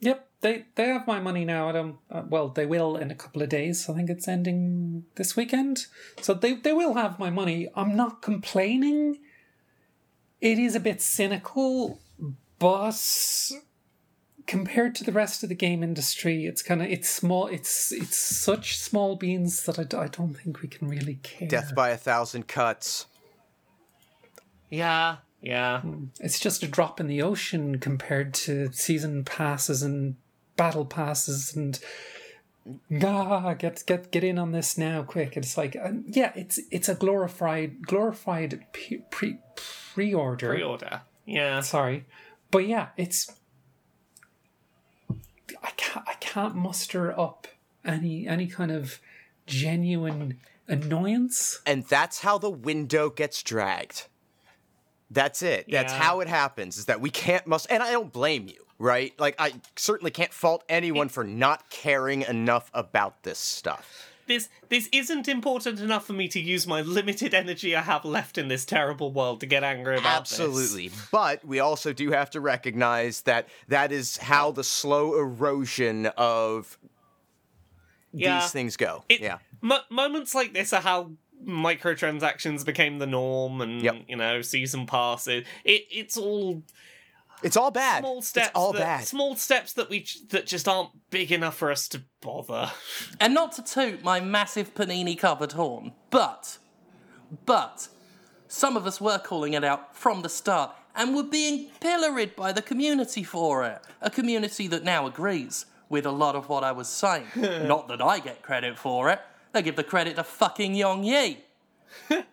Yep, 0.00 0.28
they 0.42 0.66
they 0.74 0.88
have 0.88 1.06
my 1.06 1.20
money 1.20 1.44
now. 1.46 1.68
I 1.70 1.72
don't. 1.72 1.96
Uh, 2.10 2.22
well, 2.28 2.48
they 2.50 2.66
will 2.66 2.96
in 2.96 3.10
a 3.10 3.14
couple 3.14 3.40
of 3.42 3.48
days. 3.48 3.88
I 3.88 3.94
think 3.94 4.10
it's 4.10 4.28
ending 4.28 5.04
this 5.14 5.34
weekend, 5.36 5.86
so 6.20 6.34
they 6.34 6.52
they 6.54 6.74
will 6.74 6.94
have 6.94 7.18
my 7.18 7.30
money. 7.30 7.68
I'm 7.74 7.96
not 7.96 8.20
complaining. 8.20 9.18
It 10.42 10.58
is 10.58 10.74
a 10.74 10.80
bit 10.80 11.00
cynical, 11.00 11.98
but 12.58 12.94
compared 14.46 14.94
to 14.96 15.04
the 15.04 15.12
rest 15.12 15.42
of 15.42 15.48
the 15.48 15.54
game 15.54 15.82
industry, 15.82 16.46
it's 16.46 16.62
kind 16.62 16.80
of 16.80 16.88
it's 16.88 17.08
small. 17.08 17.46
It's 17.46 17.92
it's 17.92 18.16
such 18.16 18.78
small 18.78 19.16
beans 19.16 19.64
that 19.64 19.78
I, 19.78 19.82
I 20.02 20.08
don't 20.08 20.34
think 20.34 20.62
we 20.62 20.68
can 20.68 20.88
really 20.88 21.18
care. 21.22 21.48
Death 21.48 21.74
by 21.74 21.90
a 21.90 21.96
thousand 21.96 22.46
cuts. 22.48 23.06
Yeah, 24.70 25.16
yeah. 25.40 25.82
It's 26.20 26.40
just 26.40 26.62
a 26.62 26.68
drop 26.68 27.00
in 27.00 27.06
the 27.06 27.22
ocean 27.22 27.78
compared 27.78 28.34
to 28.34 28.72
season 28.72 29.24
passes 29.24 29.82
and 29.82 30.16
battle 30.56 30.86
passes 30.86 31.54
and 31.54 31.78
ah, 33.02 33.54
get 33.54 33.82
get 33.86 34.10
get 34.10 34.24
in 34.24 34.38
on 34.38 34.52
this 34.52 34.78
now, 34.78 35.02
quick! 35.02 35.36
It's 35.36 35.56
like 35.56 35.76
uh, 35.76 35.92
yeah, 36.06 36.32
it's 36.34 36.58
it's 36.70 36.88
a 36.88 36.94
glorified 36.94 37.86
glorified 37.86 38.64
pre 38.72 38.98
pre 39.10 39.38
pre 39.56 40.14
order. 40.14 40.50
Pre-order. 40.50 41.02
Yeah. 41.24 41.60
Sorry, 41.60 42.04
but 42.50 42.66
yeah, 42.66 42.88
it's 42.96 43.32
I 45.62 45.70
can't 45.76 46.06
I 46.08 46.14
can't 46.14 46.54
muster 46.54 47.18
up 47.18 47.46
any 47.84 48.26
any 48.26 48.46
kind 48.46 48.70
of 48.70 49.00
genuine 49.46 50.38
annoyance. 50.68 51.60
And 51.66 51.84
that's 51.84 52.20
how 52.20 52.38
the 52.38 52.50
window 52.50 53.10
gets 53.10 53.42
dragged. 53.42 54.06
That's 55.10 55.42
it. 55.42 55.66
That's 55.70 55.92
Yeah. 55.92 55.98
how 56.02 56.20
it 56.20 56.28
happens. 56.28 56.78
Is 56.78 56.86
that 56.86 57.00
we 57.00 57.10
can't 57.10 57.46
must 57.46 57.70
and 57.70 57.82
I 57.82 57.92
don't 57.92 58.12
blame 58.12 58.48
you, 58.48 58.64
right? 58.78 59.12
Like 59.18 59.36
I 59.38 59.54
certainly 59.76 60.10
can't 60.10 60.32
fault 60.32 60.64
anyone 60.68 61.08
for 61.08 61.22
not 61.24 61.70
caring 61.70 62.22
enough 62.22 62.70
about 62.74 63.22
this 63.22 63.38
stuff. 63.38 64.08
This 64.26 64.48
this 64.68 64.88
isn't 64.92 65.28
important 65.28 65.78
enough 65.80 66.06
for 66.06 66.12
me 66.12 66.26
to 66.28 66.40
use 66.40 66.66
my 66.66 66.80
limited 66.82 67.32
energy 67.32 67.76
I 67.76 67.82
have 67.82 68.04
left 68.04 68.38
in 68.38 68.48
this 68.48 68.64
terrible 68.64 69.12
world 69.12 69.40
to 69.40 69.46
get 69.46 69.62
angry 69.62 69.96
about 69.98 70.28
this. 70.28 70.40
Absolutely. 70.40 70.90
But 71.12 71.44
we 71.44 71.60
also 71.60 71.92
do 71.92 72.10
have 72.10 72.30
to 72.30 72.40
recognize 72.40 73.22
that 73.22 73.48
that 73.68 73.92
is 73.92 74.16
how 74.16 74.50
the 74.50 74.64
slow 74.64 75.18
erosion 75.18 76.06
of 76.16 76.76
Yeah. 78.12 78.40
these 78.40 78.50
things 78.50 78.76
go. 78.76 79.04
It- 79.08 79.20
yeah. 79.20 79.38
Mo- 79.60 79.84
moments 79.90 80.34
like 80.34 80.52
this 80.54 80.72
are 80.72 80.80
how 80.80 81.12
microtransactions 81.44 82.64
became 82.64 82.98
the 82.98 83.06
norm, 83.06 83.60
and 83.60 83.82
Yep. 83.82 83.96
you 84.08 84.16
know, 84.16 84.42
season 84.42 84.86
passes. 84.86 85.44
It 85.64 85.86
it's 85.90 86.16
all 86.16 86.62
It's 87.42 87.56
all 87.56 87.70
bad. 87.70 88.00
small 88.00 88.22
steps. 88.22 88.46
it's 88.48 88.56
all 88.56 88.72
that, 88.72 88.80
bad. 88.80 89.04
Small 89.04 89.36
steps 89.36 89.72
that 89.74 89.90
we 89.90 90.06
that 90.30 90.46
just 90.46 90.66
aren't 90.66 90.90
big 91.10 91.30
enough 91.32 91.56
for 91.56 91.70
us 91.70 91.88
to 91.88 92.02
bother. 92.20 92.70
And 93.20 93.34
not 93.34 93.52
to 93.52 93.62
toot 93.62 94.02
my 94.02 94.20
massive 94.20 94.74
panini 94.74 95.18
covered 95.18 95.52
horn, 95.52 95.92
but, 96.10 96.58
but, 97.44 97.88
some 98.48 98.76
of 98.76 98.86
us 98.86 99.00
were 99.00 99.18
calling 99.18 99.54
it 99.54 99.64
out 99.64 99.96
from 99.96 100.22
the 100.22 100.28
start 100.28 100.74
and 100.94 101.14
were 101.14 101.22
being 101.22 101.68
pilloried 101.80 102.36
by 102.36 102.52
the 102.52 102.62
community 102.62 103.22
for 103.22 103.64
it. 103.64 103.80
A 104.00 104.10
community 104.10 104.66
that 104.68 104.84
now 104.84 105.06
agrees 105.06 105.66
with 105.88 106.06
a 106.06 106.10
lot 106.10 106.34
of 106.34 106.48
what 106.48 106.64
I 106.64 106.72
was 106.72 106.88
saying. 106.88 107.26
not 107.36 107.88
that 107.88 108.00
I 108.02 108.18
get 108.18 108.42
credit 108.42 108.78
for 108.78 109.10
it. 109.10 109.20
They 109.52 109.62
give 109.62 109.76
the 109.76 109.84
credit 109.84 110.16
to 110.16 110.24
fucking 110.24 110.74
Yong 110.74 111.04
Yea. 111.04 111.44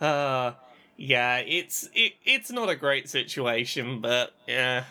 Uh, 0.00 0.54
yeah, 1.04 1.38
it's 1.38 1.88
it, 1.94 2.12
it's 2.24 2.52
not 2.52 2.68
a 2.68 2.76
great 2.76 3.08
situation, 3.08 4.00
but 4.00 4.32
yeah. 4.46 4.84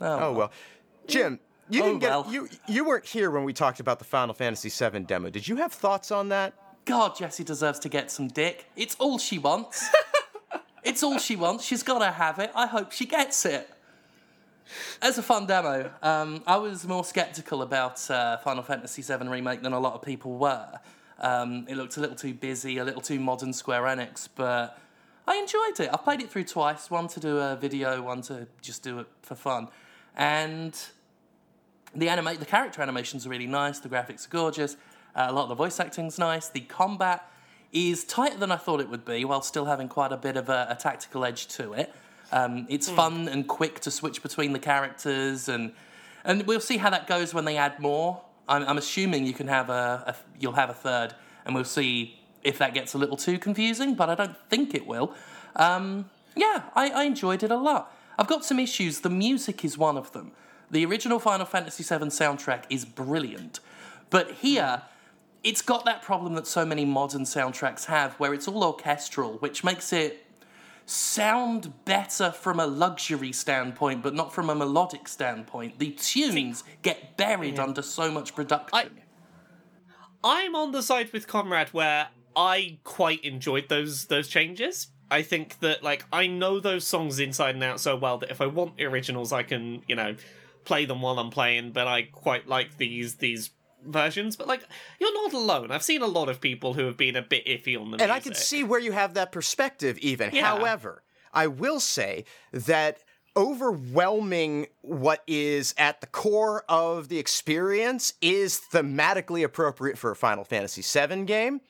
Oh 0.00 0.32
well, 0.32 0.50
Jim, 1.06 1.38
you 1.68 1.82
Oh, 1.82 1.86
didn't 1.86 2.00
get 2.00 2.10
well. 2.10 2.26
you 2.28 2.48
you 2.66 2.84
weren't 2.84 3.04
here 3.06 3.30
when 3.30 3.44
we 3.44 3.52
talked 3.52 3.78
about 3.78 3.98
the 4.00 4.04
Final 4.04 4.34
Fantasy 4.34 4.68
VII 4.68 5.00
demo. 5.00 5.30
Did 5.30 5.46
you 5.46 5.56
have 5.56 5.72
thoughts 5.72 6.10
on 6.10 6.28
that? 6.30 6.54
God, 6.86 7.16
Jessie 7.16 7.44
deserves 7.44 7.78
to 7.80 7.88
get 7.88 8.10
some 8.10 8.26
dick. 8.26 8.66
It's 8.74 8.96
all 8.96 9.18
she 9.18 9.38
wants. 9.38 9.88
it's 10.82 11.02
all 11.04 11.18
she 11.18 11.36
wants. 11.36 11.64
She's 11.64 11.84
got 11.84 12.00
to 12.00 12.10
have 12.10 12.38
it. 12.40 12.50
I 12.54 12.66
hope 12.66 12.90
she 12.90 13.06
gets 13.06 13.44
it. 13.46 13.70
As 15.02 15.18
a 15.18 15.22
fun 15.22 15.46
demo, 15.46 15.90
um, 16.02 16.42
I 16.46 16.56
was 16.56 16.86
more 16.88 17.04
skeptical 17.04 17.62
about 17.62 18.10
uh, 18.10 18.38
Final 18.38 18.62
Fantasy 18.64 19.02
VII 19.02 19.28
Remake 19.28 19.62
than 19.62 19.72
a 19.72 19.78
lot 19.80 19.94
of 19.94 20.02
people 20.02 20.32
were. 20.38 20.80
Um, 21.20 21.66
it 21.68 21.76
looked 21.76 21.96
a 21.96 22.00
little 22.00 22.16
too 22.16 22.34
busy, 22.34 22.78
a 22.78 22.84
little 22.84 23.02
too 23.02 23.20
modern 23.20 23.52
Square 23.52 23.82
Enix, 23.82 24.28
but 24.34 24.78
I 25.26 25.36
enjoyed 25.36 25.80
it. 25.80 25.90
I 25.92 25.96
played 25.96 26.20
it 26.20 26.30
through 26.30 26.44
twice 26.44 26.90
one 26.90 27.08
to 27.08 27.20
do 27.20 27.38
a 27.38 27.56
video, 27.56 28.02
one 28.02 28.22
to 28.22 28.46
just 28.62 28.82
do 28.82 29.00
it 29.00 29.06
for 29.22 29.34
fun. 29.34 29.68
And 30.16 30.74
the 31.94 32.08
animate 32.08 32.38
the 32.38 32.46
character 32.46 32.82
animations 32.82 33.26
are 33.26 33.30
really 33.30 33.46
nice 33.46 33.78
the 33.80 33.88
graphics 33.88 34.26
are 34.26 34.30
gorgeous 34.30 34.76
uh, 35.16 35.26
a 35.28 35.32
lot 35.32 35.44
of 35.44 35.48
the 35.48 35.54
voice 35.54 35.80
acting's 35.80 36.18
nice 36.18 36.48
the 36.48 36.60
combat 36.60 37.28
is 37.72 38.04
tighter 38.04 38.36
than 38.36 38.52
i 38.52 38.56
thought 38.56 38.80
it 38.80 38.88
would 38.88 39.04
be 39.04 39.24
while 39.24 39.42
still 39.42 39.64
having 39.64 39.88
quite 39.88 40.12
a 40.12 40.16
bit 40.16 40.36
of 40.36 40.48
a, 40.48 40.68
a 40.70 40.76
tactical 40.76 41.24
edge 41.24 41.46
to 41.46 41.72
it 41.72 41.92
um, 42.32 42.64
it's 42.68 42.88
fun 42.88 43.26
and 43.26 43.48
quick 43.48 43.80
to 43.80 43.90
switch 43.90 44.22
between 44.22 44.52
the 44.52 44.58
characters 44.58 45.48
and 45.48 45.72
and 46.24 46.46
we'll 46.46 46.60
see 46.60 46.76
how 46.76 46.90
that 46.90 47.08
goes 47.08 47.34
when 47.34 47.44
they 47.44 47.56
add 47.56 47.80
more 47.80 48.22
i'm, 48.50 48.62
I'm 48.68 48.78
assuming 48.78 49.24
you 49.24 49.32
can 49.32 49.48
have 49.48 49.70
a, 49.70 50.04
a 50.06 50.14
you'll 50.38 50.52
have 50.52 50.70
a 50.70 50.74
third 50.74 51.14
and 51.44 51.54
we'll 51.54 51.64
see 51.64 52.20
if 52.42 52.58
that 52.58 52.74
gets 52.74 52.94
a 52.94 52.98
little 52.98 53.16
too 53.16 53.38
confusing 53.38 53.94
but 53.94 54.10
i 54.10 54.14
don't 54.14 54.36
think 54.48 54.74
it 54.74 54.86
will. 54.86 55.14
Um, 55.56 56.10
yeah 56.36 56.64
I, 56.74 56.90
I 56.90 57.02
enjoyed 57.04 57.42
it 57.42 57.50
a 57.50 57.56
lot. 57.56 57.96
I've 58.18 58.28
got 58.28 58.44
some 58.44 58.58
issues. 58.58 59.00
The 59.00 59.10
music 59.10 59.64
is 59.64 59.78
one 59.78 59.96
of 59.96 60.12
them. 60.12 60.32
The 60.70 60.84
original 60.84 61.18
Final 61.18 61.46
Fantasy 61.46 61.82
VII 61.82 62.06
soundtrack 62.06 62.64
is 62.68 62.84
brilliant, 62.84 63.60
but 64.10 64.30
here 64.32 64.82
it's 65.42 65.62
got 65.62 65.84
that 65.86 66.02
problem 66.02 66.34
that 66.34 66.46
so 66.46 66.64
many 66.64 66.84
modern 66.84 67.22
soundtracks 67.22 67.86
have, 67.86 68.14
where 68.14 68.34
it's 68.34 68.46
all 68.46 68.62
orchestral, 68.62 69.34
which 69.38 69.64
makes 69.64 69.92
it 69.92 70.26
sound 70.90 71.72
better 71.84 72.32
from 72.32 72.58
a 72.58 72.66
luxury 72.66 73.32
standpoint, 73.32 74.02
but 74.02 74.14
not 74.14 74.34
from 74.34 74.50
a 74.50 74.54
melodic 74.54 75.06
standpoint. 75.06 75.78
The 75.78 75.90
tunes 75.92 76.64
get 76.82 77.16
buried 77.16 77.58
under 77.58 77.82
so 77.82 78.10
much 78.10 78.34
production. 78.34 79.00
I'm 80.22 80.54
on 80.54 80.72
the 80.72 80.82
side 80.82 81.12
with 81.12 81.26
Comrade 81.26 81.68
where 81.68 82.08
I 82.36 82.78
quite 82.84 83.24
enjoyed 83.24 83.68
those 83.68 84.06
those 84.06 84.28
changes. 84.28 84.88
I 85.10 85.22
think 85.22 85.60
that 85.60 85.82
like 85.82 86.04
I 86.12 86.26
know 86.26 86.60
those 86.60 86.86
songs 86.86 87.18
inside 87.18 87.54
and 87.54 87.64
out 87.64 87.80
so 87.80 87.96
well 87.96 88.18
that 88.18 88.30
if 88.30 88.40
I 88.40 88.46
want 88.46 88.76
the 88.76 88.84
originals, 88.84 89.32
I 89.32 89.42
can 89.42 89.82
you 89.86 89.94
know 89.94 90.16
play 90.64 90.84
them 90.84 91.02
while 91.02 91.18
I'm 91.18 91.30
playing. 91.30 91.72
But 91.72 91.86
I 91.86 92.02
quite 92.02 92.48
like 92.48 92.76
these 92.76 93.16
these 93.16 93.50
versions. 93.84 94.36
But 94.36 94.48
like 94.48 94.62
you're 94.98 95.14
not 95.14 95.32
alone. 95.32 95.70
I've 95.70 95.82
seen 95.82 96.02
a 96.02 96.06
lot 96.06 96.28
of 96.28 96.40
people 96.40 96.74
who 96.74 96.86
have 96.86 96.96
been 96.96 97.16
a 97.16 97.22
bit 97.22 97.46
iffy 97.46 97.80
on 97.80 97.90
the 97.90 98.02
And 98.02 98.12
I 98.12 98.20
can 98.20 98.34
see 98.34 98.64
where 98.64 98.80
you 98.80 98.92
have 98.92 99.14
that 99.14 99.32
perspective, 99.32 99.98
even. 99.98 100.30
Yeah. 100.32 100.46
However, 100.46 101.02
I 101.32 101.46
will 101.46 101.80
say 101.80 102.24
that 102.52 103.02
overwhelming 103.36 104.66
what 104.82 105.22
is 105.26 105.74
at 105.78 106.00
the 106.00 106.06
core 106.06 106.64
of 106.68 107.08
the 107.08 107.18
experience 107.18 108.14
is 108.20 108.60
thematically 108.72 109.44
appropriate 109.44 109.96
for 109.98 110.10
a 110.10 110.16
Final 110.16 110.44
Fantasy 110.44 110.82
VII 110.82 111.24
game. 111.24 111.60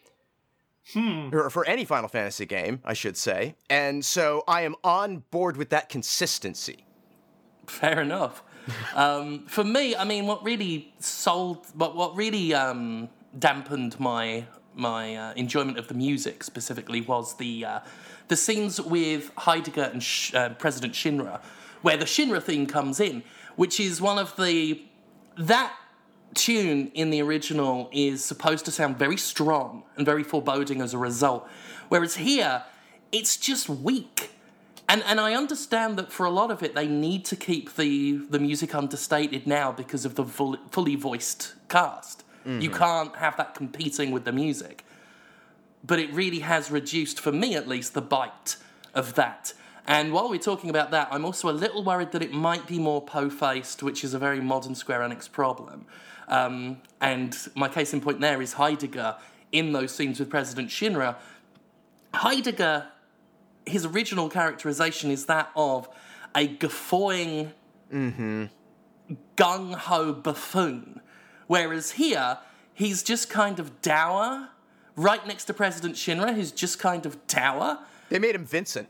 Hmm. 0.95 1.29
Or 1.33 1.51
for 1.51 1.65
any 1.67 1.85
Final 1.85 2.09
Fantasy 2.09 2.47
game, 2.47 2.81
I 2.85 2.95
should 2.95 3.17
say. 3.17 3.55
And 3.69 4.05
so 4.05 4.43
I 4.49 4.63
am 4.63 4.75
on 4.83 5.25
board 5.31 5.57
with 5.57 5.69
that 5.71 5.89
consistency. 5.89 6.85
Fair 7.67 8.01
enough. 8.01 8.43
Um, 8.95 9.47
for 9.47 9.65
me, 9.65 9.97
I 9.97 10.05
mean, 10.05 10.27
what 10.27 10.45
really 10.45 10.93
sold, 10.99 11.67
what 11.75 11.97
what 11.97 12.17
really 12.17 12.55
um, 12.55 13.09
dampened 13.39 13.99
my 13.99 14.45
my 14.75 15.15
uh, 15.15 15.33
enjoyment 15.35 15.79
of 15.79 15.89
the 15.89 15.95
music 15.95 16.43
specifically 16.45 17.01
was 17.01 17.37
the 17.37 17.65
uh, 17.65 17.81
the 18.29 18.37
scenes 18.37 18.81
with 18.81 19.31
Heidegger 19.37 19.91
and 19.93 20.03
Sh- 20.03 20.35
uh, 20.35 20.51
President 20.51 20.95
Shinra, 20.95 21.41
where 21.83 21.97
the 21.97 22.05
Shinra 22.05 22.43
theme 22.43 22.67
comes 22.67 23.01
in, 23.01 23.23
which 23.57 23.81
is 23.81 24.01
one 24.01 24.19
of 24.19 24.37
the 24.37 24.83
that 25.37 25.75
tune 26.35 26.91
in 26.95 27.11
the 27.11 27.21
original 27.21 27.89
is 27.93 28.25
supposed 28.25 28.65
to 28.65 28.71
sound 28.71 28.97
very 28.97 29.17
strong 29.17 29.83
and 29.97 30.07
very 30.07 30.23
foreboding 30.23 30.81
as 30.81 30.95
a 30.95 30.99
result, 30.99 31.49
whereas 31.89 32.17
here 32.17 32.65
it's 33.13 33.37
just 33.37 33.69
weak. 33.69 34.31
And 34.91 35.05
and 35.05 35.21
I 35.21 35.35
understand 35.35 35.97
that 35.99 36.11
for 36.11 36.27
a 36.27 36.31
lot 36.31 36.51
of 36.51 36.63
it 36.65 36.75
they 36.75 36.89
need 36.89 37.25
to 37.27 37.37
keep 37.37 37.77
the 37.77 38.17
the 38.35 38.41
music 38.41 38.75
understated 38.75 39.47
now 39.47 39.71
because 39.71 40.05
of 40.05 40.17
the 40.17 40.25
full, 40.25 40.57
fully 40.71 40.97
voiced 40.97 41.55
cast. 41.69 42.25
You 42.47 42.71
can't 42.71 43.15
have 43.17 43.37
that 43.37 43.55
competing 43.55 44.11
with 44.11 44.25
the 44.25 44.33
music. 44.33 44.85
But 45.85 45.99
it 45.99 46.13
really 46.13 46.41
has 46.41 46.71
reduced, 46.71 47.21
for 47.21 47.33
me 47.33 47.55
at 47.55 47.69
least, 47.69 47.95
the 47.95 48.03
bite 48.03 48.57
of 48.95 49.15
that. 49.15 49.53
And 49.87 50.13
while 50.13 50.29
we're 50.29 50.39
talking 50.39 50.71
about 50.71 50.91
that, 50.91 51.09
I'm 51.11 51.25
also 51.25 51.51
a 51.51 51.57
little 51.65 51.85
worried 51.85 52.13
that 52.13 52.23
it 52.23 52.33
might 52.33 52.67
be 52.67 52.79
more 52.79 53.03
po-faced, 53.03 53.83
which 53.83 54.03
is 54.05 54.15
a 54.15 54.19
very 54.19 54.41
modern 54.41 54.75
Square 54.75 55.01
Enix 55.01 55.31
problem. 55.31 55.87
Um, 56.29 56.81
and 57.01 57.37
my 57.55 57.69
case 57.69 57.93
in 57.93 58.01
point 58.01 58.21
there 58.21 58.41
is 58.41 58.55
Heidegger 58.55 59.17
in 59.53 59.73
those 59.73 59.93
scenes 59.93 60.19
with 60.19 60.31
President 60.31 60.71
Shinra. 60.71 61.17
Heidegger 62.15 62.87
his 63.67 63.87
original 63.87 64.29
characterization 64.29 65.11
is 65.11 65.27
that 65.27 65.51
of 65.55 65.89
a 66.35 66.47
guffawing, 66.47 67.53
gung 67.93 69.75
ho 69.75 70.13
buffoon. 70.13 71.01
Whereas 71.47 71.93
here, 71.93 72.39
he's 72.73 73.03
just 73.03 73.29
kind 73.29 73.59
of 73.59 73.83
dour, 73.83 74.51
right 74.97 75.27
next 75.27 75.47
to 75.47 75.55
President 75.55 75.97
Shinra, 75.97 76.35
who's 76.35 76.53
just 76.53 76.79
kind 76.79 77.07
of 77.07 77.27
dour. 77.27 77.79
They 78.09 78.19
made 78.19 78.35
him 78.35 78.45
Vincent. 78.45 78.89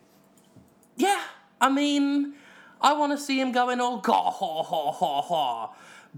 Yeah, 0.97 1.23
I 1.61 1.71
mean, 1.71 2.35
I 2.81 2.93
want 2.93 3.13
to 3.13 3.19
see 3.19 3.41
him 3.41 3.53
going 3.53 3.81
all 3.81 3.99
gaw 3.99 4.31
ha 4.31 4.63
ha 4.63 4.93
ha 4.93 5.23
ha, 5.23 5.73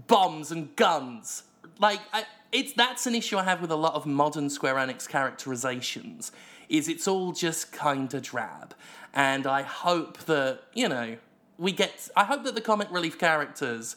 bombs 0.07 0.51
and 0.51 0.75
guns. 0.75 1.43
Like, 1.79 2.01
I, 2.11 2.25
it's 2.51 2.73
that's 2.73 3.07
an 3.07 3.15
issue 3.15 3.37
I 3.37 3.43
have 3.43 3.61
with 3.61 3.71
a 3.71 3.75
lot 3.75 3.93
of 3.95 4.05
modern 4.05 4.49
Square 4.49 4.75
Enix 4.75 5.07
characterizations. 5.07 6.31
Is 6.69 6.87
it's 6.87 7.07
all 7.07 7.31
just 7.31 7.71
kind 7.71 8.13
of 8.13 8.21
drab, 8.21 8.73
and 9.13 9.45
I 9.45 9.61
hope 9.61 10.17
that 10.25 10.61
you 10.73 10.89
know 10.89 11.17
we 11.57 11.71
get. 11.71 12.09
I 12.15 12.25
hope 12.25 12.43
that 12.43 12.55
the 12.55 12.61
comic 12.61 12.89
relief 12.91 13.17
characters, 13.19 13.95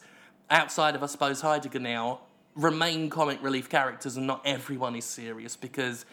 outside 0.49 0.95
of 0.95 1.03
I 1.03 1.07
suppose 1.07 1.41
Heidegger 1.41 1.79
now, 1.79 2.21
remain 2.55 3.09
comic 3.09 3.41
relief 3.41 3.69
characters, 3.69 4.17
and 4.17 4.27
not 4.27 4.41
everyone 4.45 4.95
is 4.95 5.05
serious 5.05 5.55
because 5.55 6.05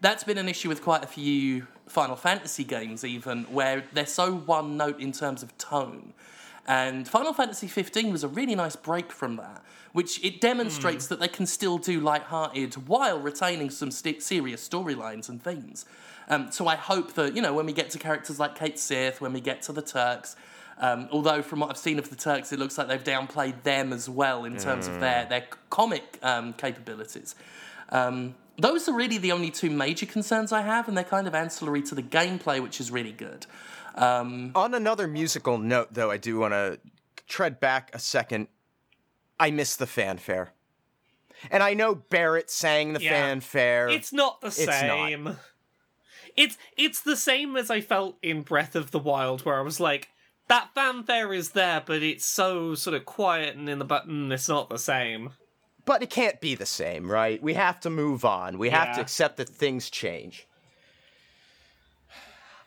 that's 0.00 0.24
been 0.24 0.38
an 0.38 0.48
issue 0.48 0.68
with 0.68 0.82
quite 0.82 1.02
a 1.02 1.06
few 1.06 1.66
Final 1.86 2.16
Fantasy 2.16 2.64
games, 2.64 3.04
even 3.04 3.44
where 3.44 3.84
they're 3.92 4.06
so 4.06 4.34
one 4.34 4.76
note 4.76 5.00
in 5.00 5.12
terms 5.12 5.42
of 5.42 5.56
tone. 5.58 6.12
And 6.66 7.06
Final 7.06 7.32
Fantasy 7.32 7.66
15 7.66 8.10
was 8.10 8.24
a 8.24 8.28
really 8.28 8.54
nice 8.54 8.76
break 8.76 9.12
from 9.12 9.36
that, 9.36 9.62
which 9.92 10.22
it 10.24 10.40
demonstrates 10.40 11.06
that 11.08 11.20
they 11.20 11.28
can 11.28 11.46
still 11.46 11.76
do 11.76 12.00
light-hearted 12.00 12.88
while 12.88 13.18
retaining 13.18 13.70
some 13.70 13.90
st- 13.90 14.22
serious 14.22 14.66
storylines 14.66 15.28
and 15.28 15.42
themes. 15.42 15.84
Um, 16.28 16.50
so 16.50 16.66
I 16.66 16.76
hope 16.76 17.14
that 17.14 17.36
you 17.36 17.42
know 17.42 17.52
when 17.52 17.66
we 17.66 17.72
get 17.72 17.90
to 17.90 17.98
characters 17.98 18.40
like 18.40 18.54
Cait 18.54 18.78
Sith, 18.78 19.20
when 19.20 19.32
we 19.32 19.40
get 19.40 19.62
to 19.62 19.72
the 19.72 19.82
Turks, 19.82 20.36
um, 20.78 21.08
although 21.12 21.42
from 21.42 21.60
what 21.60 21.70
I've 21.70 21.76
seen 21.76 21.98
of 21.98 22.08
the 22.08 22.16
Turks, 22.16 22.52
it 22.52 22.58
looks 22.58 22.78
like 22.78 22.88
they've 22.88 23.04
downplayed 23.04 23.62
them 23.62 23.92
as 23.92 24.08
well 24.08 24.44
in 24.44 24.56
terms 24.56 24.86
of 24.86 25.00
their 25.00 25.26
their 25.26 25.46
comic 25.70 26.18
um, 26.22 26.54
capabilities. 26.54 27.34
Um, 27.90 28.34
those 28.56 28.88
are 28.88 28.94
really 28.94 29.18
the 29.18 29.32
only 29.32 29.50
two 29.50 29.70
major 29.70 30.06
concerns 30.06 30.52
I 30.52 30.62
have, 30.62 30.88
and 30.88 30.96
they're 30.96 31.04
kind 31.04 31.26
of 31.26 31.34
ancillary 31.34 31.82
to 31.82 31.94
the 31.94 32.02
gameplay, 32.02 32.62
which 32.62 32.80
is 32.80 32.90
really 32.90 33.12
good. 33.12 33.46
Um, 33.94 34.52
On 34.54 34.74
another 34.74 35.06
musical 35.06 35.58
note, 35.58 35.88
though, 35.92 36.10
I 36.10 36.16
do 36.16 36.38
want 36.38 36.52
to 36.52 36.80
tread 37.26 37.60
back 37.60 37.90
a 37.94 37.98
second. 37.98 38.48
I 39.38 39.50
miss 39.50 39.76
the 39.76 39.86
fanfare. 39.86 40.52
And 41.50 41.62
I 41.62 41.74
know 41.74 41.94
Barret 41.94 42.50
sang 42.50 42.92
the 42.94 43.02
Yeah. 43.02 43.10
fanfare. 43.10 43.88
It's 43.88 44.12
not 44.12 44.40
the 44.40 44.46
not. 44.46 44.52
same. 44.54 45.36
It's 46.36 46.56
it's 46.76 47.00
the 47.00 47.16
same 47.16 47.56
as 47.56 47.70
I 47.70 47.80
felt 47.80 48.16
in 48.22 48.42
Breath 48.42 48.74
of 48.74 48.90
the 48.90 48.98
Wild, 48.98 49.44
where 49.44 49.58
I 49.58 49.62
was 49.62 49.78
like, 49.78 50.08
that 50.48 50.70
fanfare 50.74 51.32
is 51.32 51.50
there, 51.50 51.82
but 51.84 52.02
it's 52.02 52.24
so 52.24 52.74
sort 52.74 52.94
of 52.96 53.04
quiet 53.04 53.56
and 53.56 53.68
in 53.68 53.78
the 53.78 53.84
button. 53.84 54.32
It's 54.32 54.48
not 54.48 54.68
the 54.68 54.78
same. 54.78 55.30
But 55.84 56.02
it 56.02 56.10
can't 56.10 56.40
be 56.40 56.54
the 56.54 56.66
same, 56.66 57.10
right? 57.10 57.42
We 57.42 57.54
have 57.54 57.78
to 57.80 57.90
move 57.90 58.24
on. 58.24 58.58
We 58.58 58.70
have 58.70 58.94
to 58.96 59.00
accept 59.02 59.36
that 59.36 59.48
things 59.50 59.90
change. 59.90 60.46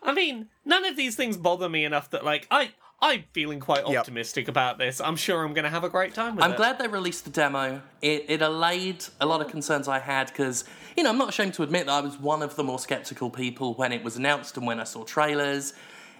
I 0.03 0.13
mean, 0.13 0.47
none 0.65 0.85
of 0.85 0.95
these 0.95 1.15
things 1.15 1.37
bother 1.37 1.69
me 1.69 1.85
enough 1.85 2.09
that 2.11 2.23
like 2.25 2.47
I 2.51 2.71
I'm 2.99 3.25
feeling 3.31 3.59
quite 3.59 3.87
Yep. 3.87 3.99
optimistic 3.99 4.47
about 4.47 4.79
this. 4.79 4.99
I'm 4.99 5.15
sure 5.17 5.43
I'm 5.45 5.53
going 5.53 5.65
to 5.65 5.69
have 5.69 5.83
a 5.83 5.89
great 5.89 6.15
time 6.15 6.35
with 6.35 6.43
it. 6.43 6.45
I'm 6.47 6.53
it. 6.53 6.57
glad 6.57 6.79
they 6.79 6.87
released 6.87 7.25
the 7.25 7.29
demo. 7.29 7.81
It, 8.01 8.25
it 8.27 8.41
allayed 8.41 9.07
a 9.21 9.25
lot 9.27 9.39
of 9.39 9.49
concerns 9.49 9.87
I 9.87 9.99
had 9.99 10.27
because, 10.27 10.63
you 10.95 11.03
know, 11.03 11.11
I'm 11.11 11.17
not 11.19 11.29
ashamed 11.29 11.53
to 11.55 11.63
admit 11.63 11.85
that 11.85 11.91
I 11.91 12.01
was 12.01 12.17
one 12.19 12.41
of 12.41 12.55
the 12.55 12.63
more 12.63 12.79
skeptical 12.79 13.29
people 13.29 13.75
when 13.75 13.91
it 13.93 14.03
was 14.03 14.15
announced 14.17 14.57
and 14.57 14.65
when 14.65 14.79
I 14.79 14.83
saw 14.83 15.03
trailers. 15.03 15.73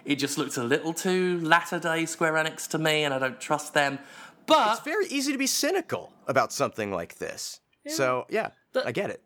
It 0.04 0.16
just 0.20 0.38
looked 0.38 0.56
a 0.56 0.62
little 0.62 0.94
too 0.94 1.40
latter 1.40 1.80
day 1.80 2.06
Square 2.06 2.34
Enix 2.34 2.68
to 2.68 2.78
me, 2.78 3.02
and 3.02 3.12
I 3.12 3.18
don't 3.18 3.40
trust 3.40 3.74
them. 3.74 3.98
But 4.46 4.76
It's 4.76 4.84
very 4.84 5.06
easy 5.08 5.32
to 5.32 5.38
be 5.38 5.48
cynical 5.48 6.12
about 6.28 6.52
something 6.52 6.92
like 6.92 7.16
this. 7.18 7.58
So 7.88 8.24
yeah, 8.30 8.50
The- 8.72 8.86
I 8.86 8.92
get 8.92 9.10
it. 9.10 9.22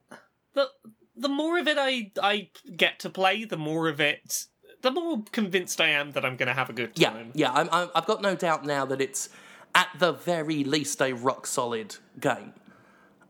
the 0.55 0.71
the 1.17 1.29
more 1.29 1.59
of 1.59 1.69
it 1.69 1.77
I 1.79 2.11
I 2.23 2.49
get 2.77 2.99
to 3.01 3.11
play, 3.11 3.45
the 3.45 3.57
more 3.57 3.89
of 3.89 4.01
it, 4.01 4.47
the 4.83 4.91
more 4.91 5.23
convinced 5.33 5.81
I 5.81 5.89
am 5.89 6.13
that 6.13 6.25
I'm 6.25 6.37
going 6.37 6.49
to 6.49 6.55
have 6.55 6.71
a 6.71 6.73
good 6.73 6.93
yeah, 6.97 7.11
time. 7.11 7.33
yeah, 7.35 7.53
I'm, 7.53 7.69
I'm, 7.73 7.89
I've 7.95 8.07
got 8.07 8.23
no 8.23 8.35
doubt 8.35 8.65
now 8.65 8.85
that 8.87 9.01
it's 9.01 9.29
at 9.75 9.89
the 9.99 10.13
very 10.13 10.65
least 10.65 11.01
a 11.01 11.13
rock 11.13 11.47
solid 11.47 11.97
game 12.21 12.53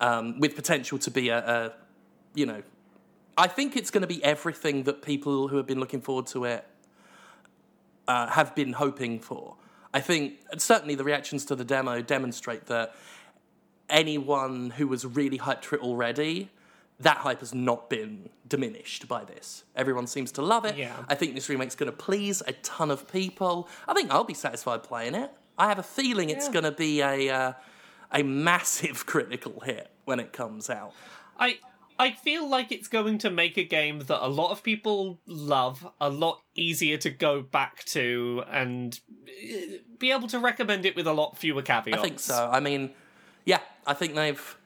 um, 0.01 0.41
with 0.41 0.57
potential 0.57 0.99
to 0.99 1.11
be 1.11 1.29
a, 1.29 1.39
a, 1.39 1.73
you 2.35 2.47
know, 2.47 2.63
I 3.39 3.47
think 3.47 3.77
it's 3.77 3.91
going 3.91 4.03
to 4.03 4.09
be 4.09 4.23
everything 4.25 4.83
that 4.85 5.03
people 5.03 5.49
who 5.49 5.57
have 5.57 5.67
been 5.67 5.81
looking 5.81 6.01
forward 6.01 6.27
to 6.29 6.45
it 6.45 6.67
uh, 8.09 8.27
have 8.29 8.55
been 8.55 8.73
hoping 8.75 9.21
for. 9.21 9.57
I 9.95 10.01
think 10.01 10.41
certainly 10.59 10.95
the 10.95 11.05
reactions 11.05 11.45
to 11.47 11.55
the 11.55 11.65
demo 11.65 12.03
demonstrate 12.03 12.67
that 12.67 12.95
anyone 13.89 14.71
who 14.71 14.89
was 14.89 15.05
really 15.05 15.39
hyped 15.39 15.65
for 15.65 15.77
it 15.77 15.83
already, 15.83 16.51
that 17.03 17.19
hype 17.19 17.41
has 17.41 17.55
not 17.55 17.89
been 17.91 18.29
diminished 18.49 19.09
by 19.09 19.25
this. 19.25 19.65
Everyone 19.77 20.07
seems 20.07 20.33
to 20.33 20.43
love 20.43 20.65
it. 20.65 20.77
Yeah. 20.77 20.95
I 21.09 21.15
think 21.15 21.35
this 21.35 21.49
remake's 21.49 21.75
going 21.75 21.91
to 21.91 21.97
please 21.97 22.43
a 22.47 22.53
ton 22.53 22.91
of 22.91 23.11
people. 23.11 23.69
I 23.89 23.95
think 23.95 24.11
I'll 24.11 24.25
be 24.25 24.35
satisfied 24.35 24.83
playing 24.83 25.15
it. 25.15 25.31
I 25.59 25.69
have 25.69 25.79
a 25.79 25.83
feeling 25.83 26.31
it's 26.31 26.47
Yeah. 26.47 26.53
going 26.53 26.65
to 26.65 26.73
be 26.73 27.01
a 27.03 27.31
uh, 27.31 27.53
a 28.13 28.23
massive 28.23 29.07
critical 29.13 29.61
hit 29.61 29.91
when 30.05 30.21
it 30.21 30.33
comes 30.33 30.69
out. 30.71 30.93
I 31.39 31.59
I 31.99 32.13
feel 32.13 32.49
like 32.49 32.73
it's 32.73 32.89
going 32.89 33.19
to 33.19 33.31
make 33.31 33.57
a 33.57 33.65
game 33.65 34.01
that 34.01 34.25
a 34.25 34.29
lot 34.29 34.51
of 34.51 34.63
people 34.63 35.21
love, 35.27 35.87
a 36.01 36.09
lot 36.11 36.41
easier 36.55 36.97
to 36.99 37.11
go 37.11 37.43
back 37.43 37.85
to, 37.87 38.43
and 38.51 38.99
uh, 39.29 39.77
be 39.99 40.11
able 40.11 40.27
to 40.29 40.39
recommend 40.39 40.85
it 40.85 40.97
with 40.97 41.07
a 41.07 41.13
lot 41.13 41.37
fewer 41.39 41.63
caveats. 41.63 41.99
I 41.99 42.03
think 42.03 42.19
so. 42.19 42.51
I 42.53 42.61
mean, 42.61 42.91
yeah, 43.45 43.61
I 43.87 43.95
think 43.95 44.15
they've 44.15 44.57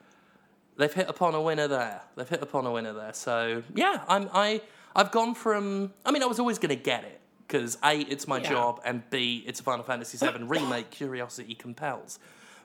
they've 0.77 0.93
hit 0.93 1.09
upon 1.09 1.35
a 1.35 1.41
winner 1.43 1.69
there. 1.69 2.03
They've 2.17 2.29
hit 2.29 2.43
upon 2.43 2.67
a 2.67 2.73
winner 2.73 2.93
there. 2.93 3.13
So 3.13 3.63
yeah, 3.75 4.03
I'm 4.09 4.29
I 4.33 4.61
I've 4.95 5.11
gone 5.11 5.35
from. 5.35 5.93
I 6.05 6.11
mean, 6.11 6.23
I 6.23 6.27
was 6.27 6.39
always 6.39 6.59
going 6.59 6.77
to 6.77 6.83
get 6.83 7.05
it 7.05 7.21
because 7.47 7.79
a 7.85 8.01
it's 8.01 8.27
my 8.27 8.39
Yeah. 8.39 8.51
job 8.51 8.81
and 8.85 9.09
b 9.11 9.45
it's 9.47 9.61
a 9.61 9.63
Final 9.63 9.85
Fantasy 9.85 10.19
VII 10.19 10.45
remake. 10.45 10.91
Curiosity 10.91 11.55
compels. 11.55 12.19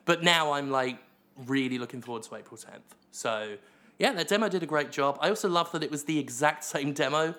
But 0.04 0.22
now 0.22 0.52
I'm 0.52 0.70
like 0.70 0.98
really 1.46 1.78
looking 1.78 2.02
forward 2.02 2.24
to 2.24 2.34
April 2.36 2.56
10th. 2.58 2.96
So 3.10 3.56
yeah, 3.98 4.12
that 4.12 4.28
demo 4.28 4.48
did 4.48 4.62
a 4.62 4.66
great 4.66 4.90
job. 4.90 5.18
I 5.20 5.28
also 5.28 5.48
love 5.48 5.70
that 5.72 5.82
it 5.82 5.90
was 5.90 6.04
the 6.04 6.18
exact 6.18 6.64
same 6.64 6.92
demo 6.92 7.34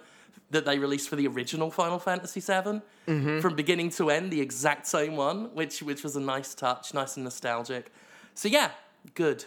that 0.52 0.66
they 0.66 0.80
released 0.80 1.10
for 1.10 1.16
the 1.16 1.28
original 1.28 1.70
Final 1.72 2.00
Fantasy 2.00 2.40
VII 2.40 2.82
mm-hmm. 3.08 3.40
from 3.40 3.56
beginning 3.56 3.90
to 3.91 4.10
end, 4.10 4.32
the 4.32 4.40
exact 4.40 4.88
same 4.88 5.16
one, 5.16 5.54
which 5.54 5.82
which 5.82 6.04
was 6.04 6.16
a 6.16 6.22
nice 6.22 6.54
touch, 6.54 6.94
nice 6.94 7.18
and 7.18 7.24
nostalgic. 7.24 7.91
So 8.36 8.48
yeah, 8.48 8.72
good, 9.16 9.45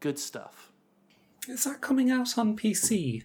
good 0.00 0.18
stuff. 0.18 0.72
Is 1.48 1.64
that 1.64 1.80
coming 1.80 2.10
out 2.10 2.36
on 2.38 2.56
PC? 2.56 3.22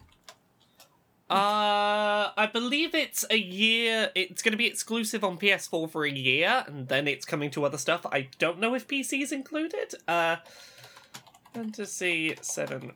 Uh, 1.29 2.31
I 2.35 2.49
believe 2.51 2.93
it's 2.93 3.25
a 3.29 3.37
year. 3.37 4.11
It's 4.15 4.41
going 4.41 4.51
to 4.51 4.57
be 4.57 4.67
exclusive 4.67 5.23
on 5.23 5.37
PS4 5.37 5.89
for 5.89 6.03
a 6.03 6.11
year, 6.11 6.65
and 6.67 6.89
then 6.89 7.07
it's 7.07 7.25
coming 7.25 7.49
to 7.51 7.63
other 7.63 7.77
stuff. 7.77 8.05
I 8.11 8.27
don't 8.37 8.59
know 8.59 8.75
if 8.75 8.85
PC 8.87 9.21
is 9.21 9.31
included. 9.31 9.95
Uh, 10.07 10.37
Fantasy 11.53 12.35
Seven, 12.41 12.91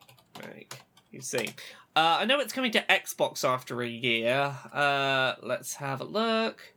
make 0.45 0.81
you 1.11 1.22
see. 1.22 1.47
Uh, 1.95 2.18
I 2.19 2.26
know 2.26 2.41
it's 2.41 2.52
coming 2.52 2.72
to 2.72 2.81
Xbox 2.81 3.47
after 3.47 3.81
a 3.81 3.88
year. 3.88 4.53
Uh, 4.73 5.35
let's 5.41 5.76
have 5.76 6.02
a 6.02 6.03
look. 6.03 6.74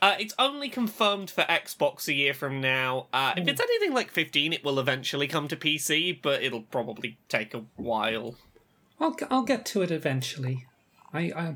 Uh, 0.00 0.14
it's 0.20 0.34
only 0.38 0.68
confirmed 0.68 1.30
for 1.30 1.42
Xbox 1.42 2.06
a 2.06 2.12
year 2.12 2.32
from 2.32 2.60
now. 2.60 3.06
Uh, 3.12 3.34
if 3.36 3.48
it's 3.48 3.60
anything 3.60 3.92
like 3.92 4.10
15, 4.12 4.52
it 4.52 4.64
will 4.64 4.78
eventually 4.78 5.26
come 5.26 5.48
to 5.48 5.56
PC, 5.56 6.20
but 6.22 6.42
it'll 6.42 6.62
probably 6.62 7.18
take 7.28 7.52
a 7.52 7.64
while. 7.76 8.36
I'll 9.00 9.16
I'll 9.30 9.42
get 9.42 9.64
to 9.66 9.82
it 9.82 9.90
eventually. 9.90 10.66
I 11.12 11.32
I, 11.32 11.54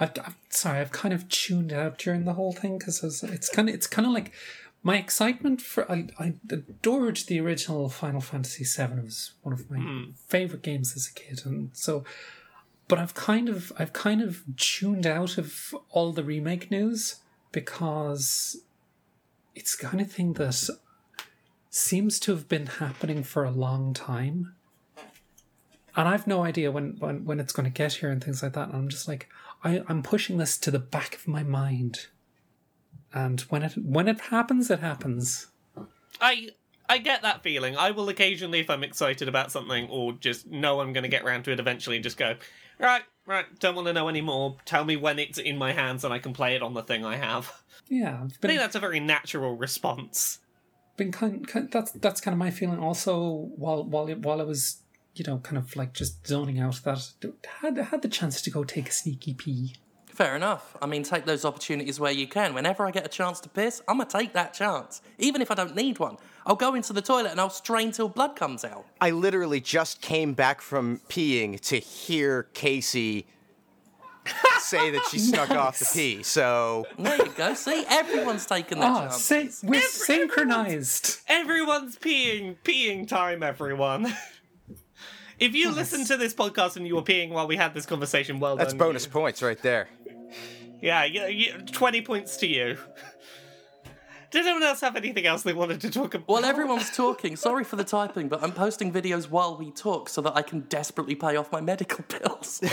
I 0.00 0.10
I'm 0.24 0.36
sorry, 0.50 0.80
I've 0.80 0.92
kind 0.92 1.14
of 1.14 1.28
tuned 1.28 1.72
out 1.72 1.98
during 1.98 2.24
the 2.24 2.34
whole 2.34 2.52
thing 2.52 2.78
because 2.78 3.02
it's 3.22 3.48
kind 3.48 3.68
of 3.68 3.74
it's 3.74 3.86
kind 3.86 4.06
of 4.06 4.12
like 4.12 4.32
my 4.82 4.96
excitement 4.96 5.60
for 5.60 5.90
I, 5.90 6.08
I 6.18 6.34
adored 6.50 7.16
the 7.26 7.40
original 7.40 7.88
Final 7.88 8.20
Fantasy 8.20 8.64
VII. 8.64 8.98
It 8.98 9.04
was 9.04 9.32
one 9.42 9.52
of 9.54 9.70
my 9.70 10.06
favorite 10.26 10.62
games 10.62 10.94
as 10.94 11.08
a 11.08 11.12
kid, 11.12 11.42
and 11.44 11.70
so. 11.72 12.04
But 12.86 12.98
I've 12.98 13.12
kind 13.12 13.50
of 13.50 13.70
I've 13.78 13.92
kind 13.92 14.22
of 14.22 14.44
tuned 14.56 15.06
out 15.06 15.36
of 15.36 15.74
all 15.90 16.12
the 16.12 16.24
remake 16.24 16.70
news 16.70 17.16
because 17.52 18.62
it's 19.54 19.76
the 19.76 19.86
kind 19.86 20.00
of 20.00 20.10
thing 20.10 20.34
that 20.34 20.68
seems 21.70 22.18
to 22.20 22.32
have 22.32 22.48
been 22.48 22.66
happening 22.66 23.22
for 23.22 23.44
a 23.44 23.50
long 23.50 23.92
time 23.94 24.54
and 25.98 26.06
I've 26.06 26.28
no 26.28 26.44
idea 26.44 26.70
when, 26.70 26.94
when, 27.00 27.24
when 27.24 27.40
it's 27.40 27.52
going 27.52 27.64
to 27.64 27.70
get 27.70 27.94
here 27.94 28.08
and 28.08 28.22
things 28.22 28.40
like 28.40 28.52
that. 28.52 28.68
And 28.68 28.76
I'm 28.76 28.88
just 28.88 29.08
like, 29.08 29.28
I, 29.64 29.82
I'm 29.88 30.00
pushing 30.00 30.38
this 30.38 30.56
to 30.58 30.70
the 30.70 30.78
back 30.78 31.16
of 31.16 31.26
my 31.26 31.42
mind, 31.42 32.06
and 33.12 33.40
when 33.42 33.64
it 33.64 33.72
when 33.76 34.06
it 34.06 34.20
happens, 34.20 34.70
it 34.70 34.78
happens. 34.78 35.48
I 36.20 36.50
I 36.88 36.98
get 36.98 37.22
that 37.22 37.42
feeling. 37.42 37.76
I 37.76 37.90
will 37.90 38.08
occasionally, 38.08 38.60
if 38.60 38.70
I'm 38.70 38.82
excited 38.82 39.28
about 39.28 39.52
something, 39.52 39.88
or 39.90 40.12
just 40.14 40.46
know 40.46 40.80
I'm 40.80 40.92
going 40.92 41.02
to 41.02 41.08
get 41.08 41.24
round 41.24 41.44
to 41.44 41.52
it 41.52 41.60
eventually, 41.60 41.96
and 41.96 42.02
just 42.02 42.16
go, 42.16 42.36
right, 42.78 43.02
right, 43.26 43.46
don't 43.58 43.74
want 43.74 43.86
to 43.88 43.92
know 43.92 44.08
anymore. 44.08 44.56
Tell 44.64 44.84
me 44.84 44.96
when 44.96 45.18
it's 45.18 45.38
in 45.38 45.58
my 45.58 45.72
hands 45.72 46.04
and 46.04 46.14
I 46.14 46.18
can 46.18 46.32
play 46.32 46.54
it 46.56 46.62
on 46.62 46.74
the 46.74 46.82
thing 46.82 47.04
I 47.04 47.16
have. 47.16 47.62
Yeah, 47.88 48.20
I've 48.22 48.38
I 48.42 48.46
think 48.46 48.60
that's 48.60 48.74
a 48.74 48.80
very 48.80 49.00
natural 49.00 49.54
response. 49.56 50.38
been 50.96 51.12
kind, 51.12 51.46
kind 51.46 51.70
that's 51.70 51.92
that's 51.92 52.20
kind 52.20 52.32
of 52.32 52.38
my 52.38 52.50
feeling. 52.50 52.78
Also, 52.78 53.50
while 53.56 53.84
while 53.84 54.08
it, 54.08 54.20
while 54.20 54.40
I 54.40 54.44
was 54.44 54.82
you 55.14 55.24
know 55.26 55.38
kind 55.38 55.58
of 55.58 55.74
like 55.76 55.92
just 55.94 56.26
zoning 56.26 56.58
out, 56.58 56.80
that 56.84 57.12
had 57.60 57.76
had 57.76 58.02
the 58.02 58.08
chance 58.08 58.42
to 58.42 58.50
go 58.50 58.64
take 58.64 58.88
a 58.88 58.92
sneaky 58.92 59.34
pee. 59.34 59.74
Fair 60.06 60.34
enough. 60.34 60.76
I 60.82 60.86
mean, 60.86 61.04
take 61.04 61.26
those 61.26 61.44
opportunities 61.44 62.00
where 62.00 62.10
you 62.10 62.26
can. 62.26 62.52
Whenever 62.52 62.84
I 62.84 62.90
get 62.90 63.06
a 63.06 63.08
chance 63.08 63.38
to 63.40 63.48
piss, 63.48 63.80
I'm 63.86 63.98
gonna 63.98 64.10
take 64.10 64.32
that 64.32 64.52
chance, 64.52 65.00
even 65.18 65.40
if 65.40 65.50
I 65.50 65.54
don't 65.54 65.76
need 65.76 66.00
one. 66.00 66.16
I'll 66.48 66.56
go 66.56 66.74
into 66.74 66.92
the 66.94 67.02
toilet 67.02 67.30
and 67.30 67.38
I'll 67.40 67.50
strain 67.50 67.92
till 67.92 68.08
blood 68.08 68.34
comes 68.34 68.64
out. 68.64 68.86
I 69.00 69.10
literally 69.10 69.60
just 69.60 70.00
came 70.00 70.32
back 70.32 70.60
from 70.62 71.00
peeing 71.08 71.60
to 71.68 71.76
hear 71.78 72.44
Casey 72.54 73.26
say 74.60 74.90
that 74.90 75.02
she 75.10 75.18
snuck 75.18 75.50
off 75.50 75.78
to 75.78 75.84
pee. 75.92 76.22
So 76.22 76.86
There 76.98 77.16
you 77.16 77.32
go. 77.36 77.54
See, 77.54 77.84
everyone's 77.88 78.46
taken 78.46 78.78
that 78.80 78.90
Ah, 78.90 79.00
chance. 79.08 79.22
say, 79.22 79.50
we're 79.62 79.80
synchronized. 79.82 81.18
Everyone's 81.28 81.96
peeing, 81.98 82.56
peeing 82.64 83.06
time, 83.06 83.42
everyone. 83.42 84.12
if 85.38 85.54
you 85.54 85.70
listen 85.70 86.04
to 86.06 86.16
this 86.16 86.34
podcast 86.34 86.76
and 86.76 86.86
you 86.86 86.94
were 86.96 87.02
peeing 87.02 87.30
while 87.30 87.46
we 87.46 87.56
had 87.56 87.74
this 87.74 87.86
conversation, 87.86 88.40
well 88.40 88.52
done. 88.56 88.58
that's 88.64 88.72
done. 88.72 88.78
bonus 88.88 89.04
you. 89.06 89.10
points 89.10 89.42
right 89.42 89.60
there. 89.62 89.88
Yeah, 90.80 91.04
yeah, 91.04 91.26
yeah, 91.26 91.56
20 91.72 92.02
points 92.02 92.36
to 92.38 92.46
you. 92.46 92.78
Did 94.30 94.44
anyone 94.44 94.62
else 94.62 94.82
have 94.82 94.94
anything 94.94 95.24
else 95.24 95.42
they 95.42 95.54
wanted 95.54 95.80
to 95.80 95.90
talk 95.90 96.14
about? 96.14 96.28
Well, 96.28 96.44
everyone's 96.44 96.94
talking, 96.94 97.34
sorry 97.34 97.64
for 97.64 97.76
the 97.76 97.84
typing, 97.84 98.28
but 98.28 98.42
I'm 98.42 98.52
posting 98.52 98.92
videos 98.92 99.30
while 99.30 99.56
we 99.56 99.70
talk 99.70 100.10
so 100.10 100.20
that 100.20 100.36
I 100.36 100.42
can 100.42 100.60
desperately 100.60 101.14
pay 101.14 101.36
off 101.36 101.50
my 101.50 101.62
medical 101.62 102.04
bills. 102.08 102.60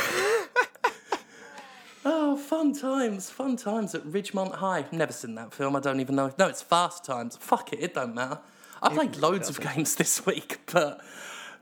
oh, 2.05 2.35
fun 2.35 2.73
times, 2.73 3.29
fun 3.29 3.55
times 3.55 3.95
at 3.95 4.03
Ridgemont 4.03 4.55
High. 4.55 4.85
Never 4.91 5.13
seen 5.13 5.35
that 5.35 5.53
film. 5.53 5.77
I 5.77 5.79
don't 5.79 6.01
even 6.01 6.15
know. 6.15 6.33
No, 6.37 6.47
it's 6.47 6.61
Fast 6.61 7.05
Times. 7.05 7.37
Fuck 7.37 7.71
it, 7.71 7.79
it 7.79 7.93
don't 7.93 8.13
matter. 8.13 8.39
I 8.83 8.93
played 8.93 9.15
loads 9.15 9.49
of 9.49 9.61
games 9.61 9.95
this 9.97 10.25
week, 10.25 10.59
but 10.71 10.99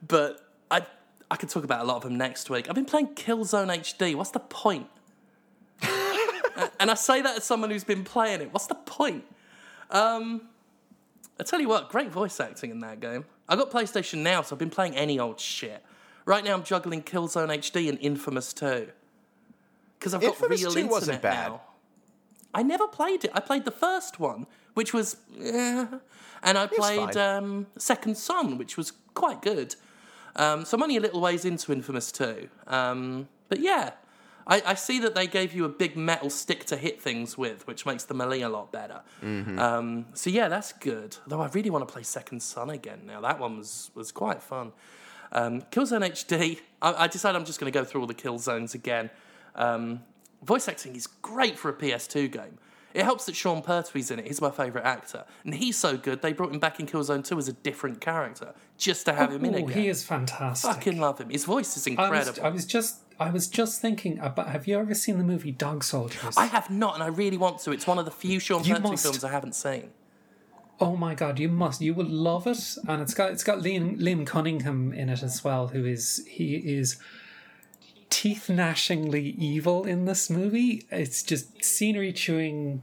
but 0.06 0.40
I 0.72 0.88
I 1.30 1.36
could 1.36 1.50
talk 1.50 1.64
about 1.64 1.82
a 1.82 1.84
lot 1.84 1.98
of 1.98 2.04
them 2.04 2.18
next 2.18 2.50
week. 2.50 2.68
I've 2.68 2.76
been 2.76 2.86
playing 2.86 3.10
Killzone 3.10 3.72
HD. 3.78 4.16
What's 4.16 4.32
the 4.32 4.40
point? 4.40 4.88
and 6.80 6.90
I 6.90 6.96
say 6.96 7.22
that 7.22 7.38
as 7.38 7.44
someone 7.44 7.70
who's 7.70 7.84
been 7.84 8.04
playing 8.04 8.42
it. 8.42 8.52
What's 8.52 8.68
the 8.68 8.76
point? 8.76 9.24
Um, 9.94 10.42
I 11.40 11.44
tell 11.44 11.62
you 11.62 11.70
what, 11.70 11.90
great 11.90 12.10
voice 12.12 12.40
acting 12.40 12.72
in 12.72 12.80
that 12.80 13.00
game. 13.00 13.26
I 13.48 13.56
got 13.56 13.72
PlayStation 13.72 14.20
now, 14.20 14.42
so 14.42 14.56
I've 14.56 14.60
been 14.60 14.70
playing 14.70 14.96
any 14.96 15.20
old 15.20 15.40
shit. 15.40 15.84
Right 16.26 16.44
now, 16.44 16.54
I'm 16.54 16.64
juggling 16.64 17.04
Killzone 17.04 17.50
HD 17.50 17.90
and 17.90 18.00
Infamous 18.00 18.54
2. 18.54 18.88
Because 20.00 20.14
I've 20.14 20.22
got 20.22 20.30
Infamous 20.36 20.62
real 20.62 20.72
2 20.72 20.80
internet 20.80 20.92
wasn't 20.92 21.22
bad. 21.22 21.50
now. 21.50 21.62
I 22.54 22.64
never 22.64 22.88
played 22.88 23.26
it. 23.26 23.32
I 23.34 23.40
played 23.40 23.66
the 23.66 23.72
first 23.72 24.20
one, 24.20 24.48
which 24.74 24.94
was, 24.94 25.18
eh, 25.40 25.86
and 26.44 26.58
I 26.58 26.68
played 26.68 27.18
um, 27.18 27.68
Second 27.78 28.18
Son, 28.18 28.58
which 28.58 28.78
was 28.78 28.94
quite 29.14 29.42
good. 29.42 29.76
Um, 30.36 30.66
so 30.66 30.78
I'm 30.78 30.84
only 30.84 30.98
a 30.98 31.02
little 31.02 31.22
ways 31.22 31.46
into 31.46 31.72
Infamous 31.72 32.12
2. 32.12 32.48
Um, 32.68 33.28
but 33.50 33.60
yeah, 33.60 33.92
I, 34.46 34.62
I 34.66 34.74
see 34.74 35.00
that 35.00 35.16
they 35.16 35.28
gave 35.28 35.54
you 35.54 35.64
a 35.66 35.70
big 35.70 35.96
metal 35.96 36.30
stick 36.30 36.66
to 36.66 36.76
hit 36.78 37.02
things 37.02 37.38
with, 37.38 37.66
which 37.68 37.86
makes 37.86 38.04
the 38.04 38.14
melee 38.14 38.42
a 38.42 38.50
lot 38.50 38.72
better. 38.72 39.02
Um, 39.22 40.06
so 40.14 40.30
yeah, 40.30 40.48
that's 40.48 40.74
good. 40.74 41.18
Though 41.28 41.42
I 41.42 41.48
really 41.48 41.70
want 41.70 41.88
to 41.88 41.92
play 41.92 42.04
Second 42.04 42.42
Son 42.42 42.70
again 42.70 43.02
now. 43.06 43.22
That 43.22 43.40
one 43.40 43.58
was 43.58 43.92
was 43.96 44.12
quite 44.12 44.42
fun. 44.44 44.72
Um, 45.32 45.62
Killzone 45.72 46.08
HD. 46.10 46.60
I, 46.82 47.06
I 47.06 47.08
decided 47.08 47.38
I'm 47.38 47.46
just 47.46 47.60
going 47.60 47.72
to 47.72 47.78
go 47.78 47.84
through 47.86 48.02
all 48.02 48.08
the 48.08 48.14
kill 48.14 48.38
zones 48.38 48.74
again. 48.76 49.10
Um, 49.56 50.04
voice 50.44 50.68
acting 50.68 50.96
is 50.96 51.08
great 51.08 51.58
for 51.58 51.70
a 51.70 51.74
PS2 51.74 52.32
game. 52.32 52.58
It 52.94 53.04
helps 53.04 53.26
that 53.26 53.36
Sean 53.36 53.64
Pertwee's 53.64 54.12
in 54.12 54.20
it. 54.20 54.28
He's 54.28 54.40
my 54.40 54.52
favourite 54.52 54.86
actor, 54.86 55.26
and 55.44 55.56
he's 55.56 55.76
so 55.76 55.98
good 55.98 56.22
they 56.22 56.32
brought 56.32 56.54
him 56.54 56.60
back 56.60 56.80
in 56.80 56.86
Killzone 56.86 57.24
2 57.26 57.40
as 57.40 57.48
a 57.48 57.54
different 57.54 58.00
character 58.02 58.54
just 58.78 59.06
to 59.06 59.14
have 59.14 59.32
him 59.32 59.44
in 59.46 59.56
Oh, 59.56 59.58
again. 59.58 59.70
he 59.82 59.88
is 59.88 60.04
fantastic. 60.04 60.70
Fucking 60.72 61.00
love 61.00 61.20
him. 61.20 61.32
His 61.32 61.44
voice 61.46 61.76
is 61.76 61.88
I 61.88 61.90
was, 61.90 61.98
incredible. 62.28 62.46
I 62.46 62.50
was 62.50 62.66
just 62.68 63.03
I 63.20 63.30
was 63.30 63.48
just 63.48 63.82
thinking 63.82 64.20
about 64.20 64.50
have 64.50 64.68
you 64.68 64.78
ever 64.80 64.94
seen 64.94 65.18
the 65.18 65.24
movie 65.24 65.52
Dog 65.52 65.84
Soldiers? 65.84 66.36
I 66.38 66.46
have 66.46 66.70
not, 66.70 66.96
and 66.96 67.04
I 67.04 67.08
really 67.08 67.38
want 67.38 67.60
to. 67.60 67.72
It's 67.72 67.88
one 67.88 68.00
of 68.00 68.06
the 68.06 68.12
few 68.12 68.40
Sean 68.40 68.64
You 68.64 68.76
Pertwee 68.76 68.92
must. 68.92 69.04
films 69.04 69.24
I 69.24 69.32
haven't 69.32 69.56
seen. 69.56 69.92
Oh 70.80 70.96
my 70.96 71.14
god, 71.16 71.40
you 71.40 71.50
must 71.50 71.82
you 71.82 71.94
will 71.94 72.06
love 72.08 72.48
it. 72.48 72.78
And 72.88 73.02
it's 73.02 73.14
got 73.14 73.32
it's 73.32 73.44
got 73.44 73.60
Liam 73.60 74.00
Liam 74.00 74.26
Cunningham 74.26 74.94
in 74.94 75.10
it 75.10 75.24
as 75.24 75.44
well, 75.44 75.68
who 75.68 75.86
is 75.86 76.26
he 76.28 76.56
is 76.56 76.98
teeth 78.10 78.50
gnashingly 78.50 79.36
evil 79.38 79.86
in 79.86 80.06
this 80.06 80.30
movie. 80.30 80.86
It's 80.92 81.24
just 81.24 81.64
scenery 81.64 82.12
chewing 82.14 82.82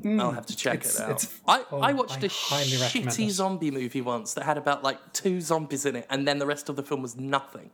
mm, 0.00 0.20
I'll 0.20 0.32
have 0.32 0.46
to 0.46 0.56
check 0.56 0.84
it 0.84 1.00
out. 1.00 1.10
it's- 1.10 1.40
I, 1.46 1.64
oh, 1.70 1.80
I 1.80 1.92
watched 1.92 2.22
I 2.22 2.26
a 2.26 2.28
shitty 2.28 3.30
zombie 3.30 3.70
movie 3.70 4.00
once 4.00 4.34
that 4.34 4.44
had 4.44 4.58
about 4.58 4.82
like 4.82 5.12
two 5.12 5.40
zombies 5.40 5.84
in 5.86 5.96
it, 5.96 6.06
and 6.08 6.26
then 6.26 6.38
the 6.38 6.46
rest 6.46 6.68
of 6.68 6.76
the 6.76 6.82
film 6.82 7.02
was 7.02 7.16
nothing. 7.16 7.70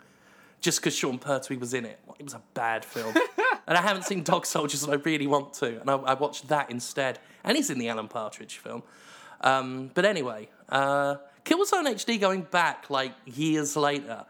Just 0.62 0.80
because 0.80 0.96
Sean 0.96 1.18
Pertwee 1.18 1.58
was 1.58 1.74
in 1.74 1.84
it. 1.84 1.98
It 2.18 2.24
was 2.24 2.34
a 2.34 2.42
bad 2.54 2.84
film. 2.84 3.14
and 3.66 3.76
I 3.76 3.82
haven't 3.82 4.04
seen 4.04 4.22
Dog 4.22 4.46
Soldiers, 4.46 4.82
and 4.84 4.92
I 4.92 4.96
really 4.96 5.26
want 5.26 5.52
to. 5.54 5.80
And 5.80 5.90
I, 5.90 5.94
I 5.94 6.14
watched 6.14 6.48
that 6.48 6.70
instead. 6.70 7.18
And 7.44 7.56
he's 7.56 7.68
in 7.68 7.78
the 7.78 7.88
Alan 7.88 8.08
Partridge 8.08 8.58
film. 8.58 8.82
Um, 9.40 9.90
but 9.92 10.04
anyway, 10.04 10.48
uh, 10.68 11.16
Killzone 11.44 11.92
HD 11.92 12.20
going 12.20 12.42
back 12.42 12.90
like 12.90 13.12
years 13.24 13.76
later. 13.76 14.24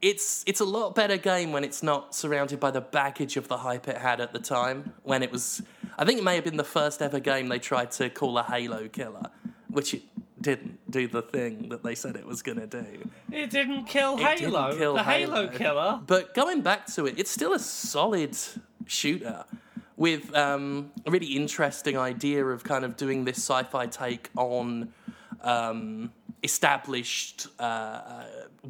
It's 0.00 0.44
it's 0.46 0.60
a 0.60 0.64
lot 0.64 0.94
better 0.94 1.16
game 1.16 1.50
when 1.50 1.64
it's 1.64 1.82
not 1.82 2.14
surrounded 2.14 2.60
by 2.60 2.70
the 2.70 2.80
baggage 2.80 3.36
of 3.36 3.48
the 3.48 3.56
hype 3.56 3.88
it 3.88 3.98
had 3.98 4.20
at 4.20 4.32
the 4.32 4.38
time. 4.38 4.92
When 5.02 5.24
it 5.24 5.32
was, 5.32 5.60
I 5.98 6.04
think 6.04 6.20
it 6.20 6.24
may 6.24 6.36
have 6.36 6.44
been 6.44 6.56
the 6.56 6.62
first 6.62 7.02
ever 7.02 7.18
game 7.18 7.48
they 7.48 7.58
tried 7.58 7.90
to 7.92 8.08
call 8.08 8.38
a 8.38 8.44
Halo 8.44 8.86
killer, 8.86 9.30
which 9.68 9.94
it 9.94 10.02
didn't 10.40 10.78
do 10.90 11.08
the 11.08 11.22
thing 11.22 11.68
that 11.70 11.82
they 11.82 11.94
said 11.94 12.16
it 12.16 12.26
was 12.26 12.42
gonna 12.42 12.66
do. 12.66 12.84
It 13.32 13.50
didn't 13.50 13.84
kill 13.86 14.14
It 14.14 14.38
didn't 14.38 14.52
Halo. 14.52 14.76
kill 14.76 14.94
the 14.94 15.02
Halo, 15.02 15.34
Halo. 15.34 15.48
killer. 15.48 16.00
But 16.06 16.34
going 16.34 16.62
back 16.62 16.86
to 16.94 17.06
it, 17.06 17.18
it's 17.18 17.30
still 17.30 17.52
a 17.54 17.58
solid 17.58 18.36
shooter 18.86 19.44
with 19.96 20.34
um, 20.36 20.92
a 21.06 21.10
really 21.10 21.26
interesting 21.26 21.98
idea 21.98 22.44
of 22.44 22.62
kind 22.62 22.84
of 22.84 22.96
doing 22.96 23.24
this 23.24 23.36
sci-fi 23.38 23.86
take 23.86 24.30
on 24.36 24.92
um, 25.42 26.12
established 26.44 27.48
uh, 27.58 27.62
uh, 27.62 28.24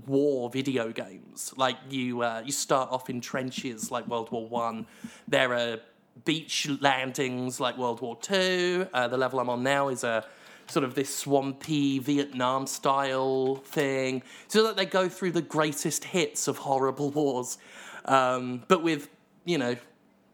war 0.07 0.49
video 0.51 0.91
games. 0.91 1.53
Like 1.57 1.77
you, 1.91 2.23
uh, 2.23 2.43
you 2.45 2.53
start 2.53 2.91
off 2.91 3.11
in 3.11 3.21
trenches 3.21 3.91
like 3.91 4.07
World 4.09 4.31
War 4.33 4.49
One. 4.49 4.87
There 5.27 5.53
are 5.53 5.79
beach 6.25 6.67
landings 6.81 7.61
like 7.61 7.77
World 7.77 8.01
War 8.01 8.17
Two. 8.17 8.87
Uh, 8.93 9.07
the 9.09 9.19
level 9.19 9.39
I'm 9.39 9.51
on 9.51 9.63
now 9.63 9.89
is 9.89 10.05
a 10.05 10.25
sort 10.69 10.85
of 10.85 10.95
this 10.95 11.15
swampy 11.15 11.99
Vietnam 11.99 12.67
style 12.67 13.57
thing. 13.57 14.23
So 14.49 14.63
that 14.65 14.77
they 14.77 14.87
go 14.87 15.09
through 15.09 15.33
the 15.33 15.43
greatest 15.43 16.05
hits 16.05 16.49
of 16.49 16.59
horrible 16.59 17.11
wars, 17.11 17.59
um, 18.05 18.65
but 18.69 18.83
with 18.83 19.09
you 19.45 19.59
know 19.59 19.77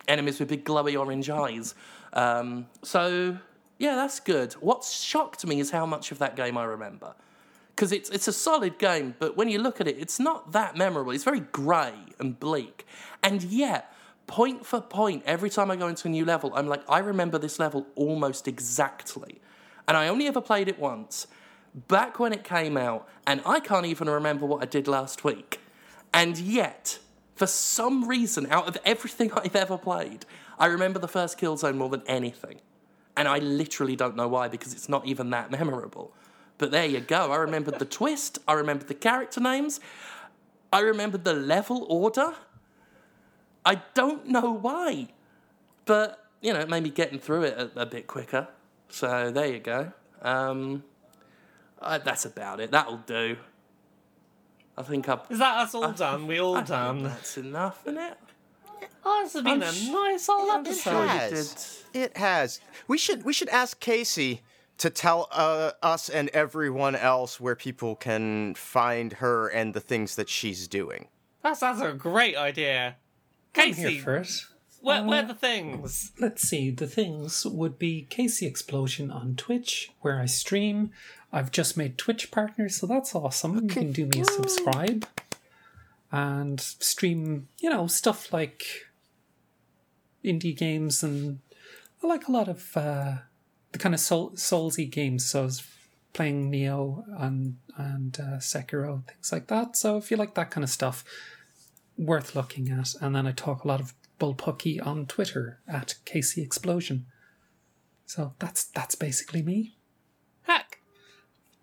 enemies 0.09 0.39
with 0.39 0.49
big 0.49 0.65
glowy 0.65 0.99
orange 0.99 1.31
eyes. 1.31 1.75
Um, 2.13 2.67
so 2.83 3.39
yeah, 3.79 3.97
that's 3.97 4.21
good. 4.21 4.55
What's 4.55 5.01
shocked 5.01 5.47
me 5.47 5.61
is 5.61 5.71
how 5.71 5.87
much 5.87 6.13
of 6.13 6.19
that 6.19 6.37
game 6.37 6.57
I 6.57 6.65
remember. 6.65 7.15
Because 7.75 7.91
it's 7.91 8.09
it's 8.11 8.29
a 8.29 8.33
solid 8.33 8.79
game, 8.79 9.15
but 9.19 9.37
when 9.37 9.49
you 9.49 9.59
look 9.59 9.81
at 9.81 9.89
it, 9.89 9.99
it's 9.99 10.21
not 10.21 10.53
that 10.53 10.77
memorable. 10.77 11.11
It's 11.11 11.25
very 11.25 11.41
grey 11.41 11.95
and 12.21 12.39
bleak. 12.39 12.87
And 13.23 13.43
yet, 13.43 13.93
point 14.29 14.65
for 14.65 14.81
point, 14.81 15.25
every 15.27 15.51
time 15.51 15.73
I 15.73 15.77
go 15.77 15.89
into 15.89 16.07
a 16.07 16.11
new 16.11 16.25
level, 16.25 16.53
I'm 16.55 16.69
like, 16.69 16.83
I 16.89 16.99
remember 16.99 17.37
this 17.37 17.59
level 17.59 17.87
almost 17.97 18.47
exactly. 18.47 19.41
And 19.87 19.97
I 19.97 20.09
only 20.09 20.27
ever 20.27 20.41
played 20.41 20.69
it 20.69 20.79
once, 20.79 21.27
back 21.89 22.19
when 22.19 22.33
it 22.33 22.45
came 22.45 22.77
out, 22.77 23.09
and 23.27 23.41
I 23.45 23.61
can't 23.61 23.87
even 23.87 24.09
remember 24.09 24.47
what 24.47 24.63
I 24.63 24.67
did 24.67 24.89
last 24.89 25.25
week. 25.25 25.61
And 26.13 26.39
yet, 26.39 26.99
for 27.35 27.47
some 27.47 28.09
reason, 28.09 28.47
out 28.51 28.69
of 28.69 28.79
everything 28.85 29.33
I've 29.37 29.57
ever 29.57 29.77
played, 29.77 30.25
I 30.59 30.67
remember 30.67 30.99
the 30.99 31.09
first 31.09 31.39
Killzone 31.39 31.77
more 31.77 31.89
than 31.89 32.03
anything. 32.07 32.61
And 33.17 33.29
I 33.29 33.39
literally 33.39 33.97
don't 33.97 34.17
know 34.17 34.29
why, 34.29 34.49
because 34.49 34.73
it's 34.73 34.89
not 34.89 35.07
even 35.07 35.31
that 35.31 35.51
memorable. 35.51 36.13
But 36.59 36.71
there 36.71 36.87
you 36.87 37.01
go. 37.01 37.33
I 37.33 37.37
remembered 37.37 37.79
the 37.79 37.85
twist. 37.99 38.39
I 38.47 38.55
remembered 38.55 38.89
the 38.89 38.95
character 38.95 39.41
names. 39.41 39.81
I 40.73 40.81
remembered 40.81 41.25
the 41.25 41.35
level 41.35 41.87
order. 41.89 42.35
I 43.65 43.83
don't 43.95 44.27
know 44.29 44.53
why. 44.53 45.09
But, 45.85 46.25
you 46.41 46.53
know, 46.53 46.61
it 46.61 46.69
made 46.69 46.83
me 46.83 46.91
getting 46.91 47.19
through 47.19 47.45
it 47.45 47.59
a, 47.59 47.83
a 47.83 47.87
bit 47.87 48.07
quicker. 48.07 48.49
So 48.95 49.33
there 49.33 49.49
you 49.49 49.59
go. 49.59 49.93
Um, 50.23 50.85
uh, 51.83 51.99
that's 51.99 52.27
about 52.27 52.61
it. 52.61 52.71
That'll 52.71 52.99
do. 52.99 53.37
I 54.79 54.83
think 54.85 55.09
I've. 55.09 55.19
Is 55.31 55.41
that 55.41 55.59
us 55.59 55.75
all 55.75 55.91
done? 55.91 56.29
We 56.29 56.39
all 56.39 56.55
I 56.55 56.59
think 56.59 56.69
done. 56.69 57.03
That's 57.03 57.37
enough, 57.37 57.81
isn't 57.87 57.99
it? 57.99 58.17
Oh, 59.05 59.21
this 59.25 59.33
has 59.33 59.43
been 59.43 59.55
I'm 59.55 59.63
a 59.63 59.73
sh- 59.73 59.89
nice 59.89 60.29
old 60.29 60.49
I'm 60.49 60.61
episode. 60.61 60.91
sure 60.91 61.03
you 61.03 61.09
has. 61.09 61.83
It 61.93 62.17
has. 62.17 62.61
We 62.87 62.97
should 62.97 63.25
we 63.25 63.33
should 63.33 63.49
ask 63.49 63.81
Casey 63.81 64.43
to 64.79 64.91
tell 64.91 65.27
uh, 65.33 65.73
us 65.83 66.09
and 66.09 66.29
everyone 66.29 66.95
else 66.95 67.41
where 67.41 67.57
people 67.57 67.97
can 67.97 68.55
find 68.55 69.15
her 69.15 69.49
and 69.49 69.75
the 69.75 69.81
things 69.81 70.15
that 70.15 70.29
she's 70.29 70.69
doing. 70.69 71.09
That 71.43 71.57
sounds 71.57 71.81
a 71.81 71.93
great 71.93 72.37
idea. 72.37 72.95
I'm 73.57 73.73
here 73.73 73.89
Casey, 73.89 73.99
for 73.99 74.25
where, 74.85 75.03
where 75.03 75.23
are 75.25 75.27
the 75.27 75.35
things? 75.35 76.13
Let's 76.19 76.43
see. 76.43 76.71
The 76.71 76.87
things 76.87 77.45
would 77.47 77.79
be 77.79 78.07
Casey 78.11 78.47
Explosion 78.47 79.11
on 79.11 79.35
Twitch, 79.37 79.91
where 80.01 80.21
I 80.21 80.27
stream. 80.27 80.91
I've 81.33 81.51
just 81.51 81.77
made 81.77 81.99
Twitch 81.99 82.31
partners, 82.31 82.77
so 82.77 82.87
that's 82.87 83.15
awesome. 83.15 83.55
You 83.55 83.67
can 83.67 83.93
do 83.93 84.07
me 84.07 84.21
a 84.21 84.25
subscribe 84.25 85.07
and 86.13 86.61
stream, 86.61 87.49
you 87.59 87.71
know, 87.71 87.87
stuff 87.89 88.33
like 88.33 88.65
indie 90.25 90.57
games 90.57 91.03
and 91.03 91.41
I 92.03 92.07
like 92.07 92.29
a 92.29 92.33
lot 92.33 92.49
of 92.49 92.77
uh, 92.77 93.17
the 93.73 93.79
kind 93.79 93.95
of 93.95 94.01
soul, 94.01 94.31
soulsy 94.33 94.91
games. 94.91 95.25
So 95.25 95.41
I 95.41 95.45
was 95.45 95.65
playing 96.13 96.53
Nioh 96.53 97.03
and 97.21 97.57
and 97.77 98.17
uh, 98.21 98.37
Sekiro, 98.39 99.05
things 99.07 99.33
like 99.33 99.49
that. 99.49 99.77
So 99.77 99.97
if 99.97 100.11
you 100.11 100.17
like 100.17 100.35
that 100.35 100.51
kind 100.51 100.63
of 100.63 100.71
stuff, 100.71 101.05
worth 101.97 102.37
looking 102.37 102.71
at. 102.71 102.95
And 103.01 103.17
then 103.17 103.27
I 103.27 103.33
talk 103.33 103.65
a 103.65 103.69
lot 103.69 103.81
of 103.81 103.95
bullpucky 104.19 104.85
on 104.85 105.07
Twitter 105.07 105.61
at 105.69 105.97
Casey 106.05 106.43
Explosion. 106.43 107.07
So 108.07 108.35
that's 108.39 108.65
that's 108.65 108.95
basically 108.95 109.43
me. 109.43 109.77
Heck, 110.43 110.79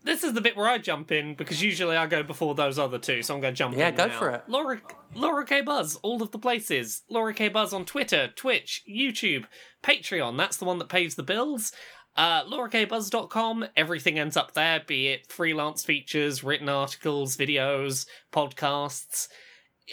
this 0.03 0.23
is 0.23 0.33
the 0.33 0.41
bit 0.41 0.57
where 0.57 0.67
I 0.67 0.79
jump 0.79 1.11
in 1.11 1.35
because 1.35 1.61
usually 1.61 1.95
I 1.95 2.07
go 2.07 2.23
before 2.23 2.55
those 2.55 2.79
other 2.79 2.97
two, 2.97 3.21
so 3.21 3.35
I'm 3.35 3.41
going 3.41 3.53
to 3.53 3.57
jump 3.57 3.73
in. 3.73 3.79
Yeah, 3.79 3.89
in. 3.89 3.95
go 3.95 4.07
now. 4.07 4.19
for 4.19 4.29
it. 4.31 4.43
Laura, 4.47 4.81
Laura 5.13 5.45
K 5.45 5.61
Buzz, 5.61 5.97
all 5.97 6.23
of 6.23 6.31
the 6.31 6.39
places. 6.39 7.03
Laura 7.09 7.33
K 7.33 7.49
Buzz 7.49 7.73
on 7.73 7.85
Twitter, 7.85 8.29
Twitch, 8.35 8.83
YouTube, 8.89 9.45
Patreon. 9.83 10.37
That's 10.37 10.57
the 10.57 10.65
one 10.65 10.79
that 10.79 10.89
pays 10.89 11.15
the 11.15 11.23
bills. 11.23 11.71
Uh, 12.15 12.43
LauraKBuzz.com, 12.43 13.65
everything 13.77 14.19
ends 14.19 14.35
up 14.35 14.53
there, 14.53 14.81
be 14.85 15.07
it 15.07 15.31
freelance 15.31 15.83
features, 15.83 16.43
written 16.43 16.67
articles, 16.67 17.37
videos, 17.37 18.05
podcasts. 18.33 19.29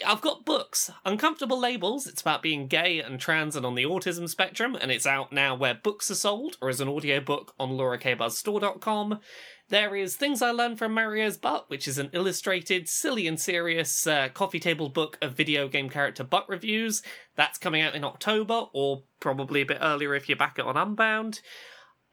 I've 0.05 0.21
got 0.21 0.45
books, 0.45 0.91
Uncomfortable 1.03 1.59
Labels. 1.59 2.07
It's 2.07 2.21
about 2.21 2.41
being 2.41 2.67
gay 2.67 2.99
and 2.99 3.19
trans 3.19 3.55
and 3.55 3.65
on 3.65 3.75
the 3.75 3.83
autism 3.83 4.29
spectrum, 4.29 4.77
and 4.79 4.91
it's 4.91 5.05
out 5.05 5.33
now 5.33 5.55
where 5.55 5.73
books 5.73 6.09
are 6.09 6.15
sold 6.15 6.57
or 6.61 6.69
as 6.69 6.79
an 6.79 6.87
audiobook 6.87 7.53
on 7.59 7.71
laurakbuzzstore.com. 7.71 9.19
There 9.69 9.95
is 9.95 10.15
Things 10.15 10.41
I 10.41 10.51
Learned 10.51 10.79
from 10.79 10.93
Mario's 10.93 11.37
Butt, 11.37 11.69
which 11.69 11.87
is 11.87 11.97
an 11.97 12.09
illustrated, 12.13 12.87
silly 12.87 13.27
and 13.27 13.39
serious 13.39 14.07
uh, 14.07 14.29
coffee 14.29 14.59
table 14.59 14.89
book 14.89 15.17
of 15.21 15.33
video 15.33 15.67
game 15.67 15.89
character 15.89 16.23
butt 16.23 16.47
reviews. 16.49 17.03
That's 17.35 17.59
coming 17.59 17.81
out 17.81 17.95
in 17.95 18.03
October, 18.03 18.65
or 18.73 19.03
probably 19.19 19.61
a 19.61 19.65
bit 19.65 19.79
earlier 19.81 20.15
if 20.15 20.29
you 20.29 20.35
back 20.35 20.57
it 20.57 20.65
on 20.65 20.77
Unbound. 20.77 21.41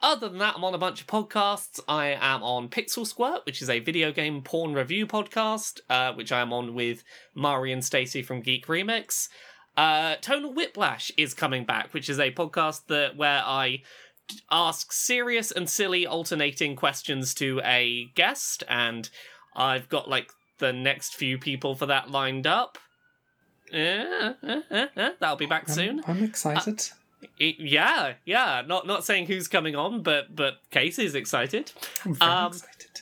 Other 0.02 0.28
than 0.28 0.38
that, 0.38 0.54
I'm 0.56 0.64
on 0.64 0.74
a 0.74 0.78
bunch 0.78 1.00
of 1.00 1.06
podcasts. 1.06 1.80
I 1.88 2.08
am 2.20 2.42
on 2.42 2.68
Pixel 2.68 3.06
Squirt, 3.06 3.44
which 3.46 3.62
is 3.62 3.70
a 3.70 3.80
video 3.80 4.12
game 4.12 4.42
porn 4.42 4.74
review 4.74 5.06
podcast, 5.06 5.80
uh, 5.88 6.12
which 6.12 6.30
I 6.32 6.40
am 6.40 6.52
on 6.52 6.74
with 6.74 7.02
Mari 7.34 7.72
and 7.72 7.84
Stacy 7.84 8.22
from 8.22 8.40
Geek 8.40 8.66
Remix. 8.66 9.28
Uh, 9.76 10.16
Tonal 10.20 10.52
Whiplash 10.52 11.10
is 11.16 11.34
coming 11.34 11.64
back, 11.64 11.92
which 11.94 12.08
is 12.08 12.18
a 12.20 12.30
podcast 12.30 12.86
that 12.88 13.16
where 13.16 13.42
I 13.44 13.82
ask 14.50 14.92
serious 14.92 15.50
and 15.50 15.68
silly 15.68 16.06
alternating 16.06 16.76
questions 16.76 17.34
to 17.34 17.60
a 17.64 18.06
guest, 18.14 18.64
and 18.68 19.08
I've 19.54 19.88
got 19.88 20.08
like 20.08 20.30
the 20.58 20.72
next 20.72 21.14
few 21.14 21.38
people 21.38 21.74
for 21.74 21.86
that 21.86 22.10
lined 22.10 22.46
up. 22.46 22.78
eh, 23.72 24.32
eh, 24.70 24.86
eh, 24.96 25.10
that'll 25.20 25.36
be 25.36 25.46
back 25.46 25.68
soon. 25.68 26.02
I'm 26.06 26.22
excited. 26.22 26.90
It- 27.38 27.56
yeah, 27.58 28.14
yeah. 28.24 28.62
Not 28.66 28.86
not 28.86 29.04
saying 29.04 29.26
who's 29.26 29.48
coming 29.48 29.76
on, 29.76 30.02
but 30.02 30.34
but 30.34 30.58
Casey's 30.70 31.14
excited. 31.14 31.72
I'm 32.04 32.14
very 32.14 32.30
um, 32.30 32.46
excited. 32.48 33.00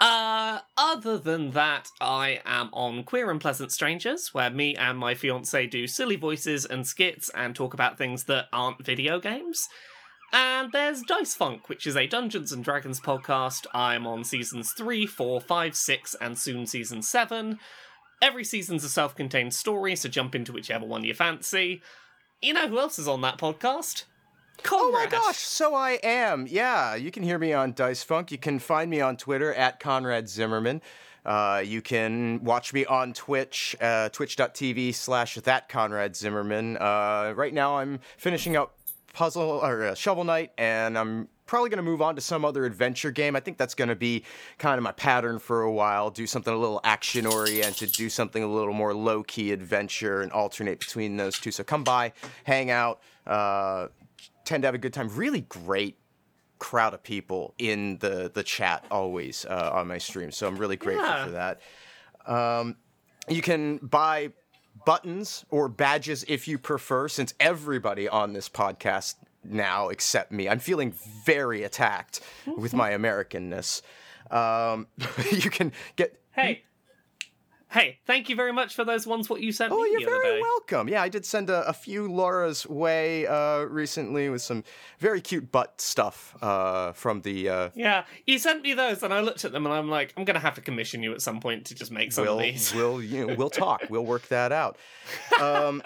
Uh, 0.00 0.60
other 0.78 1.18
than 1.18 1.50
that, 1.50 1.88
I 2.00 2.40
am 2.46 2.70
on 2.72 3.04
Queer 3.04 3.30
and 3.30 3.38
Pleasant 3.40 3.70
Strangers, 3.70 4.32
where 4.32 4.48
me 4.48 4.74
and 4.74 4.96
my 4.96 5.14
fiance 5.14 5.66
do 5.66 5.86
silly 5.86 6.16
voices 6.16 6.64
and 6.64 6.86
skits 6.86 7.30
and 7.34 7.54
talk 7.54 7.74
about 7.74 7.98
things 7.98 8.24
that 8.24 8.46
aren't 8.50 8.82
video 8.82 9.20
games. 9.20 9.68
And 10.32 10.72
there's 10.72 11.02
Dice 11.02 11.34
Funk, 11.34 11.68
which 11.68 11.86
is 11.86 11.96
a 11.96 12.06
Dungeons 12.06 12.50
and 12.50 12.64
Dragons 12.64 13.00
podcast. 13.00 13.66
I'm 13.74 14.06
on 14.06 14.24
seasons 14.24 14.72
3, 14.72 15.04
4, 15.04 15.40
5, 15.40 15.76
6, 15.76 16.14
and 16.20 16.38
soon 16.38 16.66
season 16.66 17.02
7. 17.02 17.58
Every 18.22 18.44
season's 18.44 18.84
a 18.84 18.88
self 18.88 19.14
contained 19.14 19.52
story, 19.54 19.96
so 19.96 20.08
jump 20.08 20.34
into 20.34 20.52
whichever 20.52 20.86
one 20.86 21.04
you 21.04 21.14
fancy. 21.14 21.82
You 22.42 22.54
know 22.54 22.68
who 22.68 22.78
else 22.78 22.98
is 22.98 23.06
on 23.06 23.20
that 23.20 23.36
podcast? 23.36 24.04
Oh 24.70 24.90
my 24.92 25.06
gosh, 25.06 25.36
so 25.36 25.74
I 25.74 25.98
am. 26.02 26.46
Yeah, 26.48 26.94
you 26.94 27.10
can 27.10 27.22
hear 27.22 27.38
me 27.38 27.52
on 27.52 27.74
Dice 27.74 28.02
Funk. 28.02 28.32
You 28.32 28.38
can 28.38 28.58
find 28.58 28.90
me 28.90 29.02
on 29.02 29.18
Twitter 29.18 29.52
at 29.52 29.78
Conrad 29.78 30.26
Zimmerman. 30.26 30.80
Uh, 31.24 31.62
you 31.64 31.82
can 31.82 32.42
watch 32.42 32.72
me 32.72 32.86
on 32.86 33.12
Twitch, 33.12 33.76
uh, 33.78 34.08
twitch.tv 34.08 34.94
slash 34.94 35.34
that 35.34 35.68
Conrad 35.68 36.16
Zimmerman. 36.16 36.78
Uh, 36.78 37.34
right 37.36 37.52
now 37.52 37.76
I'm 37.76 38.00
finishing 38.16 38.56
up 38.56 38.74
Puzzle 39.12 39.42
or 39.42 39.84
uh, 39.84 39.94
Shovel 39.94 40.24
Knight, 40.24 40.52
and 40.56 40.96
I'm 40.96 41.28
probably 41.50 41.68
going 41.68 41.78
to 41.78 41.82
move 41.82 42.00
on 42.00 42.14
to 42.14 42.20
some 42.20 42.44
other 42.44 42.64
adventure 42.64 43.10
game. 43.10 43.34
I 43.34 43.40
think 43.40 43.58
that's 43.58 43.74
going 43.74 43.88
to 43.88 43.96
be 43.96 44.22
kind 44.58 44.78
of 44.78 44.84
my 44.84 44.92
pattern 44.92 45.40
for 45.40 45.62
a 45.62 45.72
while. 45.72 46.08
Do 46.08 46.24
something 46.26 46.54
a 46.54 46.56
little 46.56 46.80
action 46.84 47.26
oriented, 47.26 47.90
do 47.92 48.08
something 48.08 48.42
a 48.42 48.46
little 48.46 48.72
more 48.72 48.94
low 48.94 49.24
key 49.24 49.50
adventure, 49.50 50.22
and 50.22 50.30
alternate 50.30 50.78
between 50.78 51.16
those 51.16 51.38
two. 51.40 51.50
So 51.50 51.64
come 51.64 51.82
by, 51.82 52.12
hang 52.44 52.70
out. 52.70 53.00
Uh, 53.26 53.88
tend 54.44 54.62
to 54.62 54.68
have 54.68 54.76
a 54.76 54.78
good 54.78 54.92
time. 54.94 55.08
Really 55.14 55.40
great 55.42 55.98
crowd 56.60 56.94
of 56.94 57.02
people 57.02 57.54
in 57.58 57.98
the 57.98 58.30
the 58.32 58.42
chat 58.44 58.84
always 58.90 59.44
uh, 59.46 59.70
on 59.72 59.88
my 59.88 59.98
stream. 59.98 60.30
So 60.30 60.46
I'm 60.46 60.56
really 60.56 60.76
grateful 60.76 61.04
Yeah. 61.06 61.24
for 61.24 61.30
that. 61.32 61.60
Um, 62.26 62.76
you 63.28 63.42
can 63.42 63.78
buy 63.78 64.30
buttons 64.86 65.44
or 65.50 65.68
badges 65.68 66.24
if 66.28 66.46
you 66.46 66.58
prefer, 66.58 67.08
since 67.08 67.34
everybody 67.40 68.08
on 68.08 68.34
this 68.34 68.48
podcast 68.48 69.16
now 69.44 69.88
except 69.88 70.32
me. 70.32 70.48
I'm 70.48 70.58
feeling 70.58 70.92
very 71.24 71.62
attacked 71.62 72.20
with 72.56 72.72
my 72.74 72.90
Americanness. 72.90 73.82
Um, 74.30 74.86
you 75.32 75.50
can 75.50 75.72
get. 75.96 76.20
Hey. 76.32 76.62
Hey, 77.72 78.00
thank 78.04 78.28
you 78.28 78.34
very 78.34 78.52
much 78.52 78.74
for 78.74 78.84
those 78.84 79.06
ones 79.06 79.30
what 79.30 79.40
you 79.42 79.52
sent 79.52 79.72
Oh, 79.72 79.76
me 79.76 79.82
Oh, 79.82 79.84
you're 80.00 80.10
very 80.10 80.38
day. 80.38 80.40
welcome. 80.40 80.88
Yeah, 80.88 81.02
I 81.02 81.08
did 81.08 81.24
send 81.24 81.50
a, 81.50 81.64
a 81.68 81.72
few 81.72 82.10
Laura's 82.12 82.66
way 82.66 83.28
uh, 83.28 83.60
recently 83.60 84.28
with 84.28 84.42
some 84.42 84.64
very 84.98 85.20
cute 85.20 85.52
butt 85.52 85.80
stuff 85.80 86.34
uh, 86.42 86.90
from 86.90 87.20
the. 87.20 87.48
Uh, 87.48 87.70
Yeah, 87.76 88.06
you 88.26 88.40
sent 88.40 88.62
me 88.62 88.74
those, 88.74 89.04
and 89.04 89.14
I 89.14 89.20
looked 89.20 89.44
at 89.44 89.52
them, 89.52 89.66
and 89.66 89.72
I'm 89.72 89.88
like, 89.88 90.12
I'm 90.16 90.24
gonna 90.24 90.40
have 90.40 90.56
to 90.56 90.60
commission 90.60 91.04
you 91.04 91.12
at 91.12 91.22
some 91.22 91.38
point 91.38 91.66
to 91.66 91.76
just 91.76 91.92
make 91.92 92.10
some 92.10 92.24
we'll 92.24 92.40
of 92.40 92.42
these. 92.44 92.74
we'll 92.74 93.00
you 93.00 93.24
know, 93.28 93.34
we'll 93.36 93.50
talk. 93.50 93.82
We'll 93.88 94.04
work 94.04 94.26
that 94.28 94.50
out. 94.50 94.76
Um, 95.40 95.80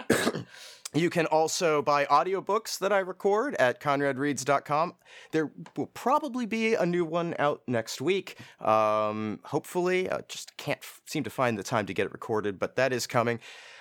you 0.95 1.11
can 1.11 1.27
also 1.27 1.83
buy 1.83 2.05
audiobooks 2.07 2.79
that 2.79 2.93
I 2.93 3.01
record 3.01 3.55
at 3.57 3.81
conradreads.com. 3.81 4.95
There 5.33 5.51
will 5.77 5.87
probably 5.87 6.47
be 6.47 6.75
a 6.75 6.87
new 6.87 7.05
one 7.05 7.35
out 7.39 7.63
next 7.67 8.01
week. 8.01 8.39
Um, 8.61 9.41
hopefully, 9.45 10.11
I 10.11 10.21
just 10.29 10.57
can't 10.57 10.81
f- 10.81 11.01
seem 11.07 11.25
to 11.25 11.31
find 11.31 11.59
the 11.59 11.63
time 11.63 11.87
to 11.87 11.95
get 11.95 12.07
it 12.07 12.13
recorded, 12.13 12.59
but 12.59 12.77
that 12.77 12.93
is 12.93 13.07
coming. 13.07 13.41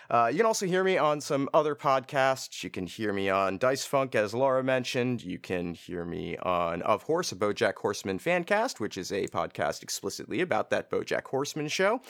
Uh, 0.09 0.29
you 0.31 0.37
can 0.37 0.45
also 0.45 0.65
hear 0.65 0.83
me 0.83 0.97
on 0.97 1.21
some 1.21 1.49
other 1.53 1.75
podcasts. 1.75 2.63
You 2.63 2.69
can 2.69 2.85
hear 2.85 3.13
me 3.13 3.29
on 3.29 3.57
Dice 3.57 3.85
Funk, 3.85 4.15
as 4.15 4.33
Laura 4.33 4.63
mentioned. 4.63 5.23
You 5.23 5.39
can 5.39 5.73
hear 5.73 6.05
me 6.05 6.37
on 6.37 6.81
Of 6.81 7.03
Horse, 7.03 7.31
a 7.31 7.35
Bojack 7.35 7.75
Horseman 7.75 8.19
fancast, 8.19 8.79
which 8.79 8.97
is 8.97 9.11
a 9.11 9.27
podcast 9.27 9.81
explicitly 9.81 10.41
about 10.41 10.69
that 10.71 10.91
Bojack 10.91 11.25
Horseman 11.25 11.67
show. 11.67 12.01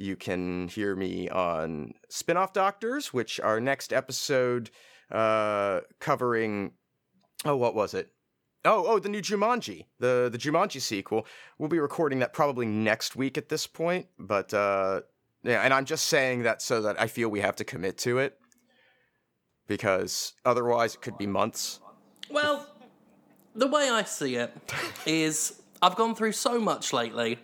You 0.00 0.16
can 0.16 0.68
hear 0.68 0.96
me 0.96 1.28
on 1.28 1.92
Spinoff 2.10 2.52
Doctors, 2.52 3.12
which 3.12 3.38
our 3.38 3.60
next 3.60 3.92
episode 3.92 4.70
uh, 5.12 5.80
covering. 5.98 6.72
Oh, 7.44 7.56
what 7.56 7.74
was 7.74 7.92
it? 7.92 8.10
Oh, 8.64 8.84
oh, 8.86 8.98
the 8.98 9.08
new 9.08 9.20
Jumanji, 9.20 9.86
the 9.98 10.28
the 10.32 10.38
Jumanji 10.38 10.80
sequel. 10.80 11.26
We'll 11.58 11.68
be 11.68 11.78
recording 11.78 12.18
that 12.20 12.32
probably 12.32 12.66
next 12.66 13.14
week 13.14 13.36
at 13.36 13.48
this 13.48 13.66
point, 13.66 14.06
but 14.18 14.52
uh, 14.54 15.02
yeah, 15.42 15.60
and 15.62 15.72
I'm 15.72 15.84
just 15.84 16.06
saying 16.06 16.42
that 16.42 16.62
so 16.62 16.82
that 16.82 17.00
I 17.00 17.06
feel 17.06 17.28
we 17.28 17.40
have 17.40 17.56
to 17.56 17.64
commit 17.64 17.98
to 17.98 18.18
it 18.18 18.38
because 19.66 20.32
otherwise 20.44 20.94
it 20.94 21.02
could 21.02 21.16
be 21.16 21.26
months. 21.26 21.80
Well, 22.30 22.66
the 23.54 23.66
way 23.66 23.90
I 23.90 24.02
see 24.04 24.36
it 24.36 24.52
is 25.06 25.60
I've 25.82 25.96
gone 25.96 26.14
through 26.14 26.32
so 26.32 26.58
much 26.58 26.92
lately. 26.92 27.38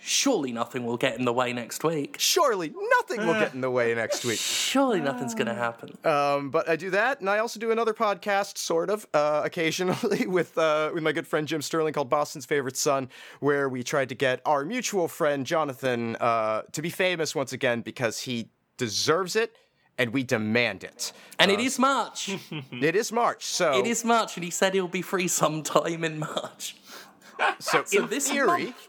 Surely 0.00 0.52
nothing 0.52 0.84
will 0.84 0.96
get 0.96 1.18
in 1.18 1.24
the 1.24 1.32
way 1.32 1.52
next 1.52 1.82
week. 1.82 2.16
Surely 2.18 2.72
nothing 2.98 3.26
will 3.26 3.34
get 3.34 3.54
in 3.54 3.60
the 3.60 3.70
way 3.70 3.92
next 3.94 4.24
week. 4.24 4.38
Surely 4.38 5.00
nothing's 5.00 5.34
going 5.34 5.48
to 5.48 5.54
happen. 5.54 5.96
Um, 6.04 6.50
but 6.50 6.68
I 6.68 6.76
do 6.76 6.90
that, 6.90 7.20
and 7.20 7.28
I 7.28 7.38
also 7.38 7.58
do 7.58 7.72
another 7.72 7.92
podcast, 7.92 8.56
sort 8.56 8.88
of, 8.88 9.06
uh, 9.14 9.42
occasionally 9.44 10.26
with 10.28 10.56
uh, 10.56 10.90
with 10.94 11.02
my 11.02 11.10
good 11.12 11.26
friend 11.26 11.48
Jim 11.48 11.60
Sterling 11.60 11.92
called 11.92 12.08
Boston's 12.08 12.46
Favorite 12.46 12.76
Son, 12.76 13.08
where 13.40 13.68
we 13.68 13.82
tried 13.82 14.08
to 14.10 14.14
get 14.14 14.40
our 14.46 14.64
mutual 14.64 15.08
friend 15.08 15.44
Jonathan 15.44 16.16
uh, 16.20 16.62
to 16.72 16.82
be 16.82 16.90
famous 16.90 17.34
once 17.34 17.52
again 17.52 17.80
because 17.80 18.20
he 18.20 18.48
deserves 18.76 19.34
it, 19.34 19.56
and 19.98 20.12
we 20.12 20.22
demand 20.22 20.84
it. 20.84 21.12
And 21.40 21.50
it 21.50 21.58
is 21.58 21.78
March. 21.78 22.36
It 22.70 22.94
is 22.94 23.10
March, 23.10 23.44
so 23.44 23.78
it 23.78 23.86
is 23.86 24.04
March, 24.04 24.36
and 24.36 24.44
he 24.44 24.50
said 24.50 24.74
he'll 24.74 24.86
be 24.86 25.02
free 25.02 25.26
sometime 25.26 26.04
in 26.04 26.18
March. 26.20 26.76
so, 27.58 27.82
So 27.86 28.02
in 28.04 28.08
this 28.08 28.30
theory. 28.30 28.46
month- 28.66 28.88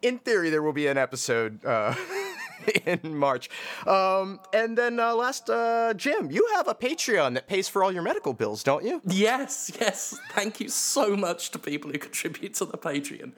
In 0.00 0.18
theory, 0.18 0.50
there 0.50 0.62
will 0.62 0.72
be 0.72 0.86
an 0.86 0.96
episode 0.96 1.64
uh, 1.64 1.94
in 2.86 3.16
March. 3.16 3.50
Um, 3.86 4.40
and 4.52 4.78
then 4.78 5.00
uh, 5.00 5.14
last, 5.14 5.50
uh, 5.50 5.94
Jim, 5.94 6.30
you 6.30 6.48
have 6.54 6.68
a 6.68 6.74
Patreon 6.74 7.34
that 7.34 7.48
pays 7.48 7.68
for 7.68 7.82
all 7.82 7.90
your 7.90 8.02
medical 8.02 8.32
bills, 8.32 8.62
don't 8.62 8.84
you? 8.84 9.00
Yes, 9.06 9.72
yes. 9.80 10.18
Thank 10.32 10.60
you 10.60 10.68
so 10.68 11.16
much 11.16 11.50
to 11.50 11.58
people 11.58 11.90
who 11.90 11.98
contribute 11.98 12.54
to 12.54 12.64
the 12.64 12.78
Patreon. 12.78 13.32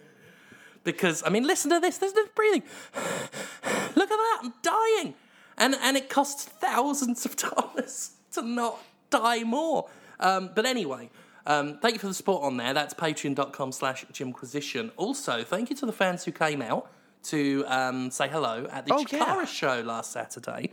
Because, 0.84 1.22
I 1.24 1.30
mean, 1.30 1.46
listen 1.46 1.70
to 1.70 1.80
this. 1.80 1.98
There's 1.98 2.14
no 2.14 2.24
breathing. 2.34 2.62
Look 2.94 4.10
at 4.10 4.16
that. 4.16 4.38
I'm 4.42 4.54
dying. 4.62 5.14
And, 5.56 5.74
and 5.82 5.96
it 5.96 6.08
costs 6.08 6.44
thousands 6.44 7.24
of 7.26 7.36
dollars 7.56 8.12
to 8.32 8.42
not 8.42 8.78
die 9.10 9.44
more. 9.44 9.88
Um, 10.18 10.50
but 10.54 10.66
anyway, 10.66 11.10
um, 11.46 11.78
thank 11.80 11.94
you 11.94 12.00
for 12.00 12.06
the 12.08 12.14
support 12.14 12.42
on 12.44 12.56
there. 12.56 12.72
That's 12.74 12.94
patreon.com 12.94 13.72
slash 13.72 14.04
Jimquisition. 14.12 14.90
Also, 14.96 15.42
thank 15.42 15.70
you 15.70 15.76
to 15.76 15.86
the 15.86 15.92
fans 15.92 16.24
who 16.24 16.32
came 16.32 16.62
out 16.62 16.90
to 17.24 17.64
um, 17.66 18.10
say 18.10 18.28
hello 18.28 18.66
at 18.70 18.86
the 18.86 18.94
Oh, 18.94 19.04
Chikara 19.04 19.36
yeah. 19.40 19.44
show 19.44 19.80
last 19.80 20.12
Saturday. 20.12 20.70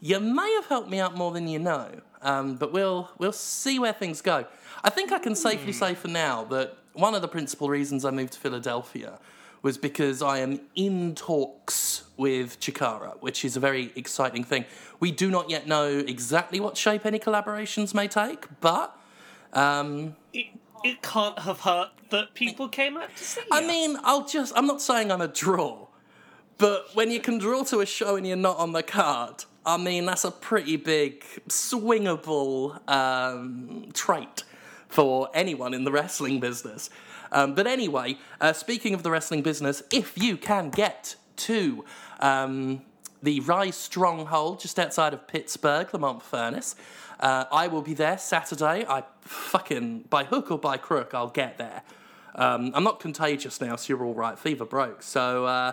You 0.00 0.20
may 0.20 0.52
have 0.54 0.66
helped 0.66 0.88
me 0.90 1.00
out 1.00 1.16
more 1.16 1.32
than 1.32 1.48
you 1.48 1.58
know, 1.58 1.88
um, 2.22 2.54
but 2.56 2.72
we'll 2.72 3.10
we'll 3.18 3.32
see 3.32 3.78
where 3.78 3.92
things 3.92 4.20
go. 4.20 4.44
I 4.84 4.90
think 4.90 5.10
I 5.12 5.18
can 5.18 5.34
safely 5.34 5.72
say 5.72 5.94
for 5.94 6.08
now 6.08 6.44
that 6.44 6.76
one 6.92 7.14
of 7.14 7.22
the 7.22 7.28
principal 7.28 7.68
reasons 7.68 8.04
I 8.04 8.10
moved 8.10 8.32
to 8.34 8.38
Philadelphia 8.40 9.18
was 9.62 9.76
because 9.76 10.22
I 10.22 10.38
am 10.38 10.60
in 10.76 11.16
talks 11.16 12.04
with 12.16 12.60
Chikara, 12.60 13.20
which 13.20 13.44
is 13.44 13.56
a 13.56 13.60
very 13.60 13.92
exciting 13.96 14.44
thing. 14.44 14.64
We 15.00 15.10
do 15.10 15.30
not 15.30 15.50
yet 15.50 15.66
know 15.66 15.86
exactly 15.88 16.60
what 16.60 16.76
shape 16.76 17.04
any 17.04 17.18
collaborations 17.18 17.92
may 17.94 18.06
take, 18.08 18.46
but 18.60 18.96
um, 19.52 20.16
It, 20.32 20.46
it 20.84 21.02
can't 21.02 21.38
have 21.40 21.60
hurt 21.60 21.90
that 22.10 22.34
people 22.34 22.68
came 22.68 22.96
out 22.96 23.14
to 23.16 23.24
see 23.24 23.40
you. 23.40 23.46
I 23.50 23.60
you. 23.60 23.66
mean, 23.68 23.96
I'll 24.04 24.26
just. 24.26 24.52
I'm 24.56 24.66
not 24.66 24.80
saying 24.80 25.10
I'm 25.10 25.20
a 25.20 25.28
draw, 25.28 25.88
but 26.58 26.86
when 26.94 27.10
you 27.10 27.20
can 27.20 27.38
draw 27.38 27.64
to 27.64 27.80
a 27.80 27.86
show 27.86 28.16
and 28.16 28.26
you're 28.26 28.36
not 28.36 28.58
on 28.58 28.72
the 28.72 28.82
card, 28.82 29.44
I 29.66 29.76
mean, 29.76 30.06
that's 30.06 30.24
a 30.24 30.30
pretty 30.30 30.76
big 30.76 31.24
swingable 31.48 32.80
um, 32.88 33.88
trait 33.92 34.44
for 34.88 35.28
anyone 35.34 35.74
in 35.74 35.84
the 35.84 35.92
wrestling 35.92 36.40
business. 36.40 36.88
Um, 37.30 37.54
but 37.54 37.66
anyway, 37.66 38.16
uh, 38.40 38.54
speaking 38.54 38.94
of 38.94 39.02
the 39.02 39.10
wrestling 39.10 39.42
business, 39.42 39.82
if 39.92 40.16
you 40.16 40.38
can 40.38 40.70
get 40.70 41.16
to 41.36 41.84
um, 42.20 42.82
the 43.22 43.40
Rise 43.40 43.76
Stronghold 43.76 44.60
just 44.60 44.78
outside 44.78 45.12
of 45.12 45.26
Pittsburgh, 45.28 45.92
Lemont 45.92 46.22
Furnace, 46.22 46.74
uh, 47.20 47.44
I 47.50 47.68
will 47.68 47.82
be 47.82 47.94
there 47.94 48.18
Saturday. 48.18 48.84
I 48.88 49.04
fucking, 49.20 50.04
by 50.10 50.24
hook 50.24 50.50
or 50.50 50.58
by 50.58 50.76
crook, 50.76 51.14
I'll 51.14 51.28
get 51.28 51.58
there. 51.58 51.82
Um, 52.34 52.70
I'm 52.74 52.84
not 52.84 53.00
contagious 53.00 53.60
now, 53.60 53.76
so 53.76 53.92
you're 53.92 54.04
all 54.04 54.14
right. 54.14 54.38
Fever 54.38 54.64
broke. 54.64 55.02
So, 55.02 55.46
uh, 55.46 55.72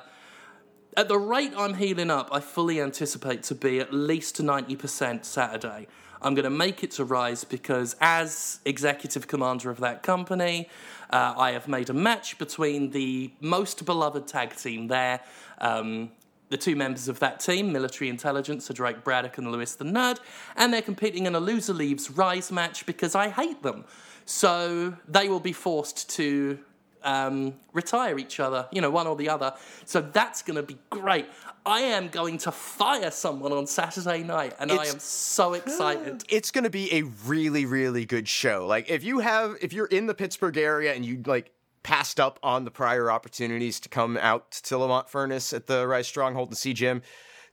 at 0.97 1.09
the 1.09 1.19
rate 1.19 1.51
I'm 1.57 1.73
healing 1.73 2.09
up, 2.09 2.29
I 2.31 2.39
fully 2.39 2.81
anticipate 2.81 3.43
to 3.43 3.55
be 3.55 3.79
at 3.79 3.93
least 3.93 4.41
90% 4.41 5.25
Saturday. 5.25 5.87
I'm 6.21 6.33
going 6.33 6.45
to 6.45 6.49
make 6.49 6.83
it 6.83 6.91
to 6.91 7.05
Rise 7.05 7.43
because, 7.43 7.95
as 7.99 8.59
executive 8.65 9.27
commander 9.27 9.69
of 9.69 9.79
that 9.81 10.03
company, 10.03 10.69
uh, 11.09 11.33
I 11.37 11.51
have 11.51 11.67
made 11.67 11.89
a 11.89 11.93
match 11.93 12.39
between 12.39 12.91
the 12.91 13.31
most 13.41 13.85
beloved 13.85 14.25
tag 14.25 14.55
team 14.55 14.87
there, 14.87 15.19
um, 15.59 16.11
the 16.49 16.57
two 16.57 16.75
members 16.75 17.07
of 17.07 17.19
that 17.19 17.39
team, 17.39 17.71
military 17.71 18.09
intelligence, 18.09 18.69
are 18.69 18.73
Drake 18.73 19.03
Braddock 19.03 19.37
and 19.37 19.51
Lewis 19.51 19.75
the 19.75 19.85
Nerd, 19.85 20.19
and 20.55 20.73
they're 20.73 20.81
competing 20.81 21.25
in 21.25 21.35
a 21.35 21.39
loser 21.39 21.73
leaves 21.73 22.09
rise 22.11 22.51
match 22.51 22.85
because 22.85 23.15
I 23.15 23.29
hate 23.29 23.63
them. 23.63 23.85
So 24.25 24.97
they 25.07 25.29
will 25.29 25.39
be 25.39 25.53
forced 25.53 26.09
to 26.11 26.59
um, 27.03 27.53
retire 27.71 28.17
each 28.17 28.39
other, 28.39 28.67
you 28.71 28.81
know, 28.81 28.89
one 28.89 29.07
or 29.07 29.15
the 29.15 29.29
other. 29.29 29.53
So 29.85 30.01
that's 30.01 30.41
going 30.41 30.57
to 30.57 30.63
be 30.63 30.77
great. 30.89 31.27
I 31.65 31.81
am 31.81 32.09
going 32.09 32.37
to 32.39 32.51
fire 32.51 33.11
someone 33.11 33.51
on 33.51 33.65
Saturday 33.65 34.23
night, 34.23 34.53
and 34.59 34.71
I 34.71 34.85
am 34.85 34.99
so 34.99 35.53
excited. 35.53 36.23
it's 36.29 36.51
going 36.51 36.63
to 36.63 36.69
be 36.69 36.93
a 36.93 37.03
really 37.25 37.65
really 37.65 38.05
good 38.05 38.27
show 38.27 38.67
like 38.67 38.89
if 38.89 39.03
you 39.03 39.19
have 39.19 39.55
if 39.61 39.73
you're 39.73 39.87
in 39.87 40.05
the 40.05 40.13
pittsburgh 40.13 40.57
area 40.57 40.93
and 40.93 41.05
you 41.05 41.21
like 41.25 41.51
passed 41.85 42.19
up 42.19 42.39
on 42.41 42.65
the 42.65 42.71
prior 42.71 43.11
opportunities 43.11 43.79
to 43.79 43.89
come 43.89 44.17
out 44.17 44.51
to 44.51 44.77
lemont 44.77 45.07
furnace 45.09 45.53
at 45.53 45.67
the 45.67 45.87
rise 45.87 46.07
stronghold 46.07 46.49
and 46.49 46.57
see 46.57 46.73
jim 46.73 47.01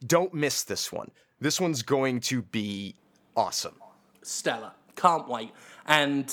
don't 0.07 0.33
miss 0.33 0.63
this 0.65 0.91
one 0.91 1.11
this 1.41 1.61
one's 1.61 1.83
going 1.83 2.19
to 2.21 2.43
be 2.43 2.95
awesome 3.37 3.75
Stella, 4.23 4.73
Can't 4.97 5.29
wait. 5.29 5.51
And 5.87 6.33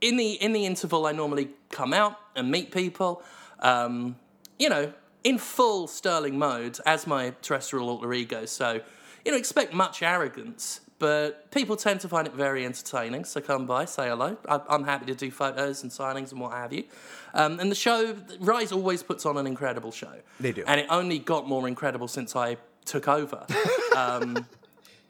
in 0.00 0.16
the 0.16 0.32
in 0.34 0.52
the 0.52 0.66
interval, 0.66 1.06
I 1.06 1.12
normally 1.12 1.48
come 1.70 1.92
out 1.92 2.18
and 2.36 2.50
meet 2.50 2.70
people. 2.72 3.22
Um, 3.60 4.16
you 4.58 4.68
know, 4.68 4.92
in 5.24 5.38
full 5.38 5.86
Sterling 5.86 6.38
mode 6.38 6.78
as 6.84 7.06
my 7.06 7.32
terrestrial 7.42 7.88
alter 7.88 8.12
ego. 8.12 8.44
So, 8.44 8.80
you 9.24 9.32
know, 9.32 9.38
expect 9.38 9.72
much 9.72 10.02
arrogance. 10.02 10.80
But 10.98 11.50
people 11.50 11.74
tend 11.74 12.00
to 12.00 12.08
find 12.08 12.28
it 12.28 12.34
very 12.34 12.64
entertaining, 12.64 13.24
so 13.24 13.40
come 13.40 13.66
by, 13.66 13.86
say 13.86 14.08
hello. 14.08 14.36
I- 14.48 14.60
I'm 14.68 14.84
happy 14.84 15.06
to 15.06 15.16
do 15.16 15.32
photos 15.32 15.82
and 15.82 15.90
signings 15.90 16.30
and 16.30 16.40
what 16.40 16.52
have 16.52 16.72
you. 16.72 16.84
Um, 17.34 17.60
and 17.60 17.70
the 17.70 17.74
show, 17.74 18.16
Rise 18.40 18.72
always 18.72 19.02
puts 19.02 19.24
on 19.26 19.36
an 19.36 19.46
incredible 19.46 19.92
show. 19.92 20.14
They 20.40 20.52
do. 20.52 20.64
And 20.66 20.80
it 20.80 20.86
only 20.90 21.18
got 21.18 21.48
more 21.48 21.66
incredible 21.68 22.08
since 22.08 22.36
I 22.36 22.56
took 22.84 23.08
over. 23.08 23.46
um, 23.96 24.46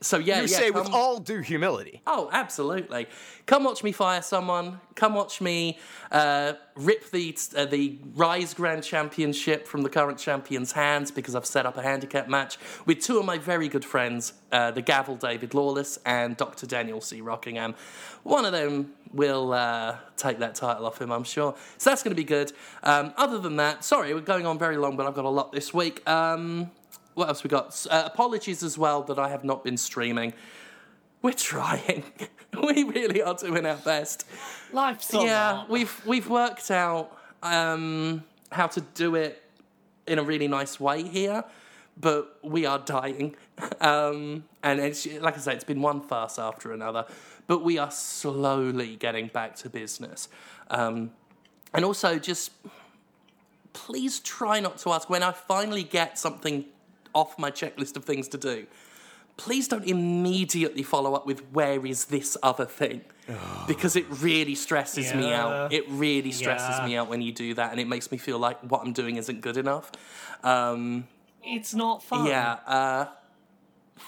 so 0.02 0.18
yeah, 0.18 0.36
you 0.36 0.42
yeah, 0.42 0.58
say 0.58 0.70
with 0.70 0.90
all 0.90 1.18
due 1.18 1.40
humility 1.40 2.02
Oh, 2.06 2.28
absolutely. 2.32 3.06
Come 3.46 3.64
watch 3.64 3.82
me 3.82 3.92
fire 3.92 4.22
someone. 4.22 4.80
Come 4.94 5.14
watch 5.14 5.40
me 5.40 5.78
uh, 6.10 6.54
rip 6.76 7.10
the 7.10 7.36
uh, 7.56 7.64
the 7.64 7.98
Rise 8.14 8.54
Grand 8.54 8.82
Championship 8.82 9.66
from 9.66 9.82
the 9.82 9.88
current 9.88 10.18
champion's 10.18 10.72
hands 10.72 11.10
because 11.10 11.34
I've 11.34 11.46
set 11.46 11.64
up 11.64 11.76
a 11.76 11.82
handicap 11.82 12.28
match 12.28 12.58
with 12.86 13.00
two 13.00 13.18
of 13.18 13.24
my 13.24 13.38
very 13.38 13.68
good 13.68 13.84
friends, 13.84 14.34
uh, 14.50 14.70
the 14.70 14.82
Gavel 14.82 15.16
David 15.16 15.54
Lawless 15.54 15.98
and 16.04 16.36
Dr. 16.36 16.66
Daniel 16.66 17.00
C. 17.00 17.20
Rockingham. 17.20 17.74
One 18.22 18.44
of 18.44 18.52
them 18.52 18.92
will 19.12 19.52
uh, 19.52 19.98
take 20.16 20.38
that 20.38 20.54
title 20.54 20.86
off 20.86 21.00
him, 21.00 21.10
I'm 21.12 21.24
sure. 21.24 21.54
So 21.78 21.90
that's 21.90 22.02
going 22.02 22.12
to 22.12 22.20
be 22.20 22.24
good. 22.24 22.52
Um, 22.82 23.12
other 23.16 23.38
than 23.38 23.56
that, 23.56 23.84
sorry, 23.84 24.14
we're 24.14 24.20
going 24.20 24.46
on 24.46 24.58
very 24.58 24.76
long, 24.76 24.96
but 24.96 25.06
I've 25.06 25.14
got 25.14 25.24
a 25.24 25.30
lot 25.30 25.52
this 25.52 25.72
week. 25.72 26.08
Um, 26.08 26.70
what 27.14 27.28
else 27.28 27.44
we 27.44 27.48
got? 27.48 27.86
Uh, 27.90 28.02
apologies 28.06 28.62
as 28.62 28.78
well 28.78 29.02
that 29.04 29.18
I 29.18 29.28
have 29.28 29.44
not 29.44 29.64
been 29.64 29.76
streaming. 29.76 30.32
We're 31.20 31.32
trying. 31.32 32.04
we 32.62 32.84
really 32.84 33.22
are 33.22 33.34
doing 33.34 33.66
our 33.66 33.76
best. 33.76 34.26
Life's 34.72 35.12
yeah, 35.12 35.64
we've 35.68 36.04
we've 36.06 36.28
worked 36.28 36.70
out 36.70 37.16
um, 37.42 38.24
how 38.50 38.66
to 38.68 38.80
do 38.80 39.14
it 39.14 39.42
in 40.06 40.18
a 40.18 40.22
really 40.22 40.48
nice 40.48 40.80
way 40.80 41.02
here, 41.02 41.44
but 42.00 42.38
we 42.42 42.66
are 42.66 42.78
dying. 42.78 43.36
Um, 43.80 44.44
and 44.64 44.80
it's 44.80 45.06
like 45.20 45.36
I 45.36 45.38
say, 45.38 45.54
it's 45.54 45.62
been 45.62 45.82
one 45.82 46.00
farce 46.00 46.36
after 46.36 46.72
another, 46.72 47.04
but 47.46 47.62
we 47.62 47.78
are 47.78 47.90
slowly 47.92 48.96
getting 48.96 49.28
back 49.28 49.54
to 49.56 49.70
business. 49.70 50.28
Um, 50.70 51.12
and 51.72 51.84
also, 51.84 52.18
just 52.18 52.50
please 53.72 54.18
try 54.20 54.58
not 54.58 54.78
to 54.78 54.90
ask 54.90 55.08
when 55.08 55.22
I 55.22 55.32
finally 55.32 55.84
get 55.84 56.18
something 56.18 56.64
off 57.14 57.38
my 57.38 57.50
checklist 57.50 57.96
of 57.96 58.04
things 58.04 58.28
to 58.28 58.38
do. 58.38 58.66
Please 59.38 59.66
don't 59.66 59.84
immediately 59.86 60.82
follow 60.82 61.14
up 61.14 61.26
with 61.26 61.40
where 61.52 61.84
is 61.86 62.06
this 62.06 62.36
other 62.42 62.66
thing? 62.66 63.00
Because 63.66 63.96
it 63.96 64.04
really 64.20 64.54
stresses 64.54 65.14
me 65.14 65.32
out. 65.32 65.72
It 65.72 65.84
really 65.88 66.32
stresses 66.32 66.76
Yeah. 66.78 66.86
me 66.86 66.96
out 66.96 67.08
when 67.08 67.22
you 67.22 67.32
do 67.32 67.54
that, 67.54 67.70
and 67.70 67.80
it 67.80 67.88
makes 67.88 68.12
me 68.12 68.18
feel 68.18 68.38
like 68.38 68.58
what 68.60 68.82
I'm 68.82 68.92
doing 68.92 69.16
isn't 69.16 69.40
good 69.40 69.56
enough. 69.56 69.90
Um, 70.44 71.08
It's 71.42 71.72
not 71.74 72.02
fun. 72.02 72.26
yeah, 72.26 72.58
uh, 72.66 73.06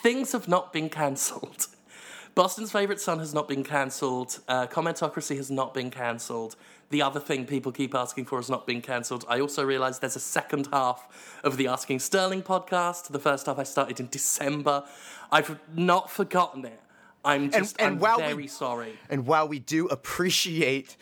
things 0.02 0.32
have 0.32 0.46
not 0.46 0.72
been 0.72 0.88
cancelled. 0.90 1.68
Boston's 2.34 2.72
Favourite 2.72 3.00
Son 3.00 3.18
has 3.20 3.32
not 3.32 3.46
been 3.48 3.62
cancelled. 3.64 4.40
Uh, 4.48 4.66
Commentocracy 4.66 5.36
has 5.36 5.50
not 5.50 5.72
been 5.72 5.90
cancelled. 5.90 6.56
The 6.90 7.02
other 7.02 7.20
thing 7.20 7.46
people 7.46 7.72
keep 7.72 7.94
asking 7.94 8.26
for 8.26 8.38
has 8.38 8.48
not 8.50 8.66
been 8.66 8.80
cancelled. 8.80 9.24
I 9.28 9.40
also 9.40 9.64
realise 9.64 9.98
there's 9.98 10.16
a 10.16 10.20
second 10.20 10.68
half 10.72 11.38
of 11.42 11.56
the 11.56 11.66
Asking 11.66 11.98
Sterling 11.98 12.42
podcast. 12.42 13.08
The 13.08 13.18
first 13.18 13.46
half 13.46 13.58
I 13.58 13.64
started 13.64 13.98
in 14.00 14.08
December. 14.08 14.84
I've 15.32 15.58
not 15.74 16.10
forgotten 16.10 16.64
it. 16.64 16.80
I'm 17.24 17.50
just 17.50 17.76
and 17.80 17.94
I'm 17.94 17.98
while 17.98 18.18
we- 18.18 18.24
very 18.24 18.46
sorry. 18.46 18.98
And 19.08 19.26
while 19.26 19.48
we 19.48 19.58
do 19.58 19.86
appreciate 19.88 20.96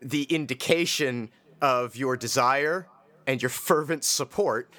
the 0.00 0.24
indication 0.24 1.30
of 1.60 1.96
your 1.96 2.16
desire 2.16 2.86
and 3.26 3.40
your 3.40 3.48
fervent 3.48 4.04
support, 4.04 4.70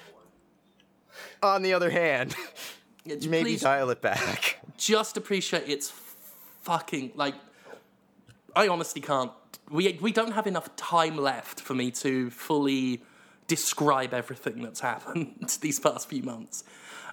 on 1.42 1.62
the 1.62 1.72
other 1.72 1.90
hand, 1.90 2.34
Yeah, 3.04 3.16
maybe 3.28 3.42
please 3.50 3.62
dial 3.62 3.90
it 3.90 4.00
back. 4.00 4.60
just 4.78 5.16
appreciate 5.16 5.64
it's 5.68 5.90
fucking 6.62 7.12
like 7.16 7.34
I 8.56 8.68
honestly 8.68 9.00
can't 9.02 9.32
we 9.70 9.98
we 10.00 10.12
don't 10.12 10.32
have 10.32 10.46
enough 10.46 10.74
time 10.76 11.16
left 11.16 11.60
for 11.60 11.74
me 11.74 11.90
to 11.90 12.30
fully 12.30 13.02
describe 13.46 14.14
everything 14.14 14.62
that's 14.62 14.80
happened 14.92 15.56
these 15.60 15.80
past 15.80 16.08
few 16.08 16.22
months 16.22 16.64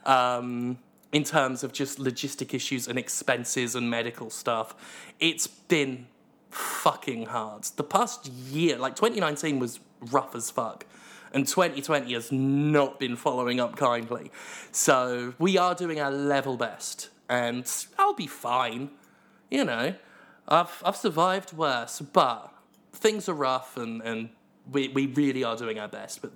um, 0.06 0.78
in 1.12 1.24
terms 1.24 1.64
of 1.64 1.74
just 1.74 2.00
logistic 2.00 2.54
issues 2.54 2.88
and 2.88 2.98
expenses 2.98 3.76
and 3.76 3.90
medical 3.90 4.30
stuff 4.30 4.76
it's 5.20 5.48
been 5.48 6.08
fucking 6.50 7.28
hard 7.28 7.64
the 7.76 7.84
past 7.84 8.28
year 8.28 8.78
like 8.78 8.96
2019 8.96 9.60
was 9.60 9.80
rough 10.12 10.36
as 10.36 10.50
fuck 10.50 10.86
and 11.34 11.48
2020 11.48 12.14
has 12.14 12.32
not 12.32 13.00
been 13.00 13.16
following 13.16 13.60
up 13.60 13.76
kindly. 13.76 14.32
So 14.72 15.34
we 15.40 15.58
are 15.58 15.74
doing 15.74 16.00
our 16.00 16.12
level 16.12 16.58
best, 16.58 17.10
and 17.30 17.66
I'll 17.98 18.14
be 18.14 18.28
fine. 18.28 18.92
You 19.50 19.66
know, 19.66 19.96
I've 20.52 20.82
I've 20.86 20.98
survived 20.98 21.54
worse, 21.54 22.02
but 22.02 22.54
things 22.92 23.30
are 23.30 23.34
rough, 23.34 23.78
and 23.78 24.02
and 24.02 24.30
we 24.72 24.90
we 24.90 25.08
really 25.08 25.44
are 25.44 25.56
doing 25.56 25.80
our 25.80 25.88
best. 25.88 26.22
But 26.22 26.32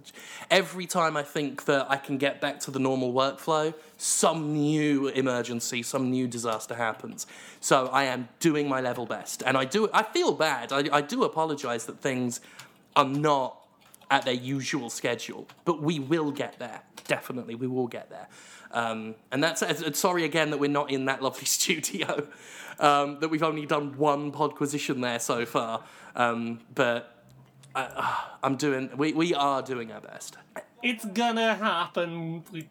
every 0.49 0.85
time 0.85 1.17
I 1.17 1.23
think 1.23 1.65
that 1.65 1.85
I 1.89 1.97
can 1.97 2.17
get 2.17 2.39
back 2.39 2.59
to 2.61 2.71
the 2.71 2.79
normal 2.79 3.13
workflow, 3.13 3.73
some 3.97 4.53
new 4.53 5.09
emergency, 5.09 5.83
some 5.83 6.09
new 6.09 6.27
disaster 6.27 6.75
happens. 6.75 7.27
So 7.59 7.87
I 7.87 8.05
am 8.05 8.29
doing 8.39 8.69
my 8.69 8.81
level 8.81 9.05
best, 9.05 9.43
and 9.45 9.57
I 9.57 9.65
do. 9.65 9.89
I 9.93 10.03
feel 10.03 10.33
bad. 10.33 10.71
I 10.71 10.83
I 10.91 11.01
do 11.01 11.23
apologize 11.23 11.85
that 11.85 11.99
things 11.99 12.39
are 12.95 13.05
not 13.05 13.64
at 14.11 14.25
their 14.25 14.33
usual 14.33 14.89
schedule, 14.89 15.47
but 15.63 15.81
we 15.81 15.99
will 15.99 16.31
get 16.31 16.59
there. 16.59 16.81
Definitely, 17.07 17.55
we 17.55 17.67
will 17.67 17.87
get 17.87 18.09
there. 18.09 18.27
Um, 18.71 19.15
and 19.31 19.43
that's 19.43 19.63
sorry 19.97 20.25
again 20.25 20.51
that 20.51 20.57
we're 20.57 20.69
not 20.69 20.91
in 20.91 21.05
that 21.05 21.21
lovely 21.21 21.45
studio. 21.45 22.27
Um, 22.77 23.19
that 23.21 23.29
we've 23.29 23.43
only 23.43 23.65
done 23.65 23.97
one 23.97 24.31
podquisition 24.31 25.01
there 25.01 25.19
so 25.19 25.45
far. 25.45 25.83
Um, 26.15 26.59
but 26.73 27.15
I, 27.73 27.83
uh, 27.83 28.15
I'm 28.43 28.55
doing. 28.55 28.89
We 28.97 29.13
we 29.13 29.33
are 29.33 29.61
doing 29.61 29.91
our 29.91 30.01
best. 30.01 30.37
It's 30.83 31.05
gonna 31.05 31.55
happen. 31.55 32.43
We, 32.51 32.67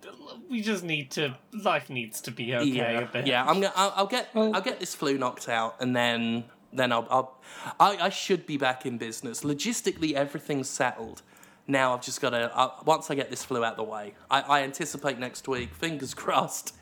we 0.50 0.60
just 0.60 0.84
need 0.84 1.10
to. 1.12 1.36
Life 1.52 1.90
needs 1.90 2.20
to 2.22 2.30
be 2.30 2.54
okay 2.54 2.62
a 2.62 3.00
yeah, 3.00 3.04
bit. 3.04 3.26
yeah. 3.26 3.44
I'm 3.44 3.60
gonna. 3.60 3.72
I'll, 3.74 3.92
I'll 3.96 4.06
get. 4.06 4.28
I'll 4.34 4.60
get 4.60 4.78
this 4.78 4.94
flu 4.94 5.18
knocked 5.18 5.48
out, 5.48 5.76
and 5.80 5.96
then 5.96 6.44
then 6.74 6.92
I'll. 6.92 7.06
I'll 7.10 7.40
I, 7.80 7.96
I 8.06 8.08
should 8.08 8.46
be 8.46 8.56
back 8.56 8.84
in 8.84 8.98
business. 8.98 9.42
Logistically, 9.42 10.12
everything's 10.12 10.68
settled. 10.68 11.22
Now 11.66 11.94
I've 11.94 12.02
just 12.02 12.20
got 12.20 12.30
to. 12.30 12.54
Uh, 12.56 12.72
once 12.84 13.10
I 13.10 13.14
get 13.14 13.30
this 13.30 13.44
flu 13.44 13.64
out 13.64 13.72
of 13.72 13.76
the 13.78 13.84
way, 13.84 14.14
I, 14.30 14.40
I 14.40 14.62
anticipate 14.62 15.18
next 15.18 15.48
week. 15.48 15.74
Fingers 15.74 16.14
crossed. 16.22 16.74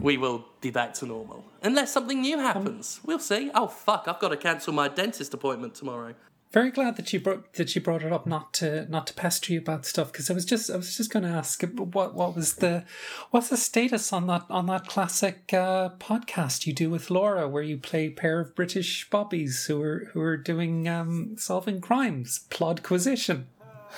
We 0.00 0.16
will 0.16 0.46
be 0.62 0.70
back 0.70 0.94
to 0.94 1.06
normal, 1.06 1.44
unless 1.62 1.92
something 1.92 2.22
new 2.22 2.38
happens. 2.38 2.98
we'll 3.04 3.18
see. 3.18 3.50
Oh 3.54 3.66
fuck! 3.66 4.04
I've 4.08 4.18
got 4.18 4.30
to 4.30 4.36
cancel 4.36 4.72
my 4.72 4.88
dentist 4.88 5.34
appointment 5.34 5.74
tomorrow. 5.74 6.14
Very 6.56 6.70
glad 6.70 6.96
that 6.96 7.12
you 7.12 7.20
brought 7.20 7.52
that 7.52 7.74
you 7.74 7.82
brought 7.82 8.02
it 8.02 8.10
up, 8.10 8.26
not 8.26 8.54
to 8.54 8.90
not 8.90 9.06
to 9.08 9.12
pester 9.12 9.52
you 9.52 9.58
about 9.58 9.84
stuff, 9.84 10.10
because 10.10 10.30
I 10.30 10.32
was 10.32 10.46
just 10.46 10.70
I 10.70 10.76
was 10.78 10.96
just 10.96 11.10
going 11.10 11.22
to 11.24 11.28
ask 11.28 11.62
what 11.62 12.14
what 12.14 12.34
was 12.34 12.54
the 12.54 12.86
what's 13.30 13.50
the 13.50 13.58
status 13.58 14.10
on 14.10 14.26
that 14.28 14.46
on 14.48 14.64
that 14.68 14.86
classic 14.86 15.52
uh, 15.52 15.90
podcast 15.98 16.64
you 16.66 16.72
do 16.72 16.88
with 16.88 17.10
Laura, 17.10 17.46
where 17.46 17.62
you 17.62 17.76
play 17.76 18.06
a 18.06 18.10
pair 18.10 18.40
of 18.40 18.54
British 18.54 19.06
bobbies 19.10 19.66
who 19.66 19.82
are 19.82 20.08
who 20.14 20.20
are 20.22 20.38
doing 20.38 20.88
um, 20.88 21.34
solving 21.36 21.82
crimes, 21.82 22.46
plodquisition. 22.48 23.48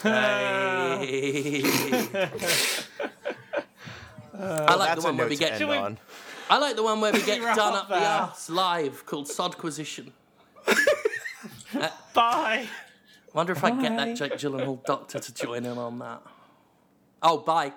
Hey. 0.02 1.62
I 4.34 4.74
like 4.74 4.96
the 4.96 5.02
one 5.04 5.16
where 5.16 5.28
we 5.28 5.36
get. 5.36 5.60
end 5.60 5.70
on. 5.70 5.98
I 6.50 6.58
like 6.58 6.74
the 6.74 6.82
one 6.82 7.00
where 7.00 7.12
we 7.12 7.22
get 7.24 7.38
done 7.40 7.74
up 7.74 7.82
up 7.82 7.88
the 7.88 7.94
there. 7.94 8.04
arse 8.04 8.50
live 8.50 9.06
called 9.06 9.28
Sodquisition. 9.28 10.12
Bye. 12.14 12.66
Wonder 13.34 13.52
if 13.52 13.62
I 13.62 13.70
can 13.70 13.82
get 13.82 13.96
Bye. 13.96 14.04
that 14.06 14.16
Jake 14.16 14.32
Gyllenhaal 14.32 14.84
doctor 14.84 15.18
to 15.18 15.34
join 15.34 15.64
in 15.64 15.78
on 15.78 15.98
that. 15.98 16.22
Oh, 17.22 17.38
bye. 17.38 17.72